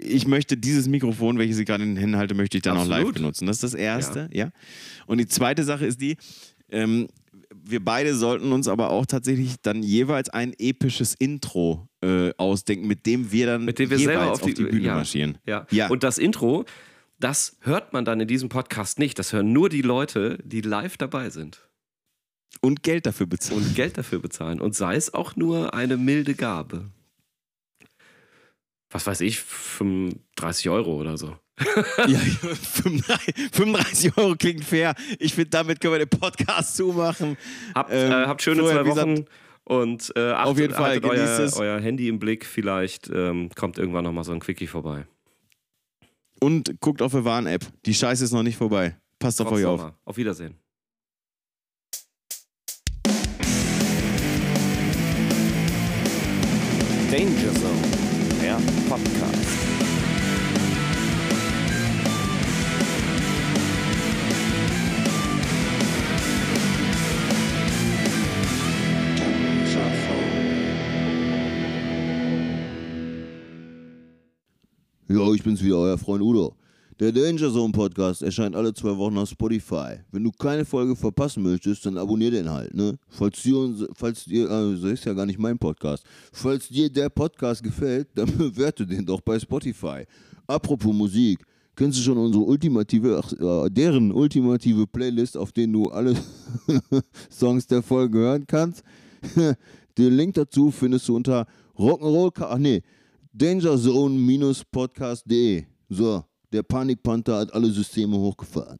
ich 0.00 0.26
möchte 0.26 0.56
dieses 0.56 0.88
Mikrofon, 0.88 1.38
welches 1.38 1.58
ich 1.58 1.66
gerade 1.66 1.82
in 1.82 1.90
den 1.90 1.98
Händen 1.98 2.16
halte, 2.16 2.34
möchte 2.34 2.56
ich 2.56 2.62
dann 2.62 2.78
Absolut. 2.78 2.98
auch 2.98 3.04
live 3.04 3.14
benutzen. 3.14 3.46
Das 3.46 3.56
ist 3.56 3.62
das 3.62 3.74
Erste, 3.74 4.30
ja. 4.32 4.46
ja. 4.46 4.50
Und 5.06 5.18
die 5.18 5.26
zweite 5.26 5.64
Sache 5.64 5.84
ist 5.84 6.00
die, 6.00 6.16
ähm, 6.70 7.08
wir 7.64 7.84
beide 7.84 8.14
sollten 8.14 8.52
uns 8.52 8.68
aber 8.68 8.90
auch 8.90 9.04
tatsächlich 9.04 9.56
dann 9.60 9.82
jeweils 9.82 10.30
ein 10.30 10.54
episches 10.58 11.14
Intro 11.14 11.88
äh, 12.02 12.30
ausdenken, 12.38 12.86
mit 12.86 13.04
dem 13.06 13.32
wir 13.32 13.46
dann 13.46 13.64
mit 13.64 13.78
dem 13.78 13.90
wir 13.90 13.98
jeweils 13.98 14.30
auf 14.30 14.40
die, 14.40 14.52
auf 14.52 14.54
die 14.54 14.64
Bühne 14.64 14.86
ja, 14.86 14.94
marschieren. 14.94 15.38
Ja. 15.46 15.66
ja. 15.70 15.88
Und 15.88 16.02
das 16.02 16.18
Intro, 16.18 16.64
das 17.18 17.56
hört 17.60 17.92
man 17.92 18.04
dann 18.04 18.20
in 18.20 18.28
diesem 18.28 18.48
Podcast 18.48 18.98
nicht. 18.98 19.18
Das 19.18 19.32
hören 19.32 19.52
nur 19.52 19.68
die 19.68 19.82
Leute, 19.82 20.38
die 20.44 20.60
live 20.60 20.96
dabei 20.96 21.30
sind. 21.30 21.68
Und 22.60 22.82
Geld 22.82 23.06
dafür 23.06 23.26
bezahlen. 23.26 23.62
Und 23.62 23.74
Geld 23.74 23.98
dafür 23.98 24.20
bezahlen. 24.20 24.60
Und 24.60 24.74
sei 24.74 24.96
es 24.96 25.14
auch 25.14 25.36
nur 25.36 25.74
eine 25.74 25.96
milde 25.96 26.34
Gabe. 26.34 26.90
Was 28.90 29.06
weiß 29.06 29.20
ich, 29.20 29.40
35 29.40 30.70
Euro 30.70 30.94
oder 30.96 31.18
so. 31.18 31.36
ja, 32.06 32.18
35 32.18 34.16
Euro 34.16 34.36
klingt 34.36 34.64
fair. 34.64 34.94
Ich 35.18 35.34
finde, 35.34 35.50
damit 35.50 35.80
können 35.80 35.94
wir 35.94 36.06
den 36.06 36.08
Podcast 36.08 36.76
zumachen. 36.76 37.36
Habt, 37.74 37.90
ähm, 37.92 38.12
äh, 38.12 38.26
habt 38.26 38.42
schöne 38.42 38.62
zwei 38.62 38.86
Wochen. 38.86 39.16
Gesagt, 39.16 39.30
und 39.64 40.12
äh, 40.16 40.30
achtet, 40.30 40.46
auf 40.46 40.58
jeden 40.58 40.74
Fall 40.74 41.00
euer, 41.04 41.50
euer, 41.56 41.80
Handy 41.80 42.08
im 42.08 42.18
Blick. 42.18 42.46
Vielleicht 42.46 43.10
ähm, 43.10 43.50
kommt 43.54 43.76
irgendwann 43.76 44.04
nochmal 44.04 44.24
so 44.24 44.32
ein 44.32 44.40
Quickie 44.40 44.66
vorbei. 44.66 45.06
Und 46.40 46.80
guckt 46.80 47.02
auf 47.02 47.12
der 47.12 47.24
Warn-App. 47.24 47.66
Die 47.84 47.94
Scheiße 47.94 48.24
ist 48.24 48.32
noch 48.32 48.42
nicht 48.42 48.56
vorbei. 48.56 48.96
Passt 49.18 49.40
auf 49.40 49.50
euch 49.50 49.64
auf. 49.64 49.92
Auf 50.04 50.16
Wiedersehen. 50.16 50.56
Danger 57.10 57.54
Zone, 57.54 58.40
der 58.42 58.60
Podcast. 58.88 59.77
Ja, 75.10 75.32
ich 75.32 75.42
bin's 75.42 75.64
wieder, 75.64 75.78
euer 75.78 75.96
Freund 75.96 76.22
Udo. 76.22 76.54
Der 77.00 77.12
Danger 77.12 77.50
Zone 77.50 77.72
Podcast 77.72 78.20
erscheint 78.22 78.54
alle 78.54 78.74
zwei 78.74 78.94
Wochen 78.94 79.16
auf 79.16 79.30
Spotify. 79.30 80.00
Wenn 80.12 80.22
du 80.22 80.30
keine 80.30 80.66
Folge 80.66 80.94
verpassen 80.94 81.42
möchtest, 81.42 81.86
dann 81.86 81.96
abonnier 81.96 82.30
den 82.30 82.50
halt, 82.50 82.74
ne? 82.74 82.98
Falls 83.08 83.40
dir, 83.40 83.88
falls 83.94 84.26
dir, 84.26 84.50
also 84.50 84.86
ist 84.86 85.06
ja 85.06 85.14
gar 85.14 85.24
nicht 85.24 85.38
mein 85.38 85.58
Podcast. 85.58 86.04
Falls 86.30 86.68
dir 86.68 86.90
der 86.90 87.08
Podcast 87.08 87.62
gefällt, 87.62 88.08
dann 88.16 88.26
bewerte 88.36 88.86
den 88.86 89.06
doch 89.06 89.22
bei 89.22 89.40
Spotify. 89.40 90.04
Apropos 90.46 90.94
Musik, 90.94 91.38
kennst 91.74 91.98
du 92.00 92.02
schon 92.02 92.18
unsere 92.18 92.44
ultimative, 92.44 93.22
ach, 93.24 93.32
äh, 93.32 93.70
deren 93.70 94.12
ultimative 94.12 94.86
Playlist, 94.86 95.38
auf 95.38 95.52
denen 95.52 95.72
du 95.72 95.84
alle 95.86 96.14
Songs 97.30 97.66
der 97.66 97.80
Folge 97.80 98.18
hören 98.18 98.46
kannst? 98.46 98.82
den 99.96 100.14
Link 100.14 100.34
dazu 100.34 100.70
findest 100.70 101.08
du 101.08 101.16
unter 101.16 101.46
Rock'n'Roll, 101.78 102.32
ach 102.42 102.58
nee, 102.58 102.82
dangerzone-podcast.de. 103.38 105.64
So, 105.88 106.24
der 106.52 106.64
Panikpanther 106.64 107.38
hat 107.38 107.54
alle 107.54 107.70
Systeme 107.70 108.16
hochgefahren. 108.16 108.78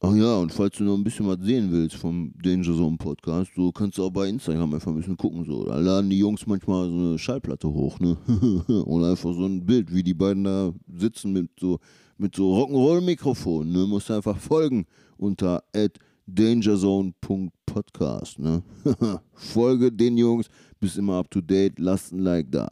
Ach 0.00 0.14
ja, 0.14 0.36
und 0.36 0.52
falls 0.52 0.76
du 0.76 0.84
noch 0.84 0.94
ein 0.94 1.02
bisschen 1.02 1.26
was 1.26 1.40
sehen 1.40 1.72
willst 1.72 1.96
vom 1.96 2.32
Danger 2.40 2.76
Zone 2.76 2.96
Podcast, 2.98 3.50
so 3.56 3.72
kannst 3.72 3.98
du 3.98 4.04
auch 4.04 4.10
bei 4.10 4.28
Instagram 4.28 4.74
einfach 4.74 4.92
ein 4.92 4.96
bisschen 4.96 5.16
gucken. 5.16 5.44
So. 5.44 5.64
Da 5.64 5.76
laden 5.78 6.08
die 6.08 6.18
Jungs 6.18 6.46
manchmal 6.46 6.88
so 6.88 6.94
eine 6.94 7.18
Schallplatte 7.18 7.68
hoch, 7.68 7.98
ne? 7.98 8.16
Oder 8.86 9.10
einfach 9.10 9.34
so 9.34 9.46
ein 9.46 9.66
Bild, 9.66 9.92
wie 9.92 10.04
die 10.04 10.14
beiden 10.14 10.44
da 10.44 10.72
sitzen 10.86 11.32
mit 11.32 11.50
so, 11.58 11.80
mit 12.16 12.36
so 12.36 12.54
Rock'n'Roll-Mikrofon, 12.54 13.72
ne? 13.72 13.88
Musst 13.88 14.10
du 14.10 14.14
einfach 14.14 14.38
folgen 14.38 14.86
unter 15.16 15.64
dangerzone.podcast, 16.26 18.38
ne? 18.38 18.62
Folge 19.32 19.90
den 19.90 20.16
Jungs, 20.16 20.46
bist 20.78 20.96
immer 20.96 21.14
up 21.14 21.28
to 21.28 21.40
date, 21.40 21.80
lasst 21.80 22.12
ein 22.12 22.20
Like 22.20 22.52
da. 22.52 22.68